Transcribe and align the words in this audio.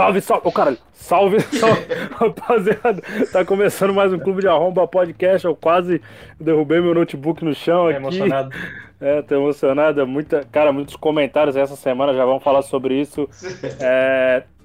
Salve, 0.00 0.20
salve, 0.22 0.48
ô 0.48 0.52
caralho, 0.52 0.78
salve, 0.94 1.40
salve, 1.58 1.86
rapaziada, 2.18 3.02
tá 3.30 3.44
começando 3.44 3.92
mais 3.92 4.10
um 4.12 4.18
Clube 4.18 4.40
de 4.40 4.48
Arromba 4.48 4.88
podcast, 4.88 5.46
eu 5.46 5.54
quase 5.54 6.00
derrubei 6.40 6.80
meu 6.80 6.94
notebook 6.94 7.44
no 7.44 7.54
chão 7.54 7.84
Tá 7.84 7.90
aqui. 7.90 7.96
emocionado. 7.98 8.50
É, 8.98 9.20
tô 9.20 9.34
emocionado, 9.34 10.00
é 10.00 10.04
muita, 10.06 10.42
cara, 10.50 10.72
muitos 10.72 10.96
comentários 10.96 11.54
essa 11.54 11.76
semana, 11.76 12.14
já 12.14 12.24
vamos 12.24 12.42
falar 12.42 12.62
sobre 12.62 12.98
isso. 12.98 13.28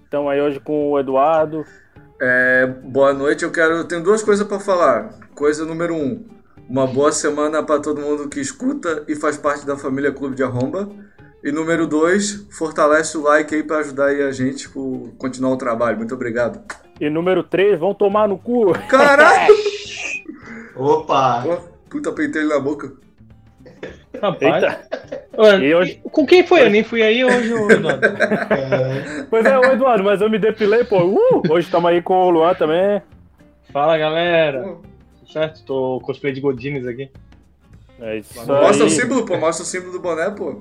Estamos 0.04 0.32
aí 0.32 0.40
hoje 0.40 0.60
com 0.62 0.92
o 0.92 1.00
Eduardo, 1.00 1.66
É, 2.22 2.66
boa 2.84 3.14
noite, 3.14 3.44
eu 3.44 3.52
quero. 3.52 3.74
Eu 3.74 3.88
tenho 3.88 4.02
duas 4.04 4.24
coisas 4.24 4.48
pra 4.48 4.58
falar. 4.60 5.10
Coisa 5.36 5.66
número 5.66 5.94
um: 5.94 6.24
uma 6.70 6.88
boa 6.88 7.12
semana 7.12 7.62
pra 7.62 7.80
todo 7.80 8.00
mundo 8.00 8.30
que 8.30 8.40
escuta 8.40 9.04
e 9.08 9.16
faz 9.18 9.36
parte 9.38 9.66
da 9.66 9.76
família 9.76 10.14
Clube 10.14 10.34
de 10.36 10.44
Arromba. 10.44 10.88
E 11.46 11.52
número 11.52 11.86
dois, 11.86 12.48
fortalece 12.50 13.16
o 13.16 13.22
like 13.22 13.54
aí 13.54 13.62
pra 13.62 13.78
ajudar 13.78 14.08
aí 14.08 14.24
a 14.24 14.32
gente 14.32 14.68
por 14.68 15.12
continuar 15.16 15.52
o 15.52 15.58
trabalho. 15.58 15.96
Muito 15.96 16.16
obrigado. 16.16 16.60
e 17.00 17.08
número 17.08 17.44
3, 17.44 17.80
vão 17.80 17.94
tomar 17.94 18.28
no 18.28 18.36
cu. 18.36 18.74
Caralho! 18.90 19.54
Opa! 20.76 21.44
Pô, 21.44 21.58
Puta 21.88 22.12
pentelho 22.12 22.50
na 22.50 22.60
boca. 22.60 22.94
Rapaz. 24.20 24.64
Eita, 24.64 24.88
Mano, 25.38 25.64
e 25.64 25.76
hoje... 25.76 26.02
Com 26.12 26.26
quem 26.26 26.48
foi? 26.48 26.64
Eu 26.64 26.70
nem 26.72 26.84
fui 26.84 27.04
aí 27.04 27.24
hoje, 27.24 27.54
Eduardo. 27.54 28.02
Pois 29.30 29.46
é, 29.46 29.60
ô 29.60 29.66
Eduardo, 29.66 30.04
mas 30.04 30.22
eu 30.22 30.30
me 30.32 30.40
depilei, 30.40 30.84
pô. 30.84 31.04
Uh, 31.04 31.44
hoje 31.48 31.68
estamos 31.68 31.92
aí 31.92 32.02
com 32.02 32.16
o 32.26 32.30
Luan 32.32 32.56
também. 32.56 33.04
Fala, 33.72 33.96
galera. 34.00 34.64
Tudo 34.64 35.32
certo? 35.32 35.64
Tô 35.64 36.02
cosplay 36.04 36.34
de 36.34 36.42
Godines 36.42 36.88
aqui. 36.88 37.12
É 38.00 38.18
isso 38.18 38.36
Mostra 38.48 38.84
o 38.84 38.88
aí. 38.88 38.90
símbolo, 38.90 39.26
pô. 39.28 39.38
Mostra 39.38 39.64
o 39.64 39.68
símbolo 39.68 39.92
do 39.92 40.00
boné, 40.00 40.32
pô. 40.32 40.60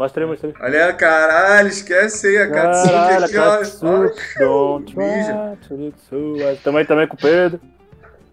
Mostrei, 0.00 0.26
mostrei. 0.26 0.54
Olha, 0.58 0.94
caralho, 0.94 1.68
esquece 1.68 2.26
aí 2.28 2.38
a 2.38 2.50
Katsuki 2.50 2.94
aqui, 2.94 3.38
ó. 3.38 3.58
Também, 6.64 6.86
também 6.86 7.06
com 7.06 7.16
o 7.16 7.18
Pedro. 7.18 7.60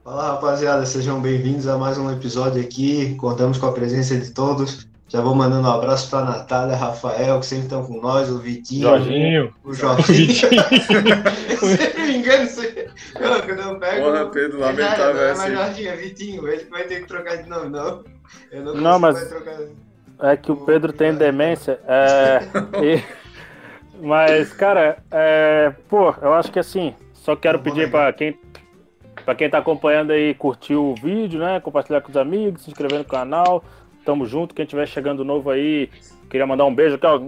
Fala 0.02 0.28
rapaziada, 0.32 0.86
sejam 0.86 1.20
bem-vindos 1.20 1.68
a 1.68 1.78
mais 1.78 1.98
um 1.98 2.10
episódio 2.10 2.62
aqui. 2.62 3.16
Contamos 3.16 3.58
com 3.58 3.66
a 3.66 3.74
presença 3.74 4.16
de 4.16 4.32
todos. 4.32 4.88
Já 5.10 5.20
vou 5.20 5.36
mandando 5.36 5.68
um 5.68 5.72
abraço 5.72 6.10
para 6.10 6.24
Natália, 6.24 6.78
Rafael, 6.78 7.38
que 7.42 7.46
sempre 7.46 7.66
estão 7.66 7.84
com 7.86 8.00
nós, 8.00 8.30
o 8.30 8.40
Vitinho, 8.40 8.84
Jorginho. 8.84 9.54
o 9.66 9.74
Jorginho. 9.74 10.38
Eu 11.52 11.58
sempre 11.68 12.02
me 12.02 12.18
engano, 12.20 12.50
sempre- 12.50 12.88
eu, 13.20 13.44
quando 13.44 13.60
eu 13.62 13.80
pego. 13.80 14.06
Porra, 14.06 14.26
Pedro, 14.28 14.58
É, 14.64 14.66
lamentável 14.68 15.14
não 15.16 15.22
é 15.22 15.32
essa 15.32 15.42
mais 15.42 15.52
aí. 15.52 15.66
Jorginho, 15.66 15.90
é 15.90 15.96
Vitinho, 15.98 16.48
ele 16.48 16.64
vai 16.70 16.84
ter 16.86 17.02
que 17.02 17.08
trocar 17.10 17.36
de 17.44 17.50
nome, 17.50 17.70
não. 17.70 18.06
Eu 18.54 18.64
não, 18.64 18.74
Não, 18.74 18.74
consigo 18.74 19.00
mas- 19.00 19.16
mais 19.16 19.28
trocar. 19.28 19.58
É 20.20 20.36
que 20.36 20.52
o 20.52 20.56
Pedro 20.56 20.92
tem 20.92 21.14
demência. 21.14 21.80
É, 21.88 22.40
e- 22.84 23.04
mas, 24.02 24.52
cara, 24.54 24.98
é, 25.12 25.72
pô, 25.90 26.14
eu 26.22 26.34
acho 26.34 26.52
que 26.52 26.60
assim, 26.60 26.96
só 27.14 27.36
quero 27.36 27.60
pedir 27.60 27.90
pra 27.92 28.12
quem, 28.14 28.38
pra 29.24 29.36
quem 29.36 29.50
tá 29.50 29.60
acompanhando 29.60 30.12
aí, 30.12 30.34
curtir 30.34 30.76
o 30.76 30.96
vídeo, 30.96 31.40
né? 31.40 31.60
Compartilhar 31.60 32.02
com 32.02 32.10
os 32.10 32.18
amigos, 32.18 32.64
se 32.64 32.70
inscrever 32.72 33.00
no 33.00 33.06
canal. 33.06 33.64
Tamo 34.06 34.26
junto. 34.26 34.56
Quem 34.56 34.66
tiver 34.66 34.88
chegando 34.88 35.26
novo 35.26 35.50
aí, 35.50 35.90
queria 36.30 36.48
mandar 36.48 36.66
um 36.66 36.74
beijo 36.74 36.96
aqui, 36.96 37.06
ó. 37.06 37.20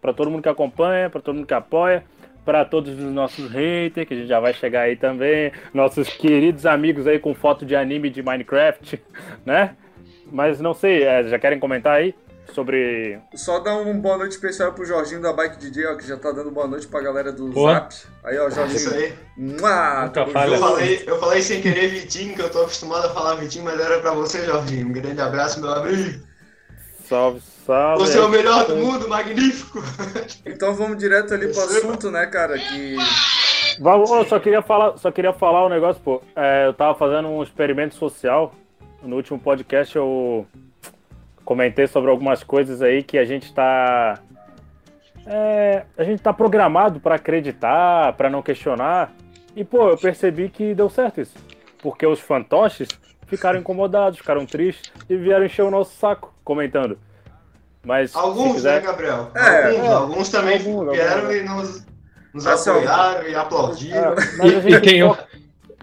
Pra 0.00 0.12
todo 0.12 0.30
mundo 0.30 0.42
que 0.42 0.48
acompanha, 0.48 1.10
pra 1.10 1.20
todo 1.20 1.34
mundo 1.34 1.46
que 1.46 1.54
apoia. 1.54 2.04
Pra 2.44 2.64
todos 2.64 2.94
os 2.98 3.12
nossos 3.12 3.50
haters, 3.50 4.08
que 4.08 4.14
a 4.14 4.16
gente 4.16 4.28
já 4.28 4.40
vai 4.40 4.54
chegar 4.54 4.82
aí 4.82 4.96
também. 4.96 5.52
Nossos 5.74 6.08
queridos 6.08 6.64
amigos 6.64 7.06
aí 7.06 7.18
com 7.18 7.34
foto 7.34 7.66
de 7.66 7.76
anime 7.76 8.08
de 8.08 8.22
Minecraft, 8.22 8.98
né? 9.44 9.76
Mas 10.30 10.60
não 10.60 10.74
sei, 10.74 11.02
é, 11.02 11.24
já 11.24 11.38
querem 11.38 11.58
comentar 11.58 11.94
aí 11.96 12.14
sobre. 12.52 13.18
Só 13.34 13.58
dar 13.60 13.76
um 13.76 13.98
boa 14.00 14.16
noite 14.16 14.32
especial 14.32 14.72
pro 14.72 14.84
Jorginho 14.84 15.20
da 15.20 15.32
Bike 15.32 15.58
DJ, 15.58 15.86
ó, 15.86 15.96
que 15.96 16.06
já 16.06 16.16
tá 16.16 16.32
dando 16.32 16.50
boa 16.50 16.66
noite 16.66 16.86
pra 16.86 17.00
galera 17.00 17.32
do 17.32 17.48
Boa. 17.48 17.74
Zap. 17.74 17.94
Aí, 18.24 18.38
ó, 18.38 18.48
Isso 18.48 18.56
Jorginho. 18.56 18.94
aí. 18.94 19.14
Mua. 19.36 20.12
Eu 20.14 20.58
falei, 20.58 21.04
eu 21.06 21.18
falei 21.18 21.42
sem 21.42 21.60
querer 21.60 21.88
Vitinho, 21.88 22.34
que 22.34 22.42
eu 22.42 22.50
tô 22.50 22.60
acostumado 22.62 23.06
a 23.06 23.10
falar 23.10 23.34
Vitinho, 23.36 23.64
mas 23.64 23.78
era 23.78 24.00
pra 24.00 24.12
você, 24.12 24.44
Jorginho. 24.44 24.88
Um 24.88 24.92
grande 24.92 25.20
abraço, 25.20 25.60
meu 25.60 25.70
amigo. 25.70 26.20
Salve, 27.04 27.40
salve. 27.64 28.04
Você 28.04 28.18
é 28.18 28.22
o 28.22 28.28
melhor 28.28 28.66
do 28.66 28.76
mundo, 28.76 29.08
magnífico. 29.08 29.82
Então 30.44 30.74
vamos 30.74 30.98
direto 30.98 31.32
ali 31.34 31.48
pro 31.48 31.62
assunto, 31.62 32.10
né, 32.10 32.26
cara? 32.26 32.58
Que. 32.58 32.96
Vamos, 33.80 34.10
eu 34.10 34.26
só 34.26 34.38
queria 34.38 34.60
falar, 34.60 34.96
só 34.98 35.10
queria 35.10 35.32
falar 35.32 35.64
um 35.64 35.68
negócio, 35.68 36.02
pô. 36.02 36.20
É, 36.34 36.66
eu 36.66 36.74
tava 36.74 36.98
fazendo 36.98 37.28
um 37.28 37.42
experimento 37.42 37.94
social. 37.94 38.54
No 39.02 39.16
último 39.16 39.38
podcast 39.38 39.96
eu 39.96 40.46
comentei 41.44 41.86
sobre 41.86 42.10
algumas 42.10 42.42
coisas 42.42 42.82
aí 42.82 43.02
que 43.02 43.16
a 43.18 43.24
gente 43.24 43.52
tá. 43.54 44.18
é, 45.26 45.84
a 45.96 46.04
gente 46.04 46.22
tá 46.22 46.32
programado 46.32 47.00
pra 47.00 47.14
acreditar, 47.14 48.12
pra 48.14 48.28
não 48.28 48.42
questionar. 48.42 49.12
E, 49.56 49.64
pô, 49.64 49.88
eu 49.88 49.96
percebi 49.96 50.48
que 50.48 50.74
deu 50.74 50.88
certo 50.90 51.20
isso. 51.20 51.34
Porque 51.82 52.06
os 52.06 52.20
fantoches 52.20 52.88
ficaram 53.26 53.58
incomodados, 53.58 54.18
ficaram 54.18 54.44
tristes 54.46 54.92
e 55.08 55.16
vieram 55.16 55.44
encher 55.46 55.62
o 55.62 55.70
nosso 55.70 55.96
saco 55.96 56.34
comentando. 56.44 56.98
Mas 57.84 58.14
Alguns, 58.14 58.54
quiser, 58.54 58.80
né, 58.82 58.86
Gabriel? 58.86 59.30
É. 59.34 59.66
alguns, 59.68 59.86
É. 59.86 59.92
alguns 59.92 60.28
também 60.30 60.58
Alguns, 60.58 60.92
vieram 60.92 61.20
alguns. 61.22 61.34
e 61.36 61.42
nos, 61.44 61.86
nos 62.34 62.46
apoiaram 62.46 63.28
e 63.28 63.34
aplaudiram. 63.34 64.12
É, 64.12 64.14
mas 64.36 64.66
a 64.66 64.70
E 64.70 64.80
tem, 64.80 65.02
um- 65.04 65.14
foca- 65.14 65.28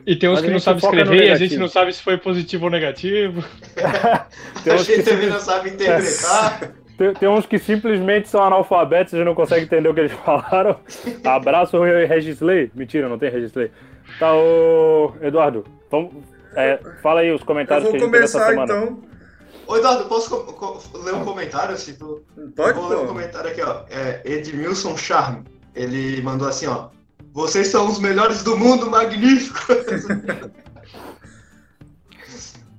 e 0.05 0.15
tem 0.15 0.29
uns 0.29 0.41
que 0.41 0.49
não 0.49 0.59
sabem 0.59 0.83
escrever 0.83 1.23
e 1.27 1.31
a 1.31 1.35
gente 1.35 1.57
não 1.57 1.67
sabe 1.67 1.91
se 1.93 2.01
foi 2.01 2.17
positivo 2.17 2.65
ou 2.65 2.71
negativo. 2.71 3.43
tem 4.63 4.73
a 4.73 4.75
uns 4.75 4.85
que 4.85 4.95
gente 4.95 5.05
também 5.05 5.23
se- 5.25 5.29
não 5.33 5.39
sabe 5.39 5.69
interpretar. 5.69 6.71
Tem, 6.97 7.13
tem 7.13 7.27
uns 7.27 7.45
que 7.45 7.59
simplesmente 7.59 8.29
são 8.29 8.41
analfabetos 8.41 9.11
e 9.11 9.17
não 9.21 9.35
conseguem 9.35 9.65
entender 9.65 9.89
o 9.89 9.93
que 9.93 9.99
eles 9.99 10.13
falaram. 10.23 10.79
Abraço, 11.25 11.77
Regisley. 11.83 12.71
Mentira, 12.73 13.09
não 13.09 13.17
tem 13.19 13.29
Regisley. 13.29 13.69
Tá, 14.17 14.33
ô 14.33 15.11
Eduardo, 15.21 15.65
vamos, 15.91 16.13
é, 16.55 16.79
fala 17.03 17.19
aí 17.19 17.33
os 17.33 17.43
comentários 17.43 17.89
que 17.89 17.97
a 17.97 17.99
gente 17.99 18.09
teve 18.09 18.23
essa 18.23 18.39
começar 18.39 18.65
semana. 18.65 18.73
então. 18.85 19.03
Ô, 19.67 19.75
Eduardo, 19.75 20.05
posso 20.05 20.29
co- 20.29 20.53
co- 20.53 20.97
ler 21.03 21.15
um 21.15 21.25
comentário? 21.25 21.75
Se 21.75 21.97
tu... 21.99 22.23
Pode, 22.55 22.69
Eu 22.69 22.75
vou 22.75 22.87
ler 22.89 22.95
um 22.95 23.01
pô. 23.01 23.07
comentário 23.07 23.49
aqui, 23.49 23.61
ó. 23.61 23.81
É 23.89 24.21
Edmilson 24.23 24.95
Charme. 24.95 25.43
Ele 25.75 26.21
mandou 26.21 26.47
assim, 26.47 26.67
ó. 26.67 26.87
Vocês 27.35 27.67
são 27.67 27.87
os 27.89 27.99
melhores 27.99 28.41
do 28.43 28.57
mundo, 28.57 28.89
magnífico! 28.89 29.59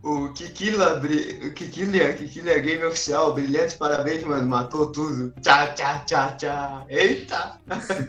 o 0.02 0.32
Kikila, 0.32 0.98
o 1.44 1.52
Kikilia, 1.52 2.14
Kikilia 2.14 2.58
Game 2.60 2.82
Oficial, 2.84 3.34
brilhantes 3.34 3.74
parabéns, 3.74 4.24
mano, 4.24 4.48
matou 4.48 4.90
tudo. 4.90 5.34
Tchá, 5.42 5.66
tchá, 5.74 5.98
tchá, 6.06 6.32
tchá. 6.38 6.86
Eita! 6.88 7.60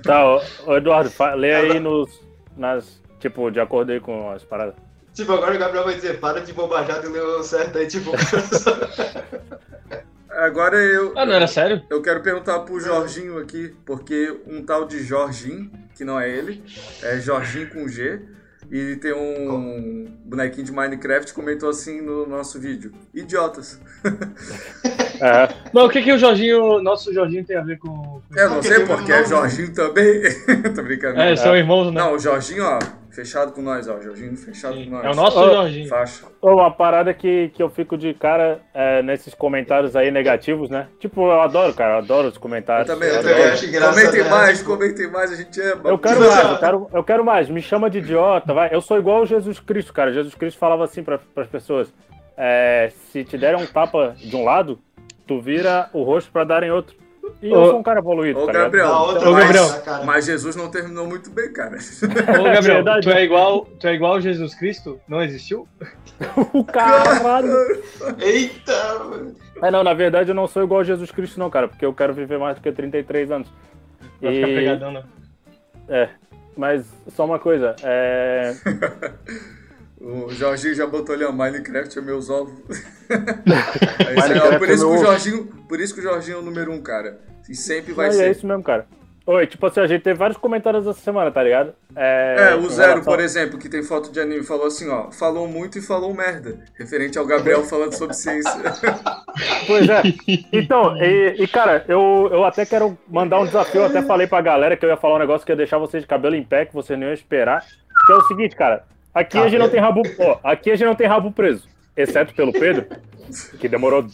Tá, 0.02 0.26
ô, 0.26 0.42
ô, 0.68 0.78
Eduardo, 0.78 1.12
lê 1.36 1.54
aí 1.54 1.82
nos, 1.82 2.10
nas, 2.56 3.02
tipo, 3.20 3.52
de 3.52 3.60
acordo 3.60 3.92
aí 3.92 4.00
com 4.00 4.32
as 4.32 4.46
paradas. 4.46 4.76
Tipo, 5.14 5.34
agora 5.34 5.54
o 5.54 5.60
Gabriel 5.60 5.84
vai 5.84 5.96
dizer, 5.96 6.22
para 6.22 6.40
de 6.40 6.54
bobajar 6.54 7.04
e 7.04 7.10
leu 7.10 7.44
certo 7.44 7.78
aí, 7.78 7.88
tipo... 7.88 8.12
Agora 10.38 10.78
eu. 10.78 11.14
Ah, 11.16 11.26
não 11.26 11.34
era 11.34 11.48
sério? 11.48 11.82
Eu 11.90 12.02
quero 12.02 12.22
perguntar 12.22 12.60
pro 12.60 12.80
Jorginho 12.80 13.40
aqui, 13.40 13.74
porque 13.86 14.36
um 14.46 14.64
tal 14.64 14.86
de 14.86 15.04
Jorginho, 15.04 15.72
que 15.96 16.06
não 16.06 16.20
é 16.20 16.30
ele, 16.30 16.64
é 17.02 17.20
Jorginho 17.20 17.70
com 17.70 17.88
G, 17.88 18.22
e 18.72 18.98
tem 18.98 19.14
um 19.14 20.06
bonequinho 20.26 20.66
de 20.66 20.72
Minecraft 20.72 21.34
comentou 21.34 21.70
assim 21.70 22.02
no 22.02 22.28
nosso 22.28 22.60
vídeo. 22.60 22.94
Idiotas. 23.14 23.80
É, 25.20 25.50
Mas 25.74 25.84
o 25.84 25.90
que, 25.90 26.04
que 26.04 26.14
o 26.14 26.18
Jorginho, 26.20 26.80
nosso 26.80 27.12
Jorginho 27.12 27.44
tem 27.44 27.58
a 27.58 27.62
ver 27.64 27.80
com. 27.80 28.22
Eu 28.36 28.50
não 28.52 28.56
Porque 28.58 28.68
sei 28.68 28.86
porque 28.86 29.12
é 29.12 29.16
nome. 29.16 29.28
Jorginho 29.28 29.74
também. 29.74 30.22
Tô 30.76 30.84
brincando. 30.84 31.20
É, 31.20 31.36
são 31.36 31.58
irmãos, 31.58 31.92
né? 31.92 32.00
Não, 32.00 32.14
o 32.14 32.20
Jorginho, 32.20 32.64
ó, 32.64 32.78
fechado 33.18 33.52
com 33.52 33.62
nós, 33.62 33.88
ó. 33.88 34.00
Jorginho 34.00 34.38
fechado 34.38 34.76
com 34.76 34.90
nós. 34.92 35.06
É 35.06 35.10
o 35.10 35.16
nosso 35.16 35.40
Ó, 35.40 35.50
Jorginho. 35.54 35.90
Faixa. 35.90 36.26
ô, 36.42 36.52
uma 36.54 36.70
parada 36.72 37.14
que, 37.14 37.50
que 37.50 37.62
eu 37.64 37.70
fico 37.70 37.98
de 37.98 38.14
cara 38.14 38.60
é, 38.74 39.02
nesses 39.02 39.34
comentários 39.34 39.96
aí 39.96 40.12
negativos, 40.12 40.70
né? 40.70 40.88
Tipo, 41.00 41.24
eu 41.24 41.42
adoro, 41.42 41.74
cara, 41.74 41.94
eu 41.96 41.98
adoro 41.98 42.28
os 42.28 42.36
Eu 42.36 42.42
comentários. 42.42 42.88
também, 42.88 43.10
eu 43.10 43.16
eu 43.16 43.22
também 43.22 43.36
adoro. 43.38 43.54
acho 43.54 43.66
engraçado, 43.66 43.96
Comentem 43.96 44.24
né? 44.24 44.30
mais, 44.30 44.62
comentem 44.62 45.12
mais, 45.12 45.32
a 45.32 45.36
gente 45.36 45.60
ama. 45.62 45.90
Eu 45.90 45.98
quero 45.98 46.16
Tipo 46.22 46.30
mais, 46.30 46.52
eu 46.52 46.58
quero, 46.60 46.90
eu 46.94 47.04
quero 47.04 47.26
mais. 47.26 47.50
Me 47.50 47.62
chama 47.62 47.90
de 47.90 47.98
idiota, 47.98 48.54
vai. 48.54 48.70
Eu 48.72 48.82
sou 48.82 48.98
igual 49.00 49.24
o 49.24 49.26
Jesus 49.26 49.60
Cristo, 49.60 49.92
cara. 49.92 50.14
Jesus 50.14 50.36
Cristo 50.36 50.60
falava 50.60 50.84
assim 50.84 51.04
para 51.04 51.20
as 51.38 51.48
pessoas: 51.48 51.92
é, 52.38 52.92
se 53.12 53.24
te 53.24 53.38
derem 53.38 53.60
um 53.62 53.66
tapa 53.66 54.16
de 54.18 54.36
um 54.36 54.44
lado, 54.44 54.80
tu 55.26 55.42
vira 55.42 55.90
o 55.92 56.04
rosto 56.04 56.32
para 56.32 56.44
dar 56.44 56.62
em 56.64 56.70
outro. 56.72 56.96
E 57.42 57.52
eu 57.52 57.66
sou 57.68 57.80
um 57.80 57.84
cara 57.84 58.00
evoluído, 58.00 58.40
Ô, 58.40 58.46
tá? 58.48 58.52
Gabriel, 58.54 58.88
outra 58.90 59.30
Ô, 59.30 59.34
Gabriel. 59.36 59.82
cara. 59.86 60.04
mas 60.04 60.26
Jesus 60.26 60.56
não 60.56 60.72
terminou 60.72 61.06
muito 61.06 61.30
bem, 61.30 61.54
cara. 61.54 61.78
Ô, 61.78 62.44
Gabriel, 62.44 62.62
verdade. 62.62 63.08
tu 63.08 63.12
é 63.14 63.24
igual, 63.24 63.66
tu 63.80 63.88
é 63.88 63.94
igual 63.94 64.20
Jesus 64.20 64.56
Cristo? 64.56 65.00
Não 65.08 65.22
existiu? 65.22 65.68
O 66.52 66.64
caralho. 66.66 67.48
Eita! 68.20 69.04
mano. 69.04 69.36
É, 69.62 69.70
não, 69.70 69.84
na 69.84 69.94
verdade 69.94 70.32
eu 70.32 70.36
não 70.36 70.48
sou 70.48 70.64
igual 70.64 70.82
a 70.82 70.84
Jesus 70.84 71.12
Cristo, 71.12 71.40
não, 71.40 71.48
cara, 71.48 71.68
porque 71.68 71.86
eu 71.86 71.94
quero 71.94 72.12
viver 72.12 72.40
mais 72.40 72.56
do 72.56 72.62
que 72.64 72.72
33 72.72 73.30
anos. 73.30 73.48
Vai 74.20 74.34
ficar 74.34 74.48
E- 74.50 74.56
pegadão, 74.56 74.92
né? 74.92 75.04
É, 75.88 76.10
mas 76.58 76.86
só 77.10 77.24
uma 77.24 77.38
coisa, 77.38 77.76
é. 77.84 78.52
O 80.00 80.30
Jorginho 80.30 80.76
já 80.76 80.86
botou 80.86 81.16
ali, 81.16 81.24
ó, 81.24 81.32
Minecraft 81.32 81.98
é 81.98 82.02
meus 82.02 82.30
ovos. 82.30 82.54
É 83.10 84.58
por, 84.58 84.70
é 84.70 84.74
isso 84.74 84.86
que 84.86 84.92
meu 84.92 85.00
o. 85.02 85.06
Jorginho, 85.06 85.46
por 85.68 85.80
isso 85.80 85.94
que 85.94 86.00
o 86.02 86.04
Jorginho 86.04 86.38
é 86.38 86.40
o 86.40 86.44
número 86.44 86.72
um, 86.72 86.82
cara. 86.82 87.20
E 87.50 87.56
sempre 87.56 87.94
vai 87.94 88.08
Mas 88.08 88.20
é 88.20 88.26
ser. 88.26 88.32
isso 88.32 88.46
mesmo, 88.48 88.62
cara. 88.64 88.86
Oi, 89.26 89.46
tipo 89.46 89.66
assim, 89.66 89.82
a 89.82 89.88
gente 89.88 90.04
teve 90.04 90.18
vários 90.18 90.38
comentários 90.38 90.88
essa 90.88 91.00
semana, 91.02 91.30
tá 91.32 91.44
ligado? 91.44 91.74
É, 91.96 92.56
o 92.58 92.62
com 92.64 92.70
Zero, 92.70 92.90
relação- 92.92 93.04
por 93.14 93.20
exemplo, 93.20 93.58
que 93.60 93.68
tem 93.68 93.84
foto 93.84 94.10
de 94.12 94.20
anime, 94.22 94.44
falou 94.44 94.68
assim, 94.68 94.90
ó, 94.90 95.12
falou 95.12 95.48
muito 95.50 95.78
e 95.78 95.82
falou 95.82 96.14
merda. 96.14 96.64
Referente 96.78 97.18
ao 97.18 97.26
Gabriel 97.26 97.64
falando 97.64 97.94
sobre 97.94 98.14
ciência. 98.16 98.52
Pois 99.68 99.88
é. 99.88 100.02
Então, 100.52 100.98
e, 100.98 101.44
e, 101.44 101.48
cara, 101.48 101.86
eu, 101.88 102.28
eu 102.32 102.44
até 102.44 102.66
quero 102.66 102.98
mandar 103.08 103.40
um 103.40 103.46
desafio. 103.46 103.82
Eu 103.82 103.86
até 103.86 104.02
falei 104.02 104.26
pra 104.26 104.42
galera 104.42 104.76
que 104.76 104.84
eu 104.84 104.90
ia 104.90 104.98
falar 104.98 105.16
um 105.18 105.20
negócio 105.20 105.46
que 105.46 105.52
ia 105.52 105.56
deixar 105.56 105.78
vocês 105.78 106.02
de 106.02 106.08
cabelo 106.08 106.36
em 106.36 106.44
pé, 106.44 106.66
que 106.66 106.74
vocês 106.74 106.98
não 106.98 107.06
iam 107.08 107.14
esperar. 107.14 107.64
Que 108.08 108.14
é 108.14 108.16
o 108.16 108.22
seguinte, 108.24 108.56
cara. 108.56 108.84
Aqui 109.18 109.38
a 109.40 109.48
gente 109.48 109.60
não 109.60 109.70
tem 109.70 109.80
rabo. 109.80 110.04
Ó, 110.20 110.40
aqui 110.44 110.70
a 110.70 110.76
gente 110.76 110.86
não 110.86 110.94
tem 110.94 111.08
rabo 111.08 111.32
preso. 111.32 111.68
Exceto 111.96 112.36
pelo 112.36 112.54
Pedro, 112.54 112.86
que 113.60 113.68
demorou 113.68 114.06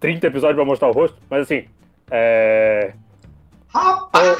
30 0.00 0.26
episódios 0.26 0.56
pra 0.56 0.64
mostrar 0.64 0.88
o 0.88 0.92
rosto. 0.92 1.18
Mas 1.28 1.42
assim. 1.42 1.66
É. 2.10 2.94
Rapaz! 3.68 4.38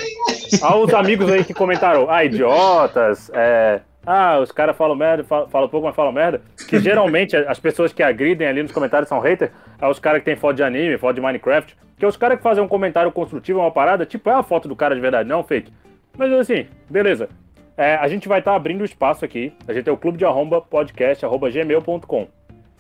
Uns 0.74 0.94
amigos 0.94 1.30
aí 1.30 1.44
que 1.44 1.52
comentaram, 1.52 2.10
ah, 2.10 2.24
idiotas, 2.24 3.30
é, 3.34 3.82
ah, 4.06 4.38
os 4.38 4.50
caras 4.50 4.74
falam 4.74 4.96
merda, 4.96 5.22
falam, 5.24 5.48
falam 5.48 5.68
pouco, 5.68 5.86
mas 5.86 5.94
falam 5.94 6.12
merda. 6.12 6.40
Que 6.66 6.78
geralmente 6.78 7.36
as 7.36 7.58
pessoas 7.58 7.92
que 7.92 8.02
agridem 8.02 8.48
ali 8.48 8.62
nos 8.62 8.72
comentários 8.72 9.10
são 9.10 9.20
haters, 9.20 9.50
é 9.78 9.86
os 9.86 9.98
caras 9.98 10.20
que 10.20 10.24
tem 10.24 10.36
foto 10.36 10.56
de 10.56 10.62
anime, 10.62 10.96
foto 10.96 11.16
de 11.16 11.20
Minecraft. 11.20 11.76
Que 11.98 12.06
é 12.06 12.08
os 12.08 12.16
caras 12.16 12.38
que 12.38 12.42
fazem 12.42 12.64
um 12.64 12.68
comentário 12.68 13.12
construtivo, 13.12 13.60
uma 13.60 13.70
parada, 13.70 14.06
tipo, 14.06 14.30
é 14.30 14.32
a 14.32 14.42
foto 14.42 14.66
do 14.66 14.76
cara 14.76 14.94
de 14.94 15.00
verdade, 15.00 15.28
não 15.28 15.44
fake. 15.44 15.70
Mas 16.16 16.32
assim, 16.32 16.66
beleza. 16.88 17.28
É, 17.76 17.96
a 17.96 18.08
gente 18.08 18.26
vai 18.28 18.38
estar 18.38 18.54
abrindo 18.54 18.84
espaço 18.84 19.24
aqui. 19.24 19.52
A 19.68 19.72
gente 19.72 19.84
tem 19.84 19.92
o 19.92 19.96
clube 19.98 20.16
de 20.18 20.24
arromba 20.24 20.60
podcast, 20.62 21.24
arroba 21.24 21.50
gmail.com. 21.50 22.26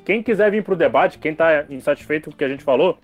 Quem 0.04 0.22
quiser 0.22 0.50
vir 0.50 0.62
pro 0.62 0.76
debate, 0.76 1.18
quem 1.18 1.34
tá 1.34 1.64
insatisfeito 1.68 2.30
com 2.30 2.34
o 2.34 2.38
que 2.38 2.44
a 2.44 2.48
gente 2.48 2.62
falou, 2.64 2.98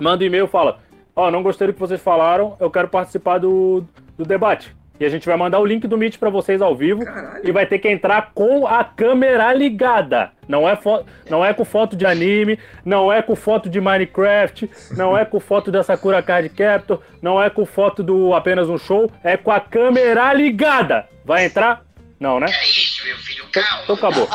manda 0.00 0.22
um 0.22 0.26
e-mail 0.26 0.44
e 0.46 0.48
fala: 0.48 0.78
Ó, 1.14 1.30
não 1.30 1.42
gostei 1.42 1.66
do 1.66 1.72
que 1.74 1.80
vocês 1.80 2.00
falaram, 2.00 2.56
eu 2.60 2.70
quero 2.70 2.88
participar 2.88 3.38
do, 3.38 3.84
do 4.16 4.24
debate. 4.24 4.74
E 5.00 5.04
a 5.04 5.08
gente 5.08 5.26
vai 5.28 5.36
mandar 5.36 5.60
o 5.60 5.64
link 5.64 5.86
do 5.86 5.96
Meet 5.96 6.18
pra 6.18 6.28
vocês 6.28 6.60
ao 6.60 6.74
vivo 6.74 7.04
Caralho. 7.04 7.48
e 7.48 7.52
vai 7.52 7.64
ter 7.66 7.78
que 7.78 7.88
entrar 7.88 8.32
com 8.34 8.66
a 8.66 8.82
câmera 8.82 9.52
ligada. 9.52 10.32
Não 10.48 10.68
é, 10.68 10.74
fo- 10.74 11.04
não 11.30 11.44
é 11.44 11.54
com 11.54 11.64
foto 11.64 11.94
de 11.94 12.04
anime, 12.04 12.58
não 12.84 13.12
é 13.12 13.22
com 13.22 13.36
foto 13.36 13.68
de 13.70 13.80
Minecraft, 13.80 14.68
não 14.96 15.16
é 15.16 15.24
com 15.24 15.38
foto 15.38 15.70
da 15.70 15.84
Sakura 15.84 16.20
Card 16.20 16.48
Captor, 16.48 17.00
não 17.22 17.40
é 17.40 17.48
com 17.48 17.64
foto 17.64 18.02
do 18.02 18.34
apenas 18.34 18.68
um 18.68 18.76
show, 18.76 19.08
é 19.22 19.36
com 19.36 19.52
a 19.52 19.60
câmera 19.60 20.32
ligada. 20.32 21.06
Vai 21.28 21.44
entrar? 21.44 21.84
Não, 22.18 22.40
né? 22.40 22.46
É 22.50 22.64
isso, 22.64 23.04
meu 23.06 23.16
filho, 23.18 23.44
Então, 23.48 23.62
calma. 23.62 23.82
então 23.84 23.94
acabou. 23.94 24.28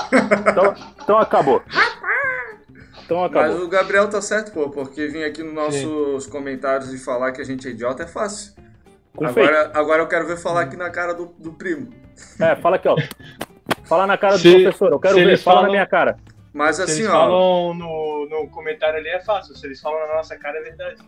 Então, 0.51 0.75
então 1.01 1.17
acabou. 1.19 1.63
Então 3.03 3.17
Mas 3.19 3.31
acabou. 3.35 3.63
o 3.63 3.67
Gabriel 3.67 4.09
tá 4.09 4.21
certo, 4.21 4.51
pô, 4.53 4.69
porque 4.69 5.07
vir 5.07 5.25
aqui 5.25 5.43
nos 5.43 5.53
nossos 5.53 6.27
comentários 6.27 6.93
e 6.93 6.97
falar 7.03 7.31
que 7.33 7.41
a 7.41 7.43
gente 7.43 7.67
é 7.67 7.71
idiota 7.71 8.03
é 8.03 8.07
fácil. 8.07 8.53
Com 9.15 9.27
fake. 9.27 9.39
Agora, 9.49 9.71
agora 9.73 10.01
eu 10.03 10.07
quero 10.07 10.25
ver 10.27 10.37
falar 10.37 10.61
aqui 10.61 10.77
na 10.77 10.89
cara 10.89 11.13
do, 11.13 11.25
do 11.37 11.51
primo. 11.53 11.91
É, 12.39 12.55
fala 12.55 12.77
aqui, 12.77 12.87
ó. 12.87 12.95
Fala 13.85 14.07
na 14.07 14.17
cara 14.17 14.35
do 14.35 14.39
Se- 14.39 14.61
professor, 14.63 14.91
eu 14.91 14.99
quero 14.99 15.15
se 15.15 15.25
ver, 15.25 15.37
fala 15.37 15.55
na 15.55 15.61
falam- 15.61 15.71
minha 15.73 15.85
cara. 15.87 16.17
Mas 16.53 16.75
Se 16.75 16.83
assim, 16.83 16.99
eles 17.01 17.07
ó. 17.09 17.11
falam 17.11 17.73
no, 17.73 18.27
no 18.29 18.47
comentário 18.49 18.97
ali 18.99 19.09
é 19.09 19.19
fácil, 19.19 19.55
se 19.55 19.65
eles 19.65 19.81
falam 19.81 20.07
na 20.07 20.15
nossa 20.15 20.37
cara 20.37 20.57
é 20.59 20.61
verdade. 20.61 21.01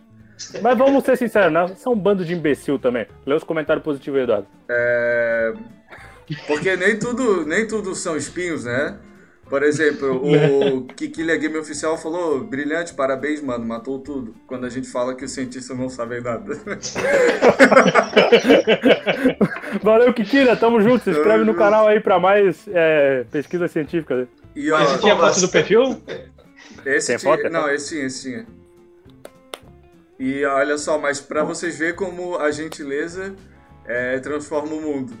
Mas 0.60 0.76
vamos 0.76 1.02
ser 1.04 1.16
sinceros, 1.16 1.52
né? 1.52 1.66
Você 1.68 1.88
é 1.88 1.90
um 1.90 1.96
bando 1.96 2.24
de 2.24 2.34
imbecil 2.34 2.78
também. 2.78 3.06
Lê 3.24 3.34
os 3.34 3.44
comentários 3.44 3.82
positivos 3.82 4.18
aí, 4.18 4.24
Eduardo. 4.24 4.46
É... 4.68 5.54
Porque 6.46 6.76
nem 6.76 6.98
tudo, 6.98 7.46
nem 7.46 7.66
tudo 7.66 7.94
são 7.94 8.16
espinhos, 8.16 8.64
né? 8.64 8.98
Por 9.48 9.62
exemplo, 9.62 10.20
o 10.24 10.82
Kikilha 10.94 11.36
Game 11.36 11.56
Oficial 11.56 11.96
falou: 11.96 12.42
brilhante, 12.42 12.94
parabéns, 12.94 13.40
mano, 13.40 13.64
matou 13.64 14.00
tudo. 14.00 14.34
Quando 14.46 14.66
a 14.66 14.68
gente 14.68 14.88
fala 14.88 15.14
que 15.14 15.24
os 15.24 15.30
cientistas 15.30 15.76
não 15.76 15.88
sabem 15.88 16.20
nada. 16.20 16.58
Valeu, 19.82 20.12
Kikira, 20.12 20.56
tamo 20.56 20.80
junto. 20.80 21.04
Se 21.04 21.10
inscreve 21.10 21.44
no 21.44 21.54
canal 21.54 21.86
aí 21.86 22.00
pra 22.00 22.18
mais 22.18 22.66
é, 22.68 23.24
pesquisa 23.30 23.68
científica. 23.68 24.26
E 24.54 24.70
ó, 24.72 24.78
Mas 24.78 24.90
Você 24.90 24.98
tinha 24.98 25.16
foto 25.16 25.40
do 25.40 25.48
perfil? 25.48 26.02
esse 26.84 27.08
Tem 27.08 27.18
foto, 27.18 27.42
Não, 27.44 27.60
então? 27.60 27.70
esse 27.70 27.90
tinha, 27.90 28.06
esse 28.06 28.22
tinha. 28.22 28.46
E 30.18 30.44
olha 30.44 30.78
só, 30.78 30.98
mas 30.98 31.20
pra 31.20 31.44
vocês 31.44 31.78
verem 31.78 31.94
como 31.94 32.36
a 32.38 32.50
gentileza 32.50 33.34
é, 33.84 34.18
transforma 34.18 34.74
o 34.74 34.80
mundo. 34.80 35.12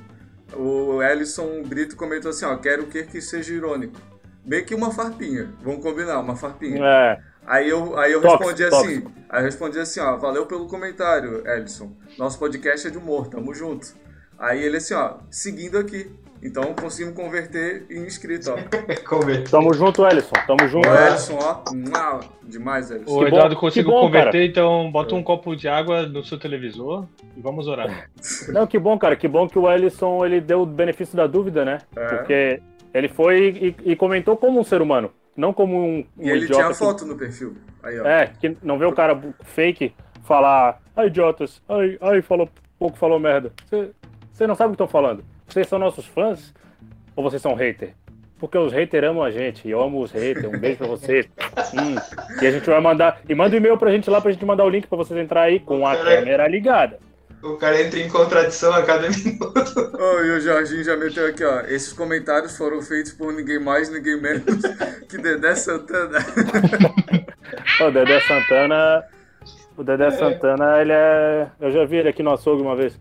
O 0.54 1.02
Ellison 1.02 1.62
Brito 1.62 1.96
comentou 1.96 2.30
assim, 2.30 2.44
ó, 2.44 2.56
quero 2.56 2.86
que 2.86 3.02
que 3.04 3.20
seja 3.20 3.52
irônico. 3.52 4.00
Meio 4.44 4.64
que 4.64 4.74
uma 4.74 4.92
farpinha, 4.92 5.52
vamos 5.62 5.82
combinar, 5.82 6.20
uma 6.20 6.36
farpinha. 6.36 6.78
É, 6.84 7.20
Aí 7.46 7.68
eu, 7.68 7.96
aí 7.96 8.10
eu 8.12 8.20
Tóxico, 8.20 8.42
respondi 8.44 8.64
assim, 8.64 9.06
aí 9.28 9.40
eu 9.40 9.44
respondi 9.44 9.78
assim, 9.78 10.00
ó, 10.00 10.16
valeu 10.16 10.46
pelo 10.46 10.66
comentário, 10.66 11.46
Ellison. 11.46 11.92
Nosso 12.18 12.38
podcast 12.38 12.88
é 12.88 12.90
de 12.90 12.98
humor, 12.98 13.28
tamo 13.28 13.54
junto. 13.54 13.94
Aí 14.36 14.62
ele 14.62 14.78
assim, 14.78 14.94
ó, 14.94 15.18
seguindo 15.30 15.78
aqui. 15.78 16.10
Então 16.42 16.74
conseguimos 16.74 17.14
converter 17.16 17.86
em 17.90 18.04
inscrito, 18.06 18.50
ó. 18.52 18.56
Converter. 19.08 19.50
tamo 19.50 19.72
junto, 19.74 20.06
Ellison. 20.06 20.34
Tamo 20.46 20.68
junto. 20.68 20.88
O 20.88 20.94
Ellison, 20.94 21.38
ó, 21.40 22.20
demais, 22.42 22.90
Ellison. 22.90 23.10
O 23.12 23.18
Que 23.18 23.20
bom- 23.22 23.36
Eduardo 23.36 23.54
que 23.54 23.60
conseguiu 23.60 23.90
bom, 23.90 24.00
converter, 24.02 24.48
então 24.50 24.90
bota 24.90 25.14
um 25.14 25.22
copo 25.22 25.56
de 25.56 25.66
água 25.68 26.06
no 26.06 26.22
seu 26.24 26.38
televisor 26.38 27.04
e 27.36 27.40
vamos 27.40 27.66
orar. 27.66 28.10
Não, 28.52 28.66
que 28.66 28.78
bom, 28.78 28.98
cara. 28.98 29.16
Que 29.16 29.26
bom 29.26 29.48
que 29.48 29.58
o 29.58 29.70
Ellison 29.70 30.24
ele 30.24 30.40
deu 30.40 30.62
o 30.62 30.66
benefício 30.66 31.16
da 31.16 31.26
dúvida, 31.26 31.64
né? 31.64 31.78
É. 31.96 32.06
Porque 32.06 32.62
ele 32.94 33.08
foi 33.08 33.74
e, 33.84 33.92
e 33.92 33.96
comentou 33.96 34.36
como 34.36 34.60
um 34.60 34.64
ser 34.64 34.80
humano, 34.82 35.10
não 35.36 35.52
como 35.52 35.76
um, 35.76 36.04
um 36.18 36.26
E 36.26 36.30
ele 36.30 36.44
idiota. 36.44 36.54
tinha 36.62 36.68
que- 36.68 36.74
foto 36.78 37.04
no 37.06 37.16
perfil. 37.16 37.56
Aí, 37.82 37.98
ó. 38.00 38.06
É, 38.06 38.26
que 38.40 38.56
não 38.62 38.78
vê 38.78 38.84
o 38.84 38.92
cara 38.92 39.18
fake 39.42 39.92
falar, 40.24 40.80
ai, 40.96 41.06
idiotas, 41.06 41.62
ai, 41.68 41.96
ai, 42.00 42.20
falou 42.22 42.48
pouco, 42.78 42.96
falou 42.98 43.18
merda. 43.18 43.52
Você 44.32 44.46
não 44.46 44.54
sabe 44.54 44.68
o 44.68 44.70
que 44.72 44.74
estão 44.82 44.88
falando. 44.88 45.24
Vocês 45.48 45.66
são 45.68 45.78
nossos 45.78 46.06
fãs 46.06 46.52
ou 47.14 47.22
vocês 47.22 47.40
são 47.40 47.54
hater? 47.54 47.94
Porque 48.38 48.58
os 48.58 48.72
haters 48.72 49.08
amam 49.08 49.22
a 49.24 49.30
gente, 49.30 49.66
e 49.66 49.70
eu 49.70 49.80
amo 49.82 50.02
os 50.02 50.10
haters. 50.12 50.44
Um 50.44 50.58
beijo 50.58 50.76
pra 50.78 50.86
vocês. 50.88 51.26
Hum, 51.72 51.96
e 52.42 52.46
a 52.46 52.50
gente 52.50 52.66
vai 52.66 52.80
mandar. 52.82 53.20
E 53.26 53.34
manda 53.34 53.54
um 53.54 53.58
e-mail 53.58 53.78
pra 53.78 53.90
gente 53.90 54.10
lá 54.10 54.20
pra 54.20 54.30
gente 54.30 54.44
mandar 54.44 54.64
o 54.64 54.68
link 54.68 54.86
pra 54.86 54.98
vocês 54.98 55.18
entrar 55.18 55.42
aí 55.42 55.58
com 55.58 55.86
a 55.86 55.96
Caralho. 55.96 56.18
câmera 56.18 56.46
ligada. 56.48 56.98
O 57.42 57.56
cara 57.56 57.80
entra 57.80 57.98
em 57.98 58.08
contradição 58.08 58.72
a 58.74 58.82
cada 58.82 59.08
minuto. 59.10 59.92
Oh, 59.98 60.22
e 60.22 60.30
o 60.36 60.40
Jorginho 60.40 60.84
já 60.84 60.96
meteu 60.96 61.26
aqui, 61.26 61.44
ó. 61.44 61.60
Esses 61.60 61.92
comentários 61.94 62.56
foram 62.58 62.82
feitos 62.82 63.12
por 63.12 63.32
ninguém 63.32 63.58
mais, 63.58 63.88
ninguém 63.88 64.20
menos 64.20 64.44
que 65.08 65.16
Dedé 65.20 65.54
Santana. 65.54 66.18
O 67.80 67.90
Dedé 67.90 68.20
Santana. 68.20 69.04
O 69.76 69.84
Dedé 69.84 70.10
Santana, 70.10 70.80
ele 70.82 70.92
é. 70.92 71.46
Eu 71.60 71.70
já 71.70 71.84
vi 71.84 71.96
ele 71.96 72.08
aqui 72.08 72.22
no 72.22 72.32
açougue 72.32 72.62
uma 72.62 72.76
vez. 72.76 72.98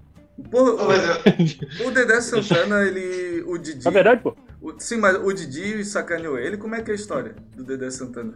Eu- 0.52 0.76
o, 0.76 1.88
o 1.88 1.92
Dedé 1.92 2.22
Santana, 2.22 2.84
ele. 2.84 3.44
O 3.48 3.58
Didi. 3.58 3.86
Na 3.86 3.92
verdade, 3.92 4.22
pô, 4.22 4.36
o- 4.62 4.74
sim, 4.80 4.98
mas 4.98 5.16
o 5.18 5.32
Didi 5.34 5.84
sacaneou 5.86 6.38
ele. 6.38 6.58
Como 6.58 6.76
é 6.76 6.82
que 6.82 6.92
é 6.92 6.94
a 6.94 6.96
história 6.96 7.36
do 7.56 7.64
Dedé 7.64 7.90
Santana? 7.90 8.34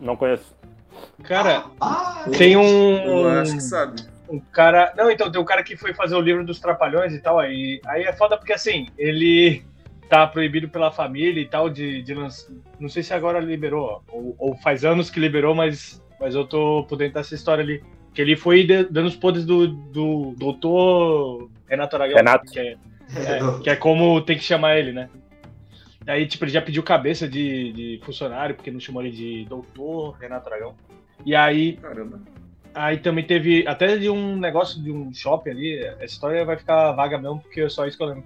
não 0.00 0.16
conheço. 0.16 0.54
Cara, 1.22 1.66
Ah, 1.80 2.24
tem 2.36 2.54
Eu 2.54 2.60
um, 2.60 3.26
acho 3.26 3.54
que 3.56 3.62
sabe. 3.62 4.02
um 4.28 4.40
cara. 4.40 4.92
Não, 4.96 5.10
então 5.10 5.30
tem 5.30 5.40
um 5.40 5.44
cara 5.44 5.62
que 5.62 5.76
foi 5.76 5.92
fazer 5.94 6.14
o 6.14 6.20
livro 6.20 6.44
dos 6.44 6.58
Trapalhões 6.58 7.12
e 7.14 7.20
tal. 7.20 7.38
Aí, 7.38 7.80
aí 7.86 8.04
é 8.04 8.12
foda 8.12 8.36
porque 8.38 8.52
assim, 8.52 8.88
ele 8.98 9.62
tá 10.08 10.26
proibido 10.26 10.68
pela 10.68 10.90
família 10.90 11.40
e 11.40 11.48
tal 11.48 11.68
de, 11.70 12.02
de 12.02 12.14
lançar. 12.14 12.50
Não 12.78 12.88
sei 12.88 13.02
se 13.02 13.12
agora 13.14 13.38
liberou, 13.38 13.84
ó, 13.84 14.00
ou, 14.12 14.34
ou 14.38 14.56
faz 14.56 14.84
anos 14.84 15.10
que 15.10 15.20
liberou, 15.20 15.54
mas, 15.54 16.02
mas 16.18 16.34
eu 16.34 16.44
tô 16.46 16.84
por 16.88 16.96
dentro 16.96 17.14
dessa 17.14 17.34
história 17.34 17.62
ali. 17.62 17.84
Que 18.14 18.22
ele 18.22 18.36
foi 18.36 18.66
dando 18.66 19.06
os 19.06 19.16
poderes 19.16 19.46
do, 19.46 19.68
do 19.68 20.34
doutor 20.36 21.48
Renato 21.68 21.96
Aragão. 21.96 22.16
Renato. 22.16 22.50
Que 22.50 22.58
é, 22.58 22.76
é, 23.16 23.60
que 23.62 23.70
é 23.70 23.76
como 23.76 24.20
tem 24.20 24.36
que 24.36 24.44
chamar 24.44 24.78
ele, 24.78 24.92
né? 24.92 25.08
Aí, 26.06 26.26
tipo, 26.26 26.44
ele 26.44 26.52
já 26.52 26.62
pediu 26.62 26.82
cabeça 26.82 27.28
de, 27.28 27.72
de 27.72 28.00
funcionário, 28.04 28.54
porque 28.54 28.70
não 28.70 28.80
chamou 28.80 29.02
ele 29.02 29.14
de 29.14 29.44
doutor 29.44 30.16
Renato 30.18 30.48
Aragão. 30.48 30.74
E 31.24 31.36
aí, 31.36 31.74
Caramba. 31.76 32.20
Aí 32.74 32.98
também 32.98 33.24
teve 33.24 33.66
até 33.66 33.96
de 33.96 34.08
um 34.08 34.36
negócio 34.36 34.80
de 34.82 34.92
um 34.92 35.12
shopping 35.12 35.50
ali. 35.50 35.86
A 36.00 36.04
história 36.04 36.44
vai 36.44 36.56
ficar 36.56 36.92
vaga 36.92 37.18
mesmo, 37.18 37.40
porque 37.40 37.62
é 37.62 37.68
só 37.68 37.86
isso 37.86 37.96
que 37.96 38.02
eu 38.02 38.08
lembro. 38.08 38.24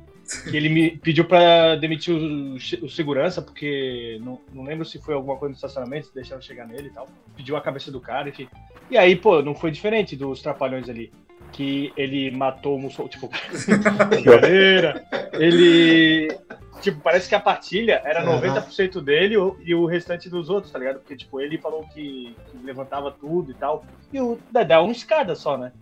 Que 0.51 0.57
ele 0.57 0.69
me 0.69 0.97
pediu 0.99 1.25
pra 1.25 1.77
demitir 1.77 2.15
o, 2.15 2.55
o 2.55 2.89
segurança, 2.89 3.43
porque 3.43 4.19
não, 4.23 4.41
não 4.53 4.65
lembro 4.65 4.85
se 4.85 4.99
foi 4.99 5.15
alguma 5.15 5.37
coisa 5.37 5.51
no 5.51 5.57
estacionamento, 5.57 6.07
se 6.07 6.15
deixaram 6.15 6.43
chegar 6.43 6.67
nele 6.67 6.89
e 6.89 6.91
tal. 6.91 7.09
Pediu 7.37 7.57
a 7.57 7.61
cabeça 7.61 7.91
do 7.91 8.01
cara, 8.01 8.29
enfim. 8.29 8.49
E 8.91 8.97
aí, 8.99 9.17
pô, 9.17 9.43
não 9.43 9.55
foi 9.55 9.71
diferente 9.71 10.15
dos 10.17 10.41
trapalhões 10.43 10.89
ali. 10.89 11.11
Que 11.53 11.93
ele 11.97 12.31
matou 12.33 12.77
o 12.77 12.79
Mussol, 12.81 13.09
tipo, 13.09 13.29
brincadeira. 14.11 15.05
Ele. 15.33 16.37
Tipo, 16.81 17.01
parece 17.01 17.29
que 17.29 17.35
a 17.35 17.41
partilha 17.41 18.03
era 18.05 18.29
Uhum. 18.29 18.41
90% 18.41 19.01
dele 19.01 19.37
e 19.65 19.75
o 19.75 19.87
restante 19.87 20.29
dos 20.29 20.51
outros, 20.51 20.73
tá 20.73 20.79
ligado? 20.79 20.99
Porque, 20.99 21.17
tipo, 21.17 21.41
ele 21.41 21.57
falou 21.57 21.85
que, 21.95 22.37
que 22.51 22.59
levantava 22.65 23.11
tudo 23.11 23.51
e 23.53 23.55
tal. 23.55 23.85
E 24.13 24.21
o 24.21 24.39
Dedé 24.51 24.75
é 24.75 24.81
um 24.81 24.91
escada 24.91 25.35
só, 25.35 25.57
né? 25.57 25.73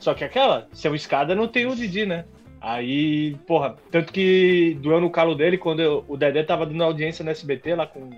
Só 0.00 0.14
que 0.14 0.24
aquela, 0.24 0.66
se 0.72 0.88
é 0.88 0.94
escada, 0.94 1.34
não 1.34 1.46
tem 1.46 1.66
o 1.66 1.76
Didi, 1.76 2.06
né? 2.06 2.24
Aí, 2.60 3.36
porra, 3.46 3.76
tanto 3.90 4.12
que 4.12 4.76
doeu 4.80 5.00
no 5.00 5.10
calo 5.10 5.34
dele 5.36 5.56
quando 5.58 5.80
eu- 5.80 6.04
o 6.08 6.16
Dedé 6.16 6.42
tava 6.42 6.66
dando 6.66 6.82
audiência 6.82 7.24
no 7.24 7.30
SBT 7.30 7.74
lá 7.76 7.86
com 7.86 8.10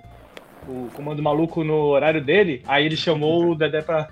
o 0.70 0.90
comando 0.94 1.22
maluco 1.22 1.64
no 1.64 1.74
horário 1.88 2.22
dele, 2.24 2.62
aí 2.66 2.86
ele 2.86 2.96
chamou 2.96 3.50
o 3.50 3.54
Dedé 3.54 3.82
pra, 3.82 4.08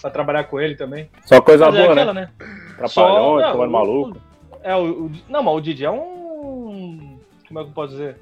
pra 0.00 0.10
trabalhar 0.10 0.44
com 0.44 0.60
ele 0.60 0.74
também. 0.76 1.08
Só 1.24 1.40
coisa 1.40 1.66
Mas 1.66 1.74
é 1.74 1.78
boa, 1.82 1.92
aquela, 1.92 2.14
né? 2.14 2.28
né? 2.38 2.46
Trapalhões, 2.76 3.42
não, 3.44 3.52
comando 3.52 3.68
o- 3.68 3.72
maluco. 3.72 4.20
É, 4.62 4.76
o, 4.76 5.06
o- 5.06 5.10
Não, 5.28 5.42
mas 5.42 5.54
o 5.54 5.60
Didi 5.60 5.84
é 5.84 5.90
um. 5.90 7.18
Como 7.48 7.60
é 7.60 7.62
que 7.64 7.68
eu 7.70 7.74
posso 7.74 7.92
dizer? 7.92 8.16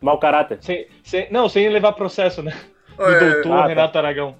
Mau 0.00 0.18
caráter. 0.18 0.58
Sem, 0.62 0.86
sem- 1.02 1.28
não, 1.30 1.48
sem 1.48 1.68
levar 1.68 1.92
processo, 1.92 2.42
né? 2.42 2.54
Do 2.96 3.04
doutor 3.32 3.52
ah, 3.52 3.62
tá. 3.62 3.66
Renato 3.66 3.98
Aragão. 3.98 4.34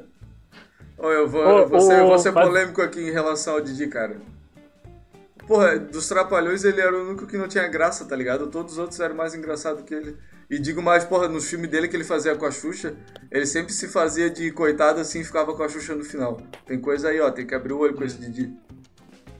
olha, 0.98 1.14
eu 1.14 1.28
vou, 1.28 1.40
Ô, 1.42 1.58
eu 1.60 1.68
vou 1.68 1.80
ser, 1.80 2.00
eu 2.00 2.06
vou 2.06 2.14
ô, 2.14 2.18
ser 2.18 2.32
faz- 2.32 2.46
polêmico 2.46 2.80
aqui 2.82 3.00
em 3.00 3.10
relação 3.12 3.54
ao 3.54 3.60
Didi, 3.60 3.86
cara. 3.88 4.16
Porra, 5.46 5.78
dos 5.78 6.08
Trapalhões 6.08 6.64
ele 6.64 6.80
era 6.80 6.94
o 6.96 7.08
único 7.08 7.26
que 7.26 7.36
não 7.36 7.48
tinha 7.48 7.66
graça, 7.68 8.04
tá 8.04 8.14
ligado? 8.14 8.46
Todos 8.48 8.74
os 8.74 8.78
outros 8.78 9.00
eram 9.00 9.14
mais 9.14 9.34
engraçados 9.34 9.82
que 9.82 9.94
ele. 9.94 10.16
E 10.48 10.58
digo 10.58 10.82
mais, 10.82 11.04
porra, 11.04 11.28
nos 11.28 11.48
filmes 11.48 11.70
dele 11.70 11.88
que 11.88 11.96
ele 11.96 12.04
fazia 12.04 12.34
com 12.34 12.44
a 12.44 12.50
Xuxa, 12.50 12.94
ele 13.30 13.46
sempre 13.46 13.72
se 13.72 13.88
fazia 13.88 14.28
de 14.28 14.50
coitado 14.50 15.00
assim 15.00 15.20
e 15.20 15.24
ficava 15.24 15.54
com 15.54 15.62
a 15.62 15.68
Xuxa 15.68 15.94
no 15.94 16.04
final. 16.04 16.38
Tem 16.66 16.80
coisa 16.80 17.08
aí, 17.08 17.20
ó, 17.20 17.30
tem 17.30 17.46
que 17.46 17.54
abrir 17.54 17.72
o 17.72 17.78
olho 17.78 17.94
com 17.94 18.02
esse 18.02 18.18
Didi. 18.18 18.52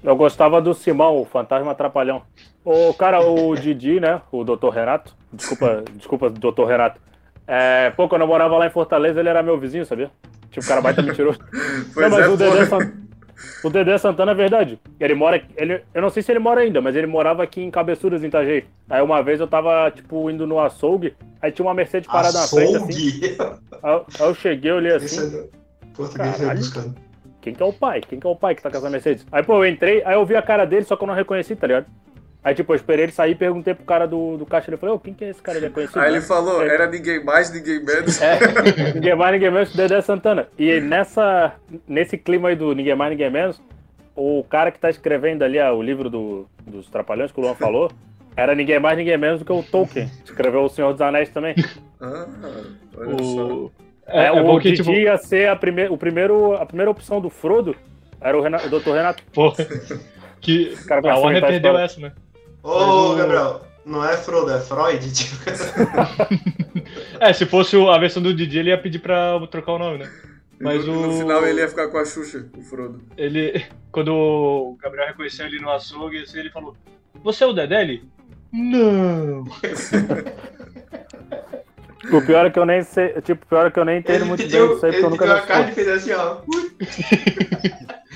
Eu 0.03 0.17
gostava 0.17 0.63
do 0.63 0.73
Simão, 0.73 1.17
o 1.17 1.25
fantasma 1.25 1.75
trapalhão. 1.75 2.23
O 2.65 2.95
cara, 2.95 3.21
o 3.21 3.55
Didi, 3.55 4.01
né? 4.01 4.23
O 4.33 4.45
doutor 4.45 4.71
Renato. 4.71 5.15
Desculpa, 5.33 5.83
desculpa, 5.95 6.31
doutor 6.31 6.67
Renato. 6.67 7.01
É, 7.47 7.91
pô, 7.91 8.09
quando 8.09 8.23
eu 8.23 8.29
morava 8.29 8.57
lá 8.57 8.67
em 8.67 8.71
Fortaleza, 8.71 9.19
ele 9.21 9.29
era 9.29 9.43
meu 9.43 9.59
vizinho, 9.59 9.85
sabia? 9.85 10.11
Tipo, 10.51 10.65
o 10.65 10.69
cara 10.69 10.81
baita 10.81 11.03
mentiroso. 11.03 11.39
Pois 11.93 12.11
não, 12.11 12.19
mas 12.19 12.27
é, 12.27 12.29
o 12.29 12.37
Dedé, 12.37 12.67
o 13.65 13.71
Dedé 13.71 13.97
Santana 13.99 14.33
é 14.33 14.35
verdade. 14.35 14.79
Ele 14.99 15.15
mora. 15.15 15.43
Ele, 15.57 15.83
eu 15.95 16.03
não 16.03 16.11
sei 16.11 16.23
se 16.23 16.31
ele 16.33 16.39
mora 16.39 16.61
ainda, 16.61 16.81
mas 16.81 16.95
ele 16.97 17.07
morava 17.07 17.43
aqui 17.43 17.63
em 17.63 17.71
Cabeçudas, 17.71 18.23
em 18.23 18.27
Itajaí. 18.29 18.65
Aí 18.89 19.03
uma 19.03 19.23
vez 19.23 19.41
eu 19.41 19.47
tava, 19.47 19.91
tipo, 19.91 20.31
indo 20.31 20.47
no 20.47 20.59
açougue, 20.61 21.15
aí 21.41 21.51
tinha 21.53 21.67
uma 21.67 21.75
Mercedes 21.75 22.09
parada 22.11 22.39
na 22.41 22.47
frente, 22.47 22.77
assim. 22.77 22.93
Açougue. 23.09 23.37
Aí, 23.83 23.93
eu- 23.93 24.07
aí 24.21 24.27
eu 24.29 24.35
cheguei, 24.35 24.73
olhei 24.73 24.93
assim. 24.95 25.37
É 25.37 25.45
português 25.95 26.37
Caralho. 26.37 26.59
buscando. 26.59 26.95
Quem 27.41 27.55
que 27.55 27.63
é 27.63 27.67
o 27.67 27.73
pai? 27.73 28.01
Quem 28.03 28.21
que 28.21 28.27
é 28.27 28.31
o 28.31 28.37
pai 28.37 28.55
que 28.55 28.63
tá 28.63 28.71
com 28.71 28.77
essa 28.77 28.91
Mercedes? 28.91 29.27
Aí, 29.33 29.43
pô, 29.43 29.65
eu 29.65 29.71
entrei, 29.71 30.03
aí 30.05 30.15
eu 30.15 30.27
vi 30.27 30.37
a 30.37 30.43
cara 30.43 30.67
dele, 30.67 30.85
só 30.85 30.95
que 30.97 31.03
eu 31.03 31.07
não 31.09 31.15
reconheci, 31.15 31.57
tá 31.57 31.67
ligado? 31.67 31.87
Aí, 32.43 32.55
tipo, 32.55 32.73
eu 32.73 32.77
esperei 32.77 33.05
ele 33.05 33.13
sair 33.13 33.33
e 33.33 33.35
perguntei 33.35 33.75
pro 33.75 33.85
cara 33.85 34.07
do, 34.07 34.39
do 34.39 34.47
caixa. 34.47 34.71
Ele 34.71 34.79
falou, 34.79 34.97
ô, 34.97 34.99
quem 34.99 35.13
que 35.13 35.25
é 35.25 35.29
esse 35.29 35.43
cara? 35.43 35.59
Ele 35.59 35.67
é 35.67 35.71
conhecido? 35.71 36.01
Aí 36.01 36.11
né? 36.11 36.17
ele 36.17 36.25
falou, 36.25 36.63
É. 36.63 36.69
era 36.75 36.87
ninguém 36.87 37.23
mais, 37.23 37.53
ninguém 37.53 37.85
menos. 37.85 38.21
É, 38.21 38.39
ninguém 38.95 39.15
mais, 39.15 39.33
ninguém 39.33 39.51
menos 39.51 39.71
que 39.71 39.77
Dedé 39.77 40.01
Santana. 40.01 40.49
E 40.59 40.81
nessa, 40.81 41.55
nesse 41.87 42.17
clima 42.17 42.49
aí 42.49 42.57
do 42.57 42.75
ninguém 42.75 42.97
mais, 42.97 43.11
ninguém 43.11 43.31
menos, 43.31 43.61
o 44.17 44.43
cara 44.49 44.71
que 44.71 44.79
tá 44.79 44.89
escrevendo 44.89 45.43
ali 45.43 45.59
ah, 45.59 45.73
o 45.75 45.83
livro 45.83 46.09
do, 46.09 46.47
dos 46.67 46.89
Trapalhões, 46.89 47.31
que 47.31 47.39
o 47.39 47.43
Luan 47.43 47.55
falou, 47.57 47.93
era 48.35 48.55
ninguém 48.55 48.81
mais, 48.81 48.97
ninguém 48.97 49.19
menos 49.19 49.41
do 49.41 49.45
que 49.45 49.53
o 49.53 49.63
Tolkien. 49.63 50.11
Escreveu 50.25 50.65
O 50.65 50.69
Senhor 50.71 50.93
dos 50.93 51.03
Anéis 51.03 51.29
também. 51.29 51.55
Ah, 52.01 52.27
olha 52.97 53.19
só. 53.23 53.47
O... 53.47 53.73
É, 54.07 54.27
é 54.27 54.33
o 54.33 54.45
bom 54.45 54.59
que, 54.59 54.71
Didi 54.71 54.83
tipo, 54.83 54.93
ia 54.93 55.17
ser 55.19 55.49
a, 55.49 55.55
prime 55.55 55.89
o 55.89 55.97
primeiro, 55.97 56.55
a 56.55 56.67
primeira 56.67 56.91
opção 56.91 57.21
do 57.21 57.31
Frodo, 57.31 57.77
era 58.21 58.37
o, 58.37 58.41
Renato, 58.41 58.67
o 58.67 58.81
Dr. 58.81 58.91
Renato. 58.91 59.23
pô, 59.33 59.53
que 60.41 60.75
cara 60.87 61.13
a 61.13 61.19
Warner 61.19 61.47
perdeu 61.47 61.79
essa, 61.79 62.01
né? 62.01 62.13
Ô, 62.63 62.79
Mas 62.79 62.89
o- 62.89 63.17
Gabriel, 63.17 63.61
não 63.85 64.05
é 64.05 64.17
Frodo, 64.17 64.51
é 64.53 64.61
Freud? 64.61 65.13
Tipo, 65.13 65.37
É, 67.21 67.33
se 67.33 67.45
fosse 67.47 67.77
a 67.77 67.99
versão 67.99 68.23
do 68.23 68.33
Didi, 68.35 68.59
ele 68.59 68.71
ia 68.71 68.79
pedir 68.81 68.99
pra 68.99 69.39
trocar 69.51 69.73
o 69.73 69.79
nome, 69.79 69.99
né? 69.99 70.11
Mas 70.61 70.85
no, 70.85 71.01
no 71.01 71.09
o- 71.15 71.19
final 71.19 71.47
ele 71.47 71.61
ia 71.61 71.69
ficar 71.69 71.89
com 71.89 71.99
a 71.99 72.05
Xuxa, 72.05 72.47
o 72.57 72.63
Frodo. 72.63 73.03
Ele. 73.17 73.65
Quando 73.93 74.13
o 74.15 74.77
Gabriel 74.81 75.09
reconheceu 75.09 75.47
ele 75.47 75.59
no 75.59 75.71
açougue, 75.71 76.19
assim, 76.23 76.39
ele 76.39 76.51
falou: 76.51 76.77
Você 77.25 77.43
é 77.45 77.47
o 77.47 77.53
Dedé? 77.53 77.81
Ele? 77.83 78.05
Não! 78.53 79.45
O 82.13 82.23
pior 82.23 82.47
é 82.47 82.51
que 82.51 82.59
eu 82.59 82.65
nem 82.65 82.83
sei, 82.83 83.09
tipo, 83.21 83.45
o 83.45 83.47
pior 83.47 83.67
é 83.67 83.71
que 83.71 83.79
eu 83.79 83.85
nem 83.85 83.99
entendo 83.99 84.17
ele 84.17 84.25
muito 84.25 84.43
pediu, 84.43 84.67
bem 84.69 84.75
disso 84.75 84.87
aí, 84.87 84.93
ele 84.95 85.01
porque 85.03 85.05
eu 85.07 85.11
nunca 85.11 85.25
pediu 85.27 85.37
a 85.37 85.47
carne 85.47 85.71
e 85.71 85.75
fez 85.75 85.89
assim, 85.89 86.13
ó. 86.13 86.39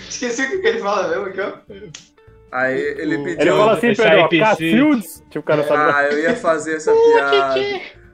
Esqueci 0.08 0.42
o 0.42 0.50
que 0.50 0.58
que 0.58 0.66
ele 0.66 0.78
fala 0.78 1.08
mesmo 1.08 1.26
aqui, 1.26 1.40
ó. 1.40 1.52
Aí 2.54 2.80
ele 2.80 3.16
O- 3.16 3.24
pediu. 3.24 3.40
Ele 3.40 3.50
fala 3.50 3.72
assim, 3.72 3.88
IPC. 3.88 4.38
Cacildes. 4.38 5.22
Tipo, 5.28 5.38
o 5.40 5.42
cara 5.42 5.64
sabe. 5.66 5.92
Ah, 5.92 6.04
eu 6.12 6.18
ia 6.20 6.36
fazer 6.36 6.76
essa 6.76 6.92
piada. 6.94 7.60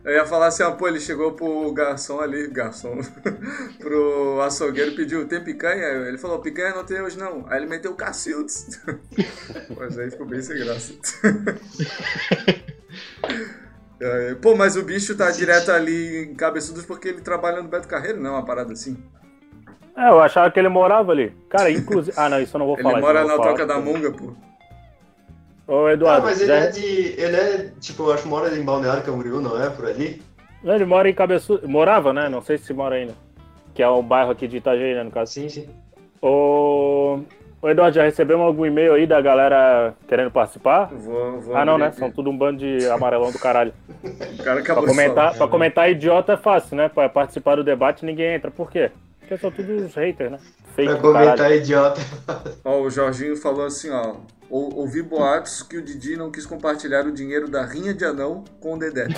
Eu 0.03 0.13
ia 0.15 0.25
falar 0.25 0.47
assim, 0.47 0.63
ó, 0.63 0.71
pô, 0.71 0.89
ele 0.89 0.99
chegou 0.99 1.33
pro 1.33 1.71
garçom 1.75 2.21
ali, 2.21 2.49
garçom, 2.49 2.99
pro 3.79 4.41
açougueiro 4.41 4.93
pediu, 4.97 5.29
tem 5.29 5.45
picanha? 5.45 5.85
Ele 6.09 6.17
falou, 6.17 6.39
picanha 6.41 6.75
não 6.75 6.85
tem 6.85 7.03
hoje 7.03 7.19
não. 7.19 7.45
Aí 7.51 7.59
ele 7.59 7.67
meteu 7.69 7.95
Cacildes. 7.95 8.81
Mas 9.77 9.99
aí 9.99 10.11
ficou 10.11 10.25
bem 10.27 10.41
sem 10.41 10.59
graça. 10.59 10.95
É, 14.01 14.35
Pô, 14.37 14.57
mas 14.57 14.77
o 14.77 14.83
bicho 14.83 15.15
tá 15.15 15.31
direto 15.31 15.71
ali 15.71 16.25
em 16.25 16.35
Cabeçudos 16.35 16.87
porque 16.87 17.09
ele 17.09 17.21
trabalha 17.21 17.61
no 17.63 17.69
Beto 17.69 17.87
Carreiro, 17.87 18.19
não 18.19 18.31
é 18.31 18.33
uma 18.33 18.45
parada 18.47 18.73
assim? 18.73 18.97
É, 20.01 20.09
eu 20.09 20.21
achava 20.21 20.51
que 20.51 20.59
ele 20.59 20.69
morava 20.69 21.13
ali. 21.13 21.31
Cara, 21.49 21.71
inclusive. 21.71 22.17
Ah, 22.19 22.29
não, 22.29 22.41
isso 22.41 22.57
eu 22.57 22.59
não 22.61 22.67
vou 22.67 22.75
Ele 22.77 22.83
falar. 22.83 22.99
eu 22.99 23.03
mora 23.03 23.25
na 23.25 23.37
falar. 23.37 23.49
Toca 23.51 23.67
da 23.67 23.79
Munga, 23.79 24.11
pô. 24.11 24.33
Ô, 25.67 25.87
Ah, 25.87 25.93
Eduardo, 25.93 26.27
mas 26.27 26.41
ele 26.41 26.49
já- 26.49 26.57
é 26.57 26.67
de. 26.69 26.87
Ele 27.21 27.37
é, 27.37 27.71
tipo, 27.81 28.05
eu 28.05 28.13
acho 28.13 28.23
que 28.25 28.29
mora 28.29 28.57
em 28.57 28.65
Balneário 28.65 29.03
Camboriú, 29.03 29.41
não 29.41 29.63
é? 29.63 29.69
Por 29.71 29.87
ali? 29.87 30.23
Não, 30.65 30.75
ele 30.75 30.85
mora 30.85 31.09
em 31.09 31.15
Cabeçudo. 31.15 31.69
Morava, 31.69 32.13
né? 32.13 32.29
Não 32.29 32.41
sei 32.43 32.57
se 32.59 32.73
mora 32.73 32.97
ainda. 32.97 33.13
Que 33.75 33.83
é 33.83 33.89
o 33.89 34.03
bairro 34.03 34.31
aqui 34.31 34.49
de 34.49 34.57
Itajaí, 34.57 34.95
né, 34.95 35.03
no 35.05 35.11
caso. 35.11 35.33
Sim, 35.33 35.49
sim. 35.49 35.69
Ô, 36.21 37.21
Ô 37.63 37.69
Eduardo, 37.69 37.95
já 37.95 38.03
recebemos 38.05 38.47
algum 38.47 38.65
e-mail 38.65 38.95
aí 38.95 39.07
da 39.07 39.21
galera 39.21 39.93
querendo 40.09 40.31
participar? 40.31 40.87
Vou, 40.87 41.41
vou 41.43 41.55
Ah, 41.55 41.63
não, 41.65 41.77
né? 41.77 41.93
São 41.93 42.11
tudo 42.11 42.31
um 42.31 42.37
bando 42.37 42.59
de 42.59 42.89
amarelão 42.89 43.31
do 43.31 43.39
caralho. 43.39 43.75
O 44.03 44.09
cara 44.43 44.53
Pra 44.55 44.55
acabou 44.63 44.85
de 44.85 44.91
comentar, 44.91 45.15
falar. 45.27 45.37
pra 45.37 45.49
comentar 45.49 45.91
idiota 45.91 46.33
é 46.33 46.37
fácil, 46.39 46.75
né? 46.77 46.89
Pra 46.89 47.07
participar 47.11 47.57
do 47.57 47.63
debate 47.65 48.05
ninguém 48.07 48.35
entra. 48.35 48.51
Por 48.51 48.71
quê? 48.71 48.91
Porque 49.31 49.39
são 49.39 49.51
todos 49.53 49.95
haters, 49.95 50.33
né? 50.33 50.39
Fake 50.75 50.91
Pra 50.91 51.01
do 51.01 51.13
caralho. 51.13 51.27
comentar 51.37 51.53
idiota. 51.57 52.01
Ó, 52.65 52.81
o 52.81 52.91
Jorginho 52.91 53.37
falou 53.37 53.65
assim, 53.65 53.89
ó. 53.91 54.17
"Ou- 54.51 54.75
Ouvi 54.79 55.03
boatos 55.03 55.63
que 55.63 55.77
o 55.77 55.83
Didi 55.83 56.17
não 56.17 56.33
quis 56.33 56.45
compartilhar 56.45 57.07
o 57.07 57.13
dinheiro 57.13 57.49
da 57.49 57.65
rinha 57.65 57.95
de 57.95 58.05
anão 58.05 58.43
com 58.61 58.75
o 58.75 58.79
Dedé. 58.79 59.07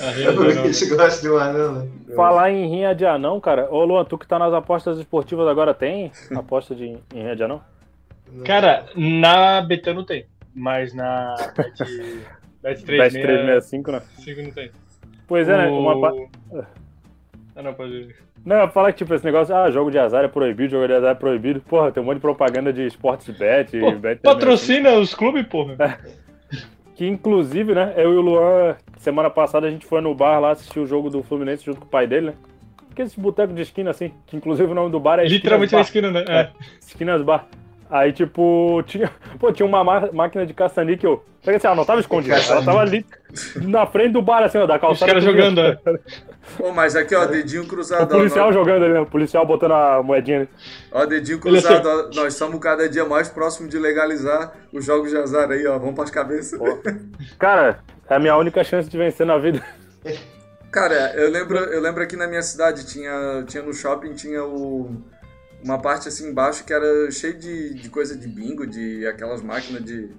A 0.00 0.10
Rinha 0.10 0.32
do 0.32 0.42
o 0.46 0.50
Anão. 0.50 0.62
bicho 0.62 0.88
gosta 0.94 1.20
de 1.22 1.28
um 1.30 1.38
anão, 1.38 1.72
né? 1.72 1.88
Falar 2.14 2.50
em 2.52 2.68
rinha 2.68 2.94
de 2.94 3.04
anão, 3.06 3.40
cara. 3.40 3.68
Ô 3.72 3.82
Luan, 3.84 4.04
tu 4.04 4.16
que 4.18 4.28
tá 4.28 4.38
nas 4.38 4.52
apostas 4.52 4.98
esportivas 4.98 5.48
agora, 5.48 5.72
tem 5.74 6.12
aposta 6.36 6.74
de, 6.74 6.84
em 6.84 7.00
rinha 7.14 7.34
de 7.34 7.42
anão? 7.42 7.60
Cara, 8.44 8.84
na 8.94 9.60
BT 9.62 9.92
não 9.94 10.04
tem, 10.04 10.26
mas 10.54 10.92
na 10.94 11.34
Bet, 11.56 11.82
Bet 12.62 12.84
Bet 12.84 12.84
365 12.84 13.90
365, 13.90 13.90
né? 13.90 14.02
não 14.44 14.50
tem. 14.52 14.70
Pois 15.26 15.48
é, 15.48 15.56
né? 15.56 15.66
O- 15.68 15.78
Uma 15.80 16.00
pa- 16.00 16.14
Ah, 17.58 17.62
não, 17.62 17.74
pode. 17.74 18.14
Não, 18.46 18.56
eu 18.60 18.68
falo 18.68 18.86
que 18.86 18.98
tipo, 18.98 19.12
esse 19.12 19.24
negócio, 19.24 19.52
ah, 19.54 19.68
jogo 19.68 19.90
de 19.90 19.98
azar 19.98 20.24
é 20.24 20.28
proibido, 20.28 20.70
jogo 20.70 20.86
de 20.86 20.92
azar 20.92 21.10
é 21.10 21.14
proibido. 21.14 21.60
Porra, 21.60 21.90
tem 21.90 22.00
um 22.00 22.06
monte 22.06 22.14
de 22.16 22.20
propaganda 22.20 22.72
de 22.72 22.86
esportes 22.86 23.36
bet, 23.36 23.76
Pô, 23.80 23.90
bet 23.92 24.20
patrocina 24.22 24.92
os 24.92 25.12
clubes, 25.12 25.44
porra. 25.48 25.98
Que 26.94 27.04
inclusive, 27.06 27.74
né, 27.74 27.94
eu 27.96 28.12
e 28.12 28.16
o 28.16 28.20
Luan, 28.20 28.76
semana 28.98 29.28
passada 29.28 29.66
a 29.66 29.70
gente 29.70 29.84
foi 29.86 30.00
no 30.00 30.14
bar 30.14 30.38
lá 30.38 30.52
assistir 30.52 30.78
o 30.78 30.86
jogo 30.86 31.10
do 31.10 31.20
Fluminense 31.22 31.64
junto 31.64 31.80
com 31.80 31.86
o 31.86 31.90
pai 31.90 32.06
dele, 32.06 32.26
né? 32.28 32.34
Que 32.94 33.02
esse 33.02 33.18
boteco 33.18 33.52
de 33.52 33.62
esquina 33.62 33.90
assim, 33.90 34.12
que 34.26 34.36
inclusive 34.36 34.70
o 34.70 34.74
nome 34.74 34.90
do 34.90 35.00
bar 35.00 35.18
é 35.18 35.24
Literalmente 35.26 35.72
na 35.72 35.80
Esquinas 35.80 36.12
esquina, 36.14 36.32
né? 36.34 36.40
É. 36.40 36.44
Bar. 36.44 36.52
Esquinas 36.80 37.22
Bar. 37.22 37.46
Aí, 37.90 38.12
tipo, 38.12 38.82
tinha, 38.86 39.10
pô, 39.38 39.50
tinha 39.52 39.64
uma 39.66 39.82
ma- 39.82 40.10
máquina 40.12 40.44
de 40.46 40.52
caça-níquel. 40.52 41.24
Assim, 41.46 41.66
ela 41.66 41.76
não 41.76 41.84
tava 41.84 42.00
escondida, 42.00 42.36
ela 42.36 42.62
tava 42.62 42.80
ali 42.80 43.06
na 43.62 43.86
frente 43.86 44.12
do 44.12 44.20
bar, 44.20 44.42
assim, 44.42 44.58
ó, 44.58 44.66
da 44.66 44.74
Os 44.74 44.80
calçada. 44.80 45.12
caras 45.12 45.24
tu 45.24 45.32
via. 45.32 45.42
jogando, 45.42 45.60
é. 45.60 45.78
Ô, 46.58 46.72
mas 46.72 46.94
aqui, 46.96 47.14
ó, 47.14 47.24
dedinho 47.26 47.62
O 47.62 47.66
cruzado. 47.66 48.12
ó, 48.14 48.18
policial 48.18 48.46
nós- 48.46 48.54
jogando 48.54 48.84
ali, 48.84 48.94
né? 48.94 49.00
O 49.00 49.06
policial 49.06 49.46
botando 49.46 49.72
a 49.72 50.02
moedinha 50.02 50.38
ali. 50.40 50.48
Ó, 50.92 51.04
dedinho 51.06 51.38
cruzado, 51.38 51.86
ó, 51.88 52.02
nós 52.14 52.32
estamos 52.34 52.58
cada 52.60 52.88
dia 52.88 53.04
mais 53.04 53.28
próximo 53.28 53.68
de 53.68 53.78
legalizar 53.78 54.52
os 54.72 54.84
jogos 54.84 55.10
de 55.10 55.16
azar 55.16 55.50
aí, 55.50 55.66
ó. 55.66 55.78
Vamos 55.78 55.94
pras 55.94 56.10
cabeças. 56.10 56.58
Cara, 57.38 57.80
é 58.08 58.14
a 58.14 58.18
minha 58.18 58.36
única 58.36 58.62
chance 58.64 58.88
de 58.88 58.96
vencer 58.98 59.26
na 59.26 59.38
vida. 59.38 59.64
Cara, 60.70 61.14
eu 61.14 61.30
lembro, 61.30 61.56
eu 61.58 61.80
lembro 61.80 62.02
aqui 62.02 62.14
na 62.16 62.26
minha 62.26 62.42
cidade, 62.42 62.86
tinha, 62.86 63.42
tinha 63.46 63.62
no 63.62 63.72
shopping, 63.72 64.12
tinha 64.12 64.44
o, 64.44 65.02
uma 65.64 65.78
parte 65.80 66.08
assim 66.08 66.28
embaixo 66.28 66.62
que 66.64 66.72
era 66.72 67.10
cheio 67.10 67.38
de, 67.38 67.74
de 67.74 67.88
coisa 67.88 68.14
de 68.16 68.28
bingo, 68.28 68.66
de 68.66 69.06
aquelas 69.06 69.42
máquinas 69.42 69.82
de. 69.84 70.10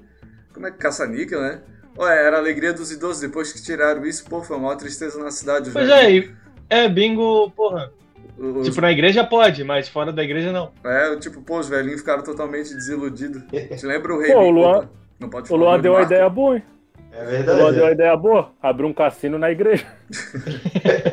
Como 0.53 0.65
é 0.65 0.71
que 0.71 0.77
caça-níquel, 0.77 1.39
né? 1.39 1.61
Ué, 1.99 2.25
era 2.25 2.37
a 2.37 2.39
alegria 2.39 2.71
dos 2.73 2.91
idosos. 2.91 3.19
Depois 3.21 3.51
que 3.51 3.61
tiraram 3.61 4.05
isso, 4.05 4.23
pô, 4.25 4.41
foi 4.41 4.55
uma 4.57 4.67
maior 4.67 4.77
tristeza 4.77 5.21
na 5.21 5.29
cidade. 5.31 5.69
Pois 5.71 5.89
é, 5.89 6.11
e- 6.11 6.31
é 6.69 6.87
bingo, 6.87 7.51
porra. 7.51 7.91
Os- 8.37 8.67
Tipo, 8.69 8.79
na 8.81 8.91
igreja 8.91 9.21
pode, 9.23 9.63
mas 9.65 9.89
fora 9.89 10.13
da 10.13 10.23
igreja 10.23 10.51
não. 10.53 10.71
É, 10.83 11.15
tipo, 11.17 11.41
pô, 11.41 11.59
os 11.59 11.67
velhinhos 11.67 11.99
ficaram 11.99 12.23
totalmente 12.23 12.73
desiludidos. 12.73 13.43
Te 13.51 13.85
lembra 13.85 14.13
o 14.15 14.19
rei 14.21 14.31
Pô, 14.31 14.39
o? 14.43 14.49
Luan- 14.49 14.89
Não 15.19 15.29
pode 15.29 15.51
O 15.51 15.55
Luan 15.57 15.77
deu 15.79 15.91
uma 15.93 16.03
ideia 16.03 16.29
boa, 16.29 16.55
hein? 16.55 16.63
É 17.11 17.17
O 17.17 17.23
Luan 17.23 17.31
verdade. 17.31 17.73
deu 17.73 17.83
uma 17.83 17.89
é. 17.89 17.93
ideia 17.93 18.15
boa. 18.15 18.51
Abrir 18.61 18.85
um 18.85 18.93
cassino 18.93 19.37
na 19.37 19.51
igreja. 19.51 19.85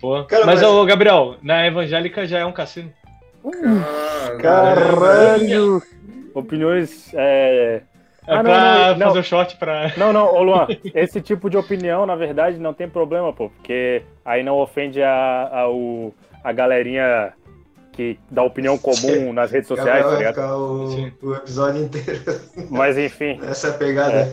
Porra. 0.00 0.24
Cara, 0.26 0.46
mas, 0.46 0.60
mas- 0.60 0.68
ô, 0.70 0.84
Gabriel, 0.84 1.36
na 1.42 1.66
evangélica 1.66 2.26
já 2.26 2.38
é 2.38 2.44
um 2.46 2.52
cassino. 2.52 2.92
Ah, 3.44 4.36
Caralho! 4.40 5.82
Opiniões 6.34 7.10
é, 7.14 7.82
É 8.26 8.34
Ah, 8.36 8.42
pra 8.42 8.94
não, 8.96 9.06
fazer 9.08 9.14
não. 9.14 9.20
o 9.20 9.24
short 9.24 9.56
pra. 9.56 9.92
Não, 9.96 10.12
não, 10.12 10.32
ô 10.34 10.42
Luan, 10.42 10.66
esse 10.94 11.20
tipo 11.20 11.50
de 11.50 11.56
opinião, 11.56 12.06
na 12.06 12.14
verdade, 12.14 12.58
não 12.58 12.72
tem 12.72 12.88
problema, 12.88 13.32
pô, 13.32 13.50
porque 13.50 14.02
aí 14.24 14.42
não 14.42 14.58
ofende 14.58 15.02
a, 15.02 15.48
a, 15.52 15.68
o, 15.70 16.14
a 16.44 16.52
galerinha 16.52 17.32
que 17.92 18.18
dá 18.30 18.42
opinião 18.42 18.78
comum 18.78 19.32
nas 19.34 19.50
redes 19.50 19.68
sociais, 19.68 20.04
tá 20.06 20.16
ligado? 20.16 20.38
o, 20.40 21.10
o 21.26 21.34
episódio 21.34 21.82
inteiro 21.82 22.20
Mas 22.70 22.96
enfim. 22.96 23.38
nessa 23.40 23.72
pegada. 23.72 24.32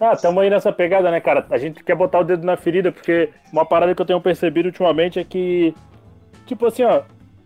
Ah, 0.00 0.14
tamo 0.16 0.40
aí 0.40 0.50
nessa 0.50 0.72
pegada, 0.72 1.10
né, 1.10 1.20
cara? 1.20 1.46
A 1.50 1.56
gente 1.58 1.82
quer 1.82 1.94
botar 1.94 2.18
o 2.20 2.24
dedo 2.24 2.44
na 2.44 2.56
ferida, 2.56 2.92
porque 2.92 3.30
uma 3.52 3.64
parada 3.64 3.94
que 3.94 4.02
eu 4.02 4.06
tenho 4.06 4.20
percebido 4.20 4.66
ultimamente 4.66 5.18
é 5.18 5.24
que, 5.24 5.74
tipo 6.44 6.66
assim, 6.66 6.82
ó, 6.82 7.02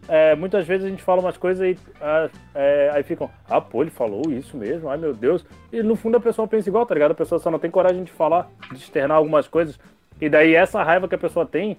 é, 0.08 0.34
muitas 0.34 0.66
vezes 0.66 0.86
a 0.86 0.88
gente 0.88 1.02
fala 1.02 1.20
umas 1.20 1.36
coisas 1.36 1.64
e 1.64 1.78
ah, 2.00 2.28
é, 2.54 2.90
aí 2.92 3.02
ficam, 3.02 3.30
ah, 3.48 3.60
pô, 3.60 3.82
ele 3.82 3.90
falou 3.90 4.22
isso 4.30 4.56
mesmo, 4.56 4.88
ai 4.88 4.96
meu 4.96 5.14
Deus. 5.14 5.44
E 5.72 5.82
no 5.82 5.96
fundo 5.96 6.16
a 6.16 6.20
pessoa 6.20 6.48
pensa 6.48 6.68
igual, 6.68 6.86
tá 6.86 6.94
ligado? 6.94 7.12
A 7.12 7.14
pessoa 7.14 7.38
só 7.38 7.50
não 7.50 7.58
tem 7.58 7.70
coragem 7.70 8.02
de 8.04 8.10
falar, 8.10 8.48
de 8.72 8.78
externar 8.78 9.16
algumas 9.16 9.46
coisas. 9.46 9.78
E 10.20 10.28
daí 10.28 10.54
essa 10.54 10.82
raiva 10.82 11.08
que 11.08 11.14
a 11.14 11.18
pessoa 11.18 11.46
tem 11.46 11.76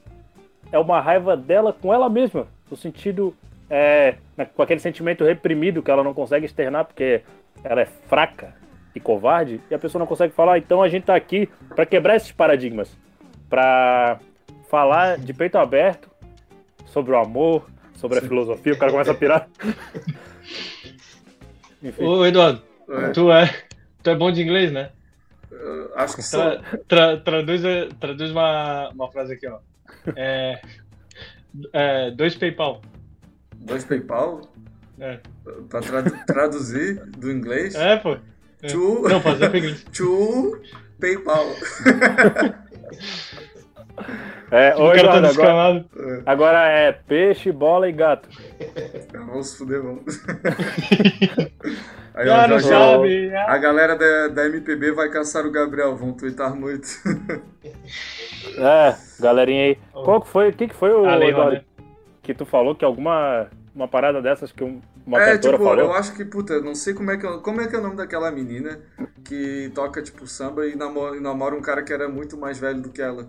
é 0.71 0.79
uma 0.79 0.99
raiva 1.01 1.35
dela 1.35 1.73
com 1.73 1.93
ela 1.93 2.09
mesma, 2.09 2.47
no 2.69 2.77
sentido, 2.77 3.35
é, 3.69 4.15
com 4.55 4.61
aquele 4.61 4.79
sentimento 4.79 5.23
reprimido 5.23 5.83
que 5.83 5.91
ela 5.91 6.03
não 6.03 6.13
consegue 6.13 6.45
externar 6.45 6.85
porque 6.85 7.21
ela 7.63 7.81
é 7.81 7.85
fraca 7.85 8.53
e 8.93 8.99
covarde 8.99 9.61
e 9.69 9.75
a 9.75 9.79
pessoa 9.79 9.99
não 9.99 10.07
consegue 10.07 10.33
falar. 10.33 10.57
Então 10.57 10.81
a 10.81 10.89
gente 10.89 11.03
tá 11.03 11.15
aqui 11.15 11.49
para 11.75 11.85
quebrar 11.85 12.15
esses 12.15 12.31
paradigmas, 12.31 12.97
para 13.49 14.19
falar 14.69 15.17
de 15.17 15.33
peito 15.33 15.57
aberto 15.57 16.09
sobre 16.85 17.13
o 17.13 17.17
amor, 17.17 17.70
sobre 18.01 18.19
a 18.19 18.21
filosofia. 18.21 18.73
O 18.73 18.77
cara 18.77 18.91
começa 18.91 19.11
a 19.11 19.15
pirar. 19.15 19.47
Enfim. 21.83 22.03
Ô, 22.03 22.25
Eduardo, 22.25 22.61
É, 22.89 23.09
tu 23.11 23.31
é, 23.31 23.63
tu 24.03 24.09
é 24.09 24.15
bom 24.15 24.31
de 24.31 24.41
inglês, 24.41 24.71
né? 24.71 24.89
eu 25.51 25.91
acho 25.95 26.15
que 26.15 26.23
sou. 26.23 26.41
Tra, 26.41 26.61
tra- 26.87 27.17
traduz 27.17 27.61
traduz 27.99 28.31
uma, 28.31 28.89
uma 28.89 29.11
frase 29.11 29.33
aqui, 29.33 29.47
ó. 29.47 29.59
É, 30.15 30.59
é, 31.73 32.11
dois 32.11 32.35
PayPal. 32.35 32.81
Dois 33.55 33.83
PayPal 33.85 34.41
É, 34.99 35.19
pra 35.69 35.81
tradu- 35.81 36.25
traduzir 36.25 37.05
do 37.17 37.31
inglês. 37.31 37.75
é 37.75 37.97
pô. 37.97 38.17
É. 38.63 38.67
To, 38.67 39.07
Não, 39.07 39.21
fazer 39.21 39.49
pro 39.49 39.57
inglês. 39.59 39.83
to 39.95 40.59
PayPal. 40.99 41.45
É, 44.51 44.75
O 44.75 44.79
cara 44.79 44.93
tá 44.93 44.99
Eduardo, 44.99 45.15
agora, 45.15 45.27
descamado. 45.27 45.85
agora 46.25 46.67
é 46.69 46.91
peixe, 46.91 47.51
bola 47.53 47.87
e 47.87 47.93
gato. 47.93 48.27
Vamos 49.13 49.47
se 49.47 49.57
fuder, 49.57 49.81
vamos. 49.81 50.03
Aí, 52.13 52.27
ó, 52.27 52.45
não 52.47 52.59
já- 52.59 52.67
sabe. 52.67 53.33
A 53.33 53.57
galera 53.57 53.95
da, 53.95 54.27
da 54.27 54.45
MPB 54.45 54.91
vai 54.91 55.09
caçar 55.09 55.45
o 55.45 55.51
Gabriel, 55.51 55.95
vão 55.95 56.13
twittar 56.13 56.55
muito. 56.55 56.87
É, 58.57 58.95
galerinha 59.19 59.63
aí. 59.65 59.77
Qual 59.93 60.19
que 60.19 60.27
foi? 60.27 60.49
O 60.49 60.53
que, 60.53 60.67
que 60.67 60.73
foi 60.75 60.91
o 60.91 61.05
Eduardo, 61.05 61.31
Rouanet. 61.37 61.65
que 62.23 62.33
tu 62.33 62.45
falou 62.45 62.75
que 62.75 62.83
alguma 62.83 63.47
uma 63.73 63.87
parada 63.87 64.21
dessas 64.21 64.51
que 64.51 64.63
um- 64.63 64.81
uma 65.05 65.21
é, 65.21 65.33
cantora 65.33 65.57
tipo, 65.57 65.69
falou? 65.69 65.85
eu 65.85 65.93
acho 65.93 66.13
que, 66.15 66.25
puta, 66.25 66.53
eu 66.53 66.63
não 66.63 66.75
sei 66.75 66.93
como 66.93 67.11
é 67.11 67.17
que, 67.17 67.25
é- 67.25 67.37
como 67.37 67.61
é 67.61 67.67
que 67.67 67.75
é 67.75 67.79
o 67.79 67.81
nome 67.81 67.95
daquela 67.95 68.29
menina 68.31 68.79
que 69.23 69.71
toca, 69.75 70.01
tipo, 70.01 70.25
samba 70.27 70.65
e 70.67 70.75
namora, 70.75 71.15
e 71.15 71.19
namora 71.21 71.55
um 71.55 71.61
cara 71.61 71.83
que 71.83 71.93
era 71.93 72.09
muito 72.09 72.35
mais 72.35 72.59
velho 72.59 72.81
do 72.81 72.89
que 72.89 73.01
ela. 73.01 73.27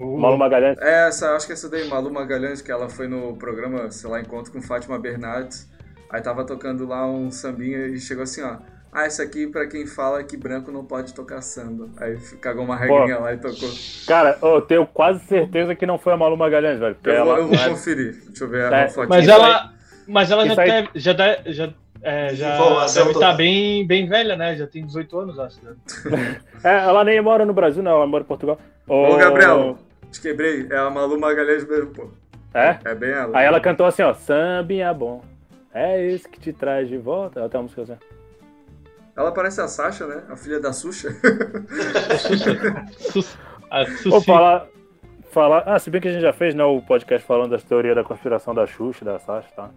Malu 0.00 0.36
Magalhães. 0.38 0.78
É, 0.80 1.08
essa, 1.08 1.34
acho 1.36 1.46
que 1.46 1.52
essa 1.52 1.68
daí, 1.68 1.88
Malu 1.88 2.10
Magalhães, 2.12 2.60
que 2.60 2.70
ela 2.72 2.88
foi 2.88 3.06
no 3.08 3.36
programa, 3.36 3.90
sei 3.90 4.10
lá, 4.10 4.20
Encontro 4.20 4.52
com 4.52 4.60
Fátima 4.60 4.98
Bernardes. 4.98 5.68
Aí 6.10 6.20
tava 6.20 6.44
tocando 6.44 6.86
lá 6.86 7.06
um 7.06 7.30
sambinha 7.30 7.86
e 7.86 7.98
chegou 7.98 8.24
assim, 8.24 8.42
ó. 8.42 8.56
Ah, 8.92 9.08
isso 9.08 9.20
aqui 9.20 9.48
pra 9.48 9.66
quem 9.66 9.86
fala 9.86 10.22
que 10.22 10.36
branco 10.36 10.70
não 10.70 10.84
pode 10.84 11.12
tocar 11.12 11.40
samba. 11.42 11.88
Aí 11.96 12.16
cagou 12.40 12.64
uma 12.64 12.76
regrinha 12.76 13.18
lá 13.18 13.32
e 13.32 13.36
tocou. 13.38 13.68
Cara, 14.06 14.38
eu 14.40 14.60
tenho 14.62 14.86
quase 14.86 15.18
certeza 15.24 15.74
que 15.74 15.84
não 15.84 15.98
foi 15.98 16.12
a 16.12 16.16
Malu 16.16 16.36
Magalhães, 16.36 16.78
velho. 16.78 16.96
Eu 17.02 17.24
vou, 17.24 17.32
ela- 17.32 17.38
eu 17.40 17.48
vou 17.48 17.58
conferir. 17.70 18.22
Deixa 18.26 18.44
eu 18.44 18.48
ver 18.48 18.72
É, 18.72 18.84
a 18.84 18.88
fotinha. 18.88 19.06
Mas 19.08 19.26
ela, 19.26 19.72
mas 20.06 20.30
ela 20.30 20.46
já 20.46 20.62
aí- 20.62 20.70
deve, 20.70 20.88
já 20.94 21.12
deve, 21.12 21.52
já, 21.52 21.70
é, 22.02 22.34
já 22.36 22.54
Informação 22.54 23.02
deve 23.06 23.14
estar 23.14 23.32
bem, 23.32 23.84
bem 23.84 24.06
velha, 24.06 24.36
né? 24.36 24.54
Já 24.54 24.66
tem 24.68 24.86
18 24.86 25.18
anos, 25.18 25.38
acho. 25.40 25.58
Né? 25.64 25.74
É, 26.62 26.78
ela 26.84 27.02
nem 27.04 27.20
mora 27.20 27.44
no 27.44 27.52
Brasil, 27.52 27.82
não, 27.82 27.90
ela 27.92 28.06
mora 28.06 28.22
em 28.24 28.26
Portugal. 28.26 28.58
Ô, 28.86 29.16
Gabriel, 29.16 29.76
te 30.14 30.20
quebrei. 30.20 30.66
É 30.70 30.76
a 30.78 30.88
Malu 30.90 31.18
Magalhães 31.20 31.66
mesmo, 31.66 31.90
pô. 31.90 32.08
É? 32.54 32.78
É 32.84 32.94
bem 32.94 33.10
ela. 33.10 33.36
Aí 33.36 33.44
ela 33.46 33.60
cantou 33.60 33.84
assim, 33.86 34.02
ó, 34.02 34.14
sambinha 34.14 34.92
bom. 34.94 35.22
É 35.72 36.04
esse 36.06 36.28
que 36.28 36.38
te 36.38 36.52
traz 36.52 36.88
de 36.88 36.96
volta. 36.96 37.40
Ela 37.40 37.48
tem 37.48 37.58
uma 37.58 37.64
música 37.64 37.82
assim. 37.82 37.96
Ela 39.16 39.32
parece 39.32 39.60
a 39.60 39.68
Sasha, 39.68 40.06
né? 40.06 40.22
A 40.28 40.36
filha 40.36 40.58
da 40.60 40.72
Xuxa. 40.72 41.08
A. 43.70 43.84
Vou 44.08 44.20
falar, 44.20 44.66
falar. 45.32 45.62
Ah, 45.66 45.78
se 45.78 45.90
bem 45.90 46.00
que 46.00 46.08
a 46.08 46.12
gente 46.12 46.22
já 46.22 46.32
fez, 46.32 46.54
né, 46.54 46.64
o 46.64 46.80
podcast 46.80 47.26
falando 47.26 47.50
das 47.50 47.62
teorias 47.64 47.94
da 47.96 48.04
conspiração 48.04 48.54
da 48.54 48.66
Xuxa, 48.66 49.04
da 49.04 49.18
Sasha, 49.18 49.48
tá? 49.54 49.70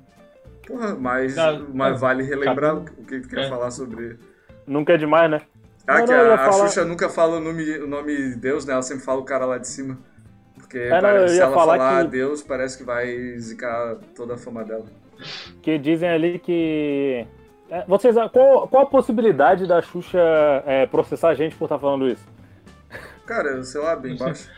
Porra, 0.67 0.95
mas, 0.95 1.36
mas 1.73 2.00
vale 2.00 2.23
relembrar 2.23 2.76
o 2.78 2.84
que 2.86 3.19
tu 3.21 3.30
quer 3.30 3.45
É. 3.45 3.50
falar 3.50 3.71
sobre. 3.71 4.17
Nunca 4.65 4.93
é 4.93 4.97
demais, 4.97 5.32
né? 5.32 5.41
Ah, 5.88 6.00
Não, 6.00 6.06
que 6.06 6.13
a, 6.13 6.34
a 6.34 6.38
falar- 6.38 6.67
Xuxa 6.67 6.84
nunca 6.86 7.10
fala 7.10 7.38
o 7.38 7.39
nome, 7.39 7.78
o 7.80 7.88
nome 7.88 8.15
de 8.15 8.36
Deus, 8.36 8.65
né? 8.65 8.73
Ela 8.73 8.82
sempre 8.82 9.04
fala 9.06 9.21
o 9.21 9.26
cara 9.26 9.45
lá 9.45 9.58
de 9.58 9.67
cima. 9.67 9.97
Porque 10.67 10.80
É, 10.80 11.01
não, 11.01 11.10
eu 11.10 11.30
se 11.30 11.36
ia 11.38 11.43
ela 11.43 11.53
falar 11.53 11.77
falar 11.77 12.03
que- 12.03 12.12
Deus, 12.12 12.43
parece 12.43 12.77
que 12.77 12.84
vai 12.84 13.08
zicar 13.38 13.95
toda 14.15 14.34
a 14.34 14.38
fama 14.38 14.65
dela. 14.65 14.86
Que 15.62 15.77
dizem 15.77 16.10
ali 16.10 16.39
que. 16.39 17.25
É, 17.69 17.84
vocês, 17.88 18.15
qual, 18.34 18.67
qual 18.67 18.84
a 18.84 18.86
possibilidade 18.86 19.65
da 19.65 19.82
Xuxa 19.82 20.19
é, 20.65 20.86
processar 20.86 21.30
a 21.30 21.34
gente 21.34 21.56
por 21.56 21.65
estar 21.65 21.80
falando 21.80 22.08
isso? 22.08 22.23
Cara, 23.25 23.63
sei 23.63 23.82
lá, 23.82 23.95
bem 23.95 24.15
baixo. 24.17 24.49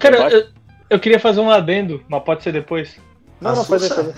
Cara, 0.00 0.30
eu, 0.30 0.46
eu 0.88 0.98
queria 1.00 1.18
fazer 1.20 1.40
um 1.40 1.50
adendo, 1.50 2.02
mas 2.08 2.22
pode 2.22 2.42
ser 2.42 2.52
depois. 2.52 3.00
Não, 3.40 3.54
não, 3.54 3.64
faz 3.64 3.82
aí, 3.84 3.88
Assusta. 3.90 4.12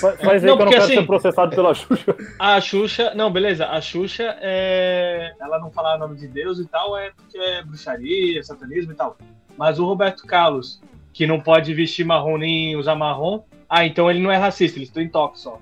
faz 0.00 0.20
faz 0.20 0.42
aí 0.44 0.50
Não, 0.50 0.56
que 0.56 0.62
eu 0.62 0.64
não 0.66 0.72
quero 0.72 0.84
assim- 0.84 0.94
ser 0.94 1.06
processado 1.06 1.54
pela 1.54 1.74
Xuxa. 1.74 2.16
A 2.38 2.60
Xuxa, 2.60 3.14
não, 3.14 3.32
beleza, 3.32 3.66
a 3.66 3.80
Xuxa 3.80 4.36
é. 4.40 5.32
Ela 5.40 5.58
não 5.58 5.70
falar 5.70 5.96
o 5.96 5.98
nome 5.98 6.16
de 6.16 6.26
Deus 6.28 6.58
e 6.58 6.66
tal, 6.66 6.96
é 6.98 7.10
porque 7.16 7.38
é 7.38 7.62
bruxaria, 7.62 8.42
satanismo 8.42 8.92
e 8.92 8.94
tal. 8.96 9.16
Mas 9.56 9.78
o 9.78 9.84
Roberto 9.86 10.26
Carlos, 10.26 10.80
que 11.12 11.26
não 11.26 11.40
pode 11.40 11.72
vestir 11.74 12.04
marrom 12.04 12.36
nem 12.38 12.76
usar 12.76 12.94
marrom, 12.94 13.42
ah, 13.68 13.84
então 13.86 14.10
ele 14.10 14.20
não 14.20 14.30
é 14.30 14.36
racista, 14.36 14.78
ele 14.78 14.84
está 14.86 15.02
em 15.02 15.08
toque 15.08 15.38
só. 15.40 15.58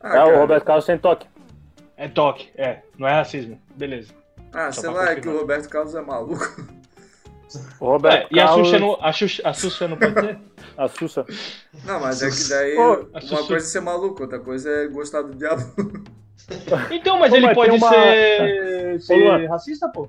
Ah, 0.00 0.16
é, 0.16 0.24
o. 0.24 0.38
Roberto 0.40 0.64
Carlos 0.64 0.84
tem 0.86 0.98
toque. 0.98 1.26
É 1.96 2.08
toque, 2.08 2.48
é, 2.56 2.78
não 2.98 3.06
é 3.06 3.12
racismo. 3.12 3.60
Beleza. 3.76 4.12
Ah, 4.52 4.72
Só 4.72 4.80
sei 4.80 4.90
lá, 4.90 5.10
é 5.12 5.16
que 5.16 5.28
o 5.28 5.38
Roberto 5.38 5.68
Carlos 5.68 5.94
é 5.94 6.00
maluco. 6.00 6.44
O 7.80 7.84
Roberto 7.86 8.32
É, 8.32 8.36
e 8.36 8.40
a 8.40 8.46
Carlos. 8.46 8.68
Xuxa, 8.68 8.78
não, 8.80 8.98
a, 9.00 9.12
Xuxa, 9.12 9.42
a 9.44 9.52
Xuxa 9.52 9.88
não 9.88 9.96
pode 9.96 10.14
ter? 10.14 10.38
A 10.78 10.88
Xuxa. 10.88 11.26
Não, 11.84 12.00
mas 12.00 12.22
é 12.22 12.30
que 12.30 12.48
daí 12.48 12.76
Ô, 12.78 13.08
uma 13.12 13.46
coisa 13.46 13.56
é 13.56 13.60
ser 13.60 13.80
maluco, 13.80 14.22
outra 14.22 14.38
coisa 14.38 14.70
é 14.70 14.86
gostar 14.88 15.22
do 15.22 15.34
diabo. 15.34 15.62
Então, 16.90 17.16
mas 17.18 17.30
Pô, 17.30 17.36
ele 17.36 17.46
mas 17.46 17.54
pode 17.54 17.70
tem 17.70 17.78
uma- 17.78 17.90
ser, 17.90 18.96
Ô, 18.96 19.00
ser 19.00 19.46
racista, 19.46 19.88
pô. 19.88 20.08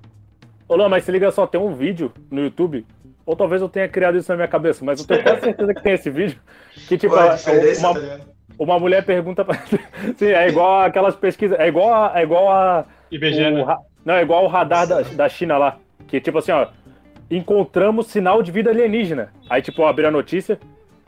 Ô, 0.68 0.76
Luan, 0.76 0.90
mas 0.90 1.04
se 1.04 1.12
liga 1.12 1.30
só, 1.30 1.46
tem 1.46 1.60
um 1.62 1.76
vídeo 1.76 2.12
no 2.32 2.42
YouTube. 2.42 2.84
Ou 3.26 3.36
talvez 3.36 3.62
eu 3.62 3.70
tenha 3.70 3.88
criado 3.88 4.18
isso 4.18 4.32
na 4.32 4.36
minha 4.36 4.48
cabeça, 4.48 4.84
mas 4.84 5.00
eu 5.00 5.08
tenho 5.08 5.24
quase 5.24 5.42
certeza 5.42 5.74
que 5.74 5.84
tem 5.84 5.94
esse 5.94 6.10
vídeo. 6.10 6.40
Que 6.88 6.98
tipo, 6.98 7.14
Qual 7.14 7.24
é 7.24 7.78
uma, 7.78 7.94
tá 7.94 8.20
uma 8.58 8.80
mulher 8.80 9.06
pergunta 9.06 9.44
pra. 9.44 9.58
Sim, 10.18 10.28
é 10.28 10.48
igual 10.48 10.82
aquelas 10.82 11.16
pesquisas. 11.16 11.60
É 11.60 11.68
igual 11.68 11.94
a. 11.94 12.20
É 12.20 12.24
igual 12.24 12.52
a 12.52 12.86
IBGE, 13.12 13.42
o 13.44 13.66
né? 13.66 13.78
Não, 14.04 14.16
é 14.16 14.22
igual 14.22 14.46
o 14.46 14.48
radar 14.48 14.88
da, 14.88 15.02
da 15.02 15.30
China 15.30 15.58
lá. 15.58 15.78
Que 16.08 16.20
tipo 16.20 16.38
assim, 16.38 16.52
ó. 16.52 16.68
Encontramos 17.30 18.08
sinal 18.08 18.44
de 18.44 18.52
vida 18.52 18.70
alienígena. 18.70 19.32
Aí, 19.50 19.62
tipo, 19.62 19.86
abrir 19.86 20.06
a 20.06 20.12
notícia. 20.12 20.60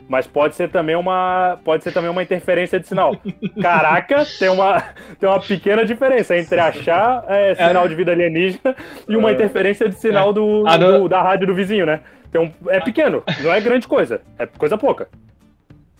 Mas 0.06 0.26
pode 0.26 0.54
ser 0.54 0.68
também 0.68 0.94
uma. 0.94 1.58
Pode 1.64 1.82
ser 1.82 1.90
também 1.92 2.10
uma 2.10 2.22
interferência 2.22 2.78
de 2.78 2.86
sinal. 2.86 3.16
Caraca, 3.60 4.24
tem 4.38 4.48
uma, 4.50 4.80
tem 5.18 5.26
uma 5.28 5.40
pequena 5.40 5.84
diferença 5.84 6.36
entre 6.36 6.60
achar 6.60 7.24
é, 7.26 7.54
sinal 7.54 7.88
de 7.88 7.94
vida 7.94 8.12
alienígena 8.12 8.76
e 9.08 9.16
uma 9.16 9.30
É. 9.30 9.32
interferência 9.32 9.88
de 9.88 9.94
sinal 9.94 10.32
do, 10.32 10.64
Ah, 10.66 10.76
não- 10.76 11.00
do- 11.02 11.08
da 11.08 11.22
rádio 11.22 11.46
do 11.46 11.54
vizinho, 11.54 11.86
né? 11.86 12.00
Tem 12.30 12.40
um, 12.40 12.52
é 12.68 12.80
pequeno, 12.80 13.22
não 13.42 13.52
é 13.52 13.60
grande 13.60 13.88
coisa. 13.88 14.20
É 14.38 14.44
coisa 14.46 14.76
pouca. 14.76 15.08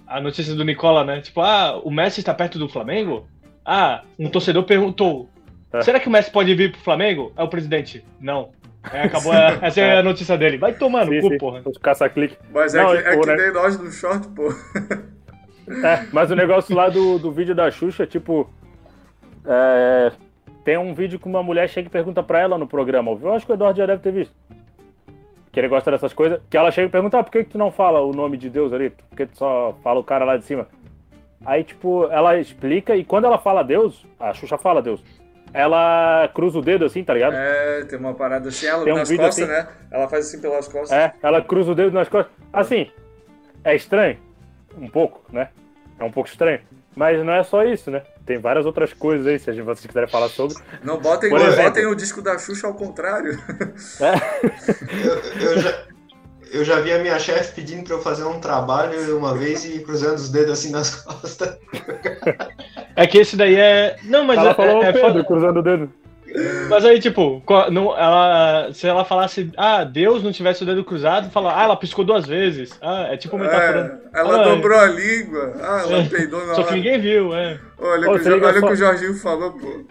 A 0.06 0.20
notícia 0.20 0.54
do 0.54 0.64
Nicola, 0.64 1.02
né? 1.04 1.20
Tipo, 1.22 1.40
ah, 1.40 1.80
o 1.82 1.90
Messi 1.90 2.20
está 2.20 2.34
perto 2.34 2.58
do 2.58 2.68
Flamengo? 2.68 3.26
Ah, 3.64 4.02
um 4.18 4.28
torcedor 4.28 4.64
perguntou: 4.64 5.30
É. 5.72 5.80
será 5.80 5.98
que 5.98 6.08
o 6.08 6.10
Messi 6.10 6.30
pode 6.30 6.54
vir 6.54 6.72
pro 6.72 6.80
Flamengo? 6.82 7.32
É 7.36 7.42
o 7.42 7.48
presidente. 7.48 8.04
Não. 8.20 8.50
É, 8.92 9.02
acabou. 9.02 9.32
a- 9.32 9.58
essa 9.66 9.80
é 9.80 9.98
a 9.98 10.02
notícia 10.02 10.36
dele. 10.36 10.58
Vai 10.58 10.72
tomar 10.74 11.04
no 11.06 11.12
Sim, 11.12 11.20
cu, 11.20 11.28
sim, 11.28 11.38
porra. 11.38 11.62
caça-clique. 11.82 12.36
Mas 12.52 12.74
é 12.74 12.82
Não, 12.82 12.90
que, 12.90 12.96
é 12.98 13.14
pô, 13.14 13.20
que 13.22 13.26
né? 13.28 13.36
nem 13.36 13.52
nós 13.52 13.78
no 13.78 13.90
short, 13.90 14.28
pô. 14.28 14.48
É, 15.68 16.06
mas 16.12 16.30
o 16.30 16.36
negócio 16.36 16.74
lá 16.76 16.88
do, 16.88 17.18
do 17.18 17.32
vídeo 17.32 17.54
da 17.54 17.70
Xuxa, 17.70 18.06
tipo. 18.06 18.50
é, 19.46 20.12
tem 20.64 20.76
um 20.78 20.94
vídeo 20.94 21.18
que 21.18 21.26
uma 21.26 21.42
mulher 21.42 21.68
chega 21.68 21.88
e 21.88 21.90
pergunta 21.90 22.22
pra 22.22 22.40
ela 22.40 22.58
no 22.58 22.66
programa. 22.66 23.10
Eu 23.20 23.32
acho 23.32 23.46
que 23.46 23.52
o 23.52 23.54
Eduardo 23.54 23.78
já 23.78 23.86
deve 23.86 24.02
ter 24.02 24.12
visto. 24.12 24.34
Que 25.52 25.60
ele 25.60 25.68
gosta 25.68 25.90
dessas 25.90 26.12
coisas. 26.12 26.40
Que 26.50 26.56
ela 26.56 26.70
chega 26.70 26.88
e 26.88 26.90
pergunta: 26.90 27.18
ah, 27.18 27.22
por 27.24 27.30
que, 27.30 27.44
que 27.44 27.50
tu 27.50 27.58
não 27.58 27.70
fala 27.70 28.00
o 28.00 28.12
nome 28.12 28.36
de 28.36 28.50
Deus 28.50 28.72
ali? 28.72 28.90
Por 28.90 29.16
que 29.16 29.26
tu 29.26 29.38
só 29.38 29.74
fala 29.82 30.00
o 30.00 30.04
cara 30.04 30.24
lá 30.24 30.36
de 30.36 30.44
cima? 30.44 30.66
Aí, 31.46 31.62
tipo, 31.62 32.06
ela 32.10 32.38
explica 32.38 32.96
e 32.96 33.04
quando 33.04 33.26
ela 33.26 33.38
fala 33.38 33.62
Deus, 33.62 34.04
a 34.18 34.32
Xuxa 34.34 34.56
fala 34.58 34.80
Deus. 34.82 35.02
Ela 35.54 36.28
cruza 36.34 36.58
o 36.58 36.62
dedo 36.62 36.84
assim, 36.84 37.02
tá 37.04 37.14
ligado? 37.14 37.34
É, 37.34 37.84
tem 37.84 37.98
uma 37.98 38.12
parada 38.12 38.48
assim, 38.48 38.66
ela 38.66 38.84
Tem 38.84 38.92
um 38.92 38.96
nas 38.96 39.08
vídeo 39.08 39.24
costas, 39.24 39.48
assim. 39.48 39.52
né? 39.52 39.68
Ela 39.90 40.08
faz 40.08 40.26
assim 40.26 40.40
pelas 40.40 40.68
costas. 40.68 40.90
É, 40.98 41.14
ela 41.22 41.40
cruza 41.40 41.70
o 41.72 41.74
dedo 41.74 41.92
nas 41.92 42.08
costas. 42.08 42.32
Assim, 42.52 42.90
é 43.62 43.74
estranho. 43.74 44.18
Um 44.76 44.88
pouco, 44.88 45.24
né? 45.32 45.48
É 45.98 46.04
um 46.04 46.10
pouco 46.10 46.28
estranho. 46.28 46.60
Mas 46.96 47.24
não 47.24 47.32
é 47.32 47.42
só 47.42 47.64
isso, 47.64 47.90
né? 47.90 48.02
Tem 48.26 48.38
várias 48.38 48.66
outras 48.66 48.92
coisas 48.92 49.26
aí, 49.26 49.38
se 49.38 49.48
a 49.50 49.52
gente- 49.52 49.64
vocês 49.64 49.86
quiserem 49.86 50.08
falar 50.08 50.28
sobre. 50.28 50.56
Não 50.82 50.98
botem, 51.00 51.30
Por 51.30 51.38
não 51.38 51.46
exemplo. 51.46 51.64
botem 51.64 51.86
o 51.86 51.94
disco 51.94 52.20
da 52.22 52.36
Xuxa 52.38 52.66
ao 52.66 52.74
contrário. 52.74 53.38
Eu, 55.02 55.48
eu 55.48 55.58
já, 55.60 55.82
eu 56.52 56.64
já 56.64 56.80
vi 56.80 56.92
a 56.92 56.98
minha 57.00 57.18
chefe 57.18 57.52
pedindo 57.54 57.84
pra 57.84 57.94
eu 57.94 58.00
fazer 58.00 58.24
um 58.24 58.38
trabalho 58.40 59.16
uma 59.18 59.36
vez 59.36 59.64
e 59.64 59.80
cruzando 59.80 60.16
os 60.16 60.30
dedos 60.30 60.52
assim 60.52 60.70
nas 60.70 60.94
costas. 61.02 61.58
É 62.96 63.06
que 63.06 63.18
esse 63.18 63.36
daí 63.36 63.54
é. 63.56 63.96
Não, 64.04 64.24
mas 64.24 64.38
ela 64.38 64.50
é, 64.50 64.54
falou 64.54 64.72
é, 64.72 64.78
o 64.78 64.82
é 64.88 64.92
Pedro 64.92 65.08
foda. 65.08 65.24
cruzando 65.24 65.56
o 65.58 65.62
dedo. 65.62 65.90
Mas 66.68 66.84
aí, 66.84 66.98
tipo, 66.98 67.40
não, 67.70 67.96
ela, 67.96 68.68
se 68.72 68.88
ela 68.88 69.04
falasse, 69.04 69.52
ah, 69.56 69.84
Deus 69.84 70.20
não 70.20 70.32
tivesse 70.32 70.64
o 70.64 70.66
dedo 70.66 70.82
cruzado, 70.82 71.30
fala, 71.30 71.56
ah, 71.56 71.62
ela 71.62 71.76
piscou 71.76 72.04
duas 72.04 72.26
vezes. 72.26 72.76
Ah, 72.82 73.06
é 73.12 73.16
tipo 73.16 73.36
uma 73.36 73.44
metáfora. 73.44 74.00
É, 74.12 74.18
ela 74.18 74.40
Ah, 74.40 74.44
dobrou 74.48 74.76
a 74.76 74.86
língua. 74.86 75.52
Ah, 75.62 75.82
ela 75.84 75.98
É. 75.98 76.04
peidou 76.08 76.44
na 76.44 76.54
Só 76.54 76.62
que 76.62 76.68
hora. 76.68 76.76
ninguém 76.76 76.98
viu, 77.00 77.32
é. 77.34 77.58
Olha, 77.78 78.10
Ô, 78.10 78.14
o 78.14 78.18
que, 78.18 78.28
o 78.28 78.32
olha 78.32 78.50
o 78.50 78.60
só. 78.60 78.66
que 78.66 78.72
o 78.72 78.76
Jorginho 78.76 79.14
falou, 79.14 79.52
pô. 79.52 79.84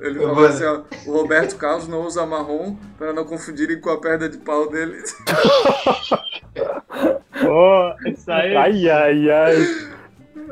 Ele 0.00 0.18
Ô, 0.18 0.22
falou 0.22 0.34
mano. 0.34 0.48
assim, 0.48 0.64
ó, 0.64 0.80
o 1.06 1.12
Roberto 1.16 1.56
Carlos 1.56 1.86
não 1.86 2.00
usa 2.02 2.26
marrom 2.26 2.76
para 2.98 3.12
não 3.12 3.24
confundirem 3.24 3.80
com 3.80 3.90
a 3.90 4.00
perna 4.00 4.28
de 4.28 4.38
pau 4.38 4.68
dele. 4.68 4.96
Pô, 7.40 7.94
isso 8.08 8.30
aí. 8.30 8.56
Ai, 8.56 8.90
ai, 8.90 9.30
ai. 9.30 9.56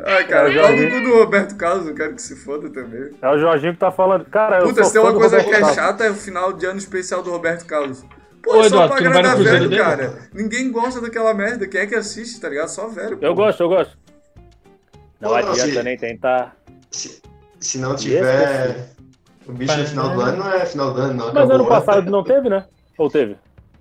Ai, 0.05 0.27
cara, 0.27 0.49
É, 0.49 0.53
Jorginho. 0.53 0.91
cu 0.91 1.01
do 1.11 1.19
Roberto 1.19 1.57
Carlos, 1.57 1.87
eu 1.87 1.95
quero 1.95 2.15
que 2.15 2.23
se 2.23 2.37
foda 2.37 2.69
também. 2.71 3.11
É 3.21 3.29
o 3.29 3.39
Jorginho 3.39 3.73
que 3.75 3.79
tá 3.79 3.91
falando. 3.91 4.25
Cara, 4.27 4.59
eu 4.61 4.69
Puta, 4.69 4.85
se 4.85 4.93
tem 4.93 5.01
uma 5.03 5.13
coisa 5.15 5.43
que 5.43 5.51
é 5.51 5.75
chata 5.75 6.05
é 6.05 6.11
o 6.11 6.15
final 6.15 6.53
de 6.53 6.67
ano 6.67 6.79
especial 6.79 7.23
do 7.23 7.31
Roberto 7.31 7.65
Carlos. 7.67 8.05
Pô, 8.43 8.51
Ô, 8.59 8.61
só 8.63 8.67
Eduardo, 8.67 8.95
pra 8.97 9.07
agradar 9.09 9.37
velho, 9.37 9.69
dele? 9.69 9.81
cara. 9.83 10.19
Ninguém 10.35 10.73
gosta 10.73 11.01
daquela 11.01 11.33
merda. 11.33 11.67
Quem 11.69 11.81
é 11.83 11.87
que 11.87 11.95
assiste, 11.95 12.41
tá 12.41 12.49
ligado? 12.49 12.69
Só 12.69 12.89
velho. 12.89 13.17
pô. 13.17 13.25
Eu 13.25 13.35
gosto, 13.35 13.63
eu 13.63 13.69
gosto. 13.69 13.97
Não 15.21 15.29
Pô, 15.31 15.35
adianta 15.37 15.57
se- 15.73 15.83
nem 15.85 15.97
tentar. 15.97 16.57
Se, 16.91 17.23
se 17.61 17.79
não 17.79 17.95
tiver 17.95 18.89
o 19.47 19.53
bicho 19.53 19.77
no 19.79 19.87
final 19.87 20.11
do 20.15 20.21
ano, 20.21 20.37
não 20.39 20.53
é 20.53 20.67
final 20.67 20.93
do 20.93 21.01
ano, 21.01 21.15
não. 21.15 21.27
Mas 21.27 21.37
acabou 21.37 21.55
ano 21.55 21.65
o 21.65 21.69
passado 21.69 22.11
não 22.11 22.25
teve, 22.25 22.49
né? 22.49 22.65
Ou 22.99 23.09
teve? 23.09 23.37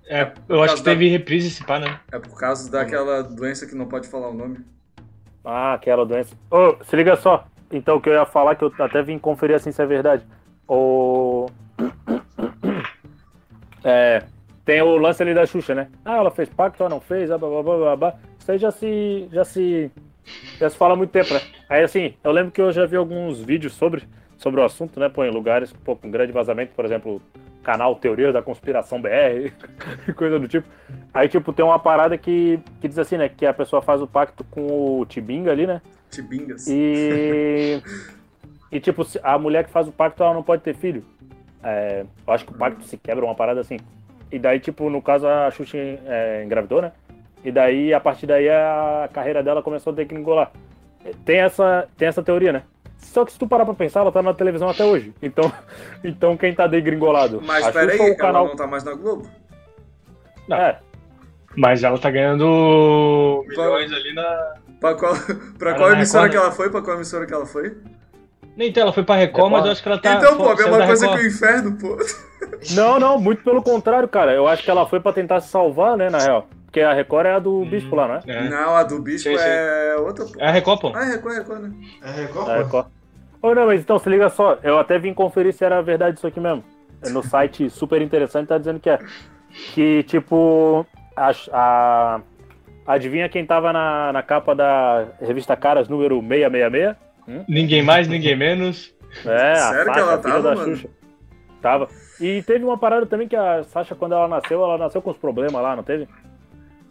É, 0.06 0.30
eu 0.48 0.62
acho 0.62 0.76
que 0.76 0.82
teve 0.82 1.08
reprise 1.08 1.48
esse 1.48 1.64
pá, 1.64 1.80
né? 1.80 1.98
É 2.12 2.18
por 2.20 2.38
causa 2.38 2.70
daquela 2.70 3.22
doença 3.22 3.66
que 3.66 3.74
não 3.74 3.86
pode 3.86 4.06
falar 4.06 4.28
o 4.28 4.34
nome. 4.34 4.58
Ah, 5.44 5.74
aquela 5.74 6.06
doença. 6.06 6.36
Ô, 6.50 6.76
se 6.84 6.94
liga 6.96 7.16
só. 7.16 7.44
Então, 7.70 7.96
o 7.96 8.00
que 8.00 8.08
eu 8.08 8.14
ia 8.14 8.26
falar, 8.26 8.54
que 8.54 8.64
eu 8.64 8.72
até 8.78 9.02
vim 9.02 9.18
conferir 9.18 9.56
assim 9.56 9.72
se 9.72 9.82
é 9.82 9.86
verdade. 9.86 10.24
O. 10.68 11.46
É, 13.84 14.22
tem 14.64 14.80
o 14.80 14.96
lance 14.96 15.20
ali 15.20 15.34
da 15.34 15.44
Xuxa, 15.44 15.74
né? 15.74 15.88
Ah, 16.04 16.18
ela 16.18 16.30
fez 16.30 16.48
pacto, 16.48 16.80
ela 16.80 16.90
não 16.90 17.00
fez, 17.00 17.28
blá, 17.28 17.36
blá, 17.36 17.62
blá, 17.62 17.76
blá, 17.76 17.96
blá. 17.96 18.14
Isso 18.38 18.52
aí 18.52 18.58
já 18.58 18.70
se, 18.70 19.28
já 19.32 19.44
se. 19.44 19.90
Já 20.60 20.70
se 20.70 20.76
fala 20.76 20.94
há 20.94 20.96
muito 20.96 21.10
tempo, 21.10 21.34
né? 21.34 21.40
Aí 21.68 21.82
assim, 21.82 22.14
eu 22.22 22.30
lembro 22.30 22.52
que 22.52 22.60
eu 22.62 22.70
já 22.70 22.86
vi 22.86 22.96
alguns 22.96 23.40
vídeos 23.40 23.72
sobre, 23.72 24.04
sobre 24.42 24.60
o 24.60 24.64
assunto, 24.64 24.98
né? 24.98 25.08
Pô, 25.08 25.24
em 25.24 25.30
lugares 25.30 25.72
pô, 25.72 25.94
com 25.94 26.10
grande 26.10 26.32
vazamento, 26.32 26.72
por 26.74 26.84
exemplo, 26.84 27.22
canal 27.62 27.94
Teoria 27.94 28.32
da 28.32 28.42
Conspiração 28.42 29.00
BR, 29.00 29.52
coisa 30.16 30.38
do 30.38 30.48
tipo. 30.48 30.68
Aí, 31.14 31.28
tipo, 31.28 31.52
tem 31.52 31.64
uma 31.64 31.78
parada 31.78 32.18
que, 32.18 32.58
que 32.80 32.88
diz 32.88 32.98
assim, 32.98 33.16
né? 33.16 33.28
Que 33.28 33.46
a 33.46 33.54
pessoa 33.54 33.80
faz 33.80 34.02
o 34.02 34.06
pacto 34.06 34.44
com 34.44 35.00
o 35.00 35.06
Tibinga 35.06 35.52
ali, 35.52 35.66
né? 35.66 35.80
Tibingas. 36.10 36.66
E. 36.68 37.80
E, 38.70 38.80
tipo, 38.80 39.06
a 39.22 39.38
mulher 39.38 39.64
que 39.64 39.70
faz 39.70 39.86
o 39.86 39.92
pacto, 39.92 40.22
ela 40.22 40.34
não 40.34 40.42
pode 40.42 40.62
ter 40.62 40.74
filho. 40.74 41.04
É, 41.62 42.04
eu 42.26 42.32
acho 42.32 42.44
que 42.44 42.52
o 42.52 42.56
pacto 42.56 42.82
se 42.84 42.96
quebra, 42.96 43.24
uma 43.24 43.34
parada 43.34 43.60
assim. 43.60 43.76
E 44.30 44.38
daí, 44.38 44.58
tipo, 44.58 44.88
no 44.88 45.02
caso, 45.02 45.28
a 45.28 45.50
Xuxa 45.50 45.76
é, 45.76 46.42
engravidou, 46.44 46.80
né? 46.80 46.92
E 47.44 47.52
daí, 47.52 47.92
a 47.92 48.00
partir 48.00 48.26
daí, 48.26 48.48
a 48.48 49.10
carreira 49.12 49.42
dela 49.42 49.62
começou 49.62 49.92
a 49.92 49.96
ter 49.96 50.06
que 50.06 50.14
engolar. 50.14 50.50
Tem 51.24 51.40
essa, 51.40 51.86
tem 51.98 52.08
essa 52.08 52.22
teoria, 52.22 52.52
né? 52.52 52.62
Só 53.02 53.24
que 53.24 53.32
se 53.32 53.38
tu 53.38 53.46
parar 53.46 53.64
pra 53.64 53.74
pensar, 53.74 54.00
ela 54.00 54.12
tá 54.12 54.22
na 54.22 54.32
televisão 54.32 54.68
até 54.70 54.84
hoje. 54.84 55.12
Então, 55.22 55.52
então 56.02 56.36
quem 56.36 56.54
tá 56.54 56.66
degringolado? 56.66 57.42
Mas 57.44 57.68
peraí, 57.70 57.98
o 57.98 58.02
ela 58.02 58.16
canal... 58.16 58.46
não 58.46 58.56
tá 58.56 58.66
mais 58.66 58.84
na 58.84 58.94
Globo? 58.94 59.28
É, 60.50 60.76
Mas 61.56 61.84
ela 61.84 61.98
tá 61.98 62.10
ganhando 62.10 63.44
milhões 63.46 63.92
ali 63.92 64.14
na. 64.14 64.54
Pra 64.80 64.94
qual, 64.94 65.14
pra 65.58 65.74
qual 65.74 65.90
na 65.90 65.96
emissora 65.96 66.24
Record, 66.24 66.30
que 66.30 66.36
né? 66.36 66.42
ela 66.42 66.52
foi? 66.52 66.70
Pra 66.70 66.82
qual 66.82 66.96
emissora 66.96 67.26
que 67.26 67.34
ela 67.34 67.46
foi? 67.46 67.76
Nem 68.56 68.68
então, 68.68 68.82
ela 68.82 68.92
foi 68.92 69.02
pra 69.02 69.16
Record, 69.16 69.52
mas 69.52 69.64
eu 69.64 69.72
acho 69.72 69.82
que 69.82 69.88
ela 69.88 69.98
tá. 69.98 70.14
então, 70.14 70.36
pô, 70.36 70.50
a 70.50 70.56
mesma 70.56 70.78
da 70.78 70.86
coisa 70.86 71.06
Record. 71.06 71.20
que 71.20 71.26
o 71.26 71.30
inferno, 71.30 71.78
pô. 71.78 71.96
Não, 72.72 72.98
não, 72.98 73.18
muito 73.18 73.42
pelo 73.42 73.62
contrário, 73.62 74.08
cara. 74.08 74.32
Eu 74.32 74.46
acho 74.46 74.62
que 74.62 74.70
ela 74.70 74.86
foi 74.86 75.00
pra 75.00 75.12
tentar 75.12 75.40
se 75.40 75.48
salvar, 75.48 75.96
né, 75.96 76.10
na 76.10 76.18
real. 76.18 76.48
Porque 76.72 76.80
a 76.80 76.94
Record 76.94 77.26
é 77.26 77.32
a 77.34 77.38
do 77.38 77.66
Bispo 77.66 77.94
lá, 77.94 78.08
não 78.08 78.14
é? 78.14 78.20
É. 78.26 78.48
Não, 78.48 78.74
a 78.74 78.82
do 78.82 78.98
Bispo 79.02 79.28
Sim, 79.28 79.36
sim. 79.36 79.44
é 79.46 79.94
outra, 79.98 80.24
pô. 80.24 80.32
É 80.38 80.48
a 80.48 80.50
Record, 80.50 80.80
pô. 80.80 80.92
Ah, 80.94 81.04
é 81.04 81.10
Record, 81.10 81.34
é 81.34 81.38
Record, 81.40 81.60
né? 81.64 81.72
É 82.02 82.10
Record, 82.22 82.48
É, 82.48 82.54
pô. 82.56 82.62
Record. 82.62 82.86
Ô, 83.42 83.54
não, 83.54 83.66
mas 83.66 83.80
então, 83.82 83.98
se 83.98 84.08
liga 84.08 84.30
só. 84.30 84.56
Eu 84.62 84.78
até 84.78 84.98
vim 84.98 85.12
conferir 85.12 85.52
se 85.52 85.62
era 85.62 85.82
verdade 85.82 86.16
isso 86.16 86.26
aqui 86.26 86.40
mesmo. 86.40 86.64
No 87.10 87.22
site 87.22 87.68
super 87.68 88.00
interessante 88.00 88.46
tá 88.48 88.56
dizendo 88.56 88.80
que 88.80 88.88
é. 88.88 88.98
Que, 89.74 90.02
tipo, 90.04 90.86
a, 91.14 91.30
a- 91.52 92.20
adivinha 92.86 93.28
quem 93.28 93.44
tava 93.44 93.70
na, 93.70 94.10
na 94.10 94.22
capa 94.22 94.54
da 94.54 95.08
revista 95.20 95.54
Caras 95.54 95.90
número 95.90 96.20
666? 96.26 96.96
Ninguém 97.46 97.82
mais, 97.82 98.08
ninguém 98.08 98.34
menos. 98.34 98.94
É, 99.26 99.56
Sério 99.56 99.90
a 99.90 99.94
que 99.94 100.00
Sasha, 100.00 100.00
ela 100.00 100.22
filha 100.22 100.32
tava, 100.34 100.42
da 100.42 100.54
mano? 100.54 100.74
Xuxa. 100.74 100.88
Tava. 101.60 101.88
E 102.18 102.42
teve 102.44 102.64
uma 102.64 102.78
parada 102.78 103.04
também 103.04 103.28
que 103.28 103.36
a 103.36 103.62
Sasha, 103.64 103.94
quando 103.94 104.12
ela 104.14 104.26
nasceu, 104.26 104.64
ela 104.64 104.78
nasceu 104.78 105.02
com 105.02 105.10
os 105.10 105.18
problemas 105.18 105.60
lá, 105.62 105.76
não 105.76 105.82
teve? 105.82 106.08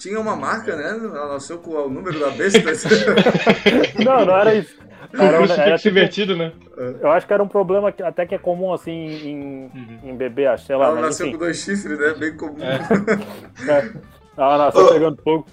Tinha 0.02 0.20
uma 0.20 0.36
marca, 0.36 0.76
né? 0.76 0.90
Ela 0.90 1.34
nasceu 1.34 1.60
com 1.60 1.76
o 1.76 1.88
número 1.88 2.20
da 2.20 2.32
besta. 2.32 2.60
Não, 4.04 4.26
não 4.26 4.36
era 4.36 4.56
isso. 4.56 4.76
Era, 5.14 5.22
o 5.22 5.26
era 5.26 5.38
crucifixo 5.38 5.78
tipo- 5.78 5.90
invertido, 5.90 6.36
né? 6.36 6.54
eu 7.00 7.12
acho 7.12 7.28
que 7.28 7.34
era 7.34 7.44
um 7.44 7.48
problema 7.48 7.92
que, 7.92 8.02
até 8.02 8.26
que 8.26 8.34
é 8.34 8.38
comum, 8.40 8.74
assim, 8.74 8.92
em, 8.92 9.72
em 10.04 10.16
bebê, 10.16 10.48
acho, 10.48 10.66
sei 10.66 10.76
lá. 10.76 10.86
Ela 10.86 10.96
mas 10.96 11.04
nasceu 11.04 11.28
enfim. 11.28 11.38
com 11.38 11.44
dois 11.44 11.58
chifres, 11.58 12.00
né? 12.00 12.16
Bem 12.18 12.36
comum. 12.36 12.64
É. 12.64 13.92
Ela 14.36 14.58
nasceu 14.58 14.86
Ô. 14.86 14.90
pegando 14.90 15.22
fogo. 15.22 15.46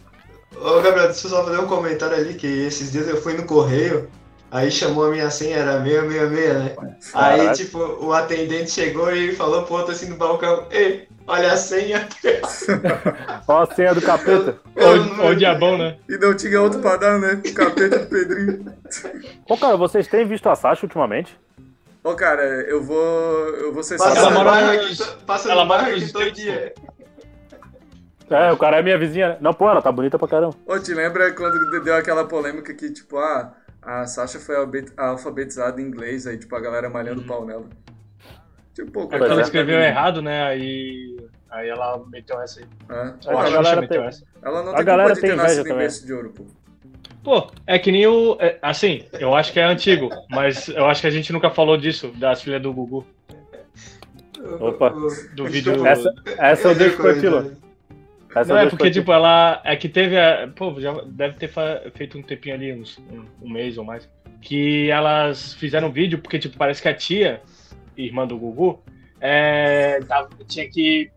Ô, 0.56 0.80
Gabriel, 0.80 1.08
deixa 1.08 1.26
eu 1.26 1.30
só 1.30 1.44
fazer 1.44 1.58
um 1.58 1.66
comentário 1.66 2.16
ali, 2.16 2.32
que 2.34 2.46
esses 2.46 2.90
dias 2.90 3.06
eu 3.06 3.20
fui 3.20 3.34
no 3.34 3.44
correio, 3.44 4.08
aí 4.50 4.70
chamou 4.70 5.04
a 5.04 5.10
minha 5.10 5.28
senha, 5.28 5.56
era 5.58 5.82
666, 5.82 6.54
né? 6.54 6.76
Aí, 7.12 7.38
Caraca. 7.38 7.52
tipo, 7.54 7.78
o 7.78 8.12
atendente 8.14 8.70
chegou 8.70 9.14
e 9.14 9.34
falou 9.34 9.64
pro 9.64 9.74
outro 9.74 9.92
assim 9.92 10.08
no 10.08 10.16
balcão, 10.16 10.66
ei, 10.70 11.06
olha 11.28 11.52
a 11.52 11.56
senha. 11.56 12.08
Ó 13.46 13.62
a 13.62 13.74
senha 13.74 13.94
do 13.94 14.02
capeta. 14.02 14.56
O 15.30 15.34
diabão, 15.34 15.78
né? 15.78 15.96
E 16.08 16.16
não 16.18 16.34
tinha 16.34 16.60
outro 16.60 16.80
pra 16.80 16.96
dar, 16.96 17.18
né? 17.18 17.40
O 17.46 17.54
capeta 17.54 17.98
do 18.00 18.06
Pedrinho. 18.06 18.72
Ô, 19.48 19.56
cara, 19.56 19.76
vocês 19.76 20.08
têm 20.08 20.26
visto 20.26 20.48
a 20.48 20.54
Sasha 20.56 20.84
ultimamente? 20.86 21.38
Ô, 22.02 22.14
cara, 22.14 22.42
eu 22.62 22.82
vou. 22.82 23.48
Eu 23.56 23.72
vou 23.72 23.82
ser 23.82 23.98
Passa 23.98 24.18
Ela 24.18 24.30
no 24.30 24.36
mora 24.36 24.72
aqui, 24.72 24.96
passa 25.26 25.50
ela 25.50 25.62
no 25.62 25.68
mora 25.68 25.82
aqui 25.82 26.12
todo 26.12 26.30
dia. 26.30 26.72
É, 28.30 28.52
o 28.52 28.56
cara 28.58 28.78
é 28.78 28.82
minha 28.82 28.98
vizinha. 28.98 29.30
né? 29.30 29.38
Não, 29.40 29.54
pô, 29.54 29.68
ela 29.70 29.80
tá 29.82 29.90
bonita 29.90 30.18
pra 30.18 30.28
caramba. 30.28 30.54
Ô, 30.66 30.78
te 30.78 30.92
lembra 30.92 31.32
quando 31.32 31.82
deu 31.82 31.94
aquela 31.94 32.26
polêmica 32.26 32.74
que, 32.74 32.90
tipo, 32.90 33.16
ah, 33.18 33.54
a 33.82 34.06
Sasha 34.06 34.38
foi 34.38 34.54
alfabetizada 34.96 35.80
em 35.80 35.84
inglês, 35.84 36.26
aí, 36.26 36.36
tipo, 36.36 36.54
a 36.54 36.60
galera 36.60 36.90
malhando 36.90 37.22
o 37.22 37.26
pau 37.26 37.44
nela. 37.46 37.64
Tipo, 38.78 39.08
pô, 39.08 39.14
É 39.16 39.18
ela 39.18 39.42
escreveu 39.42 39.80
errado, 39.80 40.22
né? 40.22 40.44
Aí. 40.44 41.16
Aí 41.50 41.68
ela 41.68 42.00
meteu 42.08 42.40
essa 42.40 42.60
aí. 42.60 42.66
É. 42.90 43.30
Ou 43.32 43.38
a 43.38 43.46
a 43.46 43.50
galera 43.50 43.88
tem- 43.88 44.04
essa. 44.04 44.24
Ela 44.42 44.62
não 44.62 44.72
A 44.72 44.76
tem 44.76 44.84
galera 44.84 45.08
culpa 45.10 45.14
de 45.14 45.20
tem 45.20 45.30
ter 45.30 45.34
inveja 45.34 45.42
nascido 45.48 45.66
em 45.66 45.70
também. 45.70 46.06
de 46.06 46.12
ouro, 46.12 46.30
pô. 46.30 46.44
Pô, 47.24 47.50
é 47.66 47.78
que 47.78 47.90
nem 47.90 48.06
o. 48.06 48.36
é, 48.38 48.56
assim, 48.62 49.04
eu 49.14 49.34
acho 49.34 49.52
que 49.52 49.58
é 49.58 49.64
antigo, 49.64 50.10
mas 50.30 50.68
eu 50.68 50.86
acho 50.86 51.00
que 51.00 51.06
a 51.06 51.10
gente 51.10 51.32
nunca 51.32 51.50
falou 51.50 51.76
disso, 51.76 52.08
das 52.16 52.40
filhas 52.42 52.62
do 52.62 52.72
Gugu. 52.72 53.04
Opa. 54.60 54.90
Do 55.34 55.46
vídeo. 55.46 55.84
Essa, 55.86 56.14
essa 56.38 56.68
eu 56.68 56.74
deixo 56.74 56.96
pro 56.96 57.18
Tilo. 57.18 57.52
Essa 58.34 58.54
Não, 58.54 58.60
é 58.60 58.68
porque, 58.68 58.90
tipo, 58.90 59.10
ela. 59.12 59.60
É 59.64 59.74
que 59.74 59.88
teve. 59.88 60.16
a- 60.18 60.48
Pô, 60.54 60.78
já 60.80 60.92
deve 61.06 61.36
ter 61.38 61.48
fa- 61.48 61.82
feito 61.94 62.16
um 62.18 62.22
tempinho 62.22 62.54
ali, 62.54 62.72
uns, 62.72 62.98
um, 63.10 63.24
um 63.42 63.50
mês 63.50 63.76
ou 63.78 63.84
mais. 63.84 64.08
Que 64.40 64.88
elas 64.90 65.54
fizeram 65.54 65.88
um 65.88 65.92
vídeo, 65.92 66.18
porque, 66.18 66.38
tipo, 66.38 66.56
parece 66.56 66.80
que 66.80 66.88
a 66.88 66.94
tia, 66.94 67.40
irmã 68.04 68.26
do 68.26 68.38
Gugu, 68.38 68.82
é, 69.20 70.00
tava- 70.06 70.30
tinha 70.46 70.68
que 70.68 71.10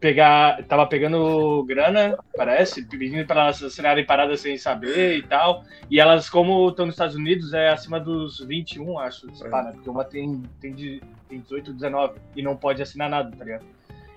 pegar. 0.00 0.62
Tava 0.64 0.86
pegando 0.86 1.64
grana, 1.64 2.16
parece, 2.36 2.84
pedindo 2.86 3.26
pra 3.26 3.42
elas 3.42 3.62
assinarem 3.62 4.04
paradas 4.04 4.40
sem 4.40 4.56
saber 4.56 5.16
e 5.16 5.22
tal. 5.22 5.64
E 5.90 5.98
elas, 5.98 6.30
como 6.30 6.68
estão 6.68 6.86
nos 6.86 6.94
Estados 6.94 7.16
Unidos, 7.16 7.52
é 7.52 7.70
acima 7.70 7.98
dos 7.98 8.38
21, 8.40 8.98
acho, 8.98 9.26
pá, 9.50 9.62
né? 9.62 9.72
Porque 9.72 9.90
uma 9.90 10.04
tem, 10.04 10.42
tem, 10.60 10.72
de, 10.72 11.02
tem 11.28 11.40
18, 11.40 11.72
19 11.72 12.14
e 12.36 12.42
não 12.42 12.56
pode 12.56 12.80
assinar 12.82 13.10
nada, 13.10 13.34
tá 13.36 13.44
ligado? 13.44 13.64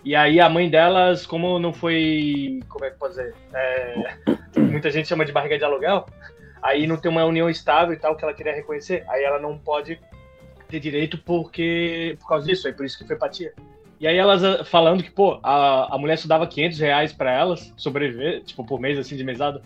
E 0.03 0.15
aí 0.15 0.39
a 0.39 0.49
mãe 0.49 0.69
delas, 0.69 1.25
como 1.25 1.59
não 1.59 1.71
foi. 1.73 2.59
Como 2.67 2.85
é 2.85 2.89
que 2.89 2.97
pode 2.97 3.13
dizer? 3.13 3.35
É, 3.53 4.15
muita 4.57 4.89
gente 4.89 5.07
chama 5.07 5.23
de 5.25 5.31
barriga 5.31 5.57
de 5.57 5.63
aluguel. 5.63 6.05
Aí 6.61 6.85
não 6.85 6.97
tem 6.97 7.09
uma 7.09 7.25
união 7.25 7.49
estável 7.49 7.93
e 7.93 7.97
tal 7.97 8.15
que 8.15 8.23
ela 8.23 8.33
queria 8.33 8.53
reconhecer. 8.53 9.03
Aí 9.07 9.23
ela 9.23 9.39
não 9.39 9.57
pode 9.57 9.99
ter 10.71 10.79
direito 10.79 11.17
porque 11.17 12.17
por 12.19 12.27
causa 12.27 12.47
disso, 12.47 12.67
é 12.67 12.71
por 12.71 12.85
isso 12.85 12.97
que 12.97 13.05
foi 13.05 13.15
empatia. 13.15 13.53
E 13.99 14.07
aí 14.07 14.17
elas 14.17 14.43
ah, 14.43 14.63
falando 14.63 15.03
que, 15.03 15.11
pô, 15.11 15.39
a, 15.43 15.93
a 15.93 15.97
mulher 15.99 16.17
só 16.17 16.27
dava 16.27 16.47
500 16.47 16.79
reais 16.79 17.13
pra 17.13 17.31
elas 17.31 17.71
sobreviver, 17.77 18.41
tipo, 18.43 18.65
por 18.65 18.79
mês, 18.79 18.97
assim, 18.97 19.15
de 19.15 19.23
mesada. 19.23 19.61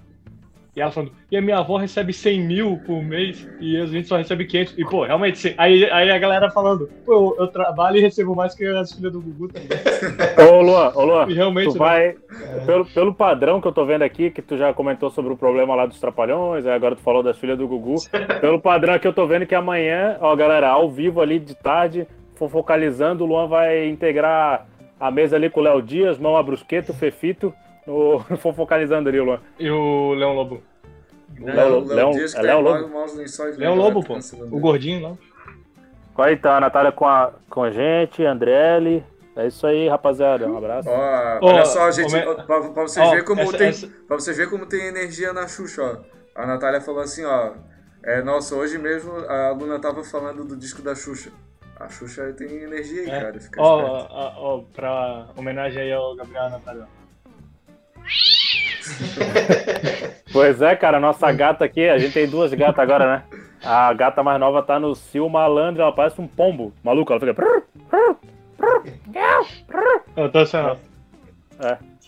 E 0.76 0.82
ela 0.82 0.92
falando, 0.92 1.14
e 1.32 1.38
a 1.38 1.42
minha 1.42 1.60
avó 1.60 1.78
recebe 1.78 2.12
100 2.12 2.42
mil 2.42 2.78
por 2.86 3.02
mês 3.02 3.48
e 3.62 3.78
a 3.78 3.86
gente 3.86 4.10
só 4.10 4.18
recebe 4.18 4.44
500. 4.44 4.78
E, 4.78 4.84
pô, 4.84 5.06
realmente, 5.06 5.38
sim. 5.38 5.54
aí, 5.58 5.90
aí 5.90 6.12
a 6.12 6.18
galera 6.18 6.52
falando, 6.52 6.90
pô, 7.06 7.14
eu, 7.14 7.36
eu 7.46 7.48
trabalho 7.48 7.96
e 7.96 8.02
recebo 8.02 8.36
mais 8.36 8.54
que 8.54 8.66
as 8.66 8.92
filhas 8.92 9.14
do 9.14 9.22
Gugu. 9.22 9.48
Tá 9.54 10.44
ô, 10.52 10.62
Luan, 10.62 10.92
ô, 10.94 11.06
Luan, 11.06 11.30
e 11.30 11.34
realmente, 11.34 11.72
tu 11.72 11.78
vai, 11.78 12.18
pelo, 12.66 12.86
pelo 12.88 13.14
padrão 13.14 13.62
que 13.62 13.68
eu 13.68 13.72
tô 13.72 13.86
vendo 13.86 14.02
aqui, 14.02 14.30
que 14.30 14.42
tu 14.42 14.58
já 14.58 14.74
comentou 14.74 15.10
sobre 15.10 15.32
o 15.32 15.38
problema 15.38 15.74
lá 15.76 15.86
dos 15.86 16.00
trapalhões, 16.00 16.66
aí 16.66 16.74
agora 16.74 16.96
tu 16.96 17.02
falou 17.02 17.24
das 17.24 17.38
filhas 17.38 17.58
do 17.58 17.68
Gugu, 17.70 17.96
pelo 18.42 18.60
padrão 18.60 19.00
que 19.00 19.08
eu 19.08 19.14
tô 19.14 19.26
vendo 19.26 19.46
que 19.46 19.56
amanhã, 19.56 20.18
ó, 20.20 20.36
galera, 20.36 20.68
ao 20.68 20.92
vivo 20.92 21.22
ali 21.22 21.40
de 21.40 21.56
tarde, 21.56 22.06
focalizando, 22.36 23.24
o 23.24 23.28
Luan 23.28 23.48
vai 23.48 23.88
integrar 23.88 24.68
a 25.00 25.10
mesa 25.10 25.38
ali 25.38 25.50
com 25.50 25.62
o 25.62 25.64
Léo 25.64 25.82
Dias, 25.82 26.20
Mão 26.20 26.36
a 26.36 26.44
Brusqueto, 26.44 26.94
Fefito, 26.94 27.54
no, 27.88 28.20
focalizando 28.54 29.10
ali, 29.10 29.20
Luan. 29.20 29.40
E 29.60 29.70
o 29.70 30.14
Leão 30.14 30.34
Lobo. 30.34 30.62
Léo, 31.40 31.84
Léo, 31.86 32.12
é 32.36 32.42
Léo 32.42 32.62
Lobo? 32.62 33.16
lençóis, 33.18 33.58
Leão 33.58 33.76
né, 33.76 33.82
Lobo, 33.82 34.04
pô. 34.04 34.18
O 34.52 34.60
gordinho 34.60 35.02
lá. 35.10 35.18
Aí 36.24 36.38
tá 36.38 36.56
a 36.58 36.62
Natália 36.62 36.92
com 36.94 37.06
a, 37.06 37.34
com 37.50 37.64
a 37.64 37.72
gente, 37.72 38.24
Andrelli. 38.24 39.04
É 39.36 39.48
isso 39.48 39.68
aí, 39.68 39.90
rapaziada. 39.90 40.48
Um 40.48 40.58
abraço. 40.58 40.88
Ó, 40.90 41.40
olha 41.42 41.66
só, 41.66 41.92
gente, 41.92 42.06
como 42.06 42.16
é- 42.18 42.28
ó, 42.30 42.36
pra, 42.36 42.62
pra 42.70 42.84
vocês 42.84 43.06
Ó, 43.06 43.10
verem 43.10 43.26
como 43.26 43.42
essa- 43.42 43.58
tem, 43.58 43.68
essa- 43.68 43.88
pra 44.08 44.16
vocês 44.18 44.38
verem 44.38 44.50
como 44.50 44.66
tem 44.66 44.86
energia 44.88 45.34
na 45.34 45.46
Xuxa, 45.46 45.84
ó. 45.84 46.42
A 46.42 46.46
Natália 46.48 46.80
falou 46.80 47.02
assim, 47.02 47.26
ó. 47.26 47.52
É, 48.02 48.22
nossa, 48.22 48.56
hoje 48.56 48.78
mesmo 48.78 49.12
a 49.28 49.52
Luna 49.52 49.78
tava 49.80 50.04
falando 50.06 50.46
do 50.46 50.56
disco 50.56 50.82
da 50.82 50.96
Xuxa. 50.96 51.32
A 51.78 51.90
Xuxa 51.90 52.32
tem 52.32 52.48
energia 52.64 53.02
aí, 53.02 53.10
É. 53.10 53.20
cara. 53.20 53.40
Fica 53.42 53.62
Ó, 53.62 53.82
esperto. 53.82 54.14
ó, 54.14 54.34
ó, 54.38 54.64
pra 54.74 55.28
homenagem 55.36 55.82
aí 55.82 55.92
ao 55.92 56.16
Gabriel 56.16 56.50
Natália. 56.50 56.88
Pois 60.32 60.62
é, 60.62 60.76
cara, 60.76 61.00
nossa 61.00 61.32
gata 61.32 61.64
aqui, 61.64 61.88
a 61.88 61.98
gente 61.98 62.14
tem 62.14 62.28
duas 62.28 62.54
gatas 62.54 62.80
agora, 62.80 63.18
né? 63.18 63.24
A 63.64 63.94
gata 63.94 64.22
mais 64.22 64.40
nova 64.40 64.62
tá 64.62 64.80
no 64.80 64.94
Sil 64.94 65.30
Malandro, 65.30 65.82
ela 65.82 65.94
parece 65.94 66.20
um 66.20 66.28
pombo. 66.28 66.74
Maluco, 66.84 67.14
ela 67.14 67.20
fica. 67.22 67.36
Eu 70.16 70.32
tô 70.32 70.40
assim, 70.40 70.58
ó. 70.58 70.76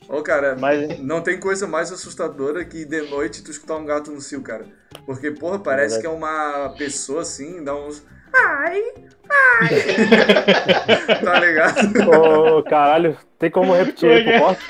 Ô, 0.09 0.21
cara, 0.21 0.55
Mas- 0.59 0.99
não 0.99 1.21
tem 1.21 1.39
coisa 1.39 1.67
mais 1.67 1.91
assustadora 1.91 2.63
que 2.65 2.85
de 2.85 3.01
noite 3.09 3.43
tu 3.43 3.51
escutar 3.51 3.75
um 3.77 3.85
gato 3.85 4.11
no 4.11 4.19
cio, 4.21 4.41
cara. 4.41 4.65
Porque, 5.05 5.31
porra, 5.31 5.59
parece 5.59 5.95
Verdade. 5.95 6.01
que 6.01 6.07
é 6.07 6.09
uma 6.09 6.69
pessoa 6.77 7.21
assim, 7.21 7.63
dá 7.63 7.75
uns. 7.75 8.05
Ai! 8.33 8.93
Ai! 9.29 9.67
tá 11.23 11.39
ligado? 11.39 12.09
Ô, 12.57 12.63
caralho, 12.63 13.17
tem 13.39 13.49
como 13.51 13.73
repetir 13.75 14.09
aí 14.09 14.23
pro 14.23 14.39
corte? 14.39 14.65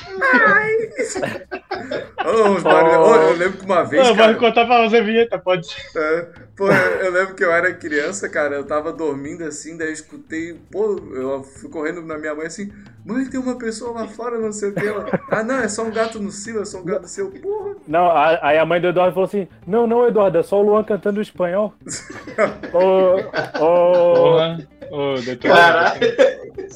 Ô, 2.26 2.50
uns 2.50 2.64
barulhos- 2.64 2.98
Ô, 3.08 3.16
eu 3.16 3.36
lembro 3.38 3.58
que 3.60 3.66
uma 3.66 3.84
vez. 3.84 4.08
Não, 4.08 4.16
cara, 4.16 4.32
vai 4.34 4.40
contar 4.40 4.66
pra 4.66 4.84
fazer 4.84 5.04
vinheta, 5.04 5.38
pode. 5.40 5.68
É, 5.96 6.28
pô, 6.56 6.70
eu 6.72 7.12
lembro 7.12 7.36
que 7.36 7.44
eu 7.44 7.52
era 7.52 7.74
criança, 7.74 8.28
cara, 8.28 8.56
eu 8.56 8.66
tava 8.66 8.92
dormindo 8.92 9.44
assim, 9.44 9.78
daí 9.78 9.88
eu 9.88 9.94
escutei, 9.94 10.60
pô, 10.72 11.00
eu 11.14 11.44
fui 11.44 11.70
correndo 11.70 12.02
na 12.02 12.18
minha 12.18 12.34
mãe 12.36 12.48
assim, 12.48 12.72
mãe, 13.06 13.26
tem 13.26 13.40
uma 13.40 13.58
pessoa 13.58 13.92
lá 14.02 14.08
fora, 14.08 14.38
não 14.38 14.52
sei 14.52 14.70
o 14.70 14.74
que. 14.74 14.86
Ela, 14.86 15.06
ah, 15.32 15.44
não, 15.44 15.60
é 15.60 15.68
só 15.70 15.84
um 15.84 15.92
gato 15.92 16.20
no 16.20 16.32
cio, 16.32 16.62
é 16.62 16.66
só 16.66 16.80
um 16.80 16.86
gato 16.86 17.04
no 17.04 17.08
cio. 17.08 17.32
Porra, 17.32 17.76
Não, 17.88 18.12
aí 18.42 18.58
a 18.58 18.66
mãe 18.66 18.82
do 18.82 18.88
Eduardo 18.88 19.14
falou 19.14 19.28
assim: 19.28 19.48
Não, 19.66 19.88
não, 19.88 20.08
Eduardo, 20.08 20.38
é 20.40 20.44
só 20.44 20.60
o 20.60 20.64
Luan 20.64 20.84
cantando 20.84 21.22
espanhol. 21.22 21.74
Ô, 22.74 23.64
ô, 23.64 24.47
Porra. 24.56 24.68
Ô. 24.92 25.38
Caralho. 25.42 26.00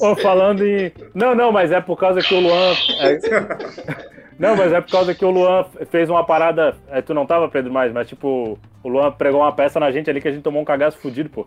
ô, 0.00 0.16
falando 0.16 0.64
em. 0.66 0.92
Não, 1.14 1.34
não, 1.34 1.50
mas 1.52 1.72
é 1.72 1.80
por 1.80 1.96
causa 1.98 2.20
que 2.20 2.34
o 2.34 2.40
Luan. 2.40 2.72
é- 3.00 4.12
Não, 4.38 4.56
mas 4.56 4.72
é 4.72 4.80
por 4.80 4.90
causa 4.90 5.14
que 5.14 5.24
o 5.24 5.30
Luan 5.30 5.64
fez 5.90 6.10
uma 6.10 6.24
parada. 6.24 6.74
é, 6.88 7.00
tu 7.00 7.14
não 7.14 7.24
tava, 7.26 7.48
Pedro, 7.48 7.72
mais, 7.72 7.92
mas 7.92 8.08
tipo, 8.08 8.58
o 8.82 8.88
Luan 8.88 9.12
pregou 9.12 9.40
uma 9.40 9.52
peça 9.54 9.78
na 9.78 9.90
gente 9.90 10.10
ali 10.10 10.20
que 10.20 10.28
a 10.28 10.32
gente 10.32 10.42
tomou 10.42 10.60
um 10.60 10.64
cagaço 10.64 10.98
fudido, 10.98 11.30
pô. 11.30 11.46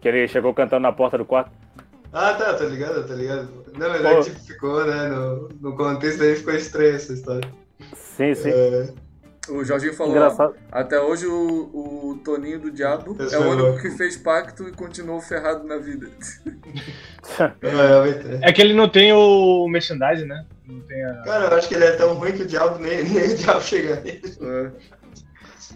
Que 0.00 0.08
ele 0.08 0.28
chegou 0.28 0.54
cantando 0.54 0.82
na 0.82 0.92
porta 0.92 1.18
do 1.18 1.24
quarto. 1.24 1.50
Ah, 2.12 2.32
tá, 2.34 2.54
tá 2.54 2.64
ligado, 2.64 3.06
tá 3.06 3.14
ligado. 3.14 3.48
Na 3.76 3.88
verdade, 3.88 4.24
tipo, 4.24 4.40
ficou, 4.40 4.84
né? 4.86 5.08
No, 5.08 5.48
no 5.60 5.76
contexto 5.76 6.22
aí 6.22 6.36
ficou 6.36 6.54
estranha 6.54 6.94
essa 6.94 7.12
história. 7.12 7.50
Sim, 7.92 8.34
sim. 8.34 8.50
É, 8.50 8.88
o 9.48 9.64
Jorginho 9.64 9.94
falou, 9.94 10.16
ó, 10.16 10.52
até 10.72 10.98
hoje 11.00 11.26
o, 11.26 12.12
o 12.12 12.20
Toninho 12.24 12.58
do 12.58 12.70
Diabo 12.70 13.16
Esse 13.20 13.34
é 13.34 13.38
o 13.38 13.42
foi 13.42 13.50
único 13.50 13.82
que 13.82 13.90
fez 13.90 14.16
pacto 14.16 14.68
e 14.68 14.72
continuou 14.72 15.20
ferrado 15.20 15.66
na 15.66 15.76
vida. 15.76 16.08
é, 17.38 18.44
é. 18.44 18.48
É 18.48 18.52
que 18.52 18.62
ele 18.62 18.74
não 18.74 18.88
tem 18.88 19.12
o 19.12 19.66
merchandising, 19.68 20.26
né? 20.26 20.44
Não 20.66 20.80
tem 20.80 21.04
a. 21.04 21.14
Cara, 21.22 21.44
eu 21.46 21.56
acho 21.58 21.68
que 21.68 21.74
ele 21.74 21.84
é 21.84 21.92
tão 21.92 22.14
ruim 22.14 22.32
que 22.32 22.42
o 22.42 22.46
diabo 22.46 22.78
nem, 22.78 23.04
nem 23.08 23.32
o 23.32 23.36
diabo 23.36 23.60
chega 23.60 24.00
nele. 24.00 24.22
É. 24.40 24.70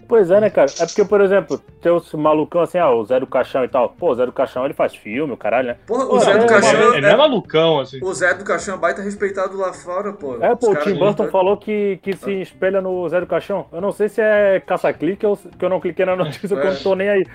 Pois 0.07 0.29
é, 0.31 0.39
né, 0.39 0.49
cara? 0.49 0.69
É 0.79 0.85
porque, 0.85 1.05
por 1.05 1.21
exemplo, 1.21 1.57
tem 1.81 1.91
os 1.91 2.11
malucão 2.13 2.61
assim, 2.61 2.77
ah, 2.77 2.89
o 2.91 3.03
Zé 3.05 3.19
do 3.19 3.27
Caixão 3.27 3.63
e 3.63 3.67
tal. 3.67 3.89
Pô, 3.89 4.11
o 4.11 4.15
Zé 4.15 4.25
do 4.25 4.31
Caixão 4.31 4.65
ele 4.65 4.73
faz 4.73 4.95
filme, 4.95 5.33
o 5.33 5.37
caralho, 5.37 5.69
né? 5.69 5.77
Porra, 5.85 6.05
Pô, 6.05 6.15
o 6.15 6.19
Zé 6.19 6.31
é, 6.31 6.37
do 6.37 6.43
é, 6.43 6.47
Caixão. 6.47 6.93
Ele 6.93 7.01
não 7.01 7.09
é 7.09 7.15
malucão, 7.17 7.79
assim. 7.79 7.99
O 8.03 8.13
Zé 8.13 8.33
do 8.33 8.43
Caixão 8.43 8.75
é 8.75 8.77
baita 8.77 9.01
respeitado 9.01 9.57
lá 9.57 9.71
fora, 9.73 10.13
pô. 10.13 10.37
É, 10.41 10.55
pô, 10.55 10.71
Os 10.71 10.77
o 10.77 10.81
Tim 10.81 10.91
Burton 10.93 11.05
gostam. 11.05 11.29
falou 11.29 11.57
que, 11.57 11.99
que 12.01 12.15
se 12.15 12.41
espelha 12.41 12.81
no 12.81 13.07
Zé 13.09 13.19
do 13.19 13.27
Caixão. 13.27 13.65
Eu 13.71 13.81
não 13.81 13.91
sei 13.91 14.09
se 14.09 14.21
é 14.21 14.59
caça-clique 14.59 15.25
ou 15.25 15.35
se- 15.35 15.49
que 15.49 15.63
eu 15.63 15.69
não 15.69 15.79
cliquei 15.79 16.05
na 16.05 16.15
notícia, 16.15 16.47
que 16.47 16.53
eu 16.53 16.73
não 16.73 16.75
tô 16.75 16.95
nem 16.95 17.09
aí. 17.09 17.25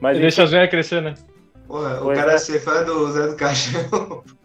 Mas 0.00 0.12
Ele 0.16 0.22
deixa 0.22 0.42
as 0.44 0.50
venhas 0.50 0.70
crescer, 0.70 1.02
né? 1.02 1.14
Porra, 1.66 2.02
o 2.02 2.14
cara 2.14 2.32
é. 2.32 2.38
ser 2.38 2.60
fã 2.60 2.82
do 2.82 3.10
Zé 3.12 3.26
do 3.26 3.36
Caixão. 3.36 4.22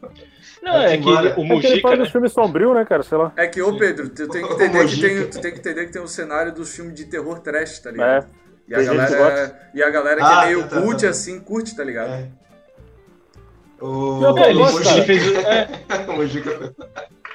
Não, 0.63 0.77
é 0.81 0.97
que 0.97 1.03
embora. 1.03 1.25
o 1.25 1.27
é 1.27 1.33
que 1.33 1.41
ele 1.41 1.53
Mujica, 1.53 1.81
faz 1.81 1.99
né? 1.99 2.05
uns 2.05 2.11
filmes 2.11 2.31
sombrios, 2.31 2.73
né, 2.73 2.85
cara? 2.85 3.03
Sei 3.03 3.17
lá. 3.17 3.33
É 3.35 3.47
que, 3.47 3.61
ô 3.61 3.77
Pedro, 3.77 4.07
tu 4.09 4.27
tem 4.29 4.47
que 4.47 4.53
entender 4.53 4.87
que 4.87 5.01
tem, 5.01 5.27
tu 5.29 5.41
tem 5.41 5.51
que 5.51 5.59
entender 5.59 5.85
que 5.87 5.91
tem 5.91 6.01
um 6.01 6.07
cenário 6.07 6.53
dos 6.53 6.73
filmes 6.73 6.95
de 6.95 7.03
terror 7.05 7.39
trash, 7.39 7.79
tá 7.79 7.91
ligado? 7.91 8.25
É. 8.25 8.43
E 8.69 8.73
a 8.73 8.77
que 8.79 8.85
galera, 8.85 9.69
e 9.73 9.83
a 9.83 9.89
galera 9.89 10.15
que 10.21 10.23
Ah, 10.25 10.43
é 10.43 10.45
meio 10.47 10.61
tá, 10.63 10.69
tá, 10.69 10.81
cult 10.81 11.01
tá. 11.01 11.09
assim, 11.09 11.37
curte, 11.41 11.75
tá 11.75 11.83
ligado? 11.83 12.11
É. 12.11 12.29
O, 13.81 14.21
É, 14.39 14.49
ele, 14.51 14.61
ele 14.61 14.83
cara. 14.83 15.03
fez. 15.03 15.33
É, 15.35 15.69
o 16.07 16.13
Mujica. 16.13 16.73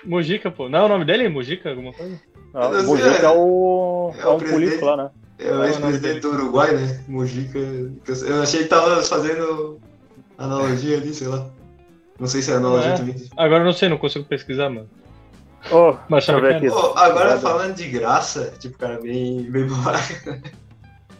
Mujica, 0.04 0.50
pô. 0.50 0.68
Não, 0.70 0.78
é 0.78 0.84
o 0.84 0.88
nome 0.88 1.04
dele? 1.04 1.28
Mujica? 1.28 1.68
Alguma 1.68 1.92
coisa? 1.92 2.18
Ah, 2.54 2.70
não 2.70 2.82
Mujica 2.84 3.12
sei, 3.12 3.24
é 3.26 3.28
o. 3.28 4.12
é 4.16 4.22
É 4.22 4.26
o 4.26 4.36
um 4.36 4.38
político 4.38 4.84
lá, 4.86 4.96
né? 4.96 5.10
É 5.38 5.52
o 5.52 5.64
ex-presidente 5.64 6.20
do 6.20 6.30
Uruguai, 6.30 6.74
né? 6.74 7.04
Mujica. 7.06 7.58
Eu 7.58 8.42
achei 8.42 8.62
que 8.62 8.68
tava 8.70 9.02
fazendo 9.02 9.78
analogia 10.38 10.96
ali, 10.96 11.12
sei 11.12 11.28
lá. 11.28 11.46
Não 12.18 12.26
sei 12.26 12.42
se 12.42 12.50
é 12.50 12.54
analogia 12.56 12.88
Não 12.88 12.94
é. 12.94 12.98
também. 12.98 13.14
Agora 13.36 13.60
eu 13.62 13.66
não 13.66 13.72
sei, 13.72 13.88
não 13.88 13.98
consigo 13.98 14.24
pesquisar, 14.24 14.68
mano. 14.68 14.88
Ô, 15.70 15.94
Mas 16.08 16.24
deixa 16.26 16.32
eu 16.32 16.40
ver 16.40 16.56
aqui. 16.56 16.68
Pô, 16.68 16.96
agora 16.98 17.30
Nada. 17.30 17.40
falando 17.40 17.74
de 17.74 17.88
graça, 17.88 18.52
tipo, 18.58 18.78
cara, 18.78 19.00
bem, 19.00 19.42
bem 19.50 19.66
babaca. 19.66 20.40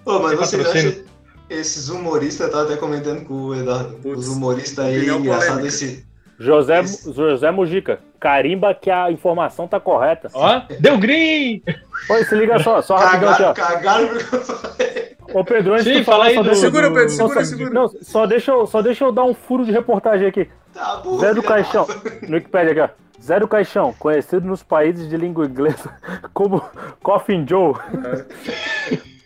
Pô, 0.05 0.19
mas 0.21 0.39
patrocínio. 0.39 0.91
acham 0.91 1.05
esses 1.51 1.89
humoristas, 1.89 2.47
eu 2.47 2.53
tava 2.53 2.65
até 2.65 2.77
comentando 2.77 3.25
com 3.25 3.35
o 3.35 3.55
Eduardo, 3.55 3.95
Putz, 3.97 4.19
os 4.21 4.29
humoristas 4.29 4.85
aí, 4.85 5.09
engraçado 5.09 5.67
esse. 5.67 6.07
José, 6.39 6.81
Esse- 6.81 7.13
José 7.13 7.51
Mujica. 7.51 7.99
Carimba 8.21 8.73
que 8.75 8.91
a 8.91 9.11
informação 9.11 9.67
tá 9.67 9.81
correta. 9.81 10.29
Ó, 10.33 10.63
deu 10.79 10.97
green! 10.99 11.63
Oi, 12.11 12.25
se 12.25 12.35
liga 12.37 12.59
só, 12.63 12.81
só 12.81 12.97
rapidão 12.97 13.31
aqui, 13.31 13.43
Cagaram, 13.43 13.51
ó. 13.51 13.55
cagaram 13.55 14.09
porque 14.09 14.37
eu 14.37 14.41
falei. 14.45 15.08
Ô, 15.35 15.45
Pedro, 15.45 15.75
antes 15.75 15.85
de 15.85 15.95
Sim, 15.99 16.05
falar, 16.05 16.19
fala 16.19 16.29
aí 16.31 16.35
só 16.35 16.43
do- 16.43 16.47
deixa... 16.47 16.61
Segura, 16.61 16.91
Pedro, 16.93 17.09
segura, 17.11 17.35
Não, 17.35 17.45
segura. 17.45 17.71
Não, 17.71 17.89
só 17.89 18.27
deixa, 18.27 18.51
eu, 18.53 18.67
só 18.67 18.81
deixa 18.83 19.05
eu 19.05 19.13
dar 19.13 19.25
um 19.25 19.35
furo 19.35 19.65
de 19.65 19.73
reportagem 19.73 20.27
aqui. 20.27 20.49
Tá. 20.73 21.03
Zé 21.21 21.35
do 21.35 21.43
Caixão, 21.43 21.87
no 22.29 22.35
Wikipedia 22.37 22.71
aqui, 22.73 22.81
ó. 22.81 22.89
Zé 23.23 23.41
do 23.41 23.49
Caixão, 23.49 23.93
conhecido 23.99 24.47
nos 24.47 24.63
países 24.63 25.09
de 25.09 25.17
língua 25.17 25.45
inglesa 25.47 25.93
como 26.33 26.63
Coffin 27.03 27.45
Joe. 27.47 27.75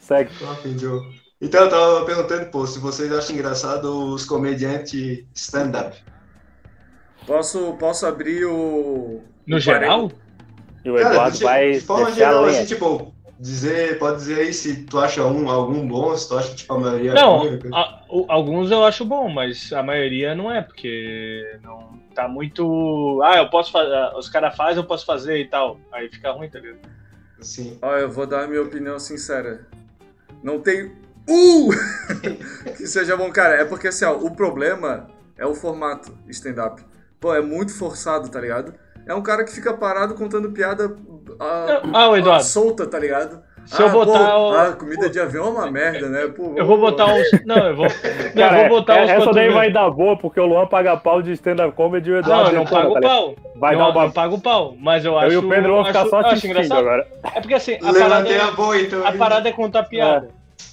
Segue. 0.00 0.30
Coffin 0.38 0.78
Joe. 0.78 1.00
Então 1.40 1.62
eu 1.64 1.70
tava 1.70 2.04
perguntando, 2.04 2.46
pô, 2.50 2.66
se 2.66 2.78
vocês 2.78 3.12
acham 3.12 3.34
engraçado 3.34 4.12
os 4.12 4.24
comediantes 4.24 5.24
stand-up. 5.34 5.96
Posso, 7.26 7.74
posso 7.74 8.06
abrir 8.06 8.44
o. 8.46 9.20
No 9.46 9.56
o 9.56 9.60
geral? 9.60 10.10
E 10.84 10.90
o 10.90 10.96
Cara, 10.96 11.10
Eduardo 11.10 11.36
de, 11.38 11.44
vai 11.44 11.70
de 11.72 11.80
forma 11.80 12.06
deixar 12.06 12.28
a 12.28 12.32
geral, 12.32 12.44
assim, 12.46 12.64
tipo, 12.66 13.11
dizer, 13.42 13.98
pode 13.98 14.18
dizer 14.18 14.38
aí 14.40 14.52
se 14.54 14.84
tu 14.84 15.00
acha 15.00 15.24
um, 15.26 15.50
algum 15.50 15.86
bom, 15.86 16.16
se 16.16 16.28
tu 16.28 16.38
acha, 16.38 16.54
tipo, 16.54 16.72
a 16.74 16.78
maioria 16.78 17.12
Não, 17.12 17.38
ruim, 17.38 17.58
coisa. 17.58 17.76
a- 17.76 18.04
o- 18.08 18.24
alguns 18.28 18.70
eu 18.70 18.84
acho 18.84 19.04
bom, 19.04 19.28
mas 19.28 19.72
a 19.72 19.82
maioria 19.82 20.32
não 20.32 20.50
é, 20.50 20.62
porque 20.62 21.58
não 21.60 22.00
tá 22.14 22.28
muito. 22.28 23.20
Ah, 23.24 23.38
eu 23.38 23.50
posso 23.50 23.72
fazer. 23.72 24.16
Os 24.16 24.28
caras 24.28 24.56
fazem, 24.56 24.76
eu 24.80 24.86
posso 24.86 25.04
fazer 25.04 25.38
e 25.38 25.48
tal. 25.48 25.76
Aí 25.90 26.08
fica 26.08 26.30
ruim, 26.30 26.48
tá 26.48 26.60
ligado? 26.60 26.78
Assim. 27.40 27.76
Ó, 27.82 27.96
eu 27.96 28.08
vou 28.08 28.26
dar 28.28 28.44
a 28.44 28.46
minha 28.46 28.62
opinião 28.62 28.96
sincera. 29.00 29.66
Não 30.40 30.60
tem 30.60 30.92
um 31.28 31.68
que 32.76 32.86
seja 32.86 33.16
bom, 33.16 33.28
cara. 33.32 33.56
É 33.60 33.64
porque 33.64 33.88
assim, 33.88 34.04
ó, 34.04 34.12
o 34.14 34.30
problema 34.36 35.08
é 35.36 35.44
o 35.44 35.54
formato 35.54 36.16
stand-up. 36.28 36.80
Pô, 37.18 37.34
é 37.34 37.40
muito 37.40 37.74
forçado, 37.74 38.28
tá 38.28 38.40
ligado? 38.40 38.72
É 39.06 39.14
um 39.14 39.22
cara 39.22 39.44
que 39.44 39.52
fica 39.52 39.72
parado 39.74 40.14
contando 40.14 40.50
piada 40.52 40.96
ah, 41.40 41.80
Ah, 41.92 42.08
o 42.10 42.16
Eduardo. 42.16 42.44
solta, 42.44 42.86
tá 42.86 42.98
ligado? 42.98 43.40
Se 43.64 43.80
eu 43.80 43.90
botar 43.90 44.32
pô, 44.32 44.50
o- 44.50 44.54
ah, 44.56 44.72
comida 44.72 45.08
de 45.08 45.20
avião 45.20 45.46
é 45.46 45.50
uma 45.50 45.70
merda, 45.70 46.08
né? 46.08 46.26
Pô, 46.26 46.52
Eu 46.56 46.66
vou 46.66 46.78
botar 46.78 47.06
uns. 47.06 47.28
Não, 47.46 47.56
eu 47.58 47.76
vou. 47.76 47.86
Não, 47.86 48.42
Cara, 48.42 48.62
eu 48.64 48.68
vou 48.68 48.80
botar 48.80 48.98
é- 48.98 49.04
uns 49.04 49.10
essa 49.10 49.32
daí 49.32 49.50
vai 49.50 49.70
dar 49.70 49.88
boa, 49.88 50.16
porque 50.16 50.40
o 50.40 50.46
Luan 50.46 50.66
paga 50.66 50.96
pau 50.96 51.22
de 51.22 51.30
stand-up 51.32 51.72
comedy 51.76 52.10
e 52.10 52.12
o 52.12 52.14
Não, 52.14 52.20
Eduardo 52.20 52.50
eu 52.50 52.54
não 52.56 52.64
pago 52.64 52.82
tá 52.82 52.88
o 52.88 52.94
ligado? 52.94 53.02
pau. 53.02 53.34
Vai 53.56 53.76
não, 53.76 53.80
dar 53.84 53.90
uma... 53.90 54.04
não 54.04 54.10
pago 54.10 54.34
o 54.34 54.40
pau. 54.40 54.74
Mas 54.80 55.04
eu 55.04 55.16
acho. 55.16 55.28
Eu 55.28 55.32
e 55.32 55.36
o 55.44 55.48
Pedro 55.48 55.72
vamos 55.74 55.86
ficar 55.88 56.00
acho, 56.00 56.10
só 56.10 56.18
assistindo 56.20 56.72
agora. 56.74 57.06
É 57.34 57.40
porque 57.40 57.54
assim, 57.54 57.74
a 57.76 57.78
parada, 57.78 58.00
Levantei 58.08 58.36
é, 58.36 58.40
a 58.40 58.50
boa, 58.50 58.80
então. 58.80 59.06
a 59.06 59.12
parada 59.12 59.48
é 59.48 59.52
contar 59.52 59.84
piada. 59.84 60.28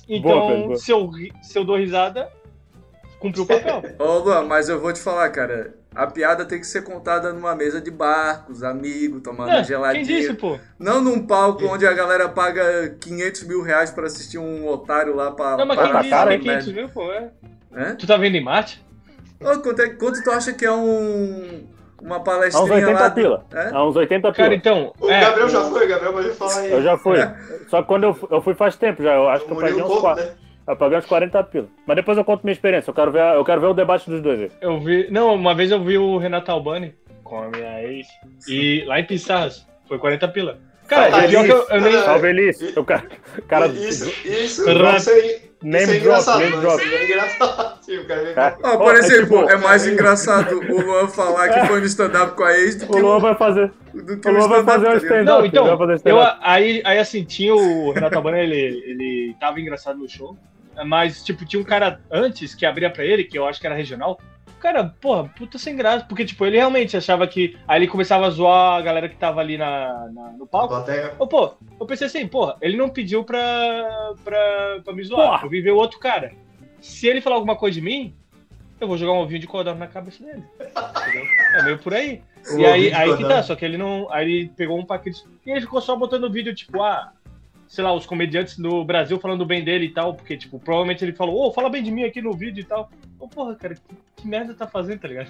Então, 0.07 0.31
Boa, 0.39 0.51
Pedro, 0.53 0.75
se, 0.77 0.91
eu, 0.91 1.09
se 1.43 1.59
eu 1.59 1.63
dou 1.63 1.77
risada, 1.77 2.27
cumpriu 3.19 3.43
o 3.43 3.47
papel. 3.47 3.83
Ô, 3.99 4.19
Luan, 4.19 4.43
mas 4.45 4.69
eu 4.69 4.79
vou 4.79 4.91
te 4.93 4.99
falar, 4.99 5.29
cara. 5.29 5.73
A 5.95 6.05
piada 6.05 6.45
tem 6.45 6.59
que 6.59 6.67
ser 6.67 6.83
contada 6.83 7.33
numa 7.33 7.55
mesa 7.55 7.81
de 7.81 7.89
bar, 7.89 8.45
com 8.45 8.51
os 8.53 8.63
amigos, 8.63 9.21
tomando 9.23 9.51
É, 9.51 9.63
geladinho. 9.63 10.05
quem 10.05 10.17
disse, 10.17 10.33
pô? 10.35 10.59
Não 10.77 11.01
num 11.01 11.25
palco 11.25 11.65
onde 11.65 11.85
a 11.85 11.91
galera 11.93 12.29
paga 12.29 12.95
500 13.01 13.43
mil 13.43 13.61
reais 13.63 13.89
pra 13.89 14.05
assistir 14.05 14.37
um 14.37 14.67
otário 14.67 15.15
lá 15.15 15.31
pra. 15.31 15.57
Não, 15.57 15.65
mas 15.65 15.75
pra 15.77 15.83
quem 15.85 15.91
pra 15.91 16.01
disse 16.01 16.09
cara, 16.13 16.29
que 16.37 16.49
é 16.49 16.51
né? 16.53 16.59
500 16.61 16.73
mil, 16.73 16.89
pô? 16.89 17.11
É. 17.11 17.29
Hã? 17.75 17.95
Tu 17.95 18.05
tá 18.05 18.17
vendo 18.17 18.35
em 18.35 18.43
Marte? 18.43 18.83
Ô, 19.41 19.59
quanto, 19.59 19.81
é- 19.81 19.89
quanto 19.89 20.23
tu 20.23 20.29
acha 20.31 20.53
que 20.53 20.65
é 20.65 20.71
um. 20.71 21.63
Uma 22.01 22.15
Há 22.15 22.19
uns 22.19 22.23
palestrinha 22.23 22.73
80 22.75 22.99
lá? 23.01 23.09
pila. 23.11 23.45
É? 23.51 23.69
Há 23.73 23.85
uns 23.85 23.95
80 23.95 24.31
Cara, 24.31 24.49
pila. 24.49 24.55
então. 24.55 24.93
O 25.01 25.09
é, 25.09 25.19
Gabriel 25.19 25.49
já 25.49 25.59
o- 25.59 25.69
foi, 25.71 25.85
Gabriel 25.87 26.13
pode 26.13 26.29
falar 26.29 26.59
aí. 26.59 26.71
Eu 26.71 26.81
já 26.81 26.97
fui. 26.97 27.17
É. 27.19 27.35
Só 27.67 27.81
que 27.81 27.87
quando 27.89 28.03
eu, 28.05 28.13
fui- 28.13 28.29
eu 28.31 28.41
fui 28.41 28.53
faz 28.53 28.75
tempo 28.77 29.03
já. 29.03 29.15
Eu 29.15 29.27
acho 29.27 29.43
que 29.45 29.51
eu 29.51 29.55
paguei 29.57 29.71
Murilo 29.73 29.87
uns, 29.87 29.91
Couto, 29.99 30.01
qua- 30.01 30.15
né? 30.15 30.31
Eu 30.69 30.75
paguei 30.77 30.97
uns 30.97 31.05
40 31.05 31.43
pila. 31.45 31.67
Mas 31.85 31.95
depois 31.95 32.17
eu 32.17 32.23
conto 32.23 32.43
minha 32.43 32.53
experiência. 32.53 32.89
Eu 32.89 32.93
quero 32.95 33.11
ver, 33.11 33.35
eu 33.35 33.43
quero 33.43 33.61
ver 33.61 33.67
o 33.67 33.73
debate 33.73 34.09
dos 34.09 34.21
dois 34.21 34.39
aí. 34.41 34.51
Eu 34.61 34.79
vi. 34.79 35.07
Não, 35.11 35.33
uma 35.35 35.53
vez 35.55 35.71
eu 35.71 35.83
vi 35.83 35.97
o 35.97 36.17
Renato 36.17 36.51
Albani 36.51 36.93
com 37.23 37.41
a 37.41 37.49
minha 37.49 37.83
ex. 37.83 38.07
E 38.47 38.83
lá 38.85 38.99
em 38.99 39.05
Pissarras. 39.05 39.67
Foi 39.87 39.97
40 39.97 40.27
pila. 40.29 40.57
Cara, 40.87 41.11
Salve, 41.11 41.27
pior 41.27 41.45
que 41.45 41.51
eu, 41.51 41.67
eu 41.69 41.81
nem. 41.81 41.93
Salve, 42.03 42.27
Elis. 42.29 42.77
O 42.77 42.83
cara, 42.83 43.03
o 43.37 43.41
cara 43.43 43.67
Isso, 43.67 44.09
isso, 44.27 44.65
Ra- 44.65 44.97
isso 44.97 45.09
aí. 45.11 45.49
Name 45.61 45.83
isso 45.83 45.91
é 45.91 45.99
drop, 45.99 46.05
engraçado, 46.05 46.39
name 46.39 46.57
drop. 46.61 46.83
Isso 46.83 46.95
é 46.95 47.05
engraçado. 47.05 47.83
Sim, 47.83 47.97
o 47.97 48.07
cara 48.07 48.21
É. 48.29 48.57
Ó, 48.63 48.77
por 48.77 48.95
é 48.95 48.99
exemplo, 48.99 49.39
tipo- 49.39 49.49
é 49.51 49.57
mais 49.57 49.85
engraçado 49.85 50.57
o 50.57 50.81
Luan 50.81 51.07
falar 51.07 51.49
que 51.49 51.67
foi 51.67 51.79
no 51.81 51.85
stand-up 51.85 52.33
com 52.35 52.43
a 52.43 52.53
ex 52.57 52.75
do 52.77 52.85
o 52.85 52.89
que 52.95 53.01
Luan 53.01 53.17
o, 53.17 53.19
vai 53.19 53.35
fazer. 53.35 53.71
do 53.93 54.17
que 54.19 54.27
O 54.29 54.31
Luan 54.31 54.47
vai 54.47 54.63
fazer 54.63 54.87
um 54.87 54.91
tá 54.91 54.97
stand-up. 54.97 55.25
Não, 55.25 55.39
Ele 55.39 55.47
então, 55.49 55.77
fazer 55.77 56.01
eu, 56.05 56.17
aí, 56.41 56.81
aí 56.85 56.97
assim, 56.97 57.23
tinha 57.25 57.53
o 57.53 57.91
Renato 57.91 58.15
Albani, 58.15 58.39
ele, 58.39 58.55
ele 58.55 59.35
tava 59.39 59.59
engraçado 59.59 59.99
no 59.99 60.07
show, 60.07 60.35
mas, 60.85 61.23
tipo, 61.23 61.45
tinha 61.45 61.59
um 61.61 61.65
cara 61.65 62.01
antes 62.11 62.53
que 62.55 62.65
abria 62.65 62.89
pra 62.89 63.03
ele, 63.05 63.23
que 63.23 63.37
eu 63.37 63.45
acho 63.47 63.59
que 63.59 63.65
era 63.67 63.75
regional, 63.75 64.19
cara, 64.59 64.83
porra, 64.99 65.23
puta 65.29 65.57
sem 65.57 65.75
graça, 65.75 66.05
porque, 66.05 66.25
tipo, 66.25 66.45
ele 66.45 66.57
realmente 66.57 66.95
achava 66.97 67.25
que, 67.27 67.57
aí 67.67 67.79
ele 67.79 67.87
começava 67.87 68.27
a 68.27 68.29
zoar 68.29 68.77
a 68.77 68.81
galera 68.81 69.07
que 69.07 69.15
tava 69.15 69.39
ali 69.39 69.57
na, 69.57 70.09
na- 70.13 70.31
no 70.33 70.45
palco. 70.45 70.73
Ô, 71.17 71.27
pô, 71.27 71.53
eu 71.79 71.85
pensei 71.85 72.07
assim, 72.07 72.27
porra, 72.27 72.57
ele 72.61 72.75
não 72.75 72.89
pediu 72.89 73.23
pra, 73.23 74.13
pra, 74.23 74.81
pra 74.83 74.93
me 74.93 75.03
zoar, 75.03 75.29
Porra. 75.31 75.45
eu 75.45 75.49
vim 75.49 75.61
ver 75.61 75.71
o 75.71 75.77
outro 75.77 75.99
cara. 75.99 76.33
Se 76.81 77.07
ele 77.07 77.21
falar 77.21 77.35
alguma 77.37 77.55
coisa 77.55 77.75
de 77.75 77.81
mim, 77.81 78.13
eu 78.79 78.87
vou 78.87 78.97
jogar 78.97 79.13
um 79.13 79.17
ovinho 79.19 79.39
de 79.39 79.47
codorna 79.47 79.79
na 79.81 79.87
cabeça 79.87 80.23
dele. 80.23 80.43
Entendeu? 80.59 81.25
É 81.55 81.63
meio 81.63 81.79
por 81.79 81.93
aí. 81.93 82.21
O 82.53 82.57
E 82.59 82.65
aí, 82.65 82.93
aí 82.93 83.17
que 83.17 83.23
tá, 83.27 83.43
só 83.43 83.53
que 83.55 83.65
ele 83.65 83.77
não. 83.77 84.07
Aí 84.11 84.23
ele 84.31 84.51
pegou 84.55 84.79
um 84.79 84.85
paquete. 84.85 85.21
E 85.45 85.51
ele 85.51 85.59
ficou 85.61 85.81
só 85.81 85.95
botando 85.95 86.31
vídeo, 86.31 86.55
tipo, 86.55 86.81
ah, 86.81 87.11
sei 87.69 87.83
lá, 87.83 87.93
os 87.93 88.07
comediantes 88.07 88.57
do 88.57 88.83
Brasil 88.83 89.19
falando 89.19 89.45
bem 89.45 89.63
dele 89.63 89.85
e 89.85 89.93
tal, 89.93 90.15
porque, 90.15 90.35
tipo, 90.35 90.59
provavelmente 90.59 91.05
ele 91.05 91.13
falou, 91.13 91.47
ô, 91.47 91.53
fala 91.53 91.69
bem 91.69 91.83
de 91.83 91.91
mim 91.91 92.03
aqui 92.03 92.19
no 92.19 92.33
vídeo 92.33 92.61
e 92.61 92.65
tal. 92.65 92.89
Ô, 93.19 93.27
porra, 93.27 93.55
cara, 93.55 93.75
que, 93.75 93.81
que 94.15 94.27
merda 94.27 94.55
tá 94.55 94.65
fazendo, 94.65 94.99
tá 94.99 95.07
ligado? 95.07 95.29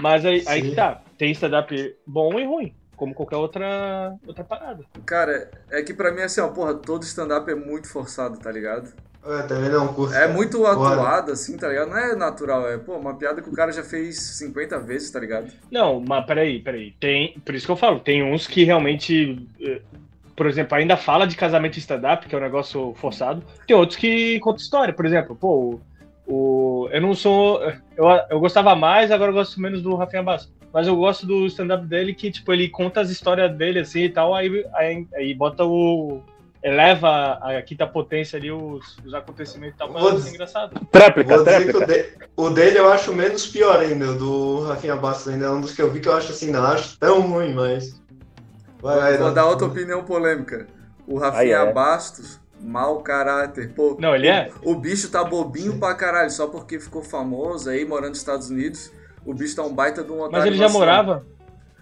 Mas 0.00 0.26
aí, 0.26 0.42
aí 0.48 0.62
que 0.62 0.74
tá, 0.74 1.00
tem 1.16 1.30
stand-up 1.30 1.96
bom 2.04 2.40
e 2.40 2.44
ruim, 2.44 2.74
como 2.96 3.14
qualquer 3.14 3.36
outra, 3.36 4.16
outra 4.26 4.42
parada. 4.42 4.84
Cara, 5.06 5.48
é 5.70 5.80
que 5.80 5.94
pra 5.94 6.10
mim, 6.10 6.22
assim, 6.22 6.40
ó, 6.40 6.48
porra, 6.48 6.74
todo 6.74 7.04
stand-up 7.04 7.48
é 7.48 7.54
muito 7.54 7.88
forçado, 7.88 8.36
tá 8.36 8.50
ligado? 8.50 8.92
Eu 9.24 9.46
também 9.46 9.70
não 9.70 9.94
curto. 9.94 10.12
É 10.12 10.22
cara. 10.22 10.32
muito 10.32 10.66
atuado, 10.66 11.30
assim, 11.30 11.56
tá 11.56 11.68
ligado? 11.68 11.88
Não 11.88 11.96
é 11.96 12.16
natural, 12.16 12.68
é, 12.68 12.76
pô, 12.76 12.96
uma 12.96 13.14
piada 13.14 13.40
que 13.40 13.48
o 13.48 13.54
cara 13.54 13.72
já 13.72 13.84
fez 13.84 14.20
50 14.20 14.80
vezes, 14.80 15.10
tá 15.10 15.20
ligado? 15.20 15.52
Não, 15.70 16.00
mas 16.00 16.26
peraí, 16.26 16.60
peraí. 16.60 16.92
Tem, 17.00 17.40
por 17.44 17.54
isso 17.54 17.64
que 17.64 17.72
eu 17.72 17.76
falo, 17.76 18.00
tem 18.00 18.22
uns 18.24 18.46
que 18.48 18.64
realmente, 18.64 19.48
eh, 19.60 19.80
por 20.36 20.46
exemplo, 20.46 20.76
ainda 20.76 20.96
fala 20.96 21.26
de 21.26 21.36
casamento 21.36 21.78
stand-up, 21.78 22.26
que 22.26 22.34
é 22.34 22.38
um 22.38 22.40
negócio 22.40 22.92
forçado. 22.96 23.42
Tem 23.66 23.76
outros 23.76 23.96
que 23.98 24.38
contam 24.40 24.62
história, 24.62 24.92
por 24.92 25.06
exemplo, 25.06 25.36
pô, 25.36 25.80
o, 26.26 26.32
o- 26.84 26.88
eu 26.90 27.00
não 27.00 27.14
sou. 27.14 27.60
Eu, 27.96 28.06
eu 28.30 28.40
gostava 28.40 28.74
mais, 28.74 29.10
agora 29.10 29.30
eu 29.30 29.34
gosto 29.34 29.60
menos 29.60 29.82
do 29.82 29.94
Rafinha 29.94 30.22
Bastos. 30.22 30.52
Mas 30.72 30.88
eu 30.88 30.96
gosto 30.96 31.24
do 31.24 31.46
stand-up 31.46 31.86
dele 31.86 32.12
que, 32.14 32.30
tipo, 32.32 32.52
ele 32.52 32.68
conta 32.68 33.00
as 33.00 33.08
histórias 33.08 33.54
dele 33.56 33.78
assim 33.78 34.02
e 34.02 34.08
tal, 34.08 34.34
aí, 34.34 34.66
aí, 34.74 35.06
aí 35.14 35.32
bota 35.34 35.64
o. 35.64 36.20
eleva 36.64 37.34
a 37.42 37.62
quinta 37.62 37.86
potência 37.86 38.36
ali 38.38 38.50
os, 38.50 38.96
os 39.04 39.14
acontecimentos 39.14 39.76
e 39.76 39.78
tal, 39.78 39.92
Vou 39.92 40.12
dizer- 40.12 40.30
ser 40.30 40.34
engraçado. 40.34 40.80
Tréplica, 40.90 41.34
que 41.34 41.40
o, 41.40 41.44
tréplica. 41.44 41.86
de- 41.86 42.06
o 42.36 42.50
dele 42.50 42.78
eu 42.78 42.90
acho 42.90 43.12
menos 43.14 43.46
pior 43.46 43.78
ainda, 43.78 44.10
o 44.12 44.18
do 44.18 44.60
Rafinha 44.64 44.96
Bastos 44.96 45.28
ainda 45.32 45.46
é 45.46 45.50
um 45.50 45.60
dos 45.60 45.72
que 45.74 45.80
eu 45.82 45.90
vi 45.92 46.00
que 46.00 46.08
eu 46.08 46.16
acho 46.16 46.32
assim, 46.32 46.50
não 46.50 46.64
acho 46.64 46.98
tão 46.98 47.20
ruim, 47.20 47.52
mas. 47.52 48.02
Vai, 48.84 49.00
vai, 49.00 49.16
Vou 49.16 49.28
não. 49.28 49.34
dar 49.34 49.46
outra 49.46 49.66
opinião 49.66 50.04
polêmica. 50.04 50.66
O 51.08 51.18
Rafinha 51.18 51.60
Ai, 51.60 51.68
é. 51.68 51.72
Bastos, 51.72 52.38
mau 52.60 53.00
caráter. 53.00 53.72
Pô, 53.74 53.96
Não, 53.98 54.14
ele 54.14 54.28
é? 54.28 54.50
o 54.62 54.74
bicho 54.74 55.10
tá 55.10 55.24
bobinho 55.24 55.78
pra 55.78 55.94
caralho, 55.94 56.30
só 56.30 56.46
porque 56.48 56.78
ficou 56.78 57.02
famoso 57.02 57.70
aí, 57.70 57.84
morando 57.86 58.10
nos 58.10 58.18
Estados 58.18 58.50
Unidos. 58.50 58.92
O 59.24 59.32
bicho 59.32 59.56
tá 59.56 59.62
um 59.62 59.72
baita 59.74 60.02
de 60.04 60.12
um 60.12 60.16
otário. 60.16 60.32
Mas 60.32 60.44
ele 60.44 60.56
já 60.56 60.68
morava. 60.68 61.24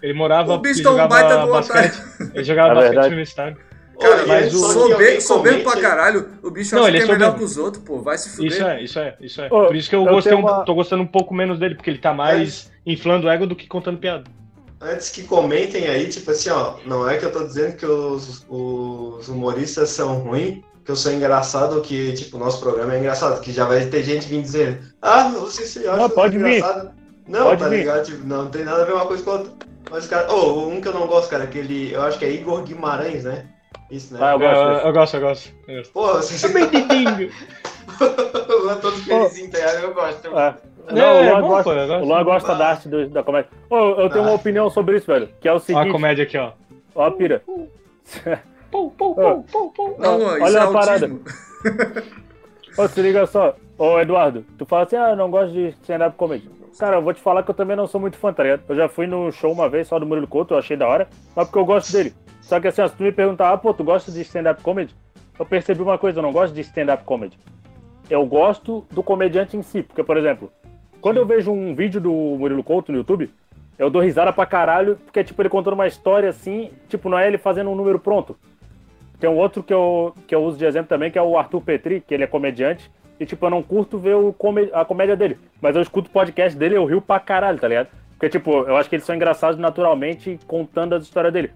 Ele 0.01 0.13
morava. 0.13 0.53
O 0.53 0.57
bicho 0.59 0.81
tá 0.81 0.91
um 0.91 1.07
baita 1.07 1.37
do 1.39 1.51
basquete. 1.51 2.01
Ele 2.33 2.43
jogava 2.45 2.69
É 2.69 2.73
basquete 2.75 2.89
verdade. 2.91 3.07
universitário. 3.07 3.57
Cara, 3.99 4.13
Olha, 4.15 4.25
mas 4.27 4.45
é 4.45 4.55
o- 4.55 4.59
soberbo, 4.59 5.21
soberbo 5.21 5.63
pra 5.71 5.81
caralho. 5.81 6.29
O 6.41 6.49
bicho 6.51 6.73
Não, 6.75 6.81
acha 6.83 6.89
ele 6.91 6.97
que 7.05 7.11
é 7.11 7.13
é 7.13 7.17
melhor 7.17 7.35
que 7.37 7.43
os 7.43 7.57
outros, 7.57 7.83
pô. 7.83 8.01
Vai 8.01 8.17
se 8.17 8.29
fuder. 8.35 8.47
Isso 8.51 8.63
é, 8.65 8.81
isso 8.83 8.99
é, 8.99 9.15
isso 9.21 9.41
é. 9.41 9.45
Ô, 9.47 9.67
Por 9.67 9.75
isso 9.75 9.89
que 9.89 9.95
eu, 9.95 10.05
eu 10.05 10.11
gostei 10.13 10.33
tenho 10.33 10.43
um- 10.45 10.49
uma- 10.49 10.65
tô 10.65 10.73
gostando 10.73 11.03
um 11.03 11.07
pouco 11.07 11.33
menos 11.33 11.59
dele, 11.59 11.75
porque 11.75 11.89
ele 11.89 11.99
tá 11.99 12.13
mais 12.13 12.71
inflando 12.85 13.27
o 13.27 13.29
ego 13.29 13.45
do 13.47 13.55
que 13.55 13.67
contando 13.67 13.97
piada. 13.99 14.23
Antes 14.83 15.09
que 15.09 15.23
comentem 15.23 15.87
aí, 15.87 16.09
tipo 16.09 16.29
assim, 16.31 16.49
ó, 16.49 16.75
não 16.85 17.07
é 17.09 17.17
que 17.17 17.25
eu 17.25 17.31
tô 17.31 17.43
dizendo 17.45 17.75
que 17.77 17.85
os, 17.85 18.45
os 18.49 19.27
humoristas 19.29 19.89
são 19.89 20.19
ruins, 20.19 20.59
que 20.83 20.91
eu 20.91 20.95
sou 20.95 21.11
engraçado, 21.13 21.79
que, 21.81 22.11
tipo, 22.13 22.35
o 22.35 22.39
nosso 22.39 22.59
programa 22.59 22.93
é 22.93 22.99
engraçado, 22.99 23.39
que 23.39 23.53
já 23.53 23.65
vai 23.65 23.85
ter 23.85 24.03
gente 24.03 24.27
vindo 24.27 24.43
dizer, 24.43 24.81
ah, 25.01 25.29
você 25.29 25.65
se 25.65 25.87
acha 25.87 25.95
Não, 25.97 26.09
pode 26.09 26.37
vir. 26.37 26.57
engraçado. 26.57 26.91
Não, 27.25 27.45
Pode 27.45 27.61
tá 27.63 27.69
vir. 27.69 27.77
ligado? 27.77 28.05
Tipo, 28.05 28.27
não 28.27 28.49
tem 28.49 28.65
nada 28.65 28.81
a 28.81 28.85
ver 28.85 28.93
uma 28.93 29.05
coisa 29.05 29.23
com 29.23 29.29
a 29.29 29.33
outra. 29.35 29.53
Mas, 29.89 30.07
cara, 30.07 30.27
oh, 30.33 30.67
um 30.67 30.81
que 30.81 30.87
eu 30.89 30.93
não 30.93 31.07
gosto, 31.07 31.29
cara, 31.29 31.45
aquele, 31.45 31.93
eu 31.93 32.01
acho 32.01 32.19
que 32.19 32.25
é 32.25 32.31
Igor 32.31 32.61
Guimarães, 32.63 33.23
né? 33.23 33.45
Isso, 33.89 34.13
né? 34.13 34.19
Ah, 34.21 34.33
eu 34.33 34.39
gosto 34.39 34.61
Eu, 34.61 34.87
eu 34.87 34.93
gosto, 34.93 35.15
eu 35.15 35.21
gosto. 35.21 35.49
Eu 35.67 35.75
gosto. 35.77 35.91
Porra, 35.93 36.21
você 36.21 36.47
Também 36.47 36.67
Didinho. 36.69 37.31
lá 38.65 38.75
todo 38.75 38.97
felizinho, 38.97 39.51
tá 39.51 39.57
ligado? 39.59 39.75
Eu 39.83 39.93
gosto. 39.93 40.27
É. 40.37 40.47
É, 40.47 40.55
Não, 40.91 40.95
o 41.21 41.23
é 41.23 41.31
Luan 41.31 41.41
gosta, 41.47 41.69
o 41.99 42.05
Luan 42.05 42.23
gosta 42.23 42.55
da 42.55 42.67
arte 42.69 42.89
do- 42.89 43.07
da 43.09 43.23
comédia. 43.23 43.49
Eu 43.71 44.09
tenho 44.09 44.25
Ah. 44.25 44.27
uma 44.27 44.33
opinião 44.35 44.69
sobre 44.69 44.97
isso, 44.97 45.07
velho. 45.07 45.29
Que 45.39 45.47
é 45.47 45.51
o 45.51 45.53
Olha 45.55 45.57
a 45.57 45.61
seguinte. 45.65 45.91
comédia 45.91 46.23
aqui, 46.23 46.37
ó. 46.37 46.51
Ó, 46.95 47.05
a 47.05 47.11
pira. 47.11 47.41
Pum, 47.45 48.89
pum, 48.89 48.89
pum, 49.15 49.43
pum, 49.43 49.69
pum. 49.69 49.95
Não, 49.97 50.17
Luan, 50.17 50.33
isso 50.35 50.43
Olha 50.45 50.57
é 50.57 50.61
a 50.61 50.67
parada. 50.71 51.11
Ô, 52.77 52.87
se 52.87 53.01
liga 53.01 53.25
só. 53.25 53.55
Ô, 53.77 53.99
Eduardo, 53.99 54.45
tu 54.57 54.65
fala 54.65 54.83
assim, 54.83 54.95
ah, 54.95 55.11
eu 55.11 55.15
não 55.15 55.29
gosto 55.29 55.53
de 55.53 55.69
stand-up 55.81 56.15
comedy. 56.17 56.49
Cara, 56.77 56.97
eu 56.97 57.01
vou 57.03 57.13
te 57.13 57.21
falar 57.21 57.43
que 57.43 57.51
eu 57.51 57.55
também 57.55 57.75
não 57.77 57.85
sou 57.85 58.01
muito 58.01 58.17
fã, 58.17 58.33
tá 58.33 58.41
ligado? 58.43 58.61
Eu 58.67 58.75
já 58.75 58.89
fui 58.89 59.05
no 59.05 59.31
show 59.31 59.51
uma 59.51 59.69
vez 59.69 59.87
só 59.87 59.99
do 59.99 60.05
Murilo 60.07 60.27
Couto, 60.27 60.53
eu 60.55 60.57
achei 60.57 60.75
da 60.75 60.87
hora, 60.87 61.07
mas 61.35 61.45
porque 61.45 61.59
eu 61.59 61.65
gosto 61.65 61.91
dele. 61.91 62.13
Só 62.41 62.59
que 62.59 62.67
assim, 62.67 62.81
ó, 62.81 62.87
se 62.87 62.95
tu 62.95 63.03
me 63.03 63.11
perguntar, 63.11 63.51
ah, 63.53 63.57
pô, 63.57 63.73
tu 63.73 63.83
gosta 63.83 64.11
de 64.11 64.21
stand-up 64.21 64.61
comedy? 64.63 64.93
Eu 65.37 65.45
percebi 65.45 65.81
uma 65.81 65.97
coisa, 65.99 66.17
eu 66.19 66.23
não 66.23 66.31
gosto 66.31 66.53
de 66.53 66.61
stand-up 66.61 67.03
comedy. 67.03 67.37
Eu 68.09 68.25
gosto 68.25 68.85
do 68.91 69.03
comediante 69.03 69.55
em 69.55 69.61
si, 69.61 69.83
porque, 69.83 70.03
por 70.03 70.17
exemplo, 70.17 70.51
quando 71.03 71.17
eu 71.17 71.25
vejo 71.25 71.51
um 71.51 71.75
vídeo 71.75 71.99
do 71.99 72.09
Murilo 72.11 72.63
Couto 72.63 72.89
no 72.93 72.97
YouTube, 72.99 73.29
eu 73.77 73.89
dou 73.89 74.01
risada 74.01 74.31
pra 74.31 74.45
caralho, 74.45 74.95
porque, 75.03 75.21
tipo, 75.21 75.41
ele 75.41 75.49
contando 75.49 75.73
uma 75.73 75.85
história 75.85 76.29
assim, 76.29 76.71
tipo, 76.87 77.09
não 77.09 77.19
é 77.19 77.27
ele 77.27 77.37
fazendo 77.37 77.69
um 77.69 77.75
número 77.75 77.99
pronto. 77.99 78.37
Tem 79.19 79.29
um 79.29 79.35
outro 79.35 79.61
que 79.61 79.73
eu, 79.73 80.15
que 80.25 80.33
eu 80.33 80.41
uso 80.41 80.57
de 80.57 80.63
exemplo 80.63 80.87
também, 80.87 81.11
que 81.11 81.19
é 81.19 81.21
o 81.21 81.37
Arthur 81.37 81.59
Petri, 81.59 81.99
que 81.99 82.13
ele 82.13 82.23
é 82.23 82.27
comediante. 82.27 82.89
E, 83.19 83.25
tipo, 83.25 83.45
eu 83.45 83.49
não 83.49 83.61
curto 83.61 83.97
ver 83.97 84.15
o 84.15 84.31
come- 84.31 84.69
a 84.71 84.85
comédia 84.85 85.17
dele. 85.17 85.37
Mas 85.61 85.75
eu 85.75 85.81
escuto 85.81 86.09
o 86.09 86.13
podcast 86.13 86.57
dele 86.57 86.75
e 86.75 86.77
eu 86.77 86.85
rio 86.85 87.01
pra 87.01 87.19
caralho, 87.19 87.59
tá 87.59 87.67
ligado? 87.67 87.89
Porque, 88.11 88.29
tipo, 88.29 88.51
eu 88.63 88.77
acho 88.77 88.87
que 88.87 88.95
eles 88.95 89.05
são 89.05 89.13
engraçados 89.13 89.59
naturalmente 89.59 90.39
contando 90.47 90.95
as 90.95 91.03
histórias 91.03 91.33
dele. 91.33 91.51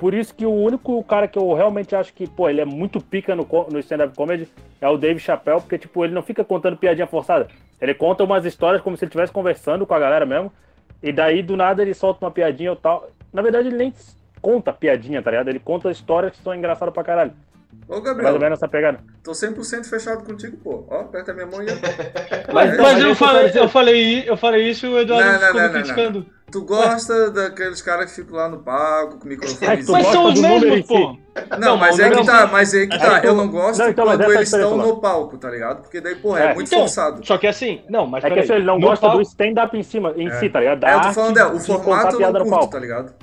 Por 0.00 0.14
isso 0.14 0.34
que 0.34 0.46
o 0.46 0.54
único 0.54 1.04
cara 1.04 1.28
que 1.28 1.38
eu 1.38 1.52
realmente 1.52 1.94
acho 1.94 2.14
que, 2.14 2.26
pô, 2.26 2.48
ele 2.48 2.62
é 2.62 2.64
muito 2.64 3.02
pica 3.02 3.36
no, 3.36 3.46
no 3.70 3.78
stand-up 3.80 4.16
comedy 4.16 4.48
é 4.80 4.88
o 4.88 4.96
Dave 4.96 5.20
Chappelle, 5.20 5.60
porque, 5.60 5.76
tipo, 5.76 6.02
ele 6.02 6.14
não 6.14 6.22
fica 6.22 6.42
contando 6.42 6.78
piadinha 6.78 7.06
forçada. 7.06 7.48
Ele 7.78 7.92
conta 7.92 8.24
umas 8.24 8.46
histórias 8.46 8.80
como 8.80 8.96
se 8.96 9.04
ele 9.04 9.10
estivesse 9.10 9.30
conversando 9.30 9.86
com 9.86 9.92
a 9.92 9.98
galera 9.98 10.24
mesmo. 10.24 10.50
E 11.02 11.12
daí, 11.12 11.42
do 11.42 11.54
nada, 11.54 11.82
ele 11.82 11.92
solta 11.92 12.24
uma 12.24 12.30
piadinha 12.30 12.70
ou 12.70 12.76
tal. 12.76 13.10
Na 13.30 13.42
verdade, 13.42 13.68
ele 13.68 13.76
nem 13.76 13.92
conta 14.40 14.72
piadinha, 14.72 15.20
tá 15.20 15.32
ligado? 15.32 15.48
Ele 15.48 15.58
conta 15.60 15.90
histórias 15.90 16.32
que 16.32 16.42
são 16.42 16.54
engraçadas 16.54 16.94
pra 16.94 17.04
caralho. 17.04 17.32
Ô, 17.88 17.94
Mais 17.94 18.04
Gabriel, 18.04 18.34
ou 18.34 18.40
menos 18.40 18.58
essa 18.58 18.68
pegada. 18.68 19.00
tô 19.22 19.32
100% 19.32 19.84
fechado 19.86 20.24
contigo, 20.24 20.56
pô. 20.58 20.84
Ó, 20.88 21.00
aperta 21.00 21.32
minha 21.34 21.46
mão 21.46 21.60
e... 21.62 21.66
Mas, 22.52 22.72
É, 22.72 22.76
mas 22.76 22.78
mas 22.78 23.02
eu, 23.04 23.14
falei, 23.14 23.52
eu, 23.54 23.68
falei, 23.68 24.24
eu 24.28 24.36
falei 24.36 24.68
isso 24.70 24.86
e 24.86 24.88
o 24.90 24.98
Eduardo 24.98 25.24
Não, 25.24 25.32
não, 25.32 25.40
ficou 25.40 25.54
não, 25.54 25.68
me 25.68 25.74
não, 25.74 25.80
criticando. 25.82 26.26
Tu 26.50 26.64
gosta 26.64 27.30
daqueles 27.30 27.80
caras 27.80 28.10
que 28.10 28.22
ficam 28.22 28.36
lá 28.36 28.48
no 28.48 28.58
palco 28.58 29.18
com 29.18 29.24
o 29.24 29.28
microfone. 29.28 29.84
Mas 29.88 30.06
são 30.08 30.26
os 30.26 30.40
mesmos, 30.40 30.78
si. 30.78 30.82
pô. 30.82 31.16
Não, 31.58 31.76
mas 31.76 31.98
é 32.00 32.10
que 32.10 32.24
tá, 32.26 32.46
mas 32.48 32.74
é 32.74 32.86
que 32.88 32.98
tá. 32.98 33.20
Eu 33.22 33.34
não 33.34 33.48
gosto 33.48 33.78
Não, 33.78 33.88
então, 33.88 34.04
quando 34.04 34.22
é 34.22 34.26
eles 34.34 34.52
estão 34.52 34.76
no 34.76 35.00
palco, 35.00 35.38
tá 35.38 35.48
ligado? 35.48 35.82
Porque 35.82 36.00
daí, 36.00 36.16
porra, 36.16 36.40
é, 36.40 36.44
É, 36.46 36.54
muito 36.54 36.66
Então, 36.66 36.80
forçado. 36.80 37.24
só 37.24 37.38
que 37.38 37.46
assim, 37.46 37.82
não, 37.88 38.04
mas 38.06 38.24
É 38.24 38.30
que 38.30 38.40
assim, 38.40 38.54
ele 38.54 38.64
não 38.64 38.80
no 38.80 38.86
gosta 38.88 39.00
palco- 39.06 39.18
do 39.18 39.22
stand-up 39.22 39.76
em 39.78 39.82
cima, 39.84 40.12
em 40.16 40.28
si, 40.32 40.48
tá 40.50 40.58
ligado? 40.58 40.80
Da 40.80 40.88
É, 40.88 40.94
eu 40.94 41.00
tô 41.00 41.06
arte 41.06 41.14
falando, 41.14 41.38
é, 41.38 41.46
o 41.46 41.60
formato 41.60 42.16
eu 42.20 42.32
não 42.32 42.32
curto, 42.40 42.50
palco. 42.50 42.72
tá 42.72 42.78
ligado? 42.80 43.14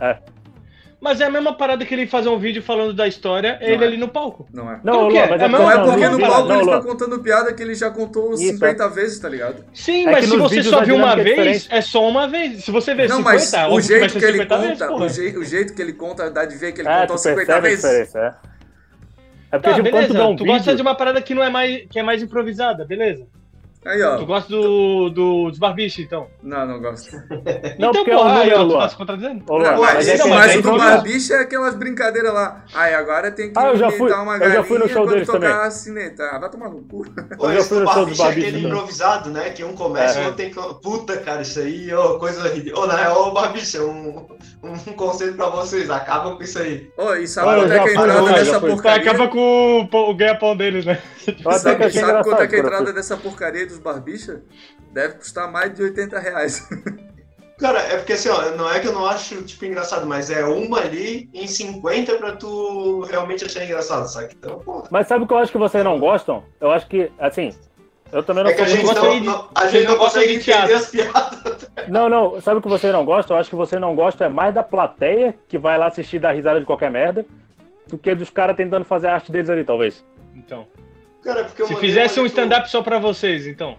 Mas 1.00 1.22
é 1.22 1.26
a 1.26 1.30
mesma 1.30 1.54
parada 1.54 1.86
que 1.86 1.93
ele 1.93 2.08
fazer 2.08 2.28
um 2.28 2.39
vídeo 2.39 2.64
falando 2.64 2.91
da 2.91 3.08
história, 3.08 3.60
ele 3.62 3.84
é. 3.84 3.88
ali 3.88 3.98
no 3.98 4.08
palco. 4.08 4.48
Não 4.52 4.72
é. 4.72 4.80
Não, 4.84 5.04
mas 5.12 5.14
É 5.16 5.20
é, 5.20 5.28
mesmo- 5.48 5.58
Não 5.60 5.72
é 5.72 5.78
não, 5.78 5.86
porque 5.86 6.06
não, 6.06 6.12
no 6.14 6.18
não, 6.18 6.28
palco 6.28 6.48
não, 6.50 6.56
ele 6.56 6.64
Luan. 6.66 6.80
tá 6.80 6.88
contando 6.88 7.20
piada 7.20 7.54
que 7.54 7.62
ele 7.62 7.76
já 7.76 7.91
contou 7.91 8.34
Isso, 8.34 8.54
50 8.54 8.89
vezes, 8.89 9.20
tá 9.20 9.30
ligado? 9.30 9.64
Sim, 9.76 10.08
É 10.08 10.12
mas 10.12 10.26
se 10.26 10.36
você 10.36 10.64
só 10.64 10.84
viu 10.84 10.95
uma 10.95 11.14
é 11.14 11.24
vez, 11.24 11.68
é 11.70 11.82
só 11.82 12.08
uma 12.10 12.28
vez. 12.28 12.64
Se 12.64 12.72
você 12.72 12.95
vê 12.95 13.08
Não, 13.08 13.18
50, 13.18 13.30
mas 13.32 13.54
o 13.74 13.80
jeito 13.80 14.18
que 14.18 14.26
ele 14.26 14.32
50 14.39 14.58
vezes, 14.58 14.80
conta, 14.80 15.04
o, 15.04 15.10
jei- 15.10 15.38
o 15.38 15.45
jeito 15.45 15.74
que 15.76 15.82
ele 15.84 15.93
conta, 15.93 16.32
dá 16.32 16.45
de 16.45 16.56
ver 16.56 16.72
que 16.72 16.82
ele 16.82 16.89
É, 16.89 17.02
contou 17.02 17.16
tu 17.16 17.22
50 17.22 17.45
percebe 17.45 17.68
a 17.68 17.70
vezes. 17.70 18.16
é. 18.16 18.36
É 19.50 19.58
porque, 19.60 19.70
Tá, 19.70 19.76
tipo, 19.76 19.89
quando 19.91 20.08
beleza. 20.08 20.14
tu 20.20 20.30
um 20.32 20.36
tu 20.36 20.43
vídeo... 20.43 20.58
gosta 20.58 20.76
de 20.76 20.82
uma 20.82 20.95
parada 20.95 21.22
que 21.22 21.34
não 21.36 21.43
é 21.43 21.50
mais, 21.50 21.86
que 21.89 22.00
é 22.00 22.04
mais 22.04 22.22
improvisada, 22.24 22.84
beleza. 22.86 23.26
Aí, 23.88 24.01
ó. 24.03 24.17
Tu 24.17 24.25
gosta 24.25 24.49
do, 24.49 25.09
do, 25.09 25.49
dos 25.49 25.57
barbichos, 25.59 25.99
então. 26.03 26.27
Não, 26.43 26.65
não 26.67 26.79
gosto. 26.81 27.09
Não, 27.79 27.89
então, 27.89 27.91
porque 27.93 28.11
porra, 28.11 28.29
é 28.39 28.43
aí, 28.43 28.49
número, 28.49 28.55
ó, 28.59 28.63
tu 28.63 28.67
Luan. 28.67 28.79
tá 28.81 28.89
se 28.89 28.95
contradizendo? 28.97 29.43
Ô, 29.49 29.57
Luan, 29.57 29.71
Não, 29.71 29.81
mas 29.81 30.07
é 30.07 30.11
que 30.13 30.17
não, 30.19 30.29
mas 30.29 30.38
mas 30.39 30.55
é 30.55 30.57
o 30.59 30.61
do. 30.61 30.77
Barbicha 30.77 31.33
é 31.35 31.39
aquelas 31.41 31.75
brincadeiras 31.75 32.33
lá. 32.33 32.63
Aí 32.73 32.93
agora 32.93 33.31
tem 33.31 33.51
que 33.51 33.59
Ah, 33.59 33.67
eu 33.69 33.77
já 33.77 33.89
fui- 33.91 34.11
uma 34.11 34.38
eu 34.38 34.51
já 34.51 34.63
fui 34.63 34.77
no 34.77 34.85
galinha 34.85 34.93
show 34.95 35.03
quando 35.03 35.13
deles 35.13 35.27
tocar 35.27 35.39
também. 35.39 35.53
a 35.67 35.71
sineta. 35.71 36.23
Ah, 36.31 36.39
vai 36.39 36.49
tomar 36.49 36.69
no 36.69 36.81
cu. 36.83 37.05
Eu 37.39 37.53
já 37.53 37.59
esse 37.59 37.69
fui 37.69 37.77
do 37.79 37.85
no 37.85 37.91
show 37.93 38.05
dos 38.05 38.17
barbicha 38.17 38.21
é 38.21 38.25
barbichos 38.25 38.49
aquele 38.53 38.67
improvisado, 38.67 39.29
né? 39.29 39.49
Que 39.51 39.63
um 39.63 39.73
começa 39.73 40.19
e 40.19 40.23
É. 40.23 40.25
outro 40.25 40.38
tem 40.38 40.51
que. 40.51 40.59
Puta, 40.81 41.17
cara, 41.17 41.41
isso 41.41 41.59
aí, 41.59 41.93
ó, 41.93 42.17
coisa 42.19 42.47
ridícula. 42.49 42.83
Ô, 42.83 42.88
na 42.88 42.95
real, 42.95 43.27
ô, 43.27 43.31
barbicha, 43.31 43.81
um, 43.83 44.25
um 44.63 44.75
conselho 44.93 45.33
pra 45.35 45.47
vocês, 45.49 45.89
acaba 45.89 46.35
com 46.35 46.43
isso 46.43 46.59
aí. 46.59 46.89
Ô, 46.97 47.13
e 47.13 47.27
sabe 47.27 47.47
quanto 47.61 47.71
é 47.73 47.79
que 47.79 47.88
é 47.89 47.89
a 47.89 47.93
entrada 47.93 48.33
dessa 48.33 48.59
porcaria? 48.59 49.11
Acaba 49.11 49.27
com 49.29 49.79
o, 49.81 49.88
pão- 49.88 50.09
o 50.09 50.15
ganha-pão 50.15 50.55
deles, 50.57 50.85
né? 50.85 50.99
Sabe, 51.27 51.43
quanto 51.43 52.41
é 52.41 52.47
que 52.47 52.55
é 52.55 52.59
a 52.59 52.61
entrada 52.61 52.93
dessa 52.93 53.17
porcaria 53.17 53.65
dos 53.67 53.76
barbicha? 53.82 54.41
Deve 54.93 55.15
custar 55.15 55.51
mais 55.51 55.73
de 55.73 55.84
80 55.84 56.19
reais. 56.19 56.67
Cara, 57.59 57.80
é 57.80 57.97
porque 57.97 58.13
assim, 58.13 58.30
ó, 58.30 58.51
não 58.51 58.71
é 58.71 58.80
que 58.80 58.88
eu 58.88 58.93
não 58.93 59.05
acho, 59.07 59.41
tipo, 59.43 59.65
engraçado, 59.65 60.05
mas 60.05 60.30
é 60.30 60.45
uma 60.45 60.80
ali 60.80 61.28
em 61.34 61.47
50 61.47 62.15
pra 62.17 62.34
tu 62.36 63.01
realmente 63.09 63.43
achar 63.45 63.63
engraçado, 63.65 64.05
sabe? 64.07 64.30
Então, 64.38 64.59
pô. 64.59 64.84
Mas 64.91 65.07
sabe 65.07 65.23
o 65.23 65.28
que 65.28 65.34
eu 65.34 65.39
acho 65.39 65.51
que 65.51 65.57
vocês 65.57 65.84
não 65.84 65.99
gostam? 65.99 66.43
Eu 66.61 66.69
acho 66.71 66.86
que, 66.88 67.11
assim, 67.17 67.51
eu 68.11 68.21
também 68.21 68.43
não 68.43 68.51
É 68.51 68.53
que 68.53 68.61
a 68.61 68.65
gente 68.67 68.86
gosta 68.86 69.01
não, 69.01 69.09
de- 69.19 69.25
não- 69.25 69.49
a 69.55 69.67
gente 69.67 69.88
não 69.88 69.97
consegue 69.97 70.36
entender 70.36 70.73
as 70.73 70.91
piadas. 70.91 71.69
Não, 71.88 72.07
não, 72.07 72.39
sabe 72.41 72.59
o 72.59 72.61
que 72.61 72.67
vocês 72.69 72.93
não 72.93 73.03
gostam? 73.03 73.36
Eu 73.36 73.41
acho 73.41 73.49
que 73.49 73.55
vocês 73.55 73.82
não 73.82 73.95
gostam 73.95 74.28
é 74.28 74.30
mais 74.30 74.53
da 74.53 74.61
plateia 74.61 75.36
que 75.47 75.57
vai 75.57 75.80
lá 75.80 75.88
assistir 75.88 76.19
dar 76.19 76.34
risada 76.34 76.59
de 76.59 76.65
qualquer 76.65 76.91
merda 76.91 77.25
do 77.88 77.97
que 77.97 78.13
dos 78.13 78.30
caras 78.30 78.55
tentando 78.55 78.86
fazer 78.86 79.07
a 79.07 79.15
arte 79.15 79.32
deles 79.32 79.49
ali, 79.49 79.63
talvez. 79.63 80.05
Então. 80.36 80.67
Cara, 81.28 81.43
porque 81.43 81.61
eu 81.61 81.67
Se 81.67 81.73
mandei 81.73 81.89
fizesse 81.89 82.19
um 82.21 82.25
stand-up 82.25 82.71
só 82.71 82.82
pra 82.82 82.99
vocês, 82.99 83.45
então. 83.45 83.78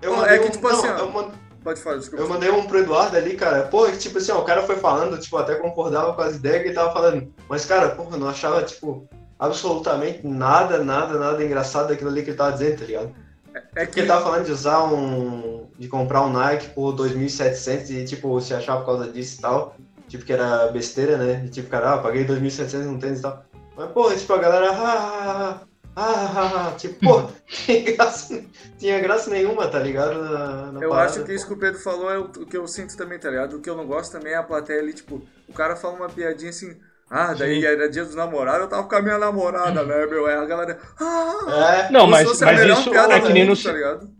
Pô, 0.00 0.24
é 0.24 0.38
que, 0.38 0.46
um- 0.46 0.50
tipo 0.50 0.68
não, 0.68 0.78
assim, 0.78 0.88
ó. 0.88 0.98
eu 0.98 1.10
mandei- 1.10 1.44
Pode 1.64 1.80
falar, 1.80 1.96
desculpa. 1.96 2.22
Eu 2.22 2.28
mandei 2.28 2.50
um 2.50 2.66
pro 2.66 2.78
Eduardo 2.78 3.16
ali, 3.16 3.34
cara. 3.36 3.62
Porra, 3.62 3.90
que, 3.90 3.96
tipo 3.98 4.18
assim, 4.18 4.30
ó, 4.32 4.38
o 4.40 4.44
cara 4.44 4.62
foi 4.62 4.76
falando, 4.76 5.18
tipo, 5.18 5.36
até 5.38 5.54
concordava 5.56 6.12
com 6.12 6.20
as 6.20 6.36
ideias 6.36 6.60
que 6.62 6.68
ele 6.68 6.74
tava 6.74 6.92
falando. 6.92 7.32
Mas, 7.48 7.64
cara, 7.64 7.88
porra, 7.88 8.16
eu 8.16 8.20
não 8.20 8.28
achava, 8.28 8.62
tipo, 8.62 9.08
absolutamente 9.38 10.26
nada, 10.26 10.84
nada, 10.84 11.18
nada 11.18 11.42
engraçado 11.44 11.88
daquilo 11.88 12.10
ali 12.10 12.22
que 12.22 12.30
ele 12.30 12.36
tava 12.36 12.52
dizendo, 12.52 12.78
tá 12.78 12.84
ligado? 12.84 13.14
É 13.54 13.60
Porque 13.60 13.86
que 13.86 14.00
ele 14.00 14.06
tava 14.08 14.22
falando 14.22 14.44
de 14.44 14.52
usar 14.52 14.84
um. 14.84 15.66
de 15.78 15.88
comprar 15.88 16.22
um 16.22 16.32
Nike 16.32 16.68
por 16.70 16.92
2.700 16.92 17.90
e, 17.90 18.04
tipo, 18.04 18.38
se 18.40 18.52
achar 18.54 18.76
por 18.76 18.86
causa 18.86 19.10
disso 19.10 19.38
e 19.38 19.40
tal. 19.42 19.74
Tipo, 20.06 20.24
que 20.24 20.32
era 20.32 20.66
besteira, 20.68 21.16
né? 21.16 21.42
E, 21.46 21.48
tipo, 21.48 21.68
cara, 21.70 21.94
ah, 21.94 21.98
paguei 21.98 22.24
2.700 22.24 22.84
num 22.86 22.98
tênis 22.98 23.20
e 23.20 23.22
tal. 23.22 23.42
Mas, 23.76 23.90
porra, 23.90 24.14
tipo, 24.14 24.32
a 24.32 24.38
galera. 24.38 24.70
Ah, 24.70 24.76
ah, 24.76 25.60
ah, 25.62 25.66
ah, 25.96 26.74
tipo, 26.78 26.96
pô, 27.00 27.30
tinha 27.46 27.92
graça, 27.96 28.44
tinha 28.78 29.00
graça 29.00 29.30
nenhuma, 29.30 29.68
tá 29.68 29.78
ligado? 29.78 30.20
Na, 30.22 30.72
na 30.72 30.80
Eu 30.82 30.90
parada. 30.90 31.06
acho 31.10 31.24
que 31.24 31.32
isso 31.32 31.46
que 31.46 31.52
o 31.54 31.58
Pedro 31.58 31.80
falou 31.80 32.10
é 32.10 32.18
o, 32.18 32.24
o 32.24 32.46
que 32.46 32.56
eu 32.56 32.66
sinto 32.66 32.96
também, 32.96 33.18
tá 33.18 33.30
ligado? 33.30 33.56
O 33.56 33.60
que 33.60 33.70
eu 33.70 33.76
não 33.76 33.86
gosto 33.86 34.12
também 34.12 34.32
é 34.32 34.36
a 34.36 34.42
plateia 34.42 34.80
ali, 34.80 34.92
tipo, 34.92 35.22
o 35.48 35.52
cara 35.52 35.76
fala 35.76 35.94
uma 35.96 36.08
piadinha 36.08 36.50
assim, 36.50 36.76
ah, 37.10 37.34
daí 37.34 37.60
Sim. 37.60 37.66
era 37.66 37.88
dia 37.88 38.04
dos 38.04 38.14
namorados, 38.14 38.62
eu 38.62 38.68
tava 38.68 38.88
com 38.88 38.96
a 38.96 39.02
minha 39.02 39.18
namorada, 39.18 39.84
né, 39.84 40.06
meu? 40.06 40.26
Aí 40.26 40.34
a 40.34 40.44
galera, 40.46 40.78
ah, 41.00 41.86
É, 41.88 41.92
Não, 41.92 42.06
mas, 42.06 42.28
fosse 42.28 42.44
a 42.44 42.48
mas 42.48 42.60
melhor 42.60 42.80
isso 42.80 42.90
piada 42.90 43.14
é 43.14 43.20
que 43.20 43.32
nem 43.32 43.44
no, 43.46 43.56
tá 43.56 43.72
ligado? 43.72 44.10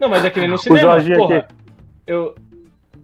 Não, 0.00 0.08
mas 0.08 0.24
é 0.24 0.30
que 0.30 0.40
nem 0.40 0.48
no 0.48 0.58
cinema. 0.58 0.80
Jorginho 0.80 1.16
Porra, 1.16 1.38
aqui. 1.38 1.54
eu, 2.06 2.34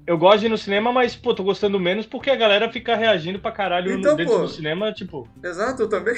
eu 0.09 0.19
gosto 0.19 0.41
de 0.41 0.47
ir 0.47 0.49
no 0.49 0.59
cinema, 0.59 0.91
mas, 0.93 1.15
pô, 1.15 1.35
tô 1.35 1.43
gostando 1.45 1.79
menos 1.79 2.07
porque 2.07 2.31
a 2.31 2.37
galera 2.37 2.69
fica 2.73 2.97
reagindo 2.97 3.39
pra 3.39 3.53
caralho 3.53 3.93
no- 3.93 3.99
Então, 3.99 4.17
dentro 4.17 4.35
pô. 4.35 4.41
do 4.41 4.49
cinema, 4.49 4.93
tipo. 4.93 5.29
Exato, 5.45 5.83
eu 5.83 5.89
também. 5.89 6.15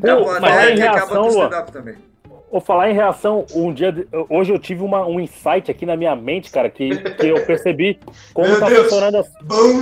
Pô, 0.00 0.06
É 0.08 0.40
mas 0.40 0.70
em 0.78 0.82
acaba 0.82 0.96
reação, 0.98 1.08
com 1.08 1.28
o 1.28 1.32
Luan, 1.34 1.44
stand-up 1.44 1.72
também. 1.72 1.94
Vou 2.50 2.60
falar 2.60 2.90
em 2.90 2.94
reação, 2.94 3.46
um 3.54 3.72
dia, 3.72 3.94
hoje 4.28 4.52
eu 4.52 4.58
tive 4.58 4.82
uma, 4.82 5.06
um 5.06 5.20
insight 5.20 5.70
aqui 5.70 5.86
na 5.86 5.96
minha 5.96 6.16
mente, 6.16 6.50
cara, 6.50 6.68
que, 6.68 6.96
que 7.14 7.28
eu 7.28 7.46
percebi 7.46 8.00
como 8.34 8.48
Meu 8.48 8.58
tá 8.58 8.66
Deus. 8.66 8.82
funcionando 8.88 9.16
a, 9.18 9.24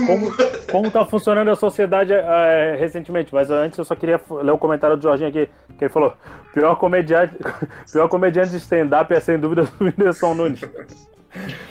como, 0.07 0.35
como 0.71 0.91
tá 0.91 1.07
funcionando 1.07 1.51
a 1.51 1.57
sociedade 1.57 2.13
eh, 2.13 2.77
recentemente. 2.79 3.33
Mas 3.33 3.51
antes 3.51 3.79
eu 3.79 3.87
só 3.87 3.95
queria 3.95 4.21
ler 4.43 4.51
o 4.51 4.59
comentário 4.59 4.99
do 4.99 5.03
Jorginho 5.03 5.31
aqui, 5.31 5.49
que 5.79 5.85
ele 5.85 5.89
falou: 5.93 6.13
pior 6.53 6.75
comediante, 6.77 7.35
pior 7.91 8.07
comediante 8.07 8.51
de 8.51 8.59
stand-up 8.59 9.15
é 9.15 9.21
sem 9.21 9.39
dúvida 9.39 9.63
o 9.81 9.85
Whindersson 9.85 10.35
Nunes. 10.35 10.61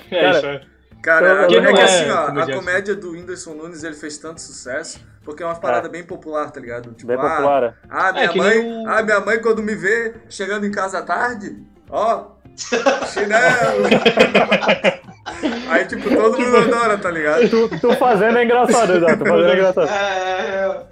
É 0.09 0.20
Cara, 0.22 0.38
isso, 0.38 0.45
é. 0.47 0.61
Cara, 1.08 1.26
Eu- 1.26 1.64
é, 1.64 1.70
eu 1.70 1.74
que 1.74 1.80
é 1.80 1.84
assim, 1.86 2.10
ó, 2.12 2.38
a 2.38 2.53
comédia 2.53 2.93
do 2.93 3.12
Whindersson 3.12 3.53
Nunes 3.53 3.82
ele 3.82 3.95
fez 3.95 4.18
tanto 4.18 4.41
sucesso 4.41 4.99
porque 5.24 5.41
é 5.41 5.45
uma 5.45 5.55
parada 5.55 5.88
bem 5.88 6.03
popular, 6.03 6.51
tá 6.51 6.60
ligado? 6.60 6.91
Tipo, 6.91 7.08
Bem 7.08 7.18
ah, 7.18 7.30
popular. 7.30 7.78
Ah, 7.89 8.12
minha 8.12 8.26
É, 8.26 8.36
mãe, 8.36 8.62
nem 8.62 8.86
ah, 8.86 9.01
minha 9.01 9.22
mãe 9.22 9.41
quando 9.41 9.64
me 9.64 9.74
vê 9.74 10.16
chegando 10.28 10.66
em 10.66 10.72
casa 10.72 10.97
à 10.97 11.01
tarde, 11.01 11.64
ó, 11.89 12.32
chinelo. 13.08 13.88
Aí, 15.70 15.86
tipo, 15.86 16.10
todo 16.10 16.38
mundo 16.38 16.58
adora, 16.58 16.97
tá 16.97 17.10
ligado? 17.10 17.49
Tu, 17.49 17.70
tu 17.80 17.93
fazendo 17.95 18.39
é 18.39 18.43
engraçado, 18.43 18.97
exato. 18.97 19.18
Tu 19.18 19.26
fazendo 19.26 19.49
é 19.49 19.53
engraçado. 19.53 19.89
É, 19.89 20.86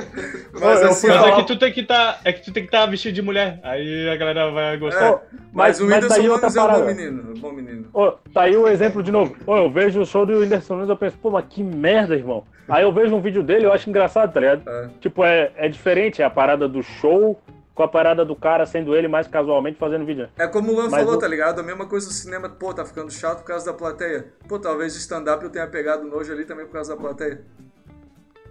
Mas 0.60 0.82
eu 0.82 0.90
assim, 0.90 1.08
Mas 1.08 1.22
ó, 1.22 1.28
é 1.28 1.36
que 1.36 1.44
tu 1.48 1.58
tem 1.60 1.72
que 1.74 1.84
tá, 1.84 2.20
é 2.24 2.34
que 2.34 2.42
tu 2.44 2.52
tem 2.54 2.64
que 2.64 2.68
estar 2.68 2.86
vestido 2.86 3.14
de 3.14 3.22
mulher. 3.22 3.60
Aí 3.64 4.10
a 4.10 4.16
galera 4.16 4.52
vai 4.52 4.78
gostar. 4.78 5.06
É, 5.06 5.12
mas, 5.12 5.22
mas- 5.54 5.80
o 5.80 5.86
mas 5.86 6.04
Whindersson 6.04 6.22
Nunes 6.24 6.56
é 6.56 6.62
um 6.62 6.68
bom 6.68 6.86
menino, 6.86 7.32
um 7.32 7.40
bom 7.40 7.52
menino. 7.52 7.88
Ô, 7.94 8.12
tá 8.34 8.42
aí 8.44 8.56
o 8.56 8.68
exemplo 8.68 9.02
de 9.04 9.12
novo. 9.12 9.36
Ô, 9.46 9.56
eu 9.58 9.70
vejo 9.70 10.02
o 10.02 10.06
show 10.06 10.26
do 10.26 10.40
Whindersson 10.40 10.76
Nunes, 10.76 10.90
eu 10.90 10.98
penso, 10.98 11.18
pô, 11.18 11.30
mas 11.32 11.46
que 11.50 11.64
merda, 11.64 12.16
irmão. 12.16 12.44
Aí 12.68 12.84
eu 12.84 12.92
vejo 12.92 13.16
um 13.16 13.22
vídeo 13.22 13.44
dele, 13.44 13.66
eu 13.66 13.74
acho 13.74 13.90
engraçado, 13.90 14.34
tá 14.34 14.40
ligado? 14.40 14.68
É. 14.68 14.90
Tipo, 15.00 15.24
é, 15.24 15.52
é 15.56 15.68
diferente 15.70 16.24
a 16.24 16.30
parada 16.30 16.68
do 16.68 16.82
show 16.82 17.40
com 17.76 17.84
a 17.84 17.88
parada 17.90 18.24
do 18.24 18.36
cara 18.38 18.66
sendo 18.66 18.96
ele 18.96 19.08
mais 19.10 19.28
casualmente 19.28 19.78
fazendo 19.78 20.06
vídeo. 20.06 20.30
É 20.38 20.48
como 20.48 20.72
o 20.72 20.76
Luan 20.76 20.90
Mas 20.90 21.04
falou, 21.04 21.16
o- 21.16 21.20
tá 21.20 21.28
ligado? 21.28 21.60
A 21.60 21.64
mesma 21.64 21.86
coisa 21.86 22.08
no 22.08 22.14
cinema, 22.14 22.48
pô, 22.48 22.74
tá 22.74 22.86
ficando 22.86 23.12
chato 23.12 23.40
por 23.40 23.48
causa 23.48 23.66
da 23.66 23.74
plateia. 23.74 24.28
Pô, 24.48 24.58
talvez 24.58 24.96
o 24.96 24.98
stand-up 24.98 25.44
eu 25.44 25.50
tenha 25.50 25.68
pegado 25.68 26.06
nojo 26.08 26.32
ali 26.32 26.46
também 26.46 26.66
por 26.66 26.72
causa 26.72 26.96
da 26.96 27.02
plateia. 27.02 27.42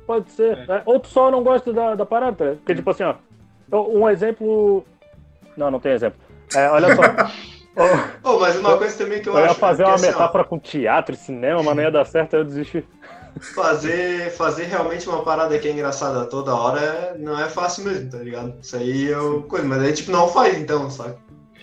Pode 0.07 0.31
ser. 0.31 0.67
né? 0.69 0.83
Ou 0.85 1.01
tu 1.01 1.09
só 1.09 1.31
não 1.31 1.43
gosta 1.43 1.73
da, 1.73 1.95
da 1.95 2.05
parada, 2.07 2.37
tá? 2.37 2.57
Porque, 2.57 2.75
tipo 2.75 2.91
assim, 2.91 3.05
ó. 3.05 3.15
eu- 3.73 3.91
Um 3.97 4.09
exemplo. 4.09 4.85
Não, 5.57 5.71
não 5.71 5.81
tem 5.81 5.93
exemplo. 5.93 6.19
É, 6.55 6.69
olha 6.71 6.95
só. 6.95 7.03
Pô, 8.23 8.39
mas 8.39 8.57
uma 8.57 8.79
coisa 8.79 8.97
também 8.97 9.21
que 9.21 9.29
eu, 9.29 9.33
eu 9.35 9.41
ia 9.41 9.47
acho. 9.47 9.59
fazer 9.59 9.83
é 9.83 9.87
que, 9.87 9.91
uma 9.91 9.95
assim, 9.97 10.07
ó, 10.07 10.11
metáfora 10.13 10.45
com 10.45 10.59
teatro 10.61 11.15
e 11.15 11.19
cinema, 11.19 11.61
mas 11.63 11.75
não 11.75 11.83
ia 11.83 11.91
dar 11.91 12.05
certo, 12.05 12.35
aí 12.35 12.41
eu 12.41 12.45
desisti. 12.45 12.85
fazer, 13.53 14.31
fazer 14.31 14.65
realmente 14.67 15.09
uma 15.09 15.23
parada 15.25 15.59
que 15.59 15.67
é 15.67 15.73
engraçada 15.73 16.25
toda 16.27 16.55
hora 16.55 16.81
é- 16.81 17.19
não 17.19 17.39
é 17.41 17.49
fácil 17.49 17.85
mesmo, 17.85 18.11
tá 18.11 18.19
ligado? 18.19 18.55
Isso 18.63 18.77
aí 18.77 19.07
eu. 19.07 19.43
Coisa, 19.49 19.67
mas 19.67 19.83
aí, 19.83 19.93
tipo, 19.93 20.13
não 20.13 20.29
faz 20.29 20.57
então, 20.57 20.89
sabe? 20.89 21.17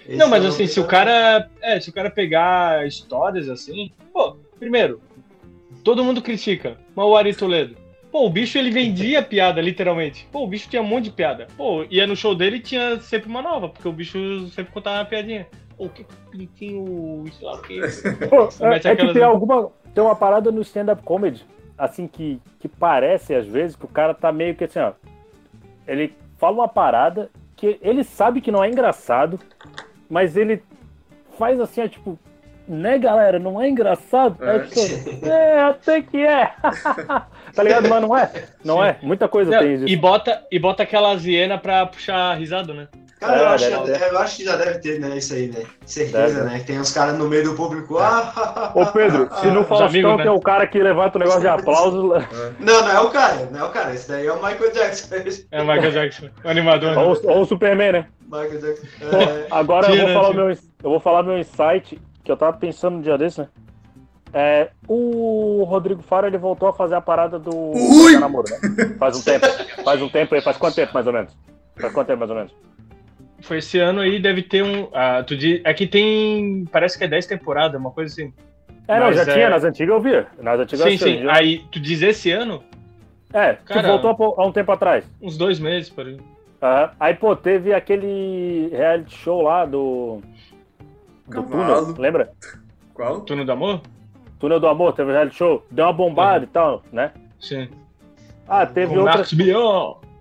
Esse 0.05 0.17
Não, 0.17 0.27
mas 0.27 0.43
é 0.43 0.47
assim, 0.47 0.67
se 0.67 0.79
o 0.81 0.85
cara. 0.87 1.47
É, 1.61 1.79
se 1.79 1.89
o 1.89 1.93
cara 1.93 2.09
pegar 2.09 2.85
histórias 2.85 3.47
assim. 3.47 3.91
Pô, 4.11 4.35
primeiro, 4.59 4.99
todo 5.83 6.03
mundo 6.03 6.21
critica. 6.21 6.75
Mas 6.93 7.05
o 7.05 7.15
Ari 7.15 7.33
Toledo. 7.33 7.77
Pô, 8.11 8.25
o 8.25 8.29
bicho 8.29 8.57
ele 8.57 8.69
vendia 8.69 9.21
piada, 9.23 9.61
literalmente. 9.61 10.27
Pô, 10.31 10.43
o 10.43 10.47
bicho 10.47 10.69
tinha 10.69 10.81
um 10.81 10.87
monte 10.87 11.05
de 11.05 11.11
piada. 11.11 11.47
Pô, 11.55 11.85
ia 11.89 12.05
no 12.05 12.15
show 12.15 12.35
dele 12.35 12.57
e 12.57 12.61
tinha 12.61 12.99
sempre 12.99 13.29
uma 13.29 13.41
nova, 13.41 13.69
porque 13.69 13.87
o 13.87 13.93
bicho 13.93 14.47
sempre 14.49 14.73
contava 14.73 14.97
uma 14.97 15.05
piadinha. 15.05 15.47
Pô, 15.77 15.87
que 15.87 16.05
pintinho, 16.29 17.25
sei 17.31 17.47
lá 17.47 17.53
o 17.55 17.61
que. 17.61 17.79
Pô, 18.29 18.49
é, 18.65 18.75
é 18.75 18.95
que 18.95 19.13
tem 19.13 19.23
alguma. 19.23 19.71
Tem 19.93 20.03
uma 20.03 20.15
parada 20.15 20.51
no 20.51 20.61
stand-up 20.61 21.01
comedy, 21.03 21.45
assim, 21.77 22.07
que, 22.07 22.39
que 22.59 22.67
parece 22.67 23.33
às 23.33 23.45
vezes 23.45 23.75
que 23.75 23.85
o 23.85 23.89
cara 23.89 24.13
tá 24.13 24.31
meio 24.31 24.55
que 24.55 24.63
assim, 24.63 24.79
ó. 24.79 24.93
Ele 25.87 26.13
fala 26.37 26.55
uma 26.55 26.67
parada 26.67 27.29
que 27.55 27.77
ele 27.81 28.03
sabe 28.03 28.41
que 28.41 28.51
não 28.51 28.63
é 28.63 28.69
engraçado, 28.69 29.39
mas 30.09 30.37
ele 30.37 30.63
faz 31.37 31.59
assim, 31.59 31.81
ó, 31.81 31.87
tipo, 31.87 32.17
né, 32.67 32.97
galera? 32.97 33.39
Não 33.39 33.61
é 33.61 33.69
engraçado? 33.69 34.43
É. 34.43 34.55
A 34.55 34.59
pessoa, 34.59 35.33
é, 35.33 35.61
até 35.61 36.01
que 36.01 36.17
é. 36.17 36.53
tá 37.53 37.63
ligado? 37.63 37.87
Mas 37.89 38.01
não 38.01 38.17
é. 38.17 38.31
Não 38.63 38.83
é. 38.83 38.97
Muita 39.01 39.27
coisa 39.27 39.51
Não, 39.51 39.59
tem 39.59 39.73
isso. 39.75 39.87
e, 39.87 39.95
bota, 39.95 40.41
e 40.51 40.59
bota 40.59 40.83
aquela 40.83 41.13
hiena 41.13 41.57
pra 41.57 41.85
puxar 41.85 42.33
risada, 42.35 42.73
né? 42.73 42.87
Cara, 43.19 43.37
É, 43.37 43.41
eu, 43.41 43.47
acho 43.49 43.69
deve 43.69 43.99
que, 43.99 44.03
eu 44.15 44.17
acho 44.19 44.37
que 44.37 44.43
já 44.45 44.55
deve 44.55 44.79
ter, 44.79 44.99
né? 44.99 45.15
Isso 45.15 45.33
aí, 45.35 45.47
né? 45.47 45.63
Certeza, 45.85 46.39
Deve. 46.41 46.49
né? 46.49 46.59
Que 46.59 46.65
tem 46.65 46.79
uns 46.79 46.91
caras 46.91 47.15
no 47.15 47.27
meio 47.29 47.43
do 47.43 47.53
público. 47.53 47.99
Ah, 47.99 48.71
Ô 48.73 48.83
Pedro, 48.87 49.29
se 49.39 49.45
no 49.47 49.61
Os 49.61 49.67
Faustão 49.67 49.87
amigos, 49.89 50.17
né? 50.17 50.23
tem 50.23 50.31
o 50.31 50.39
cara 50.41 50.65
que 50.65 50.81
levanta 50.81 51.17
o 51.17 51.19
negócio 51.19 51.41
de 51.41 51.47
aplauso, 51.47 52.01
Não, 52.59 52.81
não 52.81 52.89
é 52.89 52.99
o 52.99 53.09
cara, 53.11 53.47
não 53.51 53.59
é 53.59 53.63
o 53.63 53.69
cara. 53.69 53.93
Esse 53.93 54.07
daí 54.09 54.25
é 54.25 54.31
o 54.31 54.37
Michael 54.37 54.71
Jackson. 54.71 55.15
É 55.51 55.61
o 55.61 55.67
Michael 55.67 55.91
Jackson, 55.91 56.29
o 56.43 56.49
animador. 56.49 56.95
né? 56.95 56.97
ou, 57.03 57.15
ou 57.29 57.41
o 57.41 57.45
Superman, 57.45 57.91
né? 57.91 58.05
Michael 58.25 58.59
Jackson. 58.59 58.87
É, 59.01 59.45
agora 59.51 59.85
eu 59.87 59.91
Tira, 59.91 60.05
vou, 60.05 60.13
falar 60.15 60.29
tira. 60.31 60.45
meu, 60.45 60.57
eu 60.83 60.89
vou 60.89 60.99
falar 60.99 61.21
meu 61.23 61.37
insight, 61.37 62.01
que 62.23 62.31
eu 62.31 62.37
tava 62.37 62.53
pensando 62.57 62.97
um 62.97 63.01
dia 63.01 63.19
desse, 63.19 63.39
né? 63.41 63.47
É, 64.33 64.69
o 64.87 65.63
Rodrigo 65.67 66.01
Faro 66.01 66.25
ele 66.27 66.37
voltou 66.37 66.69
a 66.69 66.73
fazer 66.73 66.95
a 66.95 67.01
parada 67.01 67.37
do 67.37 67.53
Ui! 67.53 68.13
do 68.13 68.19
namoro, 68.19 68.47
né? 68.49 68.95
Faz 68.97 69.17
um 69.17 69.21
tempo. 69.21 69.45
Faz 69.83 70.01
um 70.01 70.09
tempo 70.09 70.35
aí, 70.35 70.41
faz 70.41 70.57
quanto 70.57 70.75
tempo 70.75 70.93
mais 70.93 71.05
ou 71.07 71.13
menos? 71.13 71.35
Faz 71.77 71.93
quanto 71.93 72.07
tempo 72.07 72.19
mais 72.19 72.31
ou 72.31 72.37
menos? 72.37 72.55
Foi 73.41 73.57
esse 73.57 73.79
ano 73.79 74.01
aí, 74.01 74.21
deve 74.21 74.43
ter 74.43 74.63
um. 74.63 74.87
Ah, 74.93 75.23
tu 75.23 75.35
diz, 75.35 75.61
aqui 75.65 75.85
tem. 75.87 76.65
Parece 76.71 76.97
que 76.97 77.03
é 77.03 77.07
10 77.07 77.25
temporadas, 77.25 77.79
uma 77.79 77.91
coisa 77.91 78.13
assim. 78.13 78.33
É, 78.87 78.99
não, 78.99 79.07
Mas 79.07 79.15
já 79.15 79.23
é- 79.23 79.33
tinha, 79.33 79.49
nas 79.49 79.63
antigas 79.63 79.95
eu 79.95 80.01
via. 80.01 80.27
Nas 80.39 80.59
antigas 80.59 80.85
sim, 80.85 80.91
eu 80.93 80.97
sim. 80.99 81.27
Aí, 81.29 81.65
tu 81.71 81.79
diz 81.79 82.01
esse 82.01 82.31
ano? 82.31 82.63
É, 83.33 83.53
que 83.53 83.73
Cara- 83.73 83.87
voltou 83.87 84.35
há 84.37 84.45
um 84.45 84.51
tempo 84.51 84.71
atrás. 84.71 85.03
Uns 85.21 85.37
dois 85.37 85.59
meses, 85.59 85.89
por 85.89 86.05
aí. 86.05 86.17
Aham. 86.61 86.91
Aí, 86.99 87.13
pô, 87.15 87.35
teve 87.35 87.73
aquele 87.73 88.69
reality 88.71 89.15
show 89.15 89.41
lá 89.41 89.65
do. 89.65 90.21
Do 91.27 91.31
Cavalo. 91.43 91.85
túnel, 91.87 92.01
lembra? 92.01 92.31
Qual? 92.93 93.21
Túnel 93.21 93.45
do 93.45 93.51
Amor? 93.53 93.81
Túnel 94.41 94.59
do 94.59 94.67
Amor, 94.67 94.91
teve 94.93 95.09
o 95.09 95.13
reality 95.13 95.35
show, 95.37 95.63
deu 95.71 95.85
uma 95.85 95.93
bombada 95.93 96.43
e 96.43 96.47
tal, 96.47 96.81
né? 96.91 97.11
Sim. 97.39 97.69
Ah, 98.47 98.65
teve 98.65 98.87
Com 98.93 98.99
outras. 99.01 99.31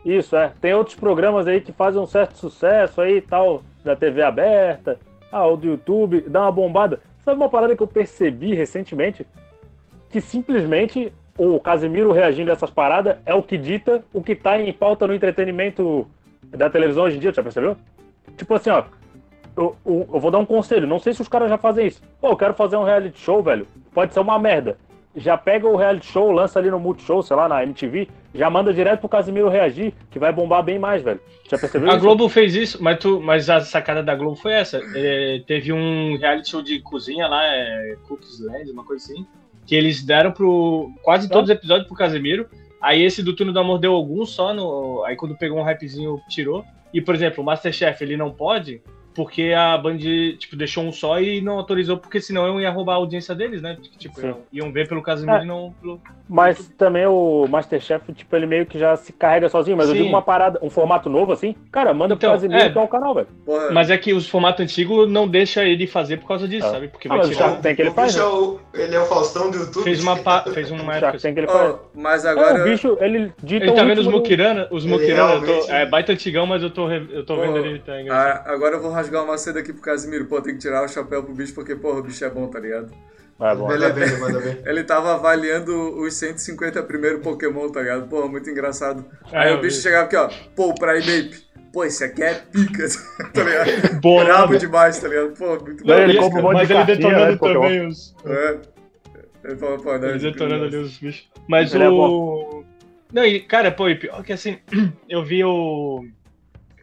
Isso, 0.04 0.36
é. 0.36 0.52
Tem 0.60 0.72
outros 0.74 0.94
programas 0.94 1.46
aí 1.46 1.60
que 1.60 1.72
fazem 1.72 2.00
um 2.00 2.06
certo 2.06 2.36
sucesso 2.36 3.00
aí 3.00 3.16
e 3.16 3.20
tal, 3.20 3.62
da 3.84 3.96
TV 3.96 4.22
aberta, 4.22 4.98
ah, 5.32 5.46
o 5.46 5.56
do 5.56 5.66
YouTube, 5.66 6.20
dá 6.28 6.42
uma 6.42 6.52
bombada. 6.52 7.00
Sabe 7.24 7.36
uma 7.38 7.48
parada 7.48 7.74
que 7.74 7.82
eu 7.82 7.86
percebi 7.86 8.54
recentemente? 8.54 9.26
Que 10.10 10.20
simplesmente 10.20 11.12
o 11.38 11.58
Casimiro 11.58 12.12
reagindo 12.12 12.50
a 12.50 12.54
essas 12.54 12.70
paradas 12.70 13.16
é 13.24 13.34
o 13.34 13.42
que 13.42 13.56
dita 13.56 14.04
o 14.12 14.22
que 14.22 14.34
tá 14.34 14.60
em 14.60 14.72
pauta 14.72 15.06
no 15.06 15.14
entretenimento 15.14 16.06
da 16.42 16.68
televisão 16.70 17.04
hoje 17.04 17.16
em 17.16 17.20
dia, 17.20 17.32
já 17.32 17.42
percebeu? 17.42 17.76
Tipo 18.36 18.54
assim, 18.54 18.70
ó, 18.70 18.84
eu, 19.56 19.76
eu- 19.84 20.08
eu 20.14 20.20
vou 20.20 20.30
dar 20.30 20.38
um 20.38 20.46
conselho, 20.46 20.86
não 20.86 20.98
sei 20.98 21.12
se 21.14 21.20
os 21.22 21.28
caras 21.28 21.48
já 21.48 21.58
fazem 21.58 21.86
isso. 21.86 22.02
Pô, 22.20 22.28
eu 22.28 22.36
quero 22.36 22.54
fazer 22.54 22.76
um 22.76 22.84
reality 22.84 23.18
show, 23.20 23.42
velho. 23.42 23.66
Pode 23.92 24.14
ser 24.14 24.20
uma 24.20 24.38
merda. 24.38 24.78
Já 25.16 25.36
pega 25.36 25.66
o 25.66 25.76
reality 25.76 26.06
show, 26.06 26.30
lança 26.30 26.58
ali 26.58 26.70
no 26.70 26.78
Multishow, 26.78 27.20
sei 27.22 27.34
lá, 27.34 27.48
na 27.48 27.64
MTV, 27.64 28.08
já 28.32 28.48
manda 28.48 28.72
direto 28.72 29.00
pro 29.00 29.08
Casimiro 29.08 29.48
reagir, 29.48 29.92
que 30.08 30.20
vai 30.20 30.32
bombar 30.32 30.62
bem 30.62 30.78
mais, 30.78 31.02
velho. 31.02 31.20
Já 31.50 31.58
percebeu 31.58 31.90
A 31.90 31.94
isso? 31.94 32.00
Globo 32.00 32.28
fez 32.28 32.54
isso, 32.54 32.80
mas, 32.80 32.98
tu, 32.98 33.20
mas 33.20 33.50
a 33.50 33.60
sacada 33.60 34.04
da 34.04 34.14
Globo 34.14 34.36
foi 34.36 34.52
essa. 34.52 34.80
É, 34.94 35.42
teve 35.46 35.72
um 35.72 36.16
reality 36.16 36.50
show 36.50 36.62
de 36.62 36.78
cozinha 36.80 37.26
lá, 37.26 37.44
é, 37.44 37.96
Cookies 38.06 38.38
Land, 38.38 38.70
uma 38.70 38.84
coisa 38.84 39.04
assim, 39.04 39.26
que 39.66 39.74
eles 39.74 40.02
deram 40.04 40.30
pro 40.30 40.92
quase 41.02 41.28
todos 41.28 41.50
os 41.50 41.56
episódios 41.56 41.88
pro 41.88 41.96
Casemiro. 41.96 42.46
Aí 42.80 43.02
esse 43.02 43.20
do 43.20 43.34
Túnel 43.34 43.52
do 43.52 43.60
Amor 43.60 43.78
deu 43.78 43.92
alguns 43.94 44.30
só, 44.30 44.54
no, 44.54 45.02
aí 45.04 45.16
quando 45.16 45.36
pegou 45.36 45.58
um 45.58 45.62
rapzinho 45.64 46.20
tirou. 46.28 46.64
E, 46.94 47.00
por 47.00 47.14
exemplo, 47.14 47.42
o 47.42 47.46
Masterchef 47.46 48.02
ele 48.02 48.16
não 48.16 48.30
pode 48.30 48.80
porque 49.14 49.52
a 49.56 49.76
Band 49.76 49.98
tipo, 50.38 50.56
deixou 50.56 50.84
um 50.84 50.92
só 50.92 51.20
e 51.20 51.40
não 51.40 51.54
autorizou, 51.58 51.96
porque 51.98 52.20
senão 52.20 52.46
eu 52.46 52.60
ia 52.60 52.70
roubar 52.70 52.92
a 52.94 52.96
audiência 52.96 53.34
deles, 53.34 53.60
né? 53.62 53.76
Tipo, 53.98 54.20
Sim. 54.20 54.34
iam 54.52 54.72
ver 54.72 54.88
pelo 54.88 55.02
Casemiro 55.02 55.38
É. 55.38 55.42
e 55.42 55.46
não 55.46 55.74
pelo. 55.80 56.00
Mas 56.28 56.68
também 56.78 57.06
o 57.06 57.46
Masterchef, 57.48 58.12
tipo, 58.12 58.34
ele 58.36 58.46
meio 58.46 58.64
que 58.66 58.78
já 58.78 58.96
se 58.96 59.12
carrega 59.12 59.48
sozinho. 59.48 59.76
Mas 59.76 59.88
eu 59.88 59.92
Sim. 59.94 60.02
digo 60.02 60.08
uma 60.10 60.22
parada, 60.22 60.58
um 60.62 60.70
formato 60.70 61.08
novo 61.10 61.32
assim, 61.32 61.54
cara, 61.72 61.92
manda 61.92 62.14
Então, 62.14 62.30
pro 62.30 62.38
Casimiro 62.38 62.60
é. 62.60 62.72
é 62.72 62.84
o 62.84 62.88
canal, 62.88 63.14
velho. 63.14 63.26
Mas 63.72 63.90
é 63.90 63.98
que 63.98 64.12
os 64.12 64.28
formatos 64.28 64.62
antigos 64.62 65.10
não 65.10 65.26
deixa 65.26 65.64
ele 65.64 65.86
fazer 65.86 66.18
por 66.18 66.28
causa 66.28 66.46
disso, 66.46 66.66
Ah. 66.66 66.70
sabe? 66.70 66.88
Porque 66.88 67.08
Ah, 67.08 67.16
vai 67.16 67.28
tirar. 67.28 67.60
tem 67.60 67.74
que 67.74 67.82
ele 67.82 67.90
faz, 67.90 68.14
né? 68.14 68.22
é 68.22 68.24
o- 68.26 68.60
ele 68.74 68.94
é 68.94 69.00
o 69.00 69.06
Faustão 69.06 69.50
do 69.50 69.58
YouTube. 69.58 69.82
Fez 69.84 70.00
uma, 70.02 70.16
pa- 70.16 70.44
fez 70.54 70.70
uma 70.70 70.94
época. 70.96 71.18
Tem 71.18 71.34
que 71.34 71.40
ele 71.40 71.46
faz. 71.48 71.74
mas 71.94 72.24
É, 72.24 72.28
agora. 72.30 72.60
o 72.60 72.64
bicho, 72.64 72.96
ele 73.00 73.32
dita 73.42 73.64
Ele 73.66 73.72
tá 73.72 73.84
vendo 73.84 73.98
os 73.98 74.06
Mukirana? 74.06 74.68
Os 74.70 74.86
Mukirana, 74.86 75.34
eu 75.34 75.40
tô, 75.40 75.46
realmente- 75.46 75.70
é 75.72 75.86
baita 75.86 76.12
antigão, 76.12 76.46
mas 76.46 76.62
eu 76.62 76.70
tô, 76.70 76.86
re- 76.86 77.08
eu 77.10 77.24
tô 77.24 77.36
vendo 77.36 77.52
Pô, 77.52 77.58
ele, 77.58 77.78
tá 77.80 77.92
ah, 78.10 78.44
agora 78.52 78.76
eu 78.76 78.80
vou 78.82 78.90
rasgar 79.00 79.24
uma 79.24 79.38
seda 79.38 79.60
aqui 79.60 79.72
pro 79.72 79.82
Casimiro. 79.82 80.26
Pô, 80.26 80.40
tem 80.40 80.54
que 80.54 80.60
tirar 80.60 80.84
o 80.84 80.88
chapéu 80.88 81.22
pro 81.22 81.34
bicho, 81.34 81.54
porque, 81.54 81.74
porra, 81.74 81.98
o 82.00 82.02
bicho 82.02 82.24
é 82.24 82.30
bom, 82.30 82.46
tá 82.48 82.58
ligado? 82.60 82.92
É 83.40 83.54
bom. 83.54 83.68
Manda 83.68 83.88
bem, 83.90 84.18
manda 84.18 84.38
bem. 84.40 84.58
Ele 84.66 84.84
tava 84.84 85.14
avaliando 85.14 85.98
os 85.98 86.14
150 86.14 86.82
primeiro 86.82 87.20
Pokémon, 87.20 87.68
tá 87.70 87.80
ligado? 87.80 88.06
Porra, 88.08 88.28
muito 88.28 88.48
engraçado. 88.50 89.04
Aí 89.32 89.48
É, 89.48 89.52
o 89.52 89.56
eu 89.56 89.60
bicho 89.62 89.76
vi. 89.76 89.82
chegava 89.82 90.04
aqui, 90.04 90.16
ó. 90.16 90.28
Pô, 90.54 90.68
o 90.68 90.74
Primeape. 90.74 91.48
Pô, 91.72 91.84
esse 91.84 92.02
aqui 92.04 92.22
é 92.22 92.34
pica, 92.34 92.84
tá 93.32 93.42
ligado? 93.44 94.00
Boa, 94.00 94.24
Brabo 94.24 94.52
né? 94.54 94.58
demais, 94.58 94.98
tá 94.98 95.06
ligado? 95.08 95.32
Pô, 95.38 95.56
muito 95.64 95.84
bom. 95.84 95.92
ele 95.94 96.18
compra 96.18 96.40
um 96.40 96.42
monte 96.42 96.54
mas 96.54 96.66
de 96.68 96.74
ele 96.74 96.84
cartinha, 96.84 97.08
detonando 97.08 97.30
né, 97.32 97.38
também 97.54 97.86
os. 97.86 98.14
É. 98.26 98.58
Ele 99.44 99.56
falou, 99.56 99.78
pô, 99.78 99.96
não, 99.98 100.08
Ele 100.08 100.18
detonando 100.18 100.64
bicho- 100.64 100.76
ali 100.76 100.84
os 100.84 100.98
bichos. 100.98 101.30
Mas 101.48 101.72
Ele 101.74 101.84
é 101.84 101.88
o. 101.88 102.64
Não, 103.12 103.24
e, 103.24 103.40
cara, 103.40 103.70
pô, 103.72 103.88
e 103.88 103.94
pior 103.94 104.22
que 104.22 104.32
assim, 104.32 104.58
eu 105.08 105.24
vi 105.24 105.42
o. 105.44 106.04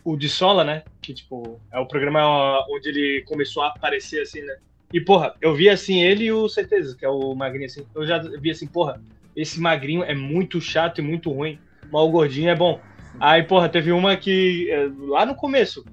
O 0.04 0.16
de 0.18 0.30
Sola, 0.30 0.64
né? 0.64 0.84
Que, 1.08 1.14
tipo, 1.14 1.58
é 1.72 1.80
o 1.80 1.86
programa 1.86 2.66
onde 2.70 2.90
ele 2.90 3.22
começou 3.22 3.64
a 3.64 3.68
aparecer, 3.68 4.24
assim, 4.24 4.42
né? 4.42 4.58
E, 4.92 5.00
porra, 5.00 5.34
eu 5.40 5.56
vi, 5.56 5.70
assim, 5.70 6.02
ele 6.02 6.26
e 6.26 6.34
o 6.34 6.50
Certeza, 6.50 6.98
que 6.98 7.06
é 7.06 7.10
o 7.10 7.34
magrinho, 7.34 7.66
assim. 7.66 7.88
Eu 7.96 8.06
já 8.06 8.18
vi, 8.18 8.52
assim, 8.52 8.68
porra, 8.68 9.02
esse 9.34 9.58
magrinho 9.58 10.04
é 10.04 10.14
muito 10.14 10.60
chato 10.60 11.00
e 11.00 11.02
muito 11.02 11.32
ruim. 11.32 11.58
Mas 11.90 12.02
o 12.02 12.10
gordinho 12.10 12.50
é 12.50 12.56
bom. 12.58 12.82
Aí, 13.22 13.42
porra, 13.42 13.70
teve 13.70 13.94
uma 13.94 14.18
que. 14.18 14.70
é, 14.70 14.90
Lá 15.08 15.26
no 15.26 15.34
começo, 15.34 15.86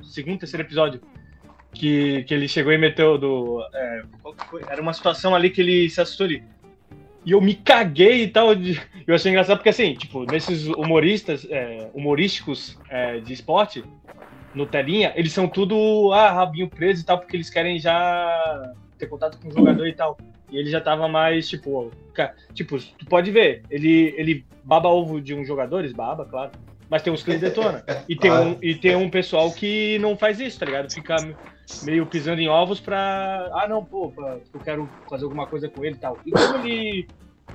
segundo, 0.00 0.38
terceiro 0.38 0.64
episódio, 0.64 1.00
que, 1.72 2.22
que 2.22 2.32
ele 2.32 2.46
chegou 2.46 2.72
e 2.72 2.78
meteu 2.78 3.18
do. 3.18 3.66
é? 3.74 4.02
Era 4.68 4.80
uma 4.80 4.92
situação 4.92 5.34
ali 5.34 5.50
que 5.50 5.60
ele 5.60 5.90
se 5.90 6.00
assustou 6.00 6.26
ali. 6.26 6.44
E 7.26 7.32
eu 7.32 7.40
me 7.40 7.56
caguei 7.56 8.22
e 8.22 8.28
tal. 8.28 8.50
Eu 9.04 9.16
achei 9.16 9.32
engraçado 9.32 9.56
porque, 9.56 9.70
assim, 9.70 9.94
tipo, 9.94 10.24
nesses 10.24 10.68
humoristas, 10.68 11.44
é, 11.50 11.90
humorísticos 11.92 12.78
é, 12.88 13.18
de 13.18 13.32
esporte, 13.32 13.82
no 14.54 14.66
telinha, 14.66 15.12
eles 15.16 15.32
são 15.32 15.48
tudo, 15.48 16.12
ah, 16.12 16.30
rabinho 16.30 16.68
preso 16.68 17.02
e 17.02 17.04
tal, 17.04 17.18
porque 17.18 17.36
eles 17.36 17.48
querem 17.50 17.78
já 17.78 18.72
ter 18.98 19.06
contato 19.06 19.38
com 19.40 19.48
o 19.48 19.52
jogador 19.52 19.86
e 19.86 19.92
tal. 19.94 20.18
E 20.50 20.58
ele 20.58 20.70
já 20.70 20.80
tava 20.80 21.08
mais, 21.08 21.48
tipo, 21.48 21.90
tipo, 22.52 22.78
tu 22.78 23.06
pode 23.06 23.30
ver, 23.30 23.64
ele, 23.70 24.14
ele 24.18 24.46
baba 24.62 24.88
ovo 24.88 25.20
de 25.20 25.34
uns 25.34 25.46
jogadores, 25.48 25.92
baba, 25.92 26.26
claro. 26.26 26.52
Mas 26.90 27.00
tem 27.02 27.10
uns 27.12 27.22
que 27.22 27.30
ele 27.30 27.38
detona. 27.40 27.82
E 28.08 28.16
tem, 28.16 28.30
um, 28.30 28.58
e 28.60 28.74
tem 28.74 28.96
um 28.96 29.08
pessoal 29.08 29.50
que 29.52 29.96
não 30.00 30.16
faz 30.16 30.38
isso, 30.40 30.58
tá 30.58 30.66
ligado? 30.66 30.92
Fica 30.92 31.16
meio 31.84 32.04
pisando 32.04 32.40
em 32.42 32.48
ovos 32.48 32.80
pra. 32.80 33.48
Ah, 33.54 33.66
não, 33.68 33.82
pô, 33.84 34.10
pra- 34.10 34.38
eu 34.52 34.60
quero 34.60 34.90
fazer 35.08 35.24
alguma 35.24 35.46
coisa 35.46 35.68
com 35.68 35.84
ele 35.84 35.94
e 35.94 35.98
tal. 35.98 36.20
E 36.26 36.32
como 36.32 36.56
ele 36.56 37.06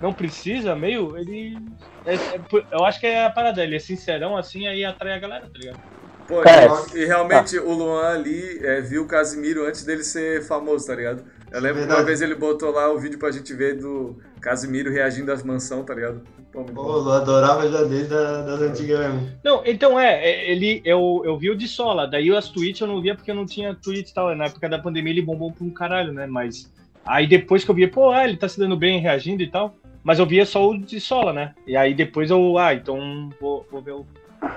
não 0.02 0.14
precisa, 0.14 0.74
meio, 0.76 1.18
ele. 1.18 1.60
é- 2.06 2.16
é- 2.16 2.42
eu 2.72 2.86
acho 2.86 3.00
que 3.00 3.06
é 3.06 3.26
a 3.26 3.30
parada, 3.30 3.62
ele 3.64 3.76
é 3.76 3.80
sincerão 3.80 4.38
assim, 4.38 4.66
aí 4.68 4.84
atrai 4.86 5.14
a 5.14 5.20
galera, 5.20 5.48
tá 5.48 5.60
ligado? 5.60 5.80
Pô, 6.28 6.42
e, 6.44 7.00
e 7.00 7.06
realmente 7.06 7.58
o 7.58 7.72
Luan 7.72 8.06
ali 8.10 8.60
é, 8.62 8.82
viu 8.82 9.04
o 9.04 9.08
Casimiro 9.08 9.66
antes 9.66 9.84
dele 9.84 10.04
ser 10.04 10.44
famoso, 10.44 10.86
tá 10.86 10.96
ligado? 10.96 11.24
Eu 11.50 11.62
lembro 11.62 11.78
que 11.78 11.86
uma 11.86 11.96
Verdade. 11.96 12.06
vez 12.06 12.22
ele 12.22 12.36
botou 12.36 12.72
lá 12.72 12.92
o 12.92 13.00
vídeo 13.00 13.18
pra 13.18 13.32
gente 13.32 13.54
ver 13.54 13.78
do 13.78 14.18
Casimiro 14.42 14.92
reagindo 14.92 15.32
às 15.32 15.42
mansão, 15.42 15.84
tá 15.84 15.94
ligado? 15.94 16.22
Pô, 16.52 16.64
Pô, 16.66 16.98
eu 16.98 17.12
adorava 17.12 17.70
já 17.70 17.84
desde 17.84 18.10
das 18.10 18.62
antigas 18.62 19.00
mesmo. 19.00 19.30
Não, 19.44 19.62
então 19.66 19.98
é, 20.00 20.22
é, 20.22 20.52
ele, 20.52 20.82
eu, 20.84 21.22
eu 21.24 21.38
vi 21.38 21.50
o 21.50 21.56
de 21.56 21.68
Sola, 21.68 22.06
daí 22.08 22.36
as 22.36 22.50
tweets 22.50 22.82
eu 22.82 22.88
não 22.88 23.02
via 23.02 23.16
porque 23.16 23.32
eu 23.32 23.36
não 23.36 23.46
tinha 23.46 23.76
tweets 23.76 24.12
e 24.12 24.14
tal. 24.14 24.36
Na 24.36 24.46
época 24.46 24.68
da 24.68 24.80
pandemia 24.80 25.14
ele 25.14 25.22
bombou 25.22 25.52
pra 25.52 25.66
um 25.66 25.70
caralho, 25.70 26.12
né? 26.12 26.28
Mas 26.28 26.70
aí 27.06 27.26
depois 27.28 27.64
que 27.64 27.72
eu 27.72 27.76
via, 27.76 27.90
pô, 27.90 28.12
ah, 28.12 28.26
ele 28.26 28.36
tá 28.38 28.50
se 28.50 28.60
dando 28.60 28.76
bem 28.76 29.00
reagindo 29.00 29.42
e 29.42 29.48
tal. 29.48 29.76
Mas 30.04 30.20
eu 30.20 30.26
via 30.26 30.46
só 30.46 30.70
o 30.70 30.78
de 30.78 31.00
Sola, 31.00 31.32
né? 31.32 31.54
E 31.66 31.78
aí 31.78 31.94
depois 31.94 32.30
eu, 32.30 32.58
ah, 32.58 32.74
então 32.74 33.30
vou, 33.40 33.66
vou 33.72 33.82
ver 33.82 33.92
o, 33.92 34.06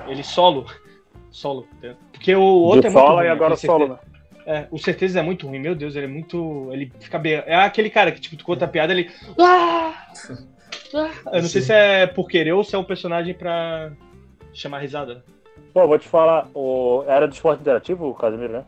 ele 0.08 0.24
solo. 0.24 0.66
Solo. 1.30 1.66
Porque 2.12 2.34
o 2.34 2.42
outro 2.42 2.82
De 2.82 2.86
é 2.88 2.90
muito 2.90 3.02
sola 3.06 3.18
ruim, 3.20 3.26
e 3.26 3.30
agora 3.30 3.56
solo, 3.56 3.88
né? 3.88 3.98
É, 4.46 4.66
o 4.70 4.78
Certeza 4.78 5.20
é 5.20 5.22
muito 5.22 5.46
ruim, 5.46 5.58
meu 5.60 5.74
Deus, 5.74 5.94
ele 5.94 6.06
é 6.06 6.08
muito. 6.08 6.68
Ele 6.72 6.92
fica 6.98 7.18
bem. 7.18 7.34
É 7.46 7.54
aquele 7.54 7.90
cara 7.90 8.10
que, 8.10 8.20
tipo, 8.20 8.36
tu 8.36 8.44
conta 8.44 8.64
a 8.64 8.68
piada, 8.68 8.92
ele. 8.92 9.10
Ah! 9.38 9.94
Ah! 10.94 11.10
Eu 11.32 11.42
não 11.42 11.48
sei 11.48 11.60
se 11.60 11.72
é 11.72 12.06
por 12.06 12.26
querer 12.28 12.52
ou 12.52 12.64
se 12.64 12.74
é 12.74 12.78
um 12.78 12.84
personagem 12.84 13.32
pra 13.34 13.92
chamar 14.52 14.78
risada, 14.80 15.14
né? 15.16 15.20
Pô, 15.72 15.86
vou 15.86 15.98
te 15.98 16.08
falar, 16.08 16.48
o... 16.52 17.04
era 17.06 17.28
do 17.28 17.32
esporte 17.34 17.60
interativo, 17.60 18.08
o 18.08 18.14
Casimiro, 18.14 18.52
né? 18.54 18.64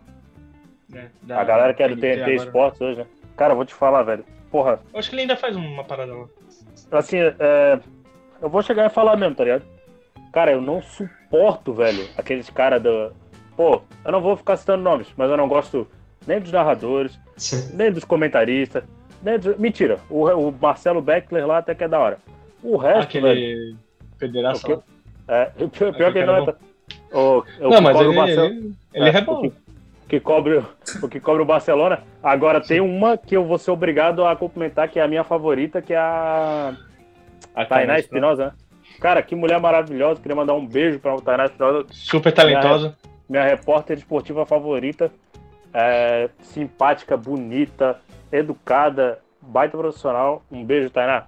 né? 0.88 1.10
Da- 1.22 1.40
A 1.40 1.44
galera 1.44 1.74
que 1.74 1.82
é 1.82 1.88
do 1.88 1.96
TNT 1.96 2.16
TNT 2.18 2.30
agora. 2.30 2.46
Esportes 2.48 2.80
hoje, 2.80 2.98
né? 3.00 3.06
Cara, 3.36 3.54
vou 3.54 3.64
te 3.64 3.74
falar, 3.74 4.02
velho. 4.04 4.24
Porra, 4.52 4.78
Eu 4.92 4.98
acho 5.00 5.08
que 5.08 5.14
ele 5.16 5.22
ainda 5.22 5.36
faz 5.36 5.56
uma 5.56 5.82
parada 5.82 6.14
lá. 6.14 6.26
assim, 6.92 7.16
é... 7.18 7.80
eu 8.40 8.48
vou 8.48 8.62
chegar 8.62 8.86
e 8.86 8.90
falar 8.90 9.16
mesmo, 9.16 9.34
tá 9.34 9.42
ligado? 9.42 9.64
Cara, 10.32 10.52
eu 10.52 10.60
não 10.60 10.80
suporto, 10.82 11.72
velho, 11.74 12.08
aqueles 12.16 12.48
caras 12.50 12.82
do. 12.82 13.12
Pô, 13.56 13.82
eu 14.04 14.10
não 14.12 14.20
vou 14.20 14.36
ficar 14.36 14.56
citando 14.56 14.82
nomes, 14.82 15.08
mas 15.16 15.30
eu 15.30 15.36
não 15.36 15.46
gosto 15.46 15.86
nem 16.26 16.40
dos 16.40 16.50
narradores, 16.52 17.18
nem 17.74 17.92
dos 17.92 18.04
comentaristas. 18.04 18.82
Nem 19.22 19.38
dos... 19.38 19.56
Mentira, 19.58 19.98
o, 20.10 20.24
o 20.28 20.52
Marcelo 20.60 21.00
Beckler 21.02 21.46
lá 21.46 21.58
até 21.58 21.74
que 21.74 21.84
é 21.84 21.88
da 21.88 21.98
hora. 22.00 22.18
O 22.62 22.76
resto, 22.76 23.20
velho. 23.20 23.30
Aquele 23.30 23.76
federação. 24.18 24.70
O 24.72 24.76
quê? 24.78 24.82
É, 25.28 25.50
o 25.60 25.68
pior, 25.68 25.92
pior 25.94 26.12
que 26.12 26.18
ele 26.18 26.26
cara 26.26 26.40
não 26.40 26.48
é. 26.48 26.54
O, 27.16 27.38
o 27.60 27.70
Não, 27.70 27.80
mas 27.80 28.00
ele, 28.00 28.16
Marcelo- 28.16 28.46
ele, 28.46 28.72
ele 28.94 29.04
é, 29.04 29.08
É, 29.08 29.10
rebolo. 29.10 29.46
o 29.46 29.50
que, 29.50 29.56
que 30.08 30.20
cobre, 30.20 30.62
o 31.02 31.08
que 31.08 31.20
cobre 31.20 31.42
o 31.42 31.46
Barcelona. 31.46 32.02
Agora 32.22 32.60
tem 32.60 32.80
uma 32.80 33.16
que 33.18 33.36
eu 33.36 33.44
vou 33.44 33.58
ser 33.58 33.70
obrigado 33.70 34.24
a 34.24 34.34
cumprimentar, 34.34 34.88
que 34.88 34.98
é 34.98 35.02
a 35.02 35.08
minha 35.08 35.22
favorita, 35.24 35.80
que 35.82 35.92
é 35.92 35.98
a 35.98 36.74
A 37.54 37.64
Tainá 37.66 37.98
Espinosa, 37.98 38.46
né? 38.46 38.52
Cara, 39.00 39.22
que 39.22 39.34
mulher 39.34 39.60
maravilhosa. 39.60 40.20
Queria 40.20 40.36
mandar 40.36 40.54
um 40.54 40.66
beijo 40.66 40.98
pra 40.98 41.16
Tainá 41.16 41.46
Espinosa, 41.46 41.86
Super 41.90 42.32
talentosa. 42.32 42.96
minha 43.28 43.42
repórter 43.44 43.96
esportiva 43.98 44.46
favorita. 44.46 45.10
É, 45.74 46.28
simpática, 46.42 47.16
bonita, 47.16 47.98
educada, 48.30 49.18
baita 49.40 49.76
profissional. 49.76 50.42
Um 50.50 50.64
beijo, 50.64 50.90
Tainá. 50.90 51.26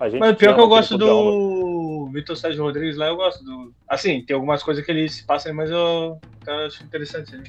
A 0.00 0.08
gente 0.08 0.18
Mas 0.20 0.36
pior 0.36 0.54
que 0.54 0.60
eu 0.60 0.66
gosto 0.66 0.98
do 0.98 2.08
Vitor 2.12 2.36
Sérgio 2.36 2.64
Rodrigues 2.64 2.96
lá, 2.96 3.06
eu 3.06 3.16
gosto 3.16 3.44
do. 3.44 3.72
Assim, 3.88 4.20
tem 4.24 4.34
algumas 4.34 4.62
coisas 4.62 4.84
que 4.84 4.90
ele 4.90 5.08
se 5.08 5.22
passa, 5.24 5.52
mas 5.52 5.70
eu, 5.70 6.18
eu 6.46 6.54
acho 6.66 6.82
interessante. 6.82 7.36
Né? 7.36 7.44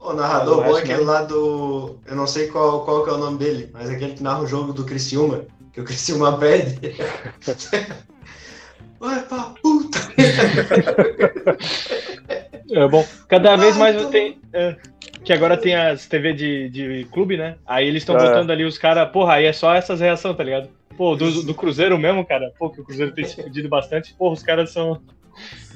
O 0.00 0.12
narrador 0.12 0.64
bom 0.64 0.76
é 0.76 0.80
aquele 0.80 0.98
que- 0.98 1.04
lá 1.04 1.22
do. 1.22 1.98
Eu 2.04 2.16
não 2.16 2.26
sei 2.26 2.48
qual, 2.48 2.84
qual 2.84 3.04
que 3.04 3.10
é 3.10 3.12
o 3.12 3.18
nome 3.18 3.38
dele, 3.38 3.70
mas 3.72 3.88
aquele 3.88 4.14
que 4.14 4.22
narra 4.24 4.40
o 4.40 4.46
jogo 4.48 4.72
do 4.72 4.84
Criciúma, 4.84 5.44
que 5.72 5.80
o 5.80 5.84
Criciúma 5.84 6.36
pede. 6.40 6.80
Vai 9.02 9.20
pra 9.26 9.52
puta! 9.60 9.98
É 12.74 12.88
bom. 12.88 13.04
Cada 13.28 13.54
vez 13.56 13.74
Ai, 13.74 13.78
mais 13.78 13.96
tô- 14.02 14.08
tem. 14.08 14.38
é, 14.52 14.76
que 15.22 15.30
agora 15.32 15.58
tem 15.58 15.74
as 15.74 16.06
TV 16.06 16.32
de, 16.32 16.68
de 16.70 17.04
clube, 17.12 17.36
né? 17.36 17.56
Aí 17.66 17.86
eles 17.86 18.02
estão 18.02 18.16
É. 18.16 18.20
botando 18.26 18.50
ali 18.50 18.64
os 18.64 18.78
caras. 18.78 19.10
Porra, 19.10 19.34
aí 19.34 19.44
é 19.44 19.52
só 19.52 19.74
essas 19.74 20.00
reações, 20.00 20.36
tá 20.36 20.42
ligado? 20.44 20.70
Pô, 20.96 21.14
do, 21.14 21.42
do 21.42 21.54
Cruzeiro 21.54 21.98
mesmo, 21.98 22.24
cara. 22.24 22.50
Pô, 22.58 22.70
que 22.70 22.80
o 22.80 22.84
Cruzeiro 22.84 23.12
tem 23.12 23.24
se 23.26 23.42
fudido 23.42 23.68
bastante. 23.68 24.14
Porra, 24.14 24.32
os 24.32 24.42
caras 24.42 24.70
são. 24.70 25.02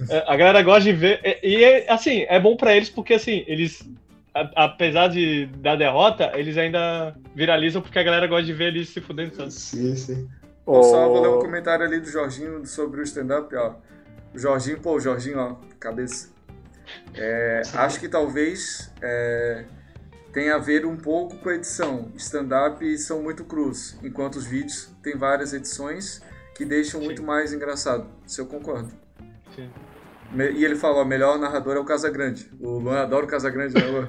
É, 0.08 0.24
a 0.26 0.36
galera 0.36 0.62
gosta 0.62 0.82
de 0.84 0.92
ver. 0.92 1.20
E, 1.42 1.48
e 1.48 1.64
é, 1.64 1.92
assim, 1.92 2.24
é 2.28 2.40
bom 2.40 2.56
pra 2.56 2.74
eles 2.74 2.88
porque, 2.88 3.12
assim, 3.14 3.44
eles. 3.46 3.86
apesar 4.54 5.08
de, 5.08 5.46
da 5.58 5.76
derrota, 5.76 6.32
eles 6.34 6.56
ainda 6.56 7.14
viralizam 7.34 7.82
porque 7.82 7.98
a 7.98 8.02
galera 8.02 8.26
gosta 8.26 8.44
de 8.46 8.54
ver 8.54 8.68
eles 8.68 8.88
se 8.88 9.02
fudendo, 9.02 9.34
sabe? 9.34 9.52
Sim, 9.52 9.94
sim. 9.96 10.28
Eu 10.66 10.82
só 10.82 11.08
vou 11.08 11.22
ler 11.22 11.28
um 11.28 11.36
O- 11.36 11.40
comentário 11.40 11.84
ali 11.84 12.00
do 12.00 12.08
Jorginho 12.08 12.66
sobre 12.66 13.00
o 13.00 13.04
stand-up, 13.04 13.54
ó. 13.54 13.74
O 14.34 14.38
Jorginho, 14.38 14.80
pô, 14.80 14.94
o 14.96 15.00
Jorginho, 15.00 15.38
ó, 15.38 15.56
cabeça. 15.78 16.28
É, 17.14 17.62
acho 17.74 17.98
que 18.00 18.08
talvez 18.08 18.92
é, 19.00 19.64
tenha 20.32 20.54
a 20.56 20.58
ver 20.58 20.84
um 20.84 20.96
pouco 20.96 21.36
com 21.38 21.48
a 21.48 21.54
edição. 21.54 22.10
Stand-up 22.16 22.98
são 22.98 23.22
muito 23.22 23.44
crus, 23.44 23.96
enquanto 24.02 24.36
os 24.36 24.46
vídeos 24.46 24.90
têm 25.02 25.16
várias 25.16 25.52
edições 25.52 26.22
que 26.54 26.64
deixam 26.64 27.00
muito 27.00 27.22
mais 27.22 27.52
engraçado. 27.52 28.06
Isso 28.26 28.40
eu 28.40 28.46
concordo. 28.46 28.90
Sim. 29.54 29.70
E 30.34 30.64
ele 30.64 30.74
falou, 30.74 31.02
o 31.02 31.06
melhor 31.06 31.38
narrador 31.38 31.76
é 31.76 31.78
o 31.78 31.84
Casagrande. 31.84 32.50
O 32.60 32.78
Luan 32.78 33.00
adora 33.02 33.24
o 33.24 33.28
Casagrande, 33.28 33.74
né, 33.74 33.86
Luan? 33.86 34.08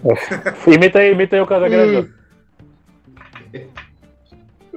Imita 0.67 0.99
aí, 0.99 1.11
imita 1.11 1.35
aí 1.35 1.41
o 1.41 1.45
Casagrande. 1.47 2.11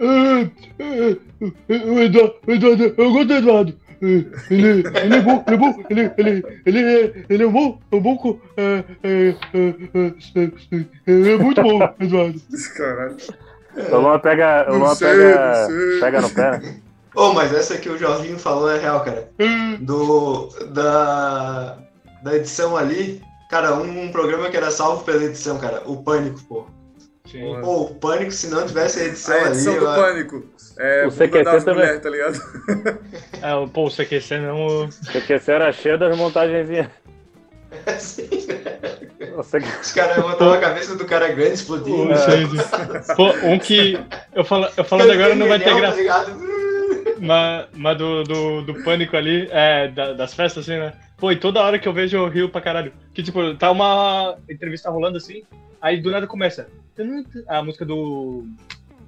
O 0.00 2.00
Eduardo, 2.00 2.34
o 2.46 2.52
Eduardo, 2.52 2.94
eu 2.96 3.12
gosto 3.12 3.26
do 3.26 3.34
Eduardo. 3.34 3.74
Ele, 4.02 4.82
ele 5.04 5.16
é 5.16 5.20
bom, 5.20 5.44
ele 5.46 5.54
é 5.54 5.58
bom, 5.58 5.84
ele, 5.90 6.10
ele, 6.16 6.42
ele, 6.64 6.78
é, 6.80 7.12
ele 7.28 7.44
é 7.44 7.46
bom, 7.46 7.78
é 7.92 7.96
um 7.96 8.00
bom. 8.00 8.16
co- 8.16 8.40
É, 8.56 8.82
é, 9.02 9.34
é, 9.52 9.74
é, 10.36 10.50
ele 11.06 11.32
é 11.32 11.36
muito 11.36 11.62
bom, 11.62 11.78
Eduardo. 12.00 12.40
Caralho. 12.76 13.16
O 13.92 13.96
Luan 13.98 14.18
pega, 14.18 14.66
o 14.72 14.78
Luan 14.78 14.96
pega, 14.96 15.68
pega 16.00 16.20
no 16.22 16.30
pé. 16.30 16.58
né? 16.58 16.76
Ô, 17.14 17.32
mas 17.34 17.52
essa 17.54 17.76
que 17.76 17.88
o 17.88 17.98
Jorginho 17.98 18.38
falou 18.38 18.70
é 18.70 18.78
real, 18.78 19.04
cara. 19.04 19.28
Do. 19.80 20.48
Da. 20.72 21.76
Da 22.22 22.36
edição 22.36 22.76
ali. 22.76 23.20
Cara, 23.50 23.74
um, 23.74 24.04
um 24.04 24.12
programa 24.12 24.48
que 24.48 24.56
era 24.56 24.70
salvo 24.70 25.04
pela 25.04 25.24
edição, 25.24 25.58
cara. 25.58 25.82
O 25.86 26.02
Pânico, 26.02 26.40
pô. 26.48 26.66
Sim. 27.30 27.60
Pô, 27.60 27.82
o 27.82 27.94
Pânico, 27.94 28.32
se 28.32 28.48
não 28.48 28.66
tivesse 28.66 29.00
a 29.00 29.04
edição, 29.04 29.34
A 29.36 29.48
edição 29.48 29.72
ali. 29.72 29.80
do 29.80 29.86
eu- 29.86 29.94
Pânico. 29.94 30.44
É, 30.78 31.06
O 31.06 31.10
CQC 31.10 31.44
também. 31.64 31.74
mulheres, 31.74 32.00
tá 32.02 32.10
ligado? 32.10 32.40
É, 33.42 33.54
o- 33.54 33.68
pô, 33.68 33.84
o 33.86 33.90
CQC 33.90 34.38
não. 34.38 34.88
Porque 35.12 35.38
você 35.38 35.52
era 35.52 35.72
cheio 35.72 35.98
das 35.98 36.16
montagenzinhas. 36.16 36.88
Assim, 37.86 38.28
Você... 39.36 39.58
Os 39.58 39.92
caras 39.92 40.16
botavam 40.16 40.54
a 40.54 40.58
cabeça 40.58 40.96
do 40.96 41.04
cara 41.04 41.28
grande 41.28 41.54
explodindo. 41.54 42.12
o- 42.12 42.16
sei. 42.16 42.46
Pô, 43.14 43.28
um 43.46 43.58
que. 43.58 43.98
Eu, 44.34 44.44
falo, 44.44 44.68
eu 44.76 44.82
falando 44.84 45.10
agora 45.12 45.34
não 45.34 45.46
vai 45.48 45.58
ter 45.60 45.74
graça. 45.74 45.94
tá 45.96 46.00
ligado? 46.02 46.40
Mas, 47.20 47.66
mas 47.74 47.98
do, 47.98 48.24
do, 48.24 48.62
do 48.62 48.82
pânico 48.82 49.16
ali, 49.16 49.46
é, 49.52 49.88
da- 49.88 50.14
das 50.14 50.34
festas, 50.34 50.64
assim, 50.68 50.78
né? 50.78 50.92
Pô, 51.18 51.30
e 51.30 51.36
toda 51.36 51.60
hora 51.62 51.78
que 51.78 51.86
eu 51.86 51.92
vejo 51.92 52.16
eu 52.16 52.28
rio 52.28 52.48
pra 52.48 52.60
caralho. 52.62 52.92
Que, 53.14 53.22
tipo, 53.22 53.54
tá 53.54 53.70
uma 53.70 54.36
entrevista 54.48 54.90
rolando 54.90 55.18
assim, 55.18 55.42
aí 55.80 56.00
do 56.00 56.10
nada 56.10 56.26
começa. 56.26 56.66
A 57.48 57.62
música 57.62 57.84
do. 57.84 58.44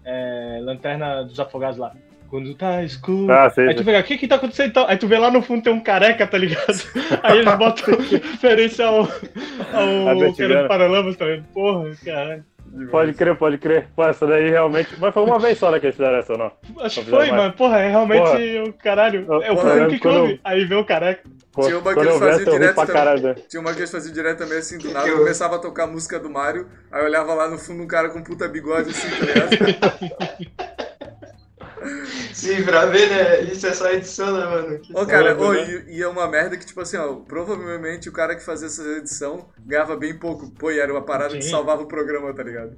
é, 0.04 0.58
Lanterna 0.62 1.22
dos 1.24 1.38
Afogados 1.38 1.78
lá. 1.78 1.92
Quando 2.28 2.54
tá 2.54 2.82
escuro. 2.82 3.30
Ah, 3.30 3.50
sei, 3.50 3.68
aí 3.68 3.74
tu 3.74 3.84
vê, 3.84 3.98
o 3.98 4.02
que 4.02 4.16
que 4.16 4.26
tá 4.26 4.36
acontecendo 4.36 4.70
então? 4.70 4.86
Aí 4.88 4.96
tu 4.96 5.06
vê 5.06 5.18
lá 5.18 5.30
no 5.30 5.42
fundo 5.42 5.62
tem 5.62 5.72
um 5.72 5.80
careca, 5.80 6.26
tá 6.26 6.38
ligado? 6.38 6.82
Aí 7.22 7.40
eles 7.40 7.54
botam 7.56 7.94
referência 8.10 8.86
ao. 8.86 9.00
Ao 9.00 10.32
Gana. 10.32 10.62
do 10.62 10.68
Paralamas, 10.68 11.16
tá 11.16 11.26
ligado? 11.26 11.44
Porra, 11.52 11.90
caralho. 12.02 12.44
Pode 12.90 13.12
crer, 13.14 13.36
pode 13.36 13.58
crer. 13.58 13.88
Pô, 13.94 14.02
essa 14.04 14.26
daí 14.26 14.48
realmente. 14.48 14.96
Mas 14.98 15.12
foi 15.12 15.22
uma 15.24 15.38
vez 15.38 15.58
só 15.58 15.70
né, 15.70 15.78
que 15.78 15.86
eles 15.86 15.96
fizeram 15.96 16.16
essa, 16.18 16.36
não? 16.36 16.50
Acho 16.80 17.04
que 17.04 17.10
foi, 17.10 17.30
mas, 17.30 17.54
porra, 17.54 17.80
é 17.80 17.90
realmente 17.90 18.22
Porra. 18.22 18.64
o 18.68 18.72
caralho. 18.72 19.24
Eu- 19.28 19.42
É 19.42 19.52
o 19.52 19.56
porra, 19.56 19.70
eu 19.74 19.88
que 19.88 19.98
quando- 19.98 20.20
come. 20.20 20.40
Aí 20.42 20.64
vê 20.64 20.74
o 20.74 20.84
careca. 20.84 21.22
Pô, 21.52 21.62
Tinha 21.66 21.78
uma 21.78 21.92
que 21.92 22.00
eles 22.00 22.12
eu 22.14 22.18
faziam 22.18 22.46
eu 22.46 22.52
direto 22.58 22.74
também. 22.76 22.92
caralho. 22.94 23.22
né? 23.22 23.34
Tinha 23.48 23.60
uma 23.60 23.72
que 23.74 23.78
eles 23.80 23.90
faziam 23.90 24.14
direto 24.14 24.38
também 24.38 24.58
assim 24.58 24.78
do 24.78 24.90
nada, 24.90 25.06
Eu- 25.06 25.18
começava 25.18 25.56
a 25.56 25.58
tocar 25.58 25.84
a 25.84 25.86
música 25.86 26.18
do 26.18 26.30
Mario, 26.30 26.66
aí 26.90 27.02
eu 27.02 27.06
olhava 27.06 27.34
lá 27.34 27.46
no 27.48 27.58
fundo 27.58 27.82
um 27.82 27.86
cara 27.86 28.08
com 28.08 28.22
puta 28.22 28.48
bigode 28.48 28.88
assim, 28.90 29.08
tá 29.10 29.26
ligado? 29.26 30.82
Sim, 32.32 32.62
pra 32.64 32.86
ver, 32.86 33.08
né? 33.10 33.42
Isso 33.52 33.66
é 33.66 33.72
só 33.72 33.90
edição, 33.90 34.36
né, 34.36 34.44
mano? 34.44 34.78
Que 34.78 34.92
Ô, 34.96 35.06
cara, 35.06 35.38
ô, 35.40 35.52
né? 35.52 35.84
e, 35.88 35.98
e 35.98 36.02
é 36.02 36.08
uma 36.08 36.26
merda 36.28 36.56
que, 36.56 36.66
tipo 36.66 36.80
assim, 36.80 36.96
ó, 36.96 37.14
provavelmente 37.14 38.08
o 38.08 38.12
cara 38.12 38.34
que 38.34 38.44
fazia 38.44 38.66
essa 38.66 38.82
edição 38.98 39.48
ganhava 39.64 39.96
bem 39.96 40.18
pouco. 40.18 40.50
Pô, 40.52 40.70
e 40.70 40.78
era 40.78 40.92
uma 40.92 41.02
parada 41.02 41.36
que 41.36 41.42
Sim. 41.44 41.50
salvava 41.50 41.82
o 41.82 41.86
programa, 41.86 42.32
tá 42.34 42.42
ligado? 42.42 42.76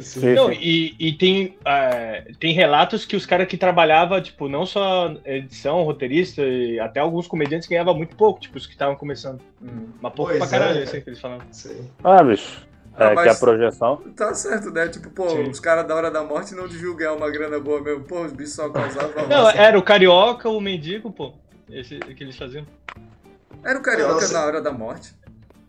Sim, 0.00 0.32
Não, 0.34 0.48
sim. 0.48 0.58
e, 0.62 0.96
e 0.98 1.12
tem, 1.12 1.58
é, 1.62 2.32
tem 2.40 2.54
relatos 2.54 3.04
que 3.04 3.14
os 3.14 3.26
caras 3.26 3.46
que 3.46 3.58
trabalhavam, 3.58 4.18
tipo, 4.22 4.48
não 4.48 4.64
só 4.64 5.14
edição, 5.26 5.82
roteirista, 5.82 6.40
e 6.40 6.80
até 6.80 7.00
alguns 7.00 7.26
comediantes 7.26 7.68
ganhavam 7.68 7.94
muito 7.94 8.16
pouco, 8.16 8.40
tipo, 8.40 8.56
os 8.56 8.66
que 8.66 8.72
estavam 8.72 8.96
começando. 8.96 9.42
Hum. 9.60 9.88
Mas 10.00 10.14
pouco 10.14 10.32
Pois 10.32 10.38
pra 10.38 10.48
caralho, 10.58 10.80
é. 10.80 10.82
assim, 10.84 11.02
que 11.02 11.10
eles 11.10 11.20
falam. 11.20 11.38
Sei. 11.50 11.82
Ah, 12.02 12.22
bicho. 12.22 12.66
Ah, 12.96 13.04
É, 13.10 13.14
que 13.22 13.28
a 13.28 13.34
projeção. 13.34 13.96
Tá 14.16 14.32
certo, 14.34 14.70
né? 14.70 14.88
Tipo, 14.88 15.10
pô, 15.10 15.28
Sim. 15.30 15.50
os 15.50 15.58
caras 15.60 15.86
da 15.86 15.94
hora 15.94 16.10
da 16.10 16.22
morte 16.22 16.54
não 16.54 16.68
deviam 16.68 16.94
ganhar 16.94 17.12
uma 17.14 17.30
grana 17.30 17.58
boa 17.58 17.80
mesmo. 17.80 18.04
Pô, 18.04 18.20
os 18.22 18.32
bichos 18.32 18.54
só 18.54 18.68
causavam. 18.68 19.26
Não, 19.28 19.50
era 19.50 19.78
o 19.78 19.82
carioca, 19.82 20.48
o 20.48 20.60
mendigo, 20.60 21.10
pô. 21.12 21.32
Esse 21.68 21.98
que 21.98 22.22
eles 22.22 22.36
faziam. 22.36 22.64
Era 23.64 23.78
o 23.78 23.82
carioca 23.82 24.14
Nossa. 24.14 24.32
na 24.32 24.44
hora 24.46 24.60
da 24.62 24.70
morte. 24.70 25.12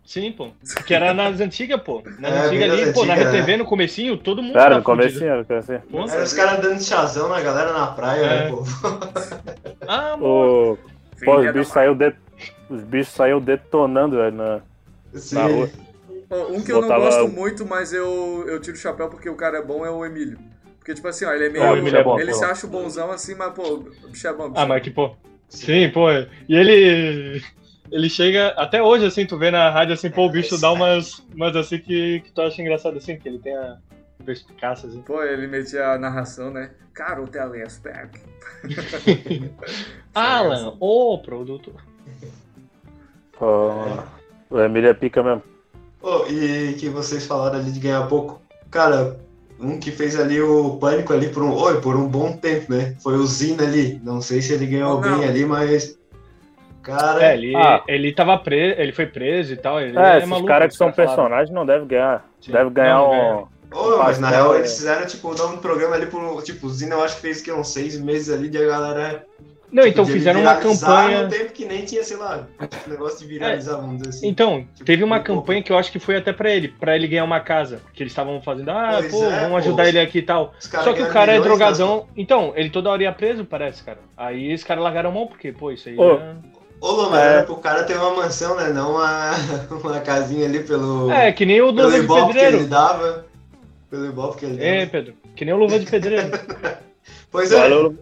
Sim, 0.04 0.30
pô. 0.30 0.50
Que 0.86 0.94
era 0.94 1.12
nas 1.12 1.40
antigas, 1.40 1.80
pô. 1.82 2.00
Nas 2.20 2.32
É, 2.32 2.38
antigas 2.46 2.70
ali, 2.70 2.92
pô, 2.92 3.04
na 3.04 3.14
antigas, 3.14 3.34
RTV, 3.34 3.50
né? 3.52 3.56
no 3.56 3.64
comecinho, 3.64 4.16
todo 4.16 4.40
mundo 4.40 4.52
Cara, 4.54 4.64
tava 4.68 4.78
no 4.78 4.84
comecinho, 4.84 5.38
no 5.38 5.44
comecinho. 5.44 5.82
Pô. 5.90 6.08
Era 6.08 6.22
os 6.22 6.32
caras 6.32 6.60
dando 6.60 6.80
chazão 6.80 7.28
na 7.28 7.40
galera 7.40 7.72
na 7.72 7.88
praia, 7.88 8.20
É. 8.24 8.44
né, 8.44 8.50
pô? 8.50 8.62
Ah, 9.88 10.10
mano. 10.16 10.24
O... 10.24 10.78
Pô, 11.24 11.38
Filha 11.38 11.48
os 11.48 11.52
bichos 11.54 11.68
saiu 11.72 11.94
de... 11.96 12.14
os 12.70 12.82
bichos 12.84 13.14
saiu 13.14 13.40
detonando, 13.40 14.16
velho, 14.16 14.36
na... 14.36 14.60
Sim. 15.14 15.34
Na 15.34 15.46
rua. 15.46 15.70
Ó, 16.30 16.48
Um 16.48 16.62
que 16.62 16.72
eu 16.72 16.80
não 16.80 16.88
Botava- 16.88 17.04
gosto 17.04 17.28
muito, 17.28 17.64
mas 17.66 17.92
eu, 17.92 18.44
eu 18.48 18.60
tiro 18.60 18.76
o 18.76 18.80
chapéu 18.80 19.08
porque 19.08 19.28
o 19.28 19.36
cara 19.36 19.58
é 19.58 19.62
bom, 19.62 19.84
é 19.86 19.90
o 19.90 20.04
Emílio. 20.04 20.38
Porque, 20.78 20.94
tipo 20.94 21.06
assim, 21.08 21.24
ó, 21.24 21.32
ele 21.32 21.46
é 21.46 21.50
meio. 21.50 21.64
É, 21.64 21.72
o 21.72 21.76
Emílio 21.76 21.98
é 21.98 22.02
bom, 22.04 22.18
ele 22.18 22.30
pô. 22.32 22.38
se 22.38 22.44
acha 22.44 22.66
o 22.66 22.70
bonzão 22.70 23.10
assim, 23.10 23.34
mas, 23.34 23.52
pô, 23.52 23.74
o 23.74 24.08
bicho 24.08 24.26
é 24.26 24.32
bom. 24.32 24.50
bicho 24.50 24.60
Ah, 24.60 24.66
mas 24.66 24.82
que, 24.82 24.90
pô. 24.90 25.14
Sim, 25.48 25.90
pô. 25.90 26.10
E 26.10 26.54
ele. 26.54 27.42
Ele 27.90 28.08
chega. 28.10 28.48
Até 28.56 28.82
hoje, 28.82 29.06
assim, 29.06 29.26
tu 29.26 29.38
vê 29.38 29.50
na 29.50 29.70
rádio 29.70 29.94
assim, 29.94 30.10
pô, 30.10 30.26
o 30.26 30.30
bicho 30.30 30.60
dá 30.60 30.72
umas. 30.72 31.24
Umas 31.34 31.54
assim 31.56 31.78
que, 31.78 32.20
que 32.20 32.32
tu 32.32 32.40
acha 32.40 32.60
engraçado, 32.60 32.96
assim, 32.98 33.16
que 33.18 33.28
ele 33.28 33.38
tem 33.38 33.56
a 33.56 33.76
perspicácia, 34.24 34.88
assim. 34.88 35.02
Pô, 35.02 35.22
ele 35.22 35.46
metia 35.46 35.88
a 35.90 35.98
narração, 35.98 36.50
né? 36.52 36.70
Cara, 36.92 37.22
o 37.22 37.28
Telespec. 37.28 38.20
Alan, 40.14 40.76
o 40.80 41.18
produtor. 41.18 41.74
Pô, 43.38 43.70
o 44.50 44.60
Emílio 44.60 44.90
é 44.90 44.94
pica 44.94 45.22
mesmo. 45.22 45.42
Pô, 46.06 46.24
e 46.28 46.74
que 46.74 46.88
vocês 46.88 47.26
falaram 47.26 47.58
ali 47.58 47.72
de 47.72 47.80
ganhar 47.80 48.06
pouco. 48.06 48.40
Cara, 48.70 49.16
um 49.58 49.76
que 49.80 49.90
fez 49.90 50.16
ali 50.16 50.40
o 50.40 50.76
pânico 50.76 51.12
ali 51.12 51.26
por 51.30 51.42
um, 51.42 51.52
oi, 51.52 51.80
por 51.80 51.96
um 51.96 52.06
bom 52.06 52.30
tempo, 52.36 52.72
né? 52.72 52.94
Foi 53.02 53.14
o 53.16 53.26
Zina 53.26 53.64
ali. 53.64 54.00
Não 54.04 54.20
sei 54.20 54.40
se 54.40 54.52
ele 54.52 54.66
ganhou 54.66 55.00
Não, 55.00 55.10
não. 55.10 55.18
bem 55.18 55.28
ali, 55.28 55.44
mas. 55.44 55.98
Cara. 56.80 57.24
É, 57.24 57.34
ele, 57.34 57.56
Ah. 57.56 57.82
ele 57.88 58.12
tava 58.14 58.38
preso, 58.38 58.80
ele 58.80 58.92
foi 58.92 59.06
preso 59.06 59.52
e 59.52 59.56
tal. 59.56 59.80
Ele 59.80 59.98
É, 59.98 60.12
é 60.12 60.16
esses 60.18 60.28
maluco, 60.28 60.46
caras 60.46 60.70
que 60.70 60.78
são 60.78 60.92
personagens 60.92 61.50
não 61.50 61.66
devem 61.66 61.88
ganhar. 61.88 62.24
Sim. 62.40 62.52
Deve 62.52 62.70
ganhar 62.70 62.98
Não, 62.98 63.10
um. 63.10 63.46
ganha. 63.72 63.96
Mas 63.98 64.20
na 64.20 64.30
real 64.30 64.54
é. 64.54 64.58
eles 64.58 64.76
fizeram 64.76 65.04
tipo 65.08 65.28
o 65.28 65.34
nome 65.34 65.56
do 65.56 65.60
programa 65.60 65.96
ali 65.96 66.06
por. 66.06 66.40
Tipo, 66.44 66.68
o 66.68 66.70
Zina 66.70 66.94
eu 66.94 67.02
acho 67.02 67.16
que 67.16 67.22
fez 67.22 67.42
que 67.42 67.50
uns 67.50 67.72
seis 67.72 67.98
meses 67.98 68.32
ali 68.32 68.48
de 68.48 68.58
a 68.58 68.64
galera. 68.64 69.26
Não, 69.72 69.82
tipo, 69.82 69.92
então 69.94 70.04
de 70.04 70.12
fizeram 70.12 70.40
uma 70.40 70.54
campanha. 70.56 71.24
No 71.24 71.28
tempo 71.28 71.52
que 71.52 71.64
nem 71.64 71.84
tinha, 71.84 72.02
sei 72.04 72.16
lá, 72.16 72.46
negócio 72.86 73.18
de 73.20 73.26
viralizar, 73.26 73.76
vamos 73.76 73.98
dizer 73.98 74.10
assim. 74.10 74.28
Então, 74.28 74.66
Tipo, 74.74 74.84
teve 74.84 75.02
uma 75.04 75.16
um 75.16 75.22
pouco. 75.22 75.40
campanha 75.42 75.62
que 75.62 75.72
eu 75.72 75.76
acho 75.78 75.90
que 75.90 75.98
foi 75.98 76.16
até 76.16 76.32
pra 76.32 76.50
ele, 76.50 76.68
pra 76.68 76.94
ele 76.96 77.08
ganhar 77.08 77.24
uma 77.24 77.40
casa. 77.40 77.80
Que 77.92 78.02
eles 78.02 78.12
estavam 78.12 78.40
fazendo, 78.40 78.70
ah, 78.70 78.96
Pois 79.00 79.10
pô, 79.12 79.24
é, 79.24 79.30
vamos 79.40 79.50
pô. 79.50 79.56
ajudar 79.56 79.88
ele 79.88 79.98
aqui 79.98 80.18
e 80.18 80.22
tal. 80.22 80.54
Só 80.60 80.92
que 80.92 81.02
o 81.02 81.08
cara 81.10 81.32
é 81.32 81.38
milhões, 81.38 81.58
drogadão. 81.58 82.06
Então, 82.16 82.52
ele 82.56 82.70
toda 82.70 82.90
hora 82.90 83.02
ia 83.02 83.12
preso, 83.12 83.44
parece, 83.44 83.82
cara. 83.82 83.98
Aí 84.16 84.54
os 84.54 84.62
caras 84.64 84.82
largaram 84.84 85.10
a 85.10 85.12
mão, 85.12 85.26
porque, 85.26 85.52
pô, 85.52 85.70
isso 85.72 85.88
aí. 85.88 85.96
Ô. 85.98 86.14
é- 86.14 86.34
Ô, 86.78 86.90
Lô, 86.92 87.08
mas 87.10 87.20
É. 87.22 87.26
era 87.34 87.42
pro 87.44 87.56
cara 87.56 87.84
ter 87.84 87.96
uma 87.96 88.14
mansão, 88.14 88.54
né? 88.54 88.68
Não 88.68 88.92
uma, 88.96 89.30
uma 89.82 90.00
casinha 90.00 90.44
ali 90.46 90.62
pelo. 90.62 91.10
É, 91.10 91.32
que 91.32 91.46
nem 91.46 91.60
o 91.62 91.74
pelo 91.74 91.86
Luva 91.88 91.98
de 91.98 92.04
ibope 92.04 92.20
que 92.32 92.38
ele 92.38 92.44
Pedreiro. 92.44 92.66
dava. 92.68 93.26
Pelo 93.90 94.06
ibope 94.06 94.36
que 94.38 94.44
ele 94.44 94.56
dava. 94.58 94.68
É, 94.68 94.86
Pedro. 94.86 95.14
Que 95.34 95.44
nem 95.46 95.54
o 95.54 95.56
Luva 95.56 95.78
de 95.80 95.86
Pedreiro. 95.86 96.30
Pois 97.30 97.52
é, 97.52 97.60
Valeu. 97.60 97.94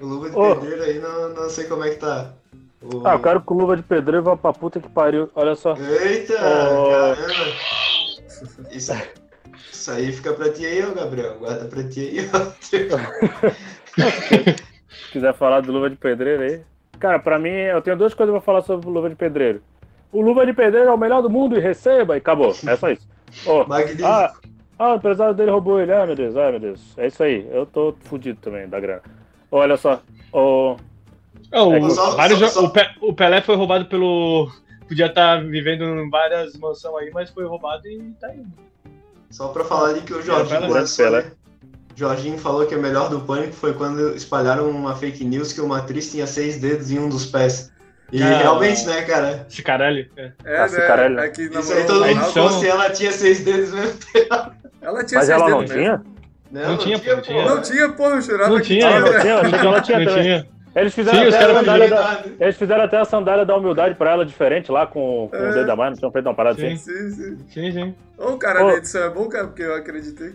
O 0.00 0.06
Luva 0.06 0.30
de 0.30 0.36
Ô. 0.36 0.56
Pedreiro 0.56 0.82
aí 0.82 0.98
não, 0.98 1.28
não 1.30 1.48
sei 1.50 1.64
como 1.64 1.84
é 1.84 1.90
que 1.90 1.96
tá. 1.96 2.32
O- 2.82 3.06
Ah, 3.06 3.14
eu 3.14 3.18
quero 3.20 3.40
com 3.40 3.54
luva 3.54 3.76
de 3.76 3.82
pedreiro 3.82 4.22
vá 4.22 4.36
pra 4.36 4.52
puta 4.52 4.78
que 4.80 4.88
pariu. 4.88 5.28
Olha 5.34 5.54
só. 5.54 5.74
Eita, 5.76 6.34
Ô. 6.34 6.90
caramba. 6.90 7.52
Isso, 8.70 8.92
isso 9.72 9.90
aí 9.90 10.12
fica 10.12 10.32
pra 10.34 10.50
ti 10.52 10.64
aí, 10.66 10.84
ô 10.84 10.92
Gabriel. 10.94 11.38
Guarda 11.38 11.64
pra 11.66 11.82
ti 11.84 12.00
aí, 12.00 12.30
ó. 12.32 12.52
Se 14.88 15.12
quiser 15.12 15.34
falar 15.34 15.60
do 15.62 15.72
luva 15.72 15.88
de 15.90 15.96
pedreiro 15.96 16.42
aí. 16.42 16.60
Cara, 16.98 17.18
pra 17.18 17.38
mim, 17.38 17.50
eu 17.50 17.80
tenho 17.82 17.96
duas 17.96 18.14
coisas 18.14 18.32
pra 18.32 18.40
falar 18.40 18.62
sobre 18.62 18.86
o 18.86 18.90
luva 18.90 19.08
de 19.08 19.14
pedreiro. 19.16 19.62
O 20.12 20.20
luva 20.20 20.46
de 20.46 20.52
pedreiro 20.52 20.88
é 20.88 20.92
o 20.92 20.98
melhor 20.98 21.22
do 21.22 21.30
mundo 21.30 21.56
e 21.56 21.60
receba 21.60 22.14
e 22.14 22.18
acabou. 22.18 22.50
É 22.66 22.76
só 22.76 22.90
isso. 22.90 23.06
Ô, 23.46 23.64
Magnífico. 23.66 24.06
ah, 24.06 24.32
ah, 24.78 24.92
o 24.92 24.96
empresário 24.96 25.34
dele 25.34 25.50
roubou 25.50 25.80
ele. 25.80 25.92
Ai, 25.92 26.06
meu 26.06 26.14
Deus, 26.14 26.36
ai, 26.36 26.50
meu 26.52 26.60
Deus. 26.60 26.94
É 26.96 27.06
isso 27.06 27.22
aí. 27.22 27.46
Eu 27.50 27.66
tô 27.66 27.94
fudido 28.04 28.38
também 28.40 28.68
da 28.68 28.78
grana. 28.80 29.02
Olha 29.50 29.76
só. 29.76 30.02
Ô, 30.32 30.76
É, 31.52 31.60
o, 31.60 31.74
É 31.74 31.80
que- 31.80 31.90
Só- 31.90 32.16
vários 32.16 32.38
só- 32.40 32.48
só- 32.48 32.64
O, 32.64 32.70
Pe- 32.70 32.90
o 33.00 33.12
Pelé 33.14 33.40
foi 33.40 33.54
roubado 33.56 33.86
pelo. 33.86 34.50
Podia 34.88 35.06
estar 35.06 35.42
vivendo 35.44 35.84
em 35.84 36.10
várias 36.10 36.56
mansões 36.56 37.04
aí, 37.04 37.10
mas 37.12 37.30
foi 37.30 37.44
roubado 37.44 37.86
e 37.88 37.98
tá 38.20 38.34
indo. 38.34 38.46
Só 39.30 39.48
pra 39.48 39.64
falar 39.64 39.90
ali 39.90 40.00
que 40.02 40.12
o 40.14 40.22
Jorginho 40.22 40.60
Pelé, 40.60 40.72
lançou, 40.72 41.04
Pelé. 41.06 41.22
né? 41.22 41.30
Jorginho 41.94 42.38
falou 42.38 42.66
que 42.66 42.74
o 42.74 42.80
melhor 42.80 43.08
do 43.08 43.20
pânico 43.20 43.52
foi 43.54 43.72
quando 43.74 44.14
espalharam 44.14 44.68
uma 44.70 44.94
fake 44.94 45.24
news 45.24 45.52
que 45.52 45.60
uma 45.60 45.78
atriz 45.78 46.10
tinha 46.10 46.26
seis 46.26 46.58
dedos 46.60 46.90
em 46.90 46.98
um 46.98 47.08
dos 47.08 47.26
pés. 47.26 47.72
E 48.12 48.22
Ah. 48.22 48.38
realmente, 48.38 48.84
né, 48.86 49.02
cara? 49.02 49.46
Caralho. 49.64 50.08
É. 50.16 50.32
É, 50.44 50.60
Nossa, 50.60 50.78
né? 50.78 50.86
caralho. 50.86 51.20
Aqui 51.20 51.48
na 51.48 51.60
Isso 51.60 51.72
aí 51.72 51.84
todo 51.86 52.04
mundo 52.06 52.20
edição- 52.22 52.50
se 52.60 52.68
ela 52.68 52.90
tinha 52.90 53.10
seis 53.12 53.40
dedos 53.44 53.72
mesmo. 53.72 53.98
Ela 54.80 55.04
tinha 55.04 55.18
mas 55.18 55.26
seis 55.26 55.28
ela 55.30 55.48
não 55.48 55.58
dedos 55.60 55.74
tinha? 55.74 56.02
Mesmo. 56.50 56.68
Não 56.72 56.78
tinha, 56.78 56.98
pô, 56.98 57.10
não 57.14 57.20
tinha. 57.22 57.44
Não 57.44 57.62
tinha, 57.62 57.88
porra, 57.90 58.14
eu 58.16 58.20
jurava 58.20 58.50
Não 58.50 58.56
que 58.60 58.66
tinha, 58.66 58.86
Ah, 58.88 59.00
não 59.00 59.12
não 59.12 59.20
tinha, 59.20 59.32
eu 59.32 59.38
achei 59.40 59.58
que 59.58 59.66
ela 59.66 59.80
tinha 59.80 59.98
Não 59.98 60.06
também. 60.06 60.22
tinha. 60.22 60.56
Eles 60.76 60.94
fizeram, 60.94 61.18
Sim, 61.20 61.26
os 61.28 61.34
até 61.34 61.44
a 61.46 61.54
sandália 61.54 61.88
não 61.88 61.96
da, 61.96 62.24
eles 62.38 62.56
fizeram 62.58 62.84
até 62.84 62.96
a 62.98 63.04
sandália 63.06 63.44
da 63.46 63.56
humildade 63.56 63.94
pra 63.94 64.10
ela 64.10 64.26
diferente 64.26 64.70
lá, 64.70 64.86
com, 64.86 65.26
com 65.30 65.36
É. 65.36 65.50
o 65.50 65.54
dedo 65.54 65.70
a 65.72 65.76
mais, 65.76 65.90
não 65.92 65.96
tinham 65.98 66.12
feito 66.12 66.26
uma 66.28 66.34
parada 66.34 66.58
Sim. 66.60 66.66
assim. 66.66 66.76
Sim, 66.76 67.10
sim. 67.10 67.38
Sim, 67.48 67.72
sim. 67.72 67.94
Ô, 68.18 68.32
o 68.32 68.38
cara 68.38 68.62
Ô. 68.62 68.68
da 68.70 68.76
edição 68.76 69.02
é 69.04 69.08
bom, 69.08 69.26
cara, 69.26 69.46
porque 69.46 69.62
eu 69.62 69.74
acreditei. 69.74 70.34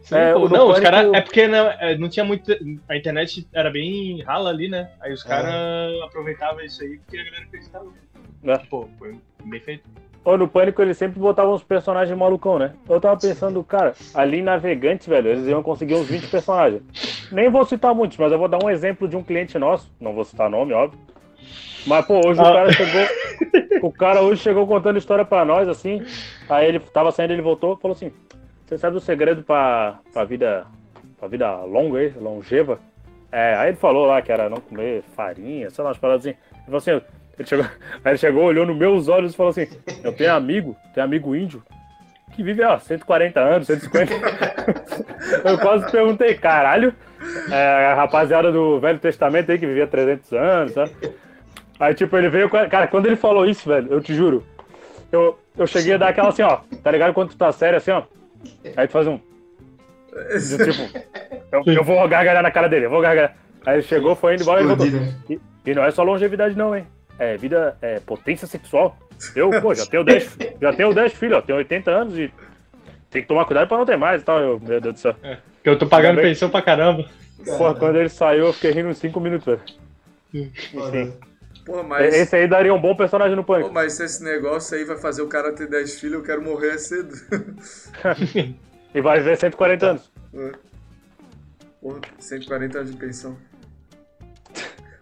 Sim, 0.00 0.14
É, 0.16 0.32
pô. 0.32 0.48
não, 0.48 0.68
os 0.68 0.74
Pânico- 0.78 0.80
caras. 0.82 1.12
É 1.12 1.20
porque 1.20 1.46
não, 1.46 1.66
é, 1.68 1.98
não 1.98 2.08
tinha 2.08 2.24
muito. 2.24 2.50
A 2.88 2.96
internet 2.96 3.46
era 3.52 3.70
bem 3.70 4.22
rala 4.22 4.48
ali, 4.48 4.66
né? 4.68 4.88
Aí 5.00 5.12
os 5.12 5.22
É. 5.26 5.28
caras 5.28 6.00
aproveitavam 6.04 6.60
isso 6.62 6.82
aí 6.82 6.96
porque 6.98 7.18
a 7.18 7.24
galera 7.24 7.42
acreditava. 7.44 7.86
É. 8.44 8.58
Pô, 8.70 8.88
foi 8.98 9.14
bem 9.44 9.60
feito. 9.60 9.84
Ou 10.26 10.36
no 10.36 10.48
Pânico 10.48 10.82
eles 10.82 10.98
sempre 10.98 11.20
botavam 11.20 11.54
uns 11.54 11.62
personagens 11.62 12.18
malucão, 12.18 12.58
né? 12.58 12.72
Eu 12.88 13.00
tava 13.00 13.16
pensando, 13.18 13.62
cara, 13.62 13.94
ali 14.12 14.40
em 14.40 14.42
Navegantes, 14.42 15.06
velho, 15.06 15.28
eles 15.28 15.46
iam 15.46 15.62
conseguir 15.62 15.94
uns 15.94 16.08
20 16.08 16.26
personagens. 16.26 16.82
Nem 17.30 17.48
vou 17.48 17.64
citar 17.64 17.94
muitos, 17.94 18.18
mas 18.18 18.32
eu 18.32 18.38
vou 18.38 18.48
dar 18.48 18.58
um 18.62 18.68
exemplo 18.68 19.06
de 19.06 19.16
um 19.16 19.22
cliente 19.22 19.56
nosso. 19.56 19.88
Não 20.00 20.12
vou 20.12 20.24
citar 20.24 20.50
nome, 20.50 20.72
óbvio. 20.72 20.98
Mas, 21.86 22.04
pô, 22.04 22.20
hoje 22.26 22.40
o 22.40 22.44
Ah. 22.44 22.52
cara 22.52 22.72
chegou. 22.72 23.06
O 23.82 23.92
cara 23.92 24.20
hoje 24.22 24.42
chegou 24.42 24.66
contando 24.66 24.98
história 24.98 25.24
pra 25.24 25.44
nós, 25.44 25.68
assim. 25.68 26.02
Aí 26.48 26.66
ele 26.66 26.80
tava 26.80 27.12
saindo, 27.12 27.32
ele 27.32 27.42
voltou 27.42 27.76
falou 27.76 27.94
assim: 27.94 28.10
Você 28.66 28.76
sabe 28.78 28.96
o 28.96 29.00
segredo 29.00 29.44
pra, 29.44 30.00
pra 30.12 30.24
vida. 30.24 30.66
pra 31.20 31.28
vida 31.28 31.54
longa 31.62 32.00
aí, 32.00 32.12
longeva? 32.20 32.80
É, 33.30 33.54
aí 33.54 33.68
ele 33.68 33.76
falou 33.76 34.06
lá 34.06 34.20
que 34.22 34.32
era 34.32 34.48
não 34.48 34.56
comer 34.58 35.02
farinha, 35.14 35.70
sei 35.70 35.84
lá, 35.84 35.90
umas 35.90 35.98
paradas 35.98 36.26
assim. 36.26 36.36
Ele 36.52 36.64
falou 36.64 36.78
assim, 36.78 37.00
ele 37.38 37.48
chegou, 37.48 37.64
aí 38.04 38.12
ele 38.12 38.18
chegou, 38.18 38.44
olhou 38.44 38.66
nos 38.66 38.76
meus 38.76 39.08
olhos 39.08 39.32
e 39.32 39.36
falou 39.36 39.50
assim, 39.50 39.66
eu 40.02 40.12
tenho 40.12 40.32
amigo, 40.34 40.76
tenho 40.94 41.04
amigo 41.04 41.34
índio, 41.34 41.62
que 42.34 42.42
vive 42.42 42.62
há 42.62 42.78
140 42.78 43.40
anos, 43.40 43.66
150. 43.66 44.12
eu 45.48 45.58
quase 45.58 45.90
perguntei, 45.90 46.34
caralho, 46.34 46.94
é, 47.50 47.86
a 47.92 47.94
rapaziada 47.94 48.52
do 48.52 48.78
Velho 48.78 48.98
Testamento 48.98 49.50
aí 49.50 49.58
que 49.58 49.66
vivia 49.66 49.86
300 49.86 50.32
anos, 50.32 50.72
sabe? 50.72 50.92
Aí, 51.78 51.94
tipo, 51.94 52.16
ele 52.16 52.28
veio, 52.28 52.48
cara, 52.48 52.86
quando 52.86 53.06
ele 53.06 53.16
falou 53.16 53.46
isso, 53.46 53.68
velho, 53.68 53.92
eu 53.92 54.00
te 54.00 54.14
juro, 54.14 54.44
eu, 55.12 55.38
eu 55.56 55.66
cheguei 55.66 55.94
a 55.94 55.98
dar 55.98 56.08
aquela 56.08 56.28
assim, 56.28 56.42
ó, 56.42 56.60
tá 56.82 56.90
ligado 56.90 57.12
quando 57.12 57.30
tu 57.30 57.36
tá 57.36 57.52
sério 57.52 57.76
assim, 57.76 57.90
ó? 57.90 58.02
Aí 58.76 58.86
tu 58.86 58.92
faz 58.92 59.06
um, 59.06 59.18
de, 60.16 60.72
tipo, 60.72 60.98
eu, 61.52 61.74
eu 61.74 61.84
vou 61.84 62.08
gargalhar 62.08 62.42
na 62.42 62.50
cara 62.50 62.68
dele, 62.68 62.86
eu 62.86 62.90
vou 62.90 63.00
gargalhar. 63.00 63.36
Aí 63.64 63.76
ele 63.76 63.82
chegou, 63.82 64.14
foi 64.14 64.34
indo 64.34 64.42
embora 64.42 64.62
e 64.62 64.66
voltou. 64.66 64.86
Explodiram. 64.86 65.40
E 65.66 65.74
não 65.74 65.84
é 65.84 65.90
só 65.90 66.02
longevidade, 66.02 66.56
não, 66.56 66.74
hein? 66.74 66.86
É 67.18 67.36
vida, 67.36 67.76
é 67.80 68.00
potência 68.00 68.46
sexual. 68.46 68.96
Eu, 69.34 69.50
pô, 69.62 69.74
já 69.74 69.86
tenho 69.86 70.04
10, 70.04 70.36
já 70.60 70.72
tenho 70.72 70.92
10 70.92 71.12
filhos, 71.14 71.38
ó, 71.38 71.42
tenho 71.42 71.58
80 71.58 71.90
anos 71.90 72.18
e 72.18 72.30
tem 73.10 73.22
que 73.22 73.28
tomar 73.28 73.44
cuidado 73.46 73.68
pra 73.68 73.78
não 73.78 73.86
ter 73.86 73.96
mais 73.96 74.22
e 74.22 74.24
tal. 74.24 74.38
Eu, 74.40 74.60
meu 74.60 74.80
Deus 74.80 74.94
do 74.94 75.00
céu. 75.00 75.14
Porque 75.14 75.68
eu 75.70 75.78
tô 75.78 75.86
pagando 75.86 76.16
Também. 76.16 76.32
pensão 76.32 76.50
pra 76.50 76.60
caramba. 76.62 77.08
Porra, 77.44 77.74
quando 77.74 77.96
ele 77.96 78.08
saiu, 78.08 78.46
eu 78.46 78.52
fiquei 78.52 78.72
rindo 78.72 78.88
uns 78.88 78.98
5 78.98 79.18
minutos, 79.20 79.46
velho. 79.46 80.52
Foda. 80.72 80.98
Enfim. 81.00 81.14
Pô, 81.64 81.82
mas. 81.82 82.14
Esse 82.14 82.36
aí 82.36 82.46
daria 82.46 82.72
um 82.72 82.80
bom 82.80 82.94
personagem 82.94 83.34
no 83.34 83.42
Pô, 83.42 83.54
pânico. 83.54 83.72
mas 83.72 83.94
se 83.94 84.04
esse 84.04 84.22
negócio 84.22 84.76
aí 84.76 84.84
vai 84.84 84.96
fazer 84.96 85.22
o 85.22 85.26
cara 85.28 85.52
ter 85.52 85.66
10 85.68 85.98
filhos, 85.98 86.14
eu 86.16 86.22
quero 86.22 86.42
morrer 86.42 86.78
cedo. 86.78 87.14
E 88.94 89.00
vai 89.02 89.18
viver 89.18 89.36
140 89.36 89.86
anos. 89.86 90.10
Porra, 91.82 92.00
140 92.18 92.78
anos 92.78 92.90
de 92.90 92.96
pensão. 92.96 93.36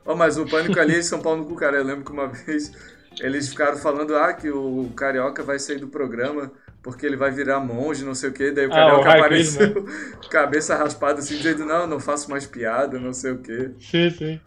Ó, 0.07 0.15
mas 0.15 0.37
o 0.37 0.47
pânico 0.47 0.79
ali 0.79 0.99
em 0.99 1.03
São 1.03 1.21
Paulo 1.21 1.41
no 1.43 1.47
cu, 1.47 1.55
cara. 1.55 1.77
Eu 1.77 1.85
lembro 1.85 2.05
que 2.05 2.13
uma 2.13 2.27
vez 2.29 2.73
eles 3.21 3.49
ficaram 3.49 3.77
falando 3.77 4.15
ah, 4.17 4.33
que 4.33 4.51
o 4.51 4.91
Carioca 4.97 5.43
vai 5.43 5.59
sair 5.59 5.79
do 5.79 5.89
programa 5.89 6.51
porque 6.83 7.07
ele 7.07 7.17
vai 7.17 7.31
virar 7.31 7.61
monge, 7.61 8.05
não 8.05 8.15
sei 8.15 8.29
o 8.29 8.33
quê. 8.33 8.51
Daí 8.51 8.67
o 8.67 8.73
Ah, 8.73 8.75
Carioca 8.75 9.09
o 9.09 9.13
apareceu, 9.13 9.87
cabeça 10.31 10.77
raspada 10.77 11.21
assim, 11.21 11.37
dizendo, 11.37 11.65
não, 11.65 11.87
não 11.87 11.99
faço 11.99 12.31
mais 12.31 12.47
piada, 12.47 12.99
não 12.99 13.13
sei 13.15 13.33
o 13.33 13.39
quê. 13.39 13.71
Sim, 13.81 14.11
sim. 14.11 14.41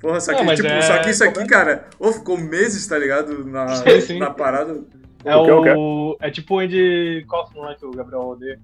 Porra, 0.00 0.20
só 0.20 0.32
Não, 0.32 0.40
que, 0.40 0.44
mas 0.44 0.58
tipo, 0.58 0.68
é- 0.68 0.82
só 0.82 0.98
que 0.98 1.10
isso 1.10 1.22
aqui, 1.24 1.46
cara, 1.46 1.86
ô, 1.98 2.12
ficou 2.12 2.36
meses, 2.36 2.86
tá 2.86 2.98
ligado? 2.98 3.44
Na, 3.44 3.68
Sim, 3.68 4.00
sim. 4.00 4.18
na 4.18 4.30
parada. 4.30 4.82
É 5.24 5.34
O 5.36 5.62
quê, 5.62 5.72
o. 5.74 6.16
É 6.20 6.30
tipo 6.30 6.56
o 6.56 6.58
Andy 6.58 7.24
Kaufman 7.30 7.62
lá 7.62 7.74
que 7.74 7.86
o 7.86 7.90
Gabriel 7.92 8.20
odeia. 8.22 8.58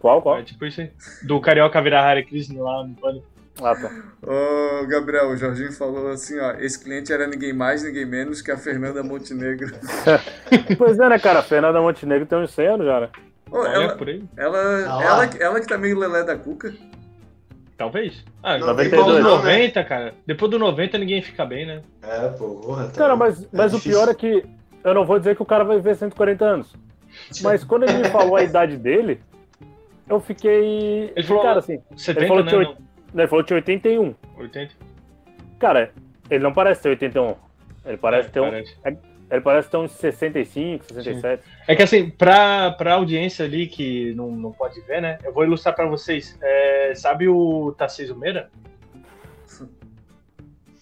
Qual, 0.00 0.20
qual? 0.22 0.38
É 0.38 0.42
tipo 0.42 0.64
isso 0.64 0.80
aí. 0.80 0.90
Do 1.22 1.40
Carioca 1.40 1.80
virar 1.82 2.02
Harry 2.06 2.24
Krishna 2.24 2.60
lá 2.62 2.84
no 2.84 2.94
pânico. 2.94 3.26
Ah, 3.62 3.74
tá. 3.74 3.90
Ô, 4.22 4.86
Gabriel, 4.86 5.28
o 5.30 5.36
Jorginho 5.36 5.72
falou 5.72 6.08
assim, 6.10 6.38
ó, 6.38 6.52
esse 6.60 6.82
cliente 6.82 7.12
era 7.12 7.26
ninguém 7.26 7.52
mais, 7.52 7.82
ninguém 7.82 8.06
menos 8.06 8.40
que 8.40 8.50
a 8.50 8.56
Fernanda 8.56 9.02
Montenegro. 9.02 9.74
Pois 10.78 10.98
é, 10.98 11.08
né, 11.08 11.18
cara? 11.18 11.40
A 11.40 11.42
Fernanda 11.42 11.80
Montenegro 11.80 12.26
tem 12.26 12.38
uns 12.38 12.52
100 12.52 12.66
anos 12.68 12.86
já, 12.86 13.00
né? 13.00 13.08
Ô, 13.50 13.64
ela, 13.64 13.96
por 13.96 14.08
aí. 14.08 14.22
ela, 14.36 14.58
Ah 14.58 15.02
ela, 15.04 15.30
ela 15.40 15.60
que 15.60 15.66
tá 15.66 15.76
meio 15.78 15.98
lelé 15.98 16.22
da 16.22 16.36
cuca. 16.36 16.72
Talvez. 17.76 18.24
Ah, 18.42 18.58
Não 18.58 18.68
depois 18.68 18.90
tem 18.90 18.98
como 18.98 19.12
do 19.12 19.20
não, 19.20 19.42
né? 19.42 19.52
90, 19.58 19.84
cara. 19.84 20.14
Depois 20.26 20.50
do 20.50 20.58
90 20.58 20.98
ninguém 20.98 21.22
fica 21.22 21.44
bem, 21.46 21.64
né? 21.66 21.82
É, 22.02 22.28
porra. 22.28 22.88
Tá 22.88 22.98
Cara, 22.98 23.16
mas, 23.16 23.46
mas 23.52 23.72
o 23.72 23.76
difícil. 23.76 23.98
pior 24.00 24.10
é 24.10 24.14
que 24.14 24.44
eu 24.84 24.94
não 24.94 25.06
vou 25.06 25.18
dizer 25.18 25.36
que 25.36 25.42
o 25.42 25.46
cara 25.46 25.64
vai 25.64 25.76
viver 25.76 25.94
140 25.96 26.44
anos. 26.44 26.72
Mas 27.42 27.62
quando 27.64 27.84
ele 27.84 27.94
me 27.98 28.04
falou 28.10 28.36
a 28.36 28.42
idade 28.42 28.76
dele, 28.76 29.20
eu 30.08 30.18
fiquei. 30.20 31.12
Ele 31.14 31.26
falou- 31.26 31.42
cara, 31.42 31.58
assim. 31.60 31.80
70, 31.96 32.26
falou 32.26 32.44
né? 32.44 32.50
que 32.50 32.56
Não, 32.56 32.76
Ele 33.14 33.26
falou 33.26 33.44
que 33.44 33.48
tinha 33.48 33.56
81. 33.56 34.14
80. 34.36 34.74
Cara, 35.58 35.90
ele 36.30 36.42
não 36.42 36.52
parece 36.52 36.82
ter 36.82 36.88
81. 36.90 37.34
Ele 37.86 37.96
parece 37.96 38.28
É, 38.28 38.32
ter 38.32 38.40
um. 38.40 38.44
parece. 38.50 38.76
Ele 39.30 39.40
parece 39.42 39.70
ter 39.70 39.76
uns 39.76 39.90
65, 39.92 40.86
67. 40.92 41.42
É 41.66 41.76
que 41.76 41.82
assim, 41.82 42.08
pra, 42.08 42.70
pra 42.70 42.94
audiência 42.94 43.44
ali 43.44 43.66
que 43.66 44.14
não, 44.14 44.30
não 44.30 44.52
pode 44.52 44.80
ver, 44.82 45.02
né? 45.02 45.18
Eu 45.22 45.32
vou 45.34 45.44
ilustrar 45.44 45.74
pra 45.74 45.84
vocês. 45.86 46.38
É, 46.40 46.92
sabe 46.94 47.28
o 47.28 47.74
Tarcísio 47.76 48.16
Meira? 48.16 48.50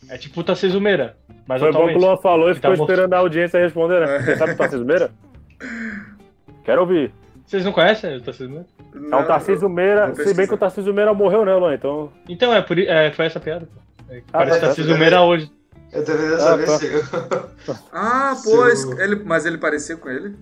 É 0.08 0.16
tipo 0.16 0.40
o 0.40 0.44
Tarcísio 0.44 0.80
Meira, 0.80 1.16
mas 1.48 1.60
Foi 1.60 1.72
bom 1.72 1.88
que 1.88 1.94
o. 1.94 1.98
Luan 1.98 2.16
falou 2.18 2.46
e 2.46 2.50
Ele 2.50 2.54
ficou 2.56 2.76
tá 2.76 2.82
esperando 2.82 3.12
a 3.14 3.18
audiência 3.18 3.58
responder, 3.58 4.06
né? 4.06 4.18
Você 4.20 4.36
sabe 4.36 4.52
o 4.52 4.56
Tarcísio 4.56 4.86
Meira? 4.86 5.10
Quero 6.64 6.82
ouvir. 6.82 7.12
Vocês 7.47 7.64
não 7.64 7.72
conhecem 7.72 8.16
o 8.16 8.20
Tarcísio 8.22 8.51
Meira? 8.51 8.66
É 9.12 9.16
o 9.16 9.24
Tarcísio 9.26 9.68
Meira, 9.68 10.14
se 10.14 10.34
bem 10.34 10.47
que 10.47 10.55
o 10.55 10.59
Tarcísio 10.59 10.92
Meira 10.92 11.14
morreu, 11.14 11.44
né, 11.44 11.55
Luan? 11.55 11.74
Então. 11.74 12.12
Então, 12.28 12.53
é, 12.55 12.61
por, 12.61 12.78
é 12.78 13.11
foi 13.12 13.26
essa 13.26 13.38
piada. 13.38 13.66
pô. 13.66 14.12
É, 14.12 14.18
Ah, 14.32 14.38
parece 14.38 14.61
tá, 14.61 14.66
Tarcísio. 14.66 14.99
Meira 14.99 15.22
hoje. 15.22 15.51
Eu 15.92 16.05
querendo 16.05 16.34
Ah, 16.34 16.38
saber 16.38 16.66
tá. 16.66 16.78
se. 16.78 16.86
Ah, 17.92 18.34
esse- 18.72 19.01
ele, 19.01 19.16
mas 19.24 19.47
ele 19.47 19.59
parecia 19.59 19.97
com 19.97 20.09
ele? 20.09 20.34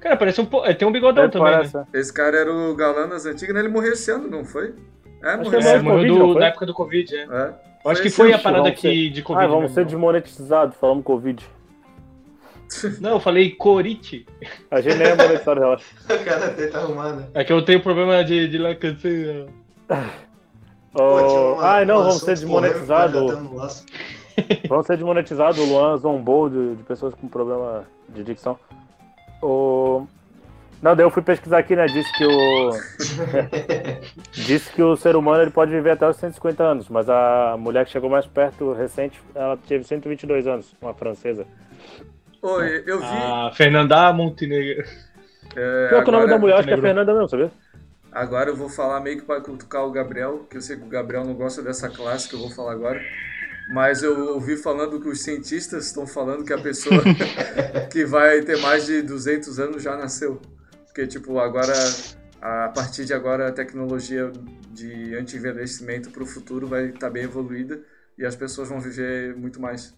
Cara, 0.00 0.16
parece 0.16 0.40
um 0.40 0.46
pouco. 0.46 0.72
Tem 0.74 0.88
um 0.88 0.92
bigodão 0.92 1.24
Ele 1.24 1.32
também, 1.32 1.52
né? 1.58 1.70
é. 1.94 1.98
Esse 1.98 2.12
cara 2.12 2.36
era 2.38 2.52
o 2.52 2.74
galã 2.74 3.06
das 3.06 3.26
antigas, 3.26 3.54
né? 3.54 3.60
Ele 3.60 3.68
morreu 3.68 3.92
esse 3.92 4.10
ano, 4.10 4.28
não 4.28 4.44
foi? 4.44 4.74
É, 5.22 5.32
Acho 5.32 5.44
morreu 5.44 5.60
É, 5.60 5.78
morreu 5.82 5.96
Covid, 5.98 6.12
do- 6.14 6.18
não 6.18 6.32
foi? 6.32 6.40
na 6.40 6.46
época 6.46 6.66
do 6.66 6.74
Covid, 6.74 7.14
é. 7.16 7.22
É. 7.30 7.50
Acho 7.86 8.02
que 8.02 8.10
foi 8.10 8.32
a 8.32 8.38
parada 8.38 8.64
ser- 8.70 8.72
que, 8.76 9.10
de 9.10 9.22
Covid. 9.22 9.44
Ah, 9.44 9.48
vamos 9.48 9.62
mesmo. 9.64 9.74
ser 9.74 9.84
desmonetizados, 9.84 10.76
falamos 10.78 11.04
Covid. 11.04 11.44
Não, 13.00 13.12
eu 13.12 13.20
falei 13.20 13.50
Corite. 13.50 14.26
A 14.70 14.80
gente 14.80 14.96
nem 14.96 15.08
é 15.08 15.14
monetizado, 15.14 15.60
relaxa. 15.60 15.84
O 16.04 16.24
cara 16.24 16.50
tenta 16.50 16.78
arrumar, 16.78 17.12
né? 17.14 17.26
É 17.34 17.44
que 17.44 17.52
eu 17.52 17.64
tenho 17.64 17.82
problema 17.82 18.22
de, 18.24 18.48
de 18.48 18.58
lacancinha. 18.58 19.46
Tinha 19.86 20.30
Oh, 20.94 21.56
Ai, 21.60 21.84
não, 21.84 21.98
vamos 21.98 22.20
ser 22.20 22.34
desmonetizados. 22.34 23.32
Vamos 24.68 24.86
ser 24.86 24.96
desmonetizados. 24.96 25.58
O 25.58 25.64
Luan 25.64 25.96
zombou 25.96 26.48
de, 26.48 26.76
de 26.76 26.82
pessoas 26.82 27.14
com 27.14 27.28
problema 27.28 27.84
de 28.08 28.24
dicção. 28.24 28.58
O... 29.40 30.06
Não, 30.82 30.96
daí 30.96 31.04
eu 31.04 31.10
fui 31.10 31.22
pesquisar 31.22 31.58
aqui, 31.58 31.76
né? 31.76 31.86
Disse 31.86 32.10
que 32.16 32.24
o. 32.24 32.70
Disse 34.32 34.72
que 34.72 34.82
o 34.82 34.96
ser 34.96 35.14
humano 35.14 35.42
ele 35.42 35.50
pode 35.50 35.70
viver 35.70 35.90
até 35.90 36.08
os 36.08 36.16
150 36.16 36.62
anos, 36.62 36.88
mas 36.88 37.08
a 37.08 37.54
mulher 37.58 37.84
que 37.84 37.92
chegou 37.92 38.10
mais 38.10 38.26
perto, 38.26 38.72
recente, 38.72 39.20
ela 39.34 39.56
teve 39.68 39.84
122 39.84 40.46
anos, 40.46 40.74
uma 40.80 40.94
francesa. 40.94 41.46
Oi, 42.42 42.82
eu 42.86 42.98
vi. 43.00 43.04
A 43.06 43.50
Fernanda 43.54 44.12
Montenegro. 44.12 44.84
é, 45.56 45.88
Pior 45.88 46.02
que 46.04 46.08
o 46.08 46.12
nome 46.12 46.24
agora- 46.24 46.26
da 46.28 46.38
mulher 46.38 46.54
acho 46.58 46.68
que 46.68 46.74
é. 46.74 46.80
Fernanda 46.80 47.12
mesmo, 47.12 47.28
sabia? 47.28 47.50
Agora 48.12 48.50
eu 48.50 48.56
vou 48.56 48.68
falar 48.68 49.00
meio 49.00 49.18
que 49.20 49.24
para 49.24 49.40
cutucar 49.40 49.84
o 49.84 49.90
Gabriel, 49.92 50.46
que 50.50 50.56
eu 50.56 50.60
sei 50.60 50.76
que 50.76 50.82
o 50.82 50.88
Gabriel 50.88 51.24
não 51.24 51.34
gosta 51.34 51.62
dessa 51.62 51.88
classe 51.88 52.28
que 52.28 52.34
eu 52.34 52.40
vou 52.40 52.50
falar 52.50 52.72
agora. 52.72 53.00
Mas 53.72 54.02
eu 54.02 54.34
ouvi 54.34 54.56
falando 54.56 55.00
que 55.00 55.08
os 55.08 55.20
cientistas 55.22 55.86
estão 55.86 56.06
falando 56.06 56.44
que 56.44 56.52
a 56.52 56.58
pessoa 56.58 57.00
que 57.92 58.04
vai 58.04 58.40
ter 58.42 58.58
mais 58.58 58.86
de 58.86 59.00
200 59.02 59.60
anos 59.60 59.82
já 59.82 59.96
nasceu. 59.96 60.40
Porque, 60.86 61.06
tipo, 61.06 61.38
agora, 61.38 61.72
a 62.42 62.68
partir 62.74 63.04
de 63.04 63.14
agora, 63.14 63.46
a 63.48 63.52
tecnologia 63.52 64.32
de 64.72 65.14
anti-envelhecimento 65.14 66.10
para 66.10 66.22
o 66.22 66.26
futuro 66.26 66.66
vai 66.66 66.86
estar 66.86 67.10
bem 67.10 67.22
evoluída 67.24 67.78
e 68.18 68.26
as 68.26 68.34
pessoas 68.34 68.68
vão 68.68 68.80
viver 68.80 69.36
muito 69.36 69.60
mais. 69.60 69.94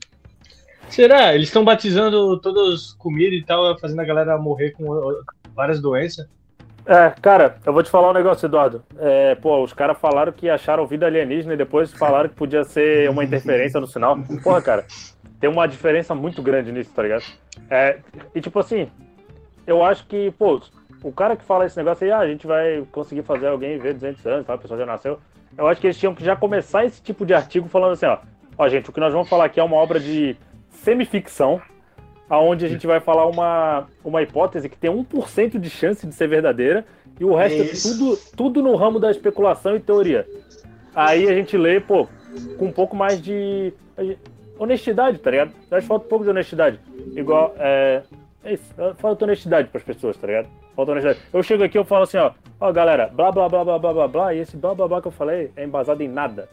Será? 0.89 1.35
Eles 1.35 1.49
estão 1.49 1.64
batizando 1.64 2.39
todas 2.41 2.93
comida 2.95 3.35
e 3.35 3.43
tal, 3.43 3.78
fazendo 3.78 4.01
a 4.01 4.05
galera 4.05 4.39
morrer 4.39 4.72
com 4.72 4.87
várias 5.55 5.80
doenças. 5.80 6.26
É, 6.85 7.14
cara, 7.22 7.57
eu 7.64 7.72
vou 7.72 7.83
te 7.83 7.91
falar 7.91 8.11
um 8.11 8.14
negócio, 8.14 8.47
Eduardo. 8.47 8.83
É, 8.99 9.35
pô, 9.37 9.62
os 9.62 9.72
caras 9.72 9.99
falaram 9.99 10.33
que 10.33 10.51
acharam 10.51 10.87
vida 10.87 11.07
alienígena 11.07 11.55
e 11.55 11.57
depois 11.57 11.93
falaram 11.93 12.28
que 12.28 12.35
podia 12.35 12.64
ser 12.64 13.09
uma 13.09 13.24
interferência 13.24 13.80
no 13.80 13.87
sinal. 13.87 14.18
Porra, 14.43 14.61
cara, 14.61 14.85
tem 15.41 15.49
uma 15.49 15.66
diferença 15.66 16.14
muito 16.14 16.43
grande 16.43 16.72
nisso, 16.72 16.91
tá 16.95 17.03
ligado? 17.03 17.24
É, 17.70 17.99
e 18.35 18.41
tipo 18.41 18.59
assim, 18.59 18.89
eu 19.66 19.85
acho 19.85 20.07
que, 20.07 20.33
pô, 20.33 20.61
o 21.03 21.12
cara 21.12 21.37
que 21.37 21.45
fala 21.45 21.66
esse 21.66 21.76
negócio 21.76 22.05
aí, 22.05 22.11
ah, 22.11 22.18
a 22.18 22.26
gente 22.26 22.47
vai 22.47 22.85
conseguir 22.91 23.22
fazer 23.22 23.47
alguém 23.47 23.78
ver 23.78 23.95
200 23.95 24.26
anos, 24.26 24.47
tá? 24.47 24.55
a 24.55 24.59
pessoa 24.59 24.78
já 24.78 24.87
nasceu. 24.87 25.18
Eu 25.57 25.68
acho 25.68 25.80
que 25.80 25.87
eles 25.87 25.99
tinham 25.99 26.14
que 26.14 26.24
já 26.24 26.35
começar 26.35 26.85
esse 26.85 27.03
tipo 27.03 27.26
de 27.26 27.35
artigo 27.35 27.68
falando 27.68 27.93
assim, 27.93 28.07
ó, 28.07 28.18
ó, 28.59 28.68
gente, 28.68 28.91
o 28.91 28.93
que 28.93 29.01
nós 29.01 29.12
vamos 29.12 29.28
falar 29.28 29.45
aqui 29.45 29.61
é 29.61 29.62
uma 29.62 29.76
obra 29.76 30.01
de 30.01 30.37
semificção, 30.83 31.61
aonde 32.28 32.64
a 32.64 32.68
gente 32.68 32.87
vai 32.87 33.01
falar 33.01 33.26
uma, 33.26 33.87
uma 34.05 34.22
hipótese 34.22 34.68
que 34.68 34.76
tem 34.76 34.91
1% 34.91 35.59
de 35.59 35.70
chance 35.70 36.07
de 36.07 36.14
ser 36.14 36.28
verdadeira 36.28 36.85
e 37.20 37.24
o 37.24 37.35
resto 37.35 37.62
é 37.62 37.64
Isso. 37.66 37.99
tudo, 37.99 38.18
tudo 38.37 38.62
no 38.62 38.74
ramo 38.74 38.99
da 38.99 39.11
especulação 39.11 39.76
e 39.76 39.80
teoria. 39.80 40.26
Aí 40.95 41.28
a 41.28 41.35
gente 41.35 41.57
lê, 41.57 41.80
pô, 41.80 42.09
com 42.59 42.66
um 42.66 42.72
pouco 42.72 42.97
mais 42.97 43.20
de 43.20 43.72
honestidade, 44.59 45.18
tá 45.18 45.30
ligado? 45.30 45.53
Acho 45.70 45.83
que 45.83 45.87
falta 45.87 46.07
um 46.07 46.09
pouco 46.09 46.24
de 46.24 46.30
honestidade. 46.30 46.80
Igual, 47.14 47.55
é, 47.59 48.03
é 48.45 48.55
isso, 48.55 48.74
falta 48.97 49.24
honestidade 49.24 49.68
pras 49.68 49.83
pessoas, 49.83 50.16
tá 50.16 50.26
ligado? 50.26 50.49
Falta 50.74 50.92
honestidade. 50.92 51.20
Eu 51.32 51.42
chego 51.42 51.64
aqui 51.64 51.76
e 51.76 51.80
eu 51.80 51.84
falo 51.84 52.04
assim, 52.04 52.16
ó, 52.16 52.32
ó, 52.58 52.72
galera, 52.72 53.10
blá, 53.12 53.30
blá, 53.30 53.48
blá, 53.48 53.64
blá, 53.64 53.78
blá, 53.78 53.92
blá, 53.92 54.08
blá, 54.08 54.34
e 54.34 54.38
esse 54.38 54.56
blá, 54.56 54.74
blá, 54.74 54.88
blá 54.88 55.02
que 55.02 55.08
eu 55.08 55.12
falei 55.12 55.50
é 55.54 55.64
embasado 55.64 56.02
em 56.02 56.08
nada, 56.08 56.48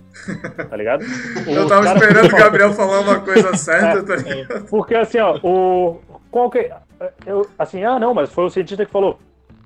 tá 0.70 0.76
ligado? 0.76 1.03
Eu 1.47 1.67
tava 1.67 1.86
esperando 1.93 2.28
o 2.28 2.38
Gabriel 2.38 2.74
falar 2.74 2.99
uma 2.99 3.20
coisa 3.22 3.55
certa, 3.57 4.03
tá 4.03 4.15
ligado? 4.15 4.65
porque 4.70 4.95
assim, 4.95 5.20
ó, 5.20 5.38
o. 5.41 6.01
Qual 6.30 6.49
que. 6.49 6.70
Eu, 7.26 7.49
assim, 7.57 7.84
ah, 7.84 7.97
não, 7.97 8.13
mas 8.13 8.32
foi 8.32 8.45
o 8.45 8.49
cientista 8.49 8.86
que 8.86 8.91
falou. 8.91 9.20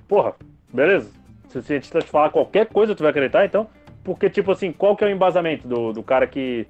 Porra, 0.08 0.34
beleza. 0.72 1.10
Se 1.50 1.58
o 1.58 1.62
cientista 1.62 2.00
te 2.00 2.10
falar 2.10 2.30
qualquer 2.30 2.68
coisa, 2.68 2.96
tu 2.96 3.02
vai 3.02 3.10
acreditar, 3.10 3.46
então? 3.46 3.68
Porque, 4.04 4.30
tipo 4.30 4.52
assim, 4.52 4.72
qual 4.72 4.96
que 4.96 5.04
é 5.04 5.08
o 5.08 5.10
embasamento 5.10 5.68
do, 5.68 5.94
do 5.94 6.04
cara 6.04 6.28
que 6.28 6.68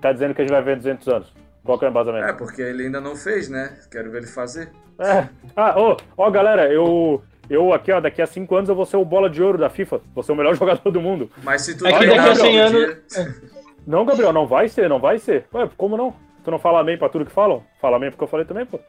tá 0.00 0.12
dizendo 0.12 0.34
que 0.34 0.40
a 0.40 0.44
gente 0.44 0.52
vai 0.52 0.62
ver 0.62 0.76
200 0.76 1.08
anos? 1.08 1.32
Qual 1.64 1.78
que 1.78 1.84
é 1.84 1.88
o 1.88 1.90
embasamento? 1.90 2.26
É, 2.26 2.32
porque 2.32 2.60
ele 2.62 2.84
ainda 2.84 3.00
não 3.00 3.16
fez, 3.16 3.48
né? 3.48 3.76
Quero 3.90 4.10
ver 4.10 4.18
ele 4.18 4.26
fazer. 4.26 4.70
É. 4.98 5.26
Ah, 5.56 5.80
ô, 5.80 5.96
ó, 6.16 6.30
galera, 6.30 6.70
eu. 6.72 7.22
Eu 7.50 7.74
aqui, 7.74 7.92
ó, 7.92 8.00
daqui 8.00 8.22
a 8.22 8.26
5 8.26 8.54
anos 8.56 8.68
eu 8.70 8.74
vou 8.74 8.86
ser 8.86 8.96
o 8.96 9.04
bola 9.04 9.28
de 9.28 9.42
ouro 9.42 9.58
da 9.58 9.68
FIFA. 9.68 10.00
Vou 10.14 10.22
ser 10.24 10.32
o 10.32 10.36
melhor 10.36 10.54
jogador 10.56 10.90
do 10.90 11.00
mundo. 11.00 11.30
Mas 11.42 11.62
se 11.62 11.76
tu 11.76 11.86
É 11.86 11.92
que 11.98 12.06
daqui 12.06 12.18
a 12.18 12.34
100 12.34 12.44
todo 12.70 12.76
anos- 12.76 13.40
Não, 13.86 14.04
Gabriel, 14.06 14.32
não 14.32 14.46
vai 14.46 14.66
ser, 14.68 14.88
não 14.88 14.98
vai 14.98 15.18
ser. 15.18 15.44
Ué, 15.52 15.68
como 15.76 15.94
não? 15.96 16.14
Tu 16.42 16.50
não 16.50 16.58
fala 16.58 16.80
amém 16.80 16.96
pra 16.96 17.08
tudo 17.10 17.26
que 17.26 17.32
falam? 17.32 17.62
Fala 17.82 17.96
amém 17.98 18.10
porque 18.10 18.24
eu 18.24 18.28
falei 18.28 18.46
também, 18.46 18.64
pô. 18.64 18.80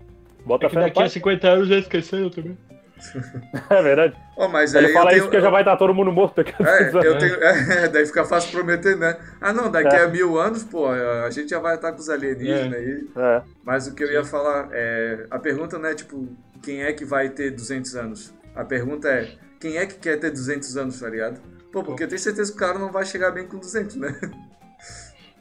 Bota 0.45 0.67
É 0.67 0.69
que 0.69 0.75
fé 0.75 0.81
daqui 0.81 0.99
a 0.99 1.01
pai. 1.01 1.09
50 1.09 1.47
anos 1.49 1.67
já 1.67 1.77
esqueceu 1.77 2.29
também. 2.29 2.57
É 3.69 3.81
verdade. 3.81 4.15
Ó, 4.37 4.47
mas 4.47 4.73
Ele 4.73 4.87
aí 4.87 4.93
fala 4.93 5.09
tenho... 5.09 5.19
isso 5.19 5.27
porque 5.27 5.41
já 5.41 5.49
vai 5.49 5.61
estar 5.61 5.77
todo 5.77 5.93
mundo 5.93 6.11
morto 6.11 6.37
daqui 6.37 6.53
a 6.61 6.67
É, 6.67 6.83
10 6.83 6.95
anos. 6.95 7.05
eu 7.05 7.17
tenho... 7.17 7.35
é, 7.43 7.87
daí 7.89 8.05
fica 8.05 8.25
fácil 8.25 8.51
prometer, 8.51 8.97
né? 8.97 9.17
Ah, 9.39 9.53
não, 9.53 9.69
daqui 9.69 9.95
É. 9.95 10.03
a 10.03 10.07
mil 10.07 10.39
anos, 10.39 10.63
pô, 10.63 10.87
a 10.87 11.29
gente 11.29 11.49
já 11.49 11.59
vai 11.59 11.75
estar 11.75 11.91
com 11.91 11.99
os 11.99 12.09
alienígenas 12.09 12.73
aí. 12.73 13.07
É. 13.15 13.41
Mas 13.63 13.87
o 13.87 13.95
que 13.95 14.03
eu 14.03 14.11
ia 14.11 14.23
falar 14.23 14.69
é... 14.71 15.25
A 15.29 15.39
pergunta 15.39 15.77
não 15.77 15.89
é, 15.89 15.95
tipo, 15.95 16.27
quem 16.61 16.83
é 16.83 16.93
que 16.93 17.05
vai 17.05 17.29
ter 17.29 17.51
200 17.51 17.95
anos? 17.95 18.33
A 18.55 18.63
pergunta 18.63 19.07
é, 19.07 19.29
quem 19.59 19.77
é 19.77 19.85
que 19.85 19.95
quer 19.95 20.17
ter 20.19 20.31
200 20.31 20.77
anos, 20.77 20.99
tá 20.99 21.09
ligado? 21.09 21.39
Pô, 21.71 21.83
porque 21.83 22.03
eu 22.03 22.07
tenho 22.07 22.19
certeza 22.19 22.51
que 22.51 22.57
o 22.57 22.59
cara 22.59 22.79
não 22.79 22.91
vai 22.91 23.05
chegar 23.05 23.31
bem 23.31 23.45
com 23.45 23.57
200, 23.57 23.97
né? 23.97 24.17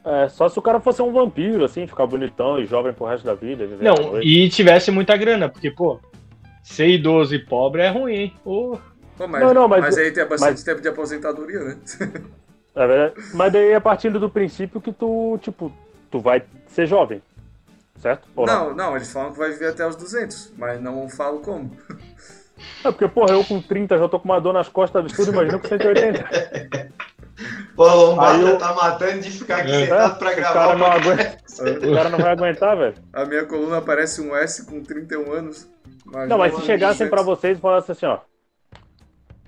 É, 0.05 0.29
só 0.29 0.47
se 0.47 0.59
o 0.59 0.61
cara 0.61 0.79
fosse 0.79 1.01
um 1.01 1.11
vampiro, 1.11 1.65
assim, 1.65 1.87
ficar 1.87 2.05
bonitão 2.05 2.59
e 2.59 2.65
jovem 2.65 2.93
pro 2.93 3.07
resto 3.07 3.25
da 3.25 3.33
vida. 3.33 3.65
viver 3.65 3.83
Não, 3.83 4.21
e 4.21 4.47
tivesse 4.49 4.91
muita 4.91 5.17
grana, 5.17 5.49
porque, 5.49 5.71
pô, 5.71 5.99
ser 6.65 6.87
idoso 6.87 7.33
e 7.35 7.39
pobre 7.39 7.81
é 7.83 7.89
ruim, 7.89 8.13
hein? 8.15 8.33
Ô, 8.43 8.77
Pô, 9.17 9.27
mas, 9.27 9.41
Não, 9.41 9.53
não, 9.53 9.67
mas- 9.67 9.81
mas 9.81 9.97
aí 9.97 10.11
tem 10.11 10.25
bastante 10.27 10.51
mas- 10.51 10.63
tempo 10.63 10.81
de 10.81 10.87
aposentadoria, 10.89 11.59
né? 11.59 11.77
É 12.75 12.85
verdade. 12.87 13.13
Mas 13.33 13.53
daí 13.53 13.71
é 13.71 13.79
partindo 13.79 14.19
do 14.19 14.29
princípio 14.29 14.81
que 14.81 14.91
tu, 14.91 15.39
tipo, 15.41 15.71
tu 16.11 16.19
vai 16.19 16.43
ser 16.67 16.85
jovem. 16.85 17.21
Certo? 18.01 18.27
Ou 18.35 18.45
não? 18.45 18.71
Não, 18.71 18.75
não, 18.75 18.95
eles 18.97 19.09
falam 19.13 19.31
que 19.31 19.37
vai 19.37 19.49
viver 19.51 19.69
até 19.69 19.87
os 19.87 19.95
200, 19.95 20.51
mas 20.57 20.81
não 20.81 21.07
falam 21.07 21.41
como. 21.41 21.71
É 22.83 22.91
porque, 22.91 23.07
porra, 23.07 23.31
eu 23.33 23.45
com 23.45 23.61
30 23.61 23.97
já 23.97 24.09
tô 24.09 24.19
com 24.19 24.25
uma 24.27 24.41
dor 24.41 24.51
nas 24.53 24.67
costas 24.67 25.01
absurda, 25.05 25.31
imagina 25.31 25.57
com 25.59 25.67
180. 25.69 26.91
Pô, 27.77 28.19
Aí 28.21 28.41
eu- 28.41 28.57
tá 28.57 28.73
matando 28.73 29.21
de 29.21 29.31
ficar 29.31 29.59
aqui 29.59 29.71
É. 29.71 29.81
sentado 29.85 30.19
pra 30.19 30.31
o 30.31 30.35
gravar. 30.35 30.53
cara 30.53 30.75
não 30.77 30.85
aguenta. 30.87 31.37
O 31.89 31.93
cara 31.95 32.09
não 32.09 32.19
vai 32.19 32.31
aguentar, 32.33 32.75
velho. 32.77 32.95
A 33.13 33.23
minha 33.25 33.45
coluna 33.45 33.81
parece 33.81 34.19
um 34.19 34.35
S 34.35 34.65
com 34.65 34.83
31 34.83 35.31
anos. 35.31 35.65
Não, 36.05 36.37
mas 36.37 36.53
se 36.55 36.61
chegassem 36.61 37.07
200. 37.07 37.09
pra 37.09 37.21
vocês 37.21 37.57
e 37.57 37.61
falassem 37.61 37.93
assim, 37.93 38.05
ó. 38.05 38.19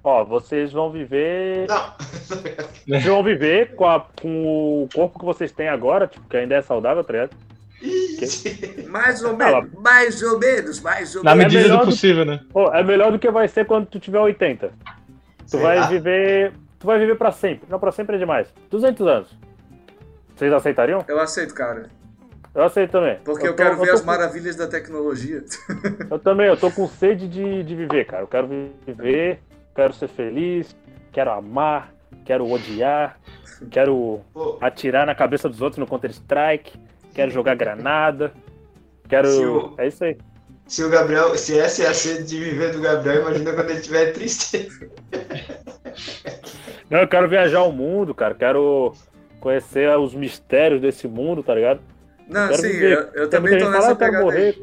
Ó, 0.03 0.23
vocês 0.23 0.71
vão 0.71 0.89
viver. 0.91 1.67
Não, 1.67 1.93
Vocês 2.87 3.03
vão 3.05 3.23
viver 3.23 3.75
com, 3.75 3.85
a- 3.85 4.05
com 4.21 4.83
o 4.83 4.89
corpo 4.93 5.19
que 5.19 5.25
vocês 5.25 5.51
têm 5.51 5.67
agora, 5.67 6.07
tipo, 6.07 6.27
que 6.29 6.37
ainda 6.37 6.55
é 6.55 6.61
saudável, 6.61 7.03
tá 7.03 7.13
ligado? 7.13 7.31
Ih, 7.81 8.87
Mais 8.87 9.21
ou 9.23 9.35
menos, 9.35 9.71
mais 9.73 10.21
ou 10.23 10.39
menos, 10.39 10.79
mais 10.81 11.15
ou 11.15 11.23
na 11.23 11.35
menos. 11.35 11.53
medida 11.53 11.69
melhor 11.69 11.79
do 11.81 11.85
do- 11.87 11.91
possível, 11.91 12.25
né? 12.25 12.39
Pô, 12.51 12.71
é 12.73 12.83
melhor 12.83 13.11
do 13.11 13.19
que 13.19 13.29
vai 13.29 13.47
ser 13.47 13.65
quando 13.65 13.85
tu 13.87 13.99
tiver 13.99 14.19
80. 14.19 14.69
Tu 14.69 14.73
Sei 15.45 15.59
vai 15.59 15.77
lá. 15.79 15.87
viver. 15.87 16.53
Tu 16.79 16.85
vai 16.87 16.99
viver 16.99 17.15
pra 17.15 17.31
sempre. 17.31 17.67
Não, 17.69 17.79
pra 17.79 17.91
sempre 17.91 18.15
é 18.15 18.19
demais. 18.19 18.47
200 18.69 19.05
anos. 19.07 19.37
Vocês 20.35 20.51
aceitariam? 20.53 21.03
Eu 21.07 21.19
aceito, 21.19 21.53
cara. 21.53 21.89
Eu 22.57 22.63
aceito 22.63 22.89
também. 22.91 23.19
Porque 23.23 23.45
eu, 23.47 23.51
tô- 23.55 23.63
quero 23.63 23.77
ver 23.77 23.85
tô 23.87 23.93
as 23.93 23.99
com- 24.01 24.07
maravilhas 24.07 24.55
da 24.55 24.65
tecnologia. 24.67 25.43
Eu 26.09 26.17
também, 26.17 26.47
eu 26.47 26.57
tô 26.57 26.71
com 26.71 26.87
sede 26.87 27.27
de, 27.27 27.61
de 27.63 27.75
viver, 27.75 28.05
cara. 28.05 28.23
Eu 28.23 28.27
quero 28.27 28.47
viver, 28.85 29.39
quero 29.75 29.93
ser 29.93 30.07
feliz, 30.07 30.75
quero 31.11 31.31
amar, 31.31 31.93
quero 32.25 32.49
odiar, 32.51 33.19
quero 33.69 34.21
pô, 34.33 34.57
atirar 34.59 35.05
na 35.05 35.13
cabeça 35.13 35.47
dos 35.47 35.61
outros 35.61 35.77
no 35.77 35.85
Counter-Strike, 35.85 36.79
quero 37.13 37.29
jogar 37.29 37.53
granada, 37.55 38.33
quero. 39.07 39.29
O- 39.29 39.75
É 39.77 39.87
isso 39.87 40.03
aí. 40.03 40.17
se 40.65 40.83
o 40.83 40.89
Gabriel, 40.89 41.37
se 41.37 41.59
essa 41.59 41.83
é 41.83 41.87
a 41.87 41.93
sede 41.93 42.23
de 42.23 42.39
viver 42.43 42.71
do 42.71 42.81
Gabriel, 42.81 43.21
imagina 43.21 43.53
quando 43.53 43.69
ele 43.69 43.79
estiver 43.79 44.13
triste. 44.13 44.67
Não, 46.89 46.99
eu 47.01 47.07
quero 47.07 47.27
viajar 47.29 47.61
o 47.63 47.71
mundo, 47.71 48.15
cara. 48.15 48.33
Quero 48.33 48.93
conhecer 49.39 49.95
os 49.97 50.13
mistérios 50.15 50.81
desse 50.81 51.07
mundo, 51.07 51.43
tá 51.43 51.53
ligado? 51.53 51.81
Não, 52.29 52.47
quero 52.49 52.61
sim, 52.61 52.67
viver. 52.69 52.97
eu, 53.13 53.21
eu 53.23 53.29
também 53.29 53.57
tô 53.57 53.69
nessa 53.69 53.81
fala, 53.81 53.87
"Ah, 53.87 53.91
eu 53.91 53.97
quero 53.97 54.11
pegada 54.11 54.23
morrer. 54.25 54.61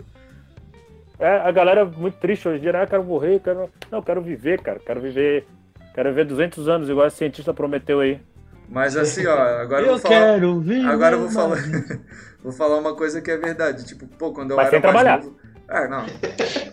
É, 1.18 1.28
a 1.38 1.50
galera 1.52 1.80
é 1.82 1.84
muito 1.84 2.16
triste 2.18 2.48
hoje 2.48 2.58
em 2.58 2.60
dia, 2.62 2.72
né? 2.72 2.82
Eu 2.82 2.86
quero 2.88 3.04
morrer, 3.04 3.40
quero... 3.40 3.70
Não, 3.90 3.98
eu 3.98 4.02
quero 4.02 4.20
viver, 4.20 4.60
cara. 4.60 4.80
Quero 4.84 5.00
viver. 5.00 5.46
Quero 5.94 6.08
viver 6.10 6.24
200 6.26 6.68
anos, 6.68 6.88
igual 6.88 7.06
esse 7.06 7.16
cientista 7.18 7.54
prometeu 7.54 8.00
aí. 8.00 8.20
Mas 8.68 8.96
assim, 8.96 9.24
ó, 9.26 9.32
agora 9.38 9.82
eu 9.82 9.86
eu 9.86 9.92
vou 9.92 9.98
falar. 10.00 10.14
quero 10.14 10.60
viver. 10.60 10.88
Agora 10.88 11.14
eu 11.14 11.20
vou 11.20 11.30
falar. 11.30 11.58
vou 12.42 12.52
falar 12.52 12.78
uma 12.78 12.94
coisa 12.96 13.20
que 13.20 13.30
é 13.30 13.36
verdade. 13.36 13.84
Tipo, 13.86 14.06
pô, 14.06 14.32
quando 14.32 14.50
eu 14.52 14.56
Mas 14.56 14.66
era 14.66 14.70
sem 14.72 14.80
mais 14.80 14.92
trabalhar. 14.94 15.22
novo. 15.22 15.38
É, 15.68 15.88
não. 15.88 16.04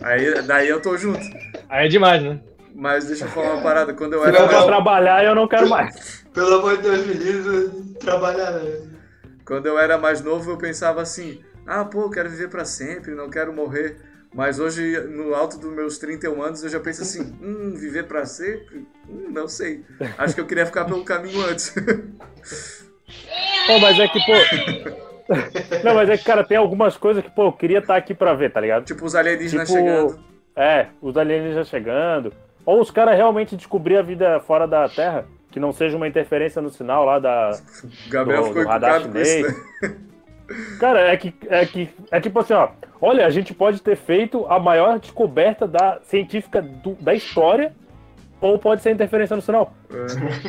Aí, 0.02 0.42
daí 0.42 0.68
eu 0.68 0.80
tô 0.82 0.96
junto. 0.98 1.20
Aí 1.68 1.86
é 1.86 1.88
demais, 1.88 2.22
né? 2.22 2.40
Mas 2.74 3.06
deixa 3.06 3.26
eu 3.26 3.28
falar 3.28 3.54
uma 3.54 3.62
parada. 3.62 3.94
Quando 3.94 4.14
eu 4.14 4.22
Se 4.22 4.28
era 4.28 4.38
for 4.38 4.46
pra 4.48 4.54
mais, 4.56 4.66
trabalhar, 4.66 5.24
eu 5.24 5.34
não 5.34 5.46
quero 5.46 5.68
mais. 5.68 6.24
Pelo 6.34 6.54
amor 6.56 6.76
de 6.78 6.82
Deus, 6.82 7.06
me 7.06 7.14
livre 7.14 7.94
trabalhar, 8.00 8.50
né? 8.52 8.80
Quando 9.46 9.66
eu 9.66 9.78
era 9.78 9.98
mais 9.98 10.20
novo, 10.22 10.50
eu 10.50 10.56
pensava 10.56 11.00
assim: 11.02 11.40
ah, 11.66 11.84
pô, 11.84 12.02
eu 12.02 12.10
quero 12.10 12.30
viver 12.30 12.48
pra 12.48 12.64
sempre, 12.64 13.14
não 13.14 13.30
quero 13.30 13.52
morrer. 13.52 13.96
Mas 14.34 14.58
hoje, 14.58 14.98
no 15.08 15.34
alto 15.34 15.58
dos 15.58 15.70
meus 15.70 15.98
31 15.98 16.42
anos, 16.42 16.62
eu 16.62 16.68
já 16.70 16.80
penso 16.80 17.02
assim: 17.02 17.36
hum, 17.42 17.74
viver 17.74 18.04
pra 18.04 18.24
sempre? 18.24 18.86
Hum, 19.08 19.28
não 19.30 19.46
sei. 19.46 19.84
Acho 20.16 20.34
que 20.34 20.40
eu 20.40 20.46
queria 20.46 20.66
ficar 20.66 20.84
pelo 20.84 21.04
caminho 21.04 21.44
antes. 21.44 21.74
Pô, 23.66 23.78
mas 23.78 23.98
é 23.98 24.08
que, 24.08 24.18
pô. 24.24 24.32
Não, 25.84 25.94
mas 25.94 26.10
é 26.10 26.16
que, 26.16 26.24
cara, 26.24 26.42
tem 26.44 26.56
algumas 26.56 26.96
coisas 26.96 27.22
que, 27.22 27.30
pô, 27.30 27.46
eu 27.46 27.52
queria 27.52 27.78
estar 27.78 27.96
aqui 27.96 28.12
pra 28.12 28.34
ver, 28.34 28.52
tá 28.52 28.60
ligado? 28.60 28.84
tipo 28.84 29.04
os 29.04 29.14
alienígenas 29.14 29.68
Tipo, 29.68 29.80
chegando. 29.80 30.24
É, 30.56 30.88
os 31.00 31.16
alienígenas 31.16 31.68
chegando. 31.68 32.32
Ou 32.66 32.80
os 32.80 32.90
caras 32.90 33.16
realmente 33.16 33.56
descobrir 33.56 33.96
a 33.96 34.02
vida 34.02 34.40
fora 34.40 34.66
da 34.66 34.88
Terra, 34.88 35.26
que 35.52 35.60
não 35.60 35.70
seja 35.72 35.96
uma 35.96 36.08
interferência 36.08 36.60
no 36.60 36.70
sinal 36.70 37.04
lá 37.04 37.18
da. 37.20 37.50
O 37.84 38.10
Gabriel 38.10 38.42
do- 38.42 38.48
ficou 38.48 38.62
do 38.64 38.68
radar 38.68 39.00
isso, 39.00 39.08
chinês. 39.08 39.46
né? 39.80 39.96
Cara, 40.80 41.00
é 41.12 41.16
que, 41.16 41.32
é 41.48 41.64
que. 41.66 41.88
É 42.10 42.20
tipo 42.20 42.40
assim, 42.40 42.54
ó. 42.54 42.70
Olha, 43.00 43.26
a 43.26 43.30
gente 43.30 43.54
pode 43.54 43.80
ter 43.82 43.96
feito 43.96 44.46
a 44.46 44.58
maior 44.58 44.98
descoberta 44.98 45.66
da 45.68 46.00
científica 46.02 46.60
do- 46.60 46.96
da 47.00 47.14
história. 47.14 47.72
Ou 48.40 48.58
pode 48.58 48.82
ser 48.82 48.90
interferência 48.90 49.36
no 49.36 49.42
sinal. 49.42 49.72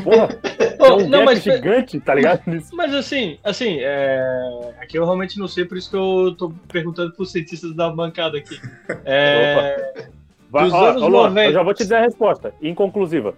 Porra, 0.03 0.27
Ô, 0.79 0.85
é 0.85 0.93
um 0.93 1.07
não, 1.07 1.19
gap 1.19 1.25
mas, 1.25 1.43
gigante, 1.43 1.99
tá 1.99 2.15
ligado? 2.15 2.41
Nisso. 2.49 2.75
mas 2.75 2.91
assim, 2.91 3.37
assim, 3.43 3.77
é... 3.81 4.73
aqui 4.81 4.97
eu 4.97 5.05
realmente 5.05 5.37
não 5.37 5.47
sei, 5.47 5.63
por 5.63 5.77
isso 5.77 5.91
que 5.91 5.95
eu 5.95 6.33
tô 6.35 6.51
perguntando 6.71 7.13
pros 7.13 7.31
cientistas 7.31 7.71
da 7.75 7.91
bancada 7.91 8.35
aqui. 8.39 8.59
É... 9.05 10.07
Vai, 10.49 10.63
Dos 10.63 10.73
ó, 10.73 10.91
Luan, 11.07 11.29
90. 11.29 11.45
eu 11.49 11.53
já 11.53 11.61
vou 11.61 11.73
te 11.75 11.83
dizer 11.83 11.95
a 11.97 12.01
resposta. 12.01 12.51
Inconclusiva. 12.63 13.35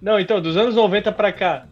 Não, 0.00 0.18
então, 0.18 0.40
dos 0.40 0.56
anos 0.56 0.74
90 0.74 1.12
pra 1.12 1.32
cá, 1.32 1.66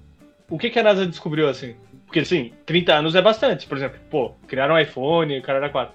o 0.51 0.59
que, 0.59 0.71
que 0.71 0.79
a 0.79 0.83
NASA 0.83 1.07
descobriu 1.07 1.49
assim? 1.49 1.77
Porque 2.07 2.21
assim, 2.21 2.53
30 2.67 2.95
anos 2.95 3.15
é 3.15 3.23
bastante. 3.23 3.67
Por 3.67 3.77
exemplo, 3.77 3.99
pô, 4.11 4.33
criaram 4.47 4.75
um 4.75 4.79
iPhone, 4.79 5.39
o 5.39 5.43
cara 5.43 5.59
era 5.59 5.71
4. 5.71 5.95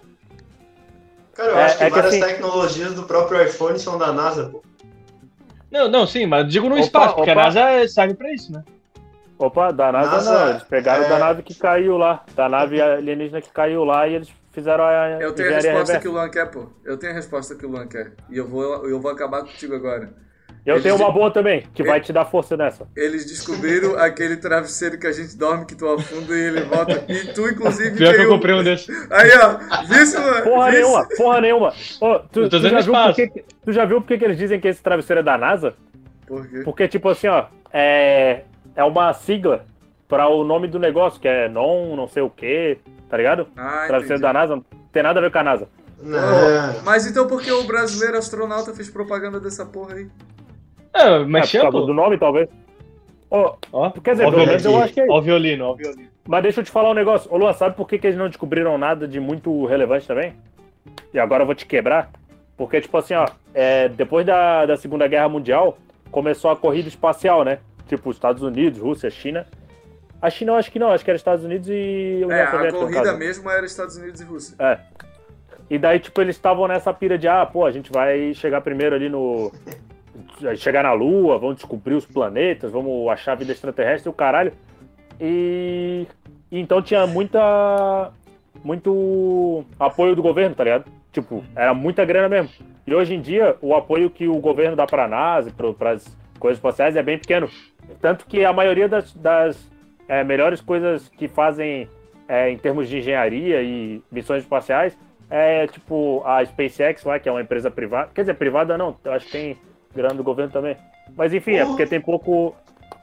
Cara, 1.33 1.49
eu 1.51 1.57
É- 1.57 1.63
acho 1.65 1.77
que 1.77 1.83
é 1.83 1.87
que 1.87 1.91
várias 1.95 2.13
assim- 2.13 2.23
tecnologias 2.23 2.93
do 2.93 3.03
próprio 3.03 3.41
iPhone 3.43 3.79
são 3.79 3.97
da 3.97 4.11
NASA, 4.13 4.49
pô. 4.49 4.63
Não, 5.71 5.87
não, 5.89 6.05
sim, 6.05 6.27
mas 6.27 6.47
digo 6.47 6.67
no 6.69 6.75
Opa, 6.75 6.83
espaço, 6.83 7.15
porque 7.15 7.31
opa. 7.31 7.41
a 7.41 7.45
NASA 7.45 7.87
serve 7.87 8.13
pra 8.13 8.31
isso, 8.31 8.51
né? 8.53 8.63
Opa, 9.39 9.71
da 9.71 9.91
NASA, 9.91 10.11
NASA, 10.11 10.31
não. 10.45 10.49
Eles 10.51 10.63
pegaram 10.63 11.03
é- 11.05 11.09
da 11.09 11.17
nave 11.19 11.41
que 11.41 11.55
caiu 11.55 11.97
lá. 11.97 12.23
Da 12.35 12.47
nave 12.47 12.79
alienígena 12.79 13.41
que 13.41 13.49
caiu 13.49 13.83
lá 13.83 14.07
e 14.07 14.13
eles 14.13 14.29
fizeram 14.51 14.83
a 14.83 15.17
Eu 15.19 15.33
tenho 15.33 15.49
a 15.49 15.53
resposta 15.53 15.71
reversa. 15.79 15.99
que 15.99 16.07
o 16.07 16.11
Luan 16.11 16.29
quer, 16.29 16.45
pô. 16.51 16.67
Eu 16.85 16.97
tenho 16.97 17.11
a 17.11 17.15
resposta 17.15 17.55
que 17.55 17.65
o 17.65 17.69
Luan 17.69 17.87
quer. 17.87 18.13
E 18.29 18.37
eu 18.37 18.47
vou, 18.47 18.87
eu 18.87 18.99
vou 19.01 19.09
acabar 19.09 19.41
contigo 19.41 19.73
agora. 19.75 20.13
Eu 20.65 20.81
tenho 20.81 20.93
Eles- 20.95 21.01
uma 21.01 21.11
boa 21.11 21.29
também, 21.29 21.63
que 21.73 21.83
vai 21.83 21.99
te 21.99 22.13
dar 22.13 22.23
força 22.25 22.55
nessa. 22.55 22.87
Eles 22.95 23.25
descobriram 23.25 23.95
aquele 23.99 24.37
travesseiro 24.37 24.97
que 24.97 25.05
a 25.05 25.11
gente 25.11 25.35
dorme, 25.37 25.65
que 25.65 25.75
tu 25.75 25.85
afunda 25.87 26.33
e 26.33 26.39
ele 26.41 26.61
volta. 26.61 27.03
E 27.09 27.33
tu, 27.33 27.49
inclusive, 27.49 27.97
Pior 27.97 28.13
que 28.15 28.21
eu 28.21 28.27
um- 28.27 28.33
comprei 28.33 28.55
um 28.55 28.63
desse. 28.63 28.89
Aí, 29.09 29.29
ó. 29.37 29.83
Viu 29.85 30.01
isso, 30.03 30.21
Luan? 30.21 30.41
Porra 30.43 30.71
nenhuma, 30.71 31.07
porra 31.17 31.41
nenhuma. 31.41 31.73
Ô, 31.99 32.19
tu, 32.19 32.47
tu 32.49 32.59
já 32.59 32.69
viu 32.69 32.79
espaço. 32.79 33.07
por 33.07 33.15
que, 33.15 33.27
que- 33.27 33.45
tu 33.65 33.71
já 33.73 33.83
viu 33.85 34.01
que 34.01 34.13
eles 34.13 34.37
dizem 34.37 34.59
que 34.59 34.67
esse 34.69 34.81
travesseiro 34.81 35.19
é 35.19 35.23
da 35.23 35.37
NASA? 35.37 35.73
Por 36.25 36.47
quê? 36.47 36.61
Porque, 36.63 36.87
tipo 36.87 37.09
assim, 37.09 37.27
ó, 37.27 37.45
é, 37.73 38.43
é 38.75 38.83
uma 38.85 39.11
sigla 39.13 39.65
para 40.07 40.29
o 40.29 40.45
nome 40.45 40.67
do 40.69 40.79
negócio, 40.79 41.19
que 41.19 41.27
é 41.27 41.49
non, 41.49 41.95
não 41.97 42.07
sei 42.07 42.23
o 42.23 42.29
quê, 42.29 42.77
tá 43.09 43.17
ligado? 43.17 43.47
Ah, 43.57 43.83
Travesseiro 43.87 44.05
entendi. 44.05 44.21
da 44.21 44.31
NASA 44.33 44.55
não 44.55 44.65
tem 44.93 45.03
nada 45.03 45.19
a 45.19 45.23
ver 45.23 45.31
com 45.31 45.37
a 45.39 45.43
NASA. 45.43 45.67
Não. 46.01 46.81
Mas 46.83 47.05
então 47.05 47.27
por 47.27 47.41
que 47.41 47.51
o 47.51 47.63
brasileiro 47.63 48.17
astronauta 48.17 48.73
fez 48.73 48.89
propaganda 48.89 49.39
dessa 49.39 49.65
porra 49.65 49.95
aí? 49.95 50.07
Ah, 50.93 51.01
É, 51.03 51.19
mas 51.25 51.51
por 51.51 51.61
causa 51.61 51.87
do 51.87 51.93
nome, 51.93 52.17
talvez. 52.17 52.49
Ô, 53.29 53.55
Ó, 53.71 53.89
quer 53.91 54.11
dizer, 54.11 54.25
ó, 54.25 54.31
pelo 54.31 54.45
menos 54.45 54.63
eu 54.63 54.71
violino. 54.71 54.83
acho 54.85 54.93
que 54.93 54.99
é 55.01 55.03
isso. 55.05 55.11
ó 55.13 55.17
o 55.17 55.21
violino, 55.21 55.65
ó 55.65 55.71
o 55.71 55.75
violino. 55.75 56.09
Mas 56.27 56.43
deixa 56.43 56.59
eu 56.61 56.63
te 56.63 56.71
falar 56.71 56.91
um 56.91 56.93
negócio. 56.93 57.31
Ô, 57.33 57.37
Luan, 57.37 57.53
sabe 57.53 57.75
por 57.75 57.87
que, 57.87 57.97
que 57.97 58.07
eles 58.07 58.17
não 58.17 58.27
descobriram 58.27 58.77
nada 58.77 59.07
de 59.07 59.19
muito 59.19 59.65
relevante 59.65 60.07
também? 60.07 60.33
E 61.13 61.19
agora 61.19 61.41
eu 61.43 61.45
vou 61.47 61.55
te 61.55 61.65
quebrar. 61.65 62.11
Porque, 62.55 62.79
tipo 62.79 62.95
assim, 62.97 63.15
ó, 63.15 63.27
é, 63.53 63.89
depois 63.89 64.25
da, 64.25 64.65
da 64.67 64.77
Segunda 64.77 65.07
Guerra 65.07 65.27
Mundial, 65.27 65.77
começou 66.11 66.51
a 66.51 66.55
corrida 66.55 66.87
espacial, 66.87 67.43
né? 67.43 67.57
Tipo, 67.87 68.11
Estados 68.11 68.43
Unidos, 68.43 68.79
Rússia, 68.79 69.09
China. 69.09 69.47
A 70.21 70.29
China 70.29 70.51
eu 70.53 70.55
acho 70.55 70.71
que 70.71 70.77
não, 70.79 70.91
acho 70.91 71.03
que 71.03 71.09
era 71.09 71.17
Estados 71.17 71.43
Unidos 71.43 71.67
e 71.69 72.21
União 72.23 72.31
É, 72.31 72.43
a 72.43 72.51
Soviética, 72.51 72.79
corrida 72.79 73.03
caso. 73.03 73.17
mesmo 73.17 73.49
era 73.49 73.65
Estados 73.65 73.97
Unidos 73.97 74.21
e 74.21 74.23
Rússia. 74.23 74.55
É. 74.59 74.77
E 75.69 75.77
daí, 75.79 75.99
tipo, 75.99 76.21
eles 76.21 76.35
estavam 76.35 76.67
nessa 76.67 76.93
pira 76.93 77.17
de, 77.17 77.27
ah, 77.27 77.45
pô, 77.45 77.65
a 77.65 77.71
gente 77.71 77.91
vai 77.91 78.33
chegar 78.35 78.61
primeiro 78.61 78.95
ali 78.95 79.09
no. 79.09 79.51
Chegar 80.57 80.83
na 80.83 80.93
Lua, 80.93 81.37
vamos 81.37 81.55
descobrir 81.55 81.95
os 81.95 82.05
planetas, 82.05 82.71
vamos 82.71 83.09
achar 83.09 83.35
vida 83.35 83.51
extraterrestre 83.51 84.09
o 84.09 84.13
caralho. 84.13 84.53
E. 85.19 86.07
e 86.51 86.59
então 86.59 86.81
tinha 86.81 87.05
muita. 87.07 88.11
Muito 88.63 89.65
apoio 89.79 90.15
do 90.15 90.21
governo, 90.21 90.55
tá 90.55 90.63
ligado? 90.63 90.85
Tipo, 91.11 91.43
era 91.55 91.73
muita 91.73 92.05
grana 92.05 92.29
mesmo. 92.29 92.49
E 92.87 92.93
hoje 92.93 93.13
em 93.13 93.21
dia, 93.21 93.57
o 93.61 93.75
apoio 93.75 94.09
que 94.09 94.27
o 94.27 94.39
governo 94.39 94.75
dá 94.75 94.85
pra 94.85 95.07
NASA, 95.07 95.51
para 95.51 95.91
as 95.91 96.17
coisas 96.39 96.57
espaciais, 96.57 96.95
é 96.95 97.03
bem 97.03 97.17
pequeno. 97.17 97.49
Tanto 98.01 98.25
que 98.25 98.45
a 98.45 98.53
maioria 98.53 98.87
das, 98.87 99.13
das 99.13 99.69
é, 100.07 100.23
melhores 100.23 100.61
coisas 100.61 101.09
que 101.09 101.27
fazem 101.27 101.89
é, 102.27 102.49
em 102.49 102.57
termos 102.57 102.87
de 102.87 102.97
engenharia 102.97 103.61
e 103.61 104.01
missões 104.11 104.43
espaciais 104.43 104.97
é 105.29 105.67
tipo 105.67 106.21
a 106.25 106.45
SpaceX 106.45 107.03
lá, 107.03 107.19
que 107.19 107.27
é 107.27 107.31
uma 107.31 107.41
empresa 107.41 107.71
privada. 107.71 108.11
Quer 108.13 108.21
dizer, 108.21 108.35
privada 108.35 108.77
não, 108.77 108.95
eu 109.03 109.13
acho 109.13 109.25
que 109.25 109.31
tem 109.31 109.57
grana 109.95 110.15
do 110.15 110.23
governo 110.23 110.51
também. 110.51 110.77
Mas 111.15 111.33
enfim, 111.33 111.53
é 111.55 111.65
porque 111.65 111.85
tem 111.85 112.01
pouco. 112.01 112.55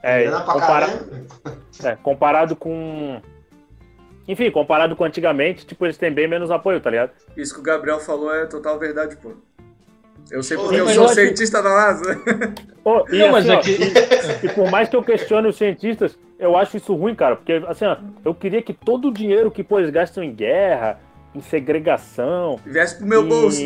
É, 0.03 0.25
compara- 0.29 0.87
caramba. 0.87 1.05
é, 1.83 1.95
comparado 2.01 2.55
com. 2.55 3.21
Enfim, 4.27 4.51
comparado 4.51 4.95
com 4.95 5.03
antigamente, 5.03 5.65
tipo, 5.65 5.85
eles 5.85 5.97
têm 5.97 6.11
bem 6.11 6.27
menos 6.27 6.51
apoio, 6.51 6.79
tá 6.79 6.89
ligado? 6.89 7.11
Isso 7.35 7.53
que 7.53 7.59
o 7.59 7.63
Gabriel 7.63 7.99
falou 7.99 8.33
é 8.33 8.45
total 8.45 8.77
verdade, 8.79 9.15
pô. 9.17 9.31
Eu 10.29 10.43
sei 10.43 10.55
Pô, 10.55 10.63
porque 10.63 10.79
eu 10.79 10.85
mas 10.85 10.93
sou 10.93 11.03
eu 11.03 11.09
acho- 11.09 11.19
cientista 11.19 11.61
da 11.61 11.69
NASA. 11.69 12.21
Ô, 12.85 13.05
e, 13.11 13.17
Não, 13.19 13.31
mas 13.31 13.49
assim, 13.49 13.55
ó, 13.55 13.59
aqui- 13.59 14.43
e, 14.43 14.45
e 14.45 14.49
por 14.53 14.69
mais 14.69 14.87
que 14.87 14.95
eu 14.95 15.03
questione 15.03 15.47
os 15.47 15.57
cientistas, 15.57 16.17
eu 16.39 16.55
acho 16.55 16.77
isso 16.77 16.93
ruim, 16.95 17.15
cara. 17.15 17.35
Porque, 17.35 17.53
assim, 17.67 17.85
ó, 17.85 17.97
eu 18.23 18.33
queria 18.33 18.61
que 18.61 18.73
todo 18.73 19.07
o 19.09 19.13
dinheiro 19.13 19.49
que 19.51 19.63
pô, 19.63 19.79
eles 19.79 19.89
gastam 19.89 20.23
em 20.23 20.33
guerra, 20.33 20.99
em 21.33 21.41
segregação, 21.41 22.59
Viesse 22.65 22.97
pro 22.97 23.07
meu 23.07 23.23
e- 23.25 23.27
bolso. 23.29 23.61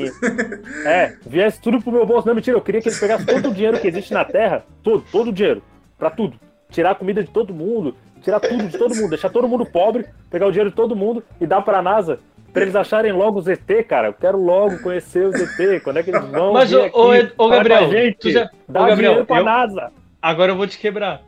É, 0.86 1.16
viesse 1.26 1.60
tudo 1.62 1.82
pro 1.82 1.92
meu 1.92 2.06
bolso. 2.06 2.28
Não, 2.28 2.36
mentira, 2.36 2.56
eu 2.58 2.62
queria 2.62 2.82
que 2.82 2.90
eles 2.90 3.00
pegassem 3.00 3.26
todo 3.26 3.50
o 3.50 3.54
dinheiro 3.54 3.80
que 3.80 3.88
existe 3.88 4.14
na 4.14 4.24
Terra, 4.26 4.64
todo, 4.84 5.04
todo 5.12 5.30
o 5.30 5.34
dinheiro, 5.34 5.62
pra 5.98 6.10
tudo. 6.10 6.40
Tirar 6.70 6.92
a 6.92 6.96
comida 6.96 7.24
de 7.24 7.30
todo 7.32 7.54
mundo, 7.54 7.96
tirar 8.22 8.40
tudo 8.40 8.68
de 8.68 8.78
todo 8.78 8.96
mundo, 8.96 9.10
deixar 9.10 9.30
todo 9.30 9.48
mundo 9.48 9.66
pobre, 9.66 10.06
pegar 10.30 10.48
o 10.48 10.52
dinheiro 10.52 10.70
de 10.70 10.76
todo 10.76 10.96
mundo 10.96 11.24
e 11.42 11.46
dar 11.48 11.62
pra 11.62 11.82
NASA. 11.82 12.20
Pra 12.54 12.62
eles 12.62 12.76
acharem 12.76 13.12
logo 13.12 13.38
os 13.40 13.48
ET, 13.50 13.68
cara. 13.86 14.08
Eu 14.08 14.14
quero 14.14 14.38
logo 14.42 14.80
conhecer 14.82 15.26
os 15.28 15.36
ET. 15.36 15.82
Quando 15.84 15.98
é 15.98 16.04
que 16.04 16.10
eles 16.10 16.24
vão 16.30 16.54
Mas, 16.54 16.70
vir 16.70 16.78
ô, 16.78 16.80
ô, 17.08 17.12
aqui? 17.12 17.34
Ô, 17.38 17.50
Fala 17.50 17.56
Gabriel, 17.58 17.90
pra 17.90 17.98
gente, 18.00 18.18
tu 18.18 18.32
já- 18.32 18.50
dá 18.70 18.84
ô, 18.84 18.88
Gabriel, 18.88 18.96
dinheiro 19.12 19.26
pra 19.26 19.38
eu- 19.40 19.44
NASA. 19.44 19.92
Agora 20.22 20.54
eu 20.54 20.56
vou 20.56 20.66
te 20.66 20.78
quebrar. 20.80 21.22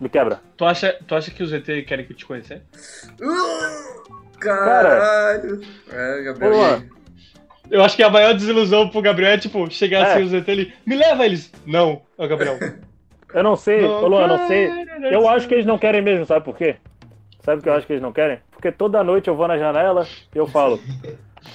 Me 0.00 0.08
quebra. 0.08 0.40
Tu 0.56 0.64
acha, 0.64 0.96
tu 1.06 1.14
acha 1.14 1.30
que 1.30 1.44
os 1.44 1.52
ET 1.52 1.64
querem 1.84 2.04
que 2.04 2.12
te 2.12 2.26
conhecer? 2.26 2.62
Caralho. 4.42 5.60
É, 5.90 6.22
Gabriel. 6.22 6.82
Eu 7.70 7.82
acho 7.82 7.96
que 7.96 8.02
a 8.02 8.10
maior 8.10 8.34
desilusão 8.34 8.88
pro 8.88 9.00
Gabriel 9.00 9.32
é, 9.32 9.38
tipo, 9.38 9.70
chegar 9.70 10.00
É. 10.00 10.12
assim 10.12 10.24
os 10.24 10.34
ET 10.34 10.48
ali, 10.48 10.72
me 10.84 10.96
leva 10.96 11.24
eles. 11.24 11.50
Não, 11.66 12.02
ô 12.18 12.26
Gabriel. 12.28 12.58
Eu 13.32 13.42
não 13.42 13.56
sei, 13.56 13.80
Não, 13.80 14.02
ô, 14.02 14.08
Luan, 14.08 14.22
eu 14.24 14.28
não 14.28 14.46
sei. 14.46 14.68
cara, 14.84 15.10
Eu 15.10 15.26
acho 15.26 15.48
que 15.48 15.54
eles 15.54 15.64
não 15.64 15.78
querem 15.78 16.02
mesmo, 16.02 16.26
sabe 16.26 16.44
por 16.44 16.54
quê? 16.54 16.76
Sabe 17.40 17.60
o 17.60 17.62
que 17.62 17.68
eu 17.70 17.72
acho 17.72 17.86
que 17.86 17.94
eles 17.94 18.02
não 18.02 18.12
querem? 18.12 18.38
Porque 18.50 18.70
toda 18.70 19.02
noite 19.02 19.26
eu 19.28 19.34
vou 19.34 19.48
na 19.48 19.56
janela 19.56 20.06
e 20.34 20.36
eu 20.36 20.46
falo: 20.46 20.78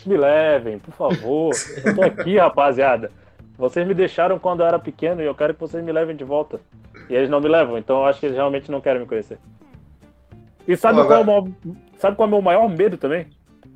me 0.03 0.17
levem, 0.17 0.79
por 0.79 0.91
favor. 0.91 1.51
Eu 1.85 1.95
tô 1.95 2.01
aqui, 2.01 2.35
rapaziada. 2.39 3.11
Vocês 3.59 3.87
me 3.87 3.93
deixaram 3.93 4.39
quando 4.39 4.61
eu 4.61 4.65
era 4.65 4.79
pequeno 4.79 5.21
e 5.21 5.25
eu 5.25 5.35
quero 5.35 5.53
que 5.53 5.59
vocês 5.59 5.83
me 5.83 5.91
levem 5.91 6.15
de 6.15 6.23
volta. 6.23 6.59
E 7.11 7.15
eles 7.15 7.29
não 7.29 7.39
me 7.39 7.47
levam, 7.47 7.77
então 7.77 7.97
eu 7.97 8.05
acho 8.05 8.19
que 8.19 8.25
eles 8.25 8.35
realmente 8.35 8.71
não 8.71 8.81
querem 8.81 9.01
me 9.01 9.07
conhecer. 9.07 9.37
E 10.67 10.75
sabe, 10.75 11.01
qual, 11.05 11.19
é 11.19 11.21
o 11.21 11.25
maior, 11.25 11.47
sabe 11.99 12.15
qual 12.15 12.27
é 12.27 12.29
o 12.29 12.33
meu 12.33 12.41
maior 12.41 12.67
medo 12.69 12.97
também? 12.97 13.27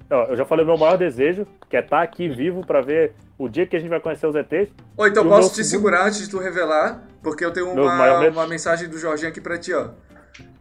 Eu 0.10 0.36
já 0.36 0.44
falei 0.46 0.66
o 0.66 0.68
meu 0.68 0.78
maior 0.78 0.98
desejo, 0.98 1.48
que 1.70 1.78
é 1.78 1.80
estar 1.80 2.02
aqui 2.02 2.28
vivo 2.28 2.66
pra 2.66 2.82
ver 2.82 3.14
o 3.38 3.48
dia 3.48 3.66
que 3.66 3.78
a 3.78 3.80
gente 3.80 3.90
vai 3.90 4.00
conhecer 4.02 4.28
os 4.28 4.36
ETs. 4.36 4.70
Ou 4.98 5.08
então 5.08 5.24
posso 5.28 5.50
te 5.54 5.64
segundo- 5.64 5.70
segurar 5.70 6.06
antes 6.08 6.20
de 6.20 6.30
tu 6.30 6.38
revelar, 6.38 7.02
porque 7.24 7.46
eu 7.46 7.52
tenho 7.54 7.72
uma, 7.72 8.28
uma 8.28 8.46
mensagem 8.48 8.90
do 8.90 8.98
Jorginho 8.98 9.30
aqui 9.30 9.40
pra 9.40 9.58
ti, 9.58 9.74
ó. 9.74 9.92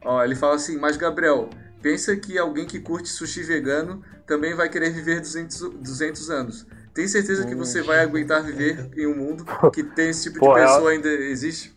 Ó, 0.05 0.23
ele 0.23 0.37
fala 0.37 0.55
assim, 0.55 0.79
mas 0.79 0.97
Gabriel, 0.97 1.51
pensa 1.83 2.17
que 2.17 2.39
alguém 2.39 2.65
que 2.65 2.79
curte 2.79 3.09
sushi 3.09 3.43
vegano 3.43 4.03
também 4.25 4.55
vai 4.55 4.69
querer 4.69 4.91
viver 4.91 5.21
200, 5.21 5.61
200 5.81 6.31
anos. 6.31 6.67
Tem 6.95 7.09
certeza 7.09 7.45
que 7.45 7.55
você 7.55 7.83
vai 7.83 7.99
aguentar 8.01 8.45
viver 8.45 8.89
em 8.97 9.07
um 9.07 9.17
mundo 9.17 9.45
que 9.73 9.83
tem 9.83 10.11
esse 10.11 10.23
tipo 10.25 10.35
de 10.35 10.41
Porra, 10.41 10.61
pessoa 10.61 10.91
ainda 10.93 11.09
existe? 11.09 11.77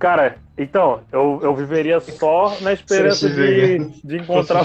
Cara, 0.00 0.36
então, 0.56 1.02
eu, 1.12 1.40
eu 1.42 1.54
viveria 1.54 2.00
só 2.00 2.56
na 2.62 2.72
esperança 2.72 3.28
de, 3.28 3.78
de 4.02 4.16
encontrar 4.16 4.62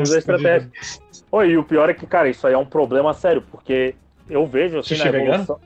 os 0.00 0.14
extraterrestres. 0.14 1.02
Oi, 1.32 1.50
e 1.50 1.58
o 1.58 1.64
pior 1.64 1.90
é 1.90 1.94
que, 1.94 2.06
cara, 2.06 2.28
isso 2.28 2.46
aí 2.46 2.54
é 2.54 2.58
um 2.58 2.64
problema 2.64 3.12
sério, 3.12 3.42
porque 3.50 3.96
eu 4.28 4.46
vejo 4.46 4.78
assim 4.78 4.94
Sushi 4.94 5.10
na 5.10 5.18
evolução. 5.18 5.60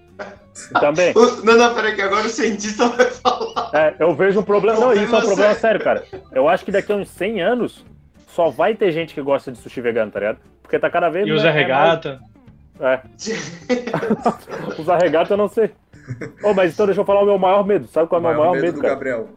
Também. 0.81 1.13
Não, 1.45 1.57
não, 1.59 1.75
peraí, 1.75 1.95
que 1.95 2.01
agora 2.01 2.27
o 2.27 2.31
cientista 2.31 2.89
vai 2.89 3.11
falar. 3.11 3.71
É, 3.75 3.95
eu 3.99 4.15
vejo 4.15 4.41
um 4.41 4.43
problema. 4.45 4.81
Não, 4.81 4.93
isso 4.93 5.15
é 5.15 5.19
um 5.19 5.23
problema 5.23 5.55
sério, 5.55 5.81
cara. 5.83 6.05
Eu 6.33 6.49
acho 6.49 6.65
que 6.65 6.71
daqui 6.73 6.93
a 6.93 6.97
uns 6.97 7.09
100 7.11 7.43
anos 7.43 7.85
só 8.29 8.49
vai 8.51 8.75
ter 8.75 8.91
gente 8.93 9.13
que 9.13 9.21
gosta 9.21 9.51
de 9.53 9.59
sushi 9.59 9.81
vegano, 9.81 10.11
tá 10.13 10.21
ligado? 10.21 10.39
Porque 10.63 10.79
tá 10.79 10.89
cada 10.89 11.11
vez 11.11 11.27
E 11.27 11.33
usa 11.33 11.49
é 11.49 11.53
mais- 11.53 11.57
regata. 11.57 12.21
É. 12.81 13.01
Usar 14.81 14.99
regata 14.99 15.35
eu 15.35 15.37
não 15.37 15.49
sei. 15.49 15.71
Ô, 16.43 16.53
mas 16.55 16.73
então 16.75 16.87
deixa 16.87 17.01
eu 17.01 17.05
falar 17.05 17.23
o 17.23 17.27
meu 17.27 17.39
maior 17.39 17.67
medo. 17.67 17.87
Sabe 17.87 18.09
qual 18.09 18.19
é 18.21 18.25
o 18.25 18.27
meu 18.27 18.33
Maior 18.33 18.43
maior 18.51 18.55
medo 18.55 18.65
medo, 18.65 18.75
do 18.77 18.81
cara? 18.83 18.95
Gabriel. 18.95 19.29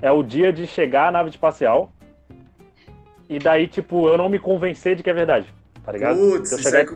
É 0.00 0.10
o 0.12 0.22
dia 0.22 0.52
de 0.52 0.66
chegar 0.66 1.08
à 1.08 1.10
nave 1.10 1.30
espacial 1.30 1.90
e 3.28 3.38
daí, 3.38 3.66
tipo, 3.66 4.08
eu 4.08 4.16
não 4.16 4.28
me 4.28 4.38
convencer 4.38 4.94
de 4.94 5.02
que 5.02 5.10
é 5.10 5.14
verdade. 5.14 5.52
Tá 5.84 5.92
ligado? 5.92 6.16
Putz, 6.18 6.52
isso 6.52 6.62
chegar, 6.62 6.80
é... 6.82 6.86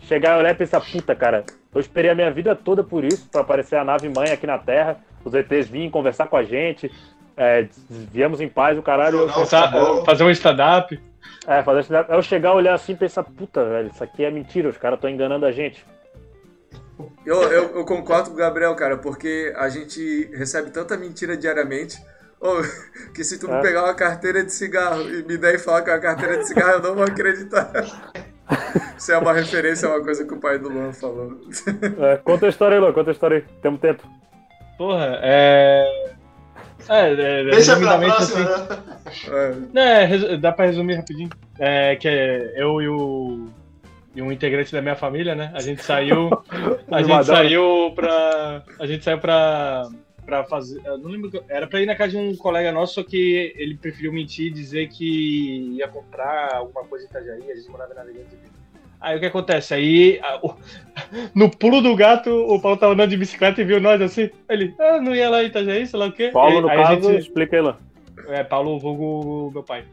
chegar 0.00 0.36
e 0.36 0.38
olhar 0.40 0.50
e 0.50 0.54
pensar, 0.54 0.80
puta, 0.80 1.14
cara, 1.14 1.44
eu 1.74 1.80
esperei 1.80 2.10
a 2.10 2.14
minha 2.14 2.30
vida 2.30 2.54
toda 2.54 2.82
por 2.82 3.04
isso, 3.04 3.28
pra 3.30 3.40
aparecer 3.42 3.76
a 3.76 3.84
nave 3.84 4.08
mãe 4.08 4.30
aqui 4.30 4.46
na 4.46 4.58
Terra, 4.58 4.98
os 5.24 5.34
ETs 5.34 5.68
virem 5.68 5.90
conversar 5.90 6.28
com 6.28 6.36
a 6.36 6.44
gente, 6.44 6.90
é, 7.36 7.66
viemos 7.90 8.40
em 8.40 8.48
paz, 8.48 8.78
o 8.78 8.82
caralho. 8.82 9.26
Tá- 9.26 10.04
fazer 10.04 10.24
um 10.24 10.30
stand-up. 10.30 10.98
É, 11.46 11.62
fazer 11.62 11.80
esse- 11.80 11.92
eu 12.12 12.22
chegar, 12.22 12.54
olhar 12.54 12.74
assim 12.74 12.92
e 12.92 12.96
pensar, 12.96 13.22
puta, 13.24 13.64
velho, 13.64 13.90
isso 13.92 14.02
aqui 14.02 14.24
é 14.24 14.30
mentira, 14.30 14.68
os 14.68 14.76
caras 14.78 14.96
estão 14.96 15.10
enganando 15.10 15.44
a 15.44 15.52
gente. 15.52 15.84
Eu, 17.24 17.42
eu, 17.44 17.76
eu 17.76 17.84
concordo 17.84 18.30
com 18.30 18.34
o 18.36 18.38
Gabriel, 18.38 18.74
cara, 18.74 18.96
porque 18.96 19.52
a 19.56 19.68
gente 19.68 20.30
recebe 20.34 20.70
tanta 20.70 20.96
mentira 20.96 21.36
diariamente. 21.36 21.96
ô, 22.40 22.62
que 23.14 23.24
se 23.24 23.38
tu 23.38 23.48
me 23.48 23.54
É. 23.54 23.60
pegar 23.62 23.84
uma 23.84 23.94
carteira 23.94 24.44
de 24.44 24.52
cigarro 24.52 25.02
e 25.02 25.22
me 25.24 25.36
der 25.36 25.54
e 25.54 25.58
falar 25.58 25.82
que 25.82 25.90
é 25.90 25.94
uma 25.94 26.00
carteira 26.00 26.38
de 26.38 26.46
cigarro, 26.46 26.72
eu 26.74 26.82
não 26.82 26.94
vou 26.94 27.04
acreditar. 27.04 27.70
Isso 28.96 29.12
é 29.12 29.18
uma 29.18 29.32
referência 29.32 29.88
a 29.88 29.92
uma 29.96 30.04
coisa 30.04 30.24
que 30.24 30.32
o 30.32 30.38
pai 30.40 30.58
do 30.58 30.68
Luan 30.68 30.92
falou. 30.92 31.36
É, 31.98 32.16
conta 32.18 32.46
a 32.46 32.48
história 32.48 32.76
aí, 32.76 32.80
Lô, 32.80 32.92
conta 32.92 33.10
a 33.10 33.12
história 33.12 33.38
aí, 33.38 33.44
temos 33.60 33.80
tempo. 33.80 34.02
Porra, 34.78 35.18
é. 35.22 36.16
É, 36.88 37.12
é, 37.12 37.44
Deixa 37.44 37.76
pra 37.76 37.98
próxima, 37.98 38.40
assim, 38.44 39.28
né? 39.28 39.28
É, 39.28 39.54
Não, 39.72 39.82
é, 40.32 40.36
dá 40.36 40.52
pra 40.52 40.66
resumir 40.66 40.94
rapidinho. 40.94 41.30
É 41.58 41.96
que 41.96 42.06
é, 42.06 42.52
eu 42.56 42.80
e 42.80 42.88
o 42.88 43.48
e 44.16 44.22
um 44.22 44.32
integrante 44.32 44.72
da 44.72 44.80
minha 44.80 44.96
família, 44.96 45.34
né? 45.34 45.52
A 45.54 45.60
gente 45.60 45.82
saiu, 45.82 46.30
a 46.90 47.02
gente 47.02 47.26
saiu 47.26 47.92
pra, 47.94 48.62
a 48.80 48.86
gente 48.86 49.04
saiu 49.04 49.18
pra 49.18 49.88
para 50.24 50.42
fazer, 50.42 50.82
não 50.82 51.08
lembro, 51.08 51.30
era 51.48 51.68
pra 51.68 51.80
ir 51.80 51.86
na 51.86 51.94
casa 51.94 52.10
de 52.10 52.16
um 52.16 52.34
colega 52.34 52.72
nosso, 52.72 52.94
só 52.94 53.04
que 53.04 53.54
ele 53.56 53.76
preferiu 53.76 54.12
mentir 54.12 54.48
e 54.48 54.50
dizer 54.50 54.88
que 54.88 55.76
ia 55.76 55.86
comprar 55.86 56.52
alguma 56.52 56.82
coisa 56.84 57.04
em 57.04 57.08
Itajaí, 57.08 57.48
a 57.48 57.54
gente 57.54 57.70
morava 57.70 57.94
na 57.94 58.02
de 58.02 58.18
Aí 59.00 59.16
o 59.16 59.20
que 59.20 59.26
acontece? 59.26 59.72
Aí, 59.72 60.20
no 61.32 61.48
pulo 61.48 61.80
do 61.80 61.94
gato, 61.94 62.28
o 62.30 62.60
Paulo 62.60 62.76
tava 62.76 62.94
andando 62.94 63.10
de 63.10 63.16
bicicleta 63.16 63.60
e 63.60 63.64
viu 63.64 63.80
nós 63.80 64.00
assim. 64.00 64.28
Ele, 64.48 64.74
ah, 64.80 65.00
não 65.00 65.14
ia 65.14 65.30
lá 65.30 65.44
em 65.44 65.46
Itajaí, 65.46 65.86
sei 65.86 66.00
lá 66.00 66.06
o 66.06 66.12
quê. 66.12 66.30
Paulo, 66.32 66.56
Aí- 66.56 66.62
no 66.62 66.68
aí 66.70 66.76
caso, 66.82 67.12
gente- 67.12 67.20
explica 67.20 67.54
aí, 67.54 67.62
Lô. 67.62 67.74
é, 68.28 68.42
Paulo 68.42 68.80
Vulgo, 68.80 69.52
meu 69.52 69.62
pai. 69.62 69.84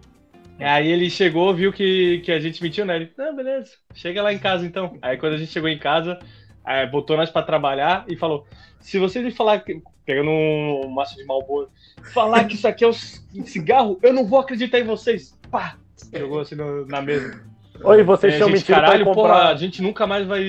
Aí 0.59 0.87
ele 0.87 1.09
chegou, 1.09 1.53
viu 1.53 1.73
que, 1.73 2.19
que 2.19 2.31
a 2.31 2.39
gente 2.39 2.61
mentiu, 2.61 2.85
né? 2.85 2.95
Ele, 2.95 3.11
não, 3.17 3.35
beleza, 3.35 3.71
chega 3.93 4.21
lá 4.21 4.31
em 4.33 4.39
casa 4.39 4.65
então. 4.65 4.97
Aí 5.01 5.17
quando 5.17 5.33
a 5.33 5.37
gente 5.37 5.51
chegou 5.51 5.67
em 5.69 5.77
casa, 5.79 6.19
é, 6.65 6.85
botou 6.85 7.17
nós 7.17 7.29
pra 7.29 7.41
trabalhar 7.41 8.05
e 8.07 8.15
falou: 8.15 8.45
se 8.79 8.99
vocês 8.99 9.23
me 9.25 9.31
falar, 9.31 9.59
que, 9.59 9.81
pegando 10.05 10.29
um 10.29 10.89
maço 10.89 11.15
de 11.17 11.25
malboro, 11.25 11.69
falar 12.13 12.45
que 12.45 12.55
isso 12.55 12.67
aqui 12.67 12.83
é 12.83 12.87
um 12.87 12.93
cigarro, 12.93 13.97
eu 14.01 14.13
não 14.13 14.25
vou 14.25 14.39
acreditar 14.39 14.79
em 14.79 14.83
vocês. 14.83 15.37
Pá! 15.49 15.75
Jogou 16.13 16.39
assim 16.41 16.55
no- 16.55 16.85
na 16.85 17.01
mesa. 17.01 17.41
Oi, 17.83 18.03
vocês 18.03 18.35
É, 18.35 18.37
gente, 18.37 18.51
mentido 18.51 18.67
caralho, 18.75 19.03
pra 19.03 19.13
porra, 19.13 19.29
comprar. 19.33 19.47
a 19.49 19.55
gente 19.55 19.81
nunca 19.81 20.05
mais 20.05 20.27
vai, 20.27 20.43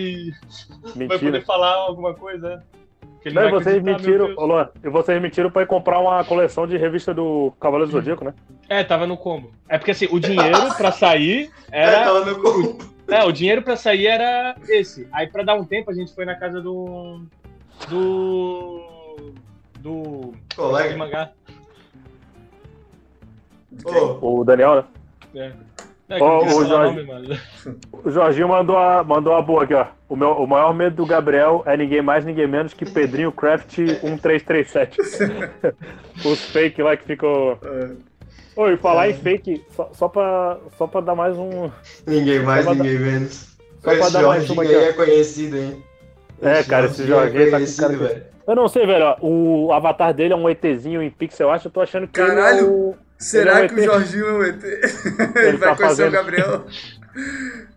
vai 0.95 1.19
poder 1.19 1.43
falar 1.45 1.73
alguma 1.73 2.13
coisa. 2.15 2.63
Não, 3.33 3.49
e 3.49 3.51
vocês 3.51 3.83
Deus. 4.27 4.39
ô 4.39 4.45
Luan, 4.47 4.69
e 4.83 4.89
vocês 4.89 5.21
mentiram 5.23 5.51
pra 5.51 5.63
ir 5.63 5.67
comprar 5.67 5.99
uma 5.99 6.23
coleção 6.25 6.67
de 6.67 6.77
revista 6.77 7.15
do 7.15 7.53
Cavaleiro 7.61 7.91
do 7.91 7.97
Zodíaco, 7.99 8.25
né? 8.25 8.35
É, 8.69 8.85
tava 8.85 9.07
no 9.07 9.17
combo. 9.17 9.51
É 9.69 9.79
porque 9.79 9.93
assim, 9.93 10.09
o 10.11 10.19
dinheiro 10.21 10.75
pra 10.77 10.93
sair 10.93 11.51
É, 11.73 11.85
era. 11.85 12.05
tava 12.05 12.25
no 12.27 12.43
cu. 12.43 12.79
É, 13.09 13.25
o 13.25 13.33
dinheiro 13.33 13.63
pra 13.63 13.77
sair 13.77 14.07
era 14.07 14.55
esse. 14.69 15.09
Aí 15.13 15.27
pra 15.27 15.43
dar 15.43 15.55
um 15.55 15.65
tempo 15.65 15.91
a 15.91 15.95
gente 15.95 16.15
foi 16.15 16.25
na 16.25 16.35
casa 16.35 16.61
do. 16.61 17.23
Do. 17.89 19.33
Do. 19.81 20.33
De 20.49 20.57
Colega. 20.57 20.97
mangá. 20.97 21.31
Ô, 24.21 24.41
O 24.41 24.45
Daniel, 24.45 24.77
né? 24.77 24.85
É. 25.37 25.53
É, 26.09 26.23
ô, 26.23 26.41
falar 26.47 26.65
Jorge. 26.67 27.03
nome. 27.03 27.41
O 28.05 28.11
Jorginho 28.11 28.49
mandou 28.49 28.77
a, 28.77 29.03
mandou 29.03 29.35
a 29.35 29.41
boa 29.43 29.65
aqui, 29.65 29.73
ó. 29.75 29.87
O, 30.09 30.15
meu, 30.17 30.33
o 30.33 30.47
maior 30.47 30.75
medo 30.75 30.97
do 30.97 31.07
Gabriel 31.07 31.63
é 31.67 31.77
ninguém 31.77 32.03
mais, 32.03 32.25
ninguém 32.25 32.47
menos 32.47 32.75
que 32.75 32.85
Pedrinho 32.85 33.33
Craft 33.33 33.79
1337. 33.79 34.99
Os 36.25 36.41
fake 36.51 36.83
lá 36.83 36.97
que 36.97 37.05
ficou. 37.05 37.59
é. 37.65 37.91
Oi, 38.57 38.77
falar 38.77 39.09
em 39.11 39.15
fake, 39.15 39.65
só, 39.71 39.91
só, 39.93 40.09
pra, 40.09 40.59
só 40.79 40.87
pra 40.87 41.01
dar 41.01 41.15
mais 41.17 41.37
um. 41.37 41.69
ninguém 42.07 42.39
mais, 42.41 42.65
Só 42.65 42.73
pra 42.75 42.85
ninguém 42.85 42.99
menos. 43.01 43.57
só 43.81 43.91
pra 43.91 43.95
Esse 43.95 44.13
dar 44.13 44.23
mais 44.23 44.45
Jorginho 44.47 44.53
uma 44.53 44.63
aí 44.63 44.69
aqui, 44.69 44.77
ó. 44.77 44.89
é 44.89 44.93
conhecido, 44.93 45.57
hein? 45.57 45.83
É, 46.41 46.63
cara, 46.63 46.87
esse 46.87 47.05
Jorginho 47.05 47.43
é 47.49 47.51
tá 47.51 47.59
com 47.61 47.77
cara 47.77 47.97
velho. 47.97 48.23
Eu 48.47 48.55
não 48.55 48.69
sei, 48.69 48.87
velho. 48.87 49.05
ó, 49.07 49.17
O 49.23 49.73
avatar 49.73 50.13
dele 50.15 50.35
é 50.35 50.37
um 50.37 50.49
ETzinho 50.49 51.03
em 51.03 51.11
pixel 51.11 51.51
art. 51.51 51.65
Eu 51.65 51.71
tô 51.71 51.81
achando 51.81 52.07
que. 52.07 52.13
Caralho! 52.13 52.59
Ele 52.59 52.67
é 52.67 52.71
o... 52.71 52.95
Será 53.25 53.61
é 53.61 53.65
um 53.65 53.69
que 53.69 53.75
o? 53.75 53.85
Jorginho 53.85 54.27
é 54.27 54.33
um 54.33 54.43
ET? 54.45 54.65
Ele, 54.65 55.57
vai 55.57 55.71
tá 55.71 55.77
conhecer 55.77 55.79
fazendo- 55.79 56.09
o 56.09 56.13
Gabriel. 56.13 56.65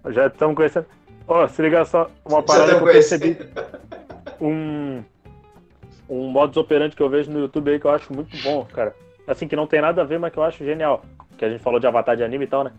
Já 0.12 0.28
estamos 0.28 0.56
conhecendo. 0.56 0.86
Ó, 1.28 1.48
se 1.48 1.62
liga 1.62 1.84
só, 1.86 2.10
uma 2.26 2.42
parada 2.44 2.76
que 2.76 2.82
eu 2.82 2.86
percebi. 2.88 3.38
Um, 4.40 5.04
um 6.10 6.28
modus 6.28 6.58
operandi 6.58 6.96
que 6.96 7.02
eu 7.04 7.10
vejo 7.10 7.32
no 7.32 7.40
YouTube 7.40 7.72
aí 7.72 7.80
que 7.80 7.86
eu 7.86 7.92
acho 7.92 8.14
muito 8.14 8.36
bom, 8.44 8.66
cara. 8.66 8.96
Assim, 9.28 9.48
que 9.48 9.56
não 9.56 9.68
tem 9.68 9.82
nada 9.82 10.02
a 10.02 10.06
ver, 10.06 10.20
mas 10.20 10.32
que 10.32 10.40
eu 10.40 10.44
acho 10.44 10.64
genial. 10.64 11.04
Que 11.38 11.44
a 11.46 11.50
gente 11.50 11.62
falou 11.64 11.80
de 11.80 11.88
avatar 11.88 12.16
de 12.16 12.24
anime 12.24 12.46
e 12.46 12.48
tal, 12.48 12.64
né? 12.64 12.72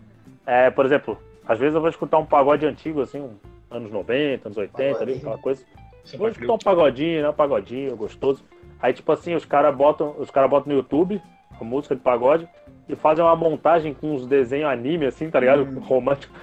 É, 0.45 0.69
por 0.71 0.85
exemplo, 0.85 1.17
às 1.47 1.59
vezes 1.59 1.75
eu 1.75 1.81
vou 1.81 1.89
escutar 1.89 2.17
um 2.17 2.25
pagode 2.25 2.65
antigo, 2.65 3.01
assim, 3.01 3.19
um- 3.21 3.35
anos 3.69 3.91
90, 3.91 4.47
anos 4.47 4.57
80, 4.57 4.81
ali, 4.83 4.93
Pagodinho. 4.93 5.17
aquela 5.17 5.37
coisa. 5.37 5.63
É 6.11 6.17
Vou 6.17 6.27
escutar 6.29 6.53
um 6.53 6.57
pagodinho, 6.57 7.21
né? 7.21 7.29
Um 7.29 7.33
pagodinho 7.33 7.95
gostoso. 7.95 8.43
Aí, 8.81 8.93
tipo 8.93 9.11
assim, 9.11 9.35
os 9.35 9.45
caras 9.45 9.75
botam, 9.75 10.15
os 10.17 10.31
cara 10.31 10.47
botam 10.47 10.71
no 10.73 10.79
YouTube 10.79 11.21
a 11.63 11.67
música 11.67 11.95
de 11.95 12.01
pagode 12.01 12.47
e 12.87 12.95
fazem 12.95 13.23
uma 13.23 13.35
montagem 13.35 13.93
com 13.93 14.13
uns 14.13 14.25
desenhos 14.25 14.69
anime, 14.69 15.05
assim, 15.05 15.29
tá 15.29 15.39
ligado? 15.39 15.63
Hum. 15.63 15.79
Romântico. 15.79 16.33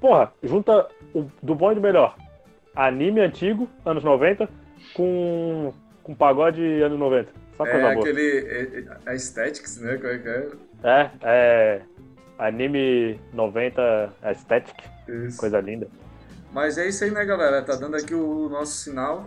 Porra, 0.00 0.32
junta 0.42 0.86
o, 1.14 1.26
do 1.42 1.54
bom 1.54 1.72
e 1.72 1.74
do 1.74 1.80
melhor. 1.80 2.16
Anime 2.74 3.20
antigo, 3.20 3.68
anos 3.84 4.02
90, 4.02 4.48
com, 4.94 5.72
com 6.02 6.14
pagode 6.14 6.62
anos 6.82 6.98
90. 6.98 7.30
Só 7.56 7.64
coisa 7.64 7.78
É 7.78 7.94
boa. 7.94 8.04
aquele. 8.04 8.38
É, 8.38 8.84
é, 9.06 9.10
Aesthetics, 9.10 9.80
né? 9.80 9.96
Como 9.96 10.08
é 10.08 10.18
que 10.18 10.28
é? 10.28 10.48
É, 10.82 11.10
é. 11.22 11.82
Anime 12.38 13.20
90 13.32 14.12
Aesthetic, 14.22 14.74
Isso. 15.08 15.38
coisa 15.38 15.60
linda. 15.60 15.88
Mas 16.52 16.78
é 16.78 16.86
isso 16.86 17.04
aí, 17.04 17.10
né, 17.10 17.24
galera? 17.24 17.62
Tá 17.62 17.74
dando 17.76 17.96
aqui 17.96 18.14
o 18.14 18.48
nosso 18.48 18.72
sinal. 18.72 19.26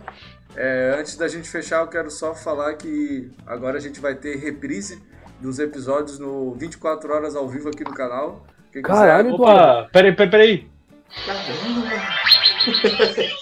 É, 0.56 0.94
antes 0.98 1.16
da 1.16 1.28
gente 1.28 1.48
fechar, 1.48 1.80
eu 1.80 1.88
quero 1.88 2.10
só 2.10 2.34
falar 2.34 2.74
que 2.74 3.30
agora 3.46 3.76
a 3.76 3.80
gente 3.80 4.00
vai 4.00 4.14
ter 4.14 4.36
reprise 4.36 5.02
dos 5.40 5.58
episódios 5.58 6.18
no 6.18 6.54
24 6.54 7.12
horas 7.12 7.36
ao 7.36 7.48
vivo 7.48 7.68
aqui 7.68 7.84
no 7.84 7.94
canal. 7.94 8.44
Quem 8.72 8.82
quiser- 8.82 8.94
Caralho. 8.96 9.34
Opa, 9.34 9.88
peraí, 9.92 10.12
peraí, 10.14 10.30
peraí. 10.30 10.68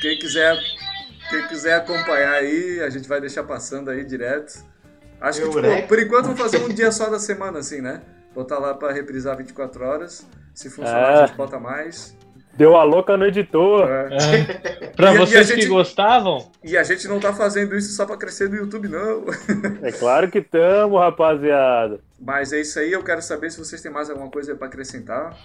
Quem 0.00 0.18
quiser, 0.18 0.56
quem 1.30 1.46
quiser 1.48 1.74
acompanhar 1.74 2.34
aí, 2.34 2.80
a 2.80 2.90
gente 2.90 3.08
vai 3.08 3.20
deixar 3.20 3.42
passando 3.44 3.90
aí 3.90 4.04
direto. 4.04 4.62
Acho 5.20 5.40
que, 5.40 5.46
tipo, 5.46 5.58
Eureka. 5.58 5.88
por 5.88 5.98
enquanto, 5.98 6.24
vamos 6.26 6.40
fazer 6.40 6.58
um 6.58 6.68
dia 6.68 6.92
só 6.92 7.08
da 7.08 7.18
semana, 7.18 7.58
assim, 7.58 7.80
né? 7.80 8.02
Botar 8.34 8.58
lá 8.58 8.74
pra 8.74 8.92
reprisar 8.92 9.36
24 9.36 9.84
horas. 9.84 10.26
Se 10.54 10.68
funcionar, 10.70 11.12
É. 11.12 11.22
a 11.22 11.26
gente 11.26 11.36
bota 11.36 11.58
mais. 11.58 12.15
Deu 12.56 12.76
a 12.76 12.82
louca 12.84 13.16
no 13.16 13.26
editor. 13.26 13.88
É. 13.88 14.08
É. 14.16 14.86
Pra 14.96 15.12
E- 15.12 15.14
e 15.14 15.18
vocês 15.18 15.46
gente- 15.48 15.60
que 15.60 15.66
gostavam, 15.66 16.50
E 16.64 16.76
a 16.76 16.82
gente 16.82 17.06
não 17.06 17.20
tá 17.20 17.32
fazendo 17.32 17.76
isso 17.76 17.92
só 17.94 18.06
pra 18.06 18.16
crescer 18.16 18.48
no 18.48 18.56
YouTube, 18.56 18.88
não. 18.88 19.24
É 19.82 19.92
claro 19.92 20.30
que 20.30 20.40
tamo, 20.40 20.98
rapaziada. 20.98 22.00
Mas 22.18 22.52
é 22.52 22.60
isso 22.60 22.78
aí, 22.78 22.92
eu 22.92 23.04
quero 23.04 23.20
saber 23.20 23.50
se 23.50 23.58
vocês 23.58 23.82
têm 23.82 23.92
mais 23.92 24.08
alguma 24.08 24.30
coisa 24.30 24.54
pra 24.54 24.68
acrescentar. 24.68 25.36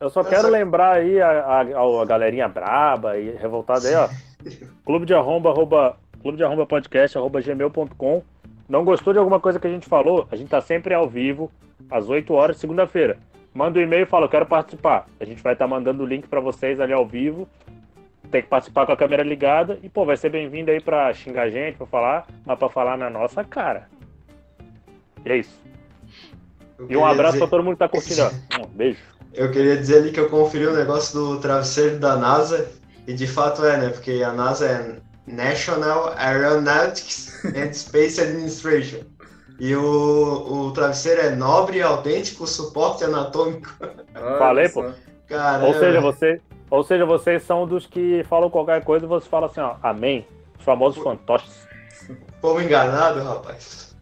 Eu 0.00 0.10
só 0.10 0.22
Nossa. 0.22 0.34
quero 0.34 0.48
lembrar 0.48 0.92
aí 0.96 1.20
a, 1.20 1.28
a, 1.28 1.60
a 1.62 2.04
galerinha 2.04 2.48
braba 2.48 3.18
e 3.18 3.30
revoltada 3.36 3.88
aí, 3.88 3.94
ó. 3.94 4.08
Clube 4.86 5.04
de 5.06 5.14
arromba, 5.14 5.50
arroba, 5.50 5.96
clube 6.22 6.36
de 6.38 6.44
arromba 6.44 6.64
podcast, 6.66 7.16
arroba 7.18 7.40
gmail.com. 7.40 8.22
Não 8.68 8.84
gostou 8.84 9.12
de 9.12 9.18
alguma 9.18 9.40
coisa 9.40 9.58
que 9.58 9.66
a 9.66 9.70
gente 9.70 9.88
falou? 9.88 10.28
A 10.30 10.36
gente 10.36 10.48
tá 10.50 10.60
sempre 10.60 10.94
ao 10.94 11.08
vivo, 11.08 11.50
às 11.90 12.08
8 12.08 12.32
horas, 12.34 12.58
segunda-feira. 12.58 13.16
Manda 13.54 13.78
um 13.78 13.82
e-mail 13.82 14.02
e 14.02 14.06
fala, 14.06 14.26
eu 14.26 14.30
quero 14.30 14.46
participar. 14.46 15.06
A 15.18 15.24
gente 15.24 15.42
vai 15.42 15.52
estar 15.54 15.66
mandando 15.66 16.02
o 16.02 16.06
link 16.06 16.28
pra 16.28 16.40
vocês 16.40 16.78
ali 16.80 16.92
ao 16.92 17.06
vivo. 17.06 17.48
Tem 18.30 18.42
que 18.42 18.48
participar 18.48 18.84
com 18.86 18.92
a 18.92 18.96
câmera 18.96 19.22
ligada. 19.22 19.78
E, 19.82 19.88
pô, 19.88 20.04
vai 20.04 20.16
ser 20.16 20.28
bem-vindo 20.30 20.70
aí 20.70 20.80
pra 20.80 21.12
xingar 21.14 21.42
a 21.44 21.50
gente, 21.50 21.76
pra 21.76 21.86
falar, 21.86 22.26
mas 22.44 22.58
pra 22.58 22.68
falar 22.68 22.96
na 22.98 23.08
nossa 23.08 23.42
cara. 23.42 23.88
E 25.24 25.30
é 25.32 25.36
isso. 25.38 25.60
Eu 26.78 26.86
E 26.90 26.96
um 26.96 27.04
abraço 27.04 27.32
dizer- 27.34 27.38
pra 27.46 27.48
todo 27.56 27.64
mundo 27.64 27.74
que 27.74 27.78
tá 27.80 27.88
curtindo. 27.88 28.22
Um 28.62 28.66
beijo. 28.66 29.00
Eu 29.34 29.50
queria 29.50 29.76
dizer 29.76 29.98
ali 29.98 30.12
que 30.12 30.20
eu 30.20 30.28
conferi 30.28 30.66
o 30.66 30.76
negócio 30.76 31.18
do 31.18 31.40
travesseiro 31.40 31.98
da 31.98 32.16
NASA, 32.16 32.70
e 33.06 33.12
de 33.12 33.26
fato 33.26 33.64
é, 33.64 33.76
né? 33.78 33.88
Porque 33.88 34.22
a 34.22 34.32
NASA 34.32 34.66
é 34.66 34.96
National 35.26 36.12
Aeronautics 36.16 37.44
and 37.44 37.72
Space 37.72 38.20
Administration. 38.20 39.00
E 39.58 39.74
o, 39.74 40.68
o 40.68 40.72
travesseiro 40.72 41.20
é 41.20 41.30
nobre, 41.34 41.82
autêntico, 41.82 42.46
suporte 42.46 43.02
anatômico. 43.02 43.74
Olha 44.14 44.38
Falei, 44.38 44.68
pô. 44.68 44.84
Caramba. 45.26 45.66
Ou 45.66 45.74
seja, 45.74 46.00
você, 46.00 46.40
ou 46.70 46.82
seja, 46.84 47.04
vocês 47.04 47.42
são 47.42 47.66
dos 47.66 47.86
que 47.86 48.24
falam 48.24 48.48
qualquer 48.48 48.82
coisa 48.84 49.04
e 49.04 49.08
você 49.08 49.28
fala 49.28 49.46
assim, 49.46 49.60
ó, 49.60 49.76
amém. 49.82 50.26
Os 50.58 50.64
famosos 50.64 51.02
fantoches. 51.02 51.66
Povo 52.40 52.60
enganado, 52.62 53.22
rapaz. 53.22 53.96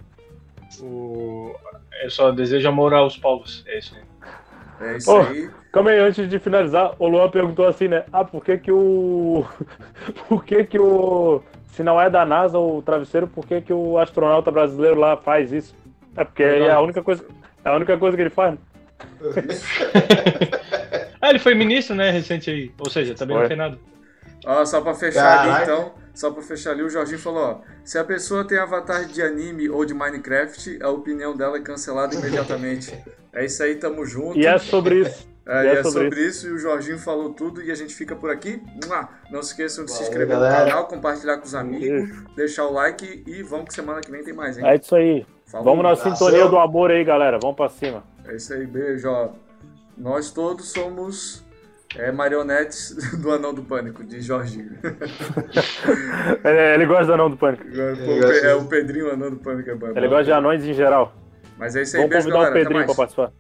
O... 0.81 1.55
Eu 2.03 2.11
só 2.11 2.31
desejo 2.31 2.69
amor 2.69 2.93
aos 2.93 3.17
povos. 3.17 3.65
É 3.67 3.79
isso 3.79 3.97
aí. 3.97 4.89
É 4.89 4.97
isso 4.99 5.11
Ô. 5.11 5.21
aí. 5.21 5.51
Calma 5.73 5.91
aí, 5.91 5.99
antes 5.99 6.29
de 6.29 6.39
finalizar, 6.39 6.95
o 6.99 7.07
Luan 7.07 7.31
perguntou 7.31 7.67
assim, 7.67 7.89
né? 7.89 8.05
Ah, 8.13 8.25
por 8.25 8.45
que 8.45 8.57
que 8.59 8.73
o... 8.73 9.45
por 10.29 10.45
que 10.45 10.65
que 10.65 10.79
o... 10.79 11.43
Se 11.77 11.83
não 11.83 12.01
é 12.01 12.09
da 12.09 12.25
NASA 12.25 12.59
o 12.59 12.81
travesseiro, 12.81 13.29
por 13.29 13.47
que 13.47 13.61
que 13.61 13.71
o 13.71 13.99
astronauta 13.99 14.51
brasileiro 14.51 14.99
lá 14.99 15.15
faz 15.15 15.53
isso? 15.53 15.77
É 16.17 16.25
porque 16.25 16.43
é 16.43 16.73
a 16.73 16.81
única 16.81 17.03
coisa, 17.03 17.23
é 17.63 17.69
a 17.69 17.77
única 17.77 17.99
coisa 17.99 18.17
que 18.17 18.23
ele 18.23 18.31
faz. 18.31 18.55
né? 18.55 18.59
Ah, 21.21 21.31
ele 21.31 21.39
foi 21.39 21.55
ministro, 21.55 21.97
né, 21.97 22.11
recente 22.11 22.51
aí. 22.51 22.71
Ou 22.79 22.89
seja, 22.89 23.15
também 23.15 23.35
não 23.35 23.43
Foi. 23.43 23.49
fez 23.49 23.59
nada. 23.59 23.79
Ó, 24.45 24.65
só 24.65 24.81
pra 24.81 24.95
fechar 24.95 25.41
ali, 25.41 25.63
então, 25.63 25.95
só 26.15 26.31
pra 26.31 26.43
fechar 26.43 26.71
ali, 26.71 26.83
o 26.83 26.89
Jorginho 26.89 27.19
falou, 27.19 27.43
ó, 27.43 27.61
se 27.83 27.99
a 27.99 28.05
pessoa 28.05 28.47
tem 28.47 28.59
avatar 28.59 29.07
de 29.07 29.21
anime 29.23 29.69
ou 29.69 29.85
de 29.85 29.93
Minecraft, 29.93 30.79
a 30.83 30.91
opinião 30.91 31.37
dela 31.37 31.57
é 31.57 31.61
cancelada 31.61 32.15
imediatamente. 32.15 32.97
É 33.33 33.45
isso 33.45 33.63
aí, 33.63 33.75
tamo 33.75 34.07
junto. 34.07 34.39
E 34.39 34.47
é 34.47 34.57
sobre 34.57 35.01
isso. 35.03 35.29
É, 35.47 35.67
é 35.67 35.73
é 35.75 35.83
sobre 35.83 36.05
sobre 36.05 36.21
isso. 36.27 36.49
e 36.49 36.53
o 36.53 36.59
Jorginho 36.59 36.99
falou 36.99 37.31
tudo 37.33 37.63
e 37.63 37.71
a 37.71 37.75
gente 37.75 37.95
fica 37.95 38.17
por 38.17 38.31
aqui. 38.31 38.61
Não 39.31 39.43
se 39.43 39.51
esqueçam 39.51 39.85
de 39.85 39.93
se 39.93 39.99
Valeu, 39.99 40.09
inscrever 40.09 40.37
galera. 40.37 40.65
no 40.65 40.71
canal, 40.71 40.89
compartilhar 40.89 41.39
com 41.39 41.45
os 41.45 41.55
amigos, 41.55 42.11
deixar 42.35 42.67
o 42.67 42.73
like 42.73 43.23
e 43.27 43.43
vamos 43.45 43.67
que 43.67 43.75
semana 43.75 44.01
que 44.01 44.11
vem 44.11 44.25
tem 44.25 44.35
mais, 44.35 44.59
hein? 44.59 44.67
É 44.67 44.75
isso 44.75 44.95
aí. 44.97 45.25
Falou. 45.47 45.65
Vamos 45.65 45.85
na 45.85 45.95
sintonia 45.95 46.49
do 46.49 46.59
amor 46.59 46.91
aí, 46.91 47.05
galera. 47.05 47.39
Vamos 47.41 47.57
pra 47.57 47.69
cima. 47.69 48.03
É 48.27 48.35
isso 48.35 48.53
aí, 48.53 48.67
beijo, 48.67 49.09
ó. 49.09 49.29
Nós 49.97 50.33
todos 50.33 50.73
somos 50.73 51.45
é, 51.95 52.11
marionetes 52.11 52.97
do 53.23 53.31
Anão 53.31 53.55
do 53.55 53.63
Pânico, 53.63 54.03
de 54.03 54.21
Jorginho. 54.21 54.77
Ele, 56.45 56.75
ele 56.75 56.87
gosta 56.87 57.07
do 57.07 57.15
anão 57.15 57.31
do 57.31 57.37
pânico. 57.37 57.65
É 58.43 58.55
o 58.55 58.65
Pedrinho 58.67 59.13
Anão 59.13 59.31
do 59.31 59.37
Pânico, 59.37 59.71
é 59.71 59.75
bom. 59.75 59.89
Ele 59.95 60.09
gosta 60.09 60.25
de 60.25 60.33
anões 60.33 60.65
em 60.65 60.75
geral. 60.75 61.15
Mas 61.57 61.77
é 61.77 61.83
isso 61.83 61.97
aí, 61.97 62.03
Vamos 62.03 62.15
beijo, 62.15 62.29
convidar 62.29 62.39
o 62.39 62.43
galera. 62.43 62.61
Até 62.61 62.69
Pedrinho 62.69 62.87
pra 62.87 62.95
participar. 62.95 63.33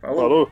Falou. 0.00 0.20
Falou. 0.20 0.50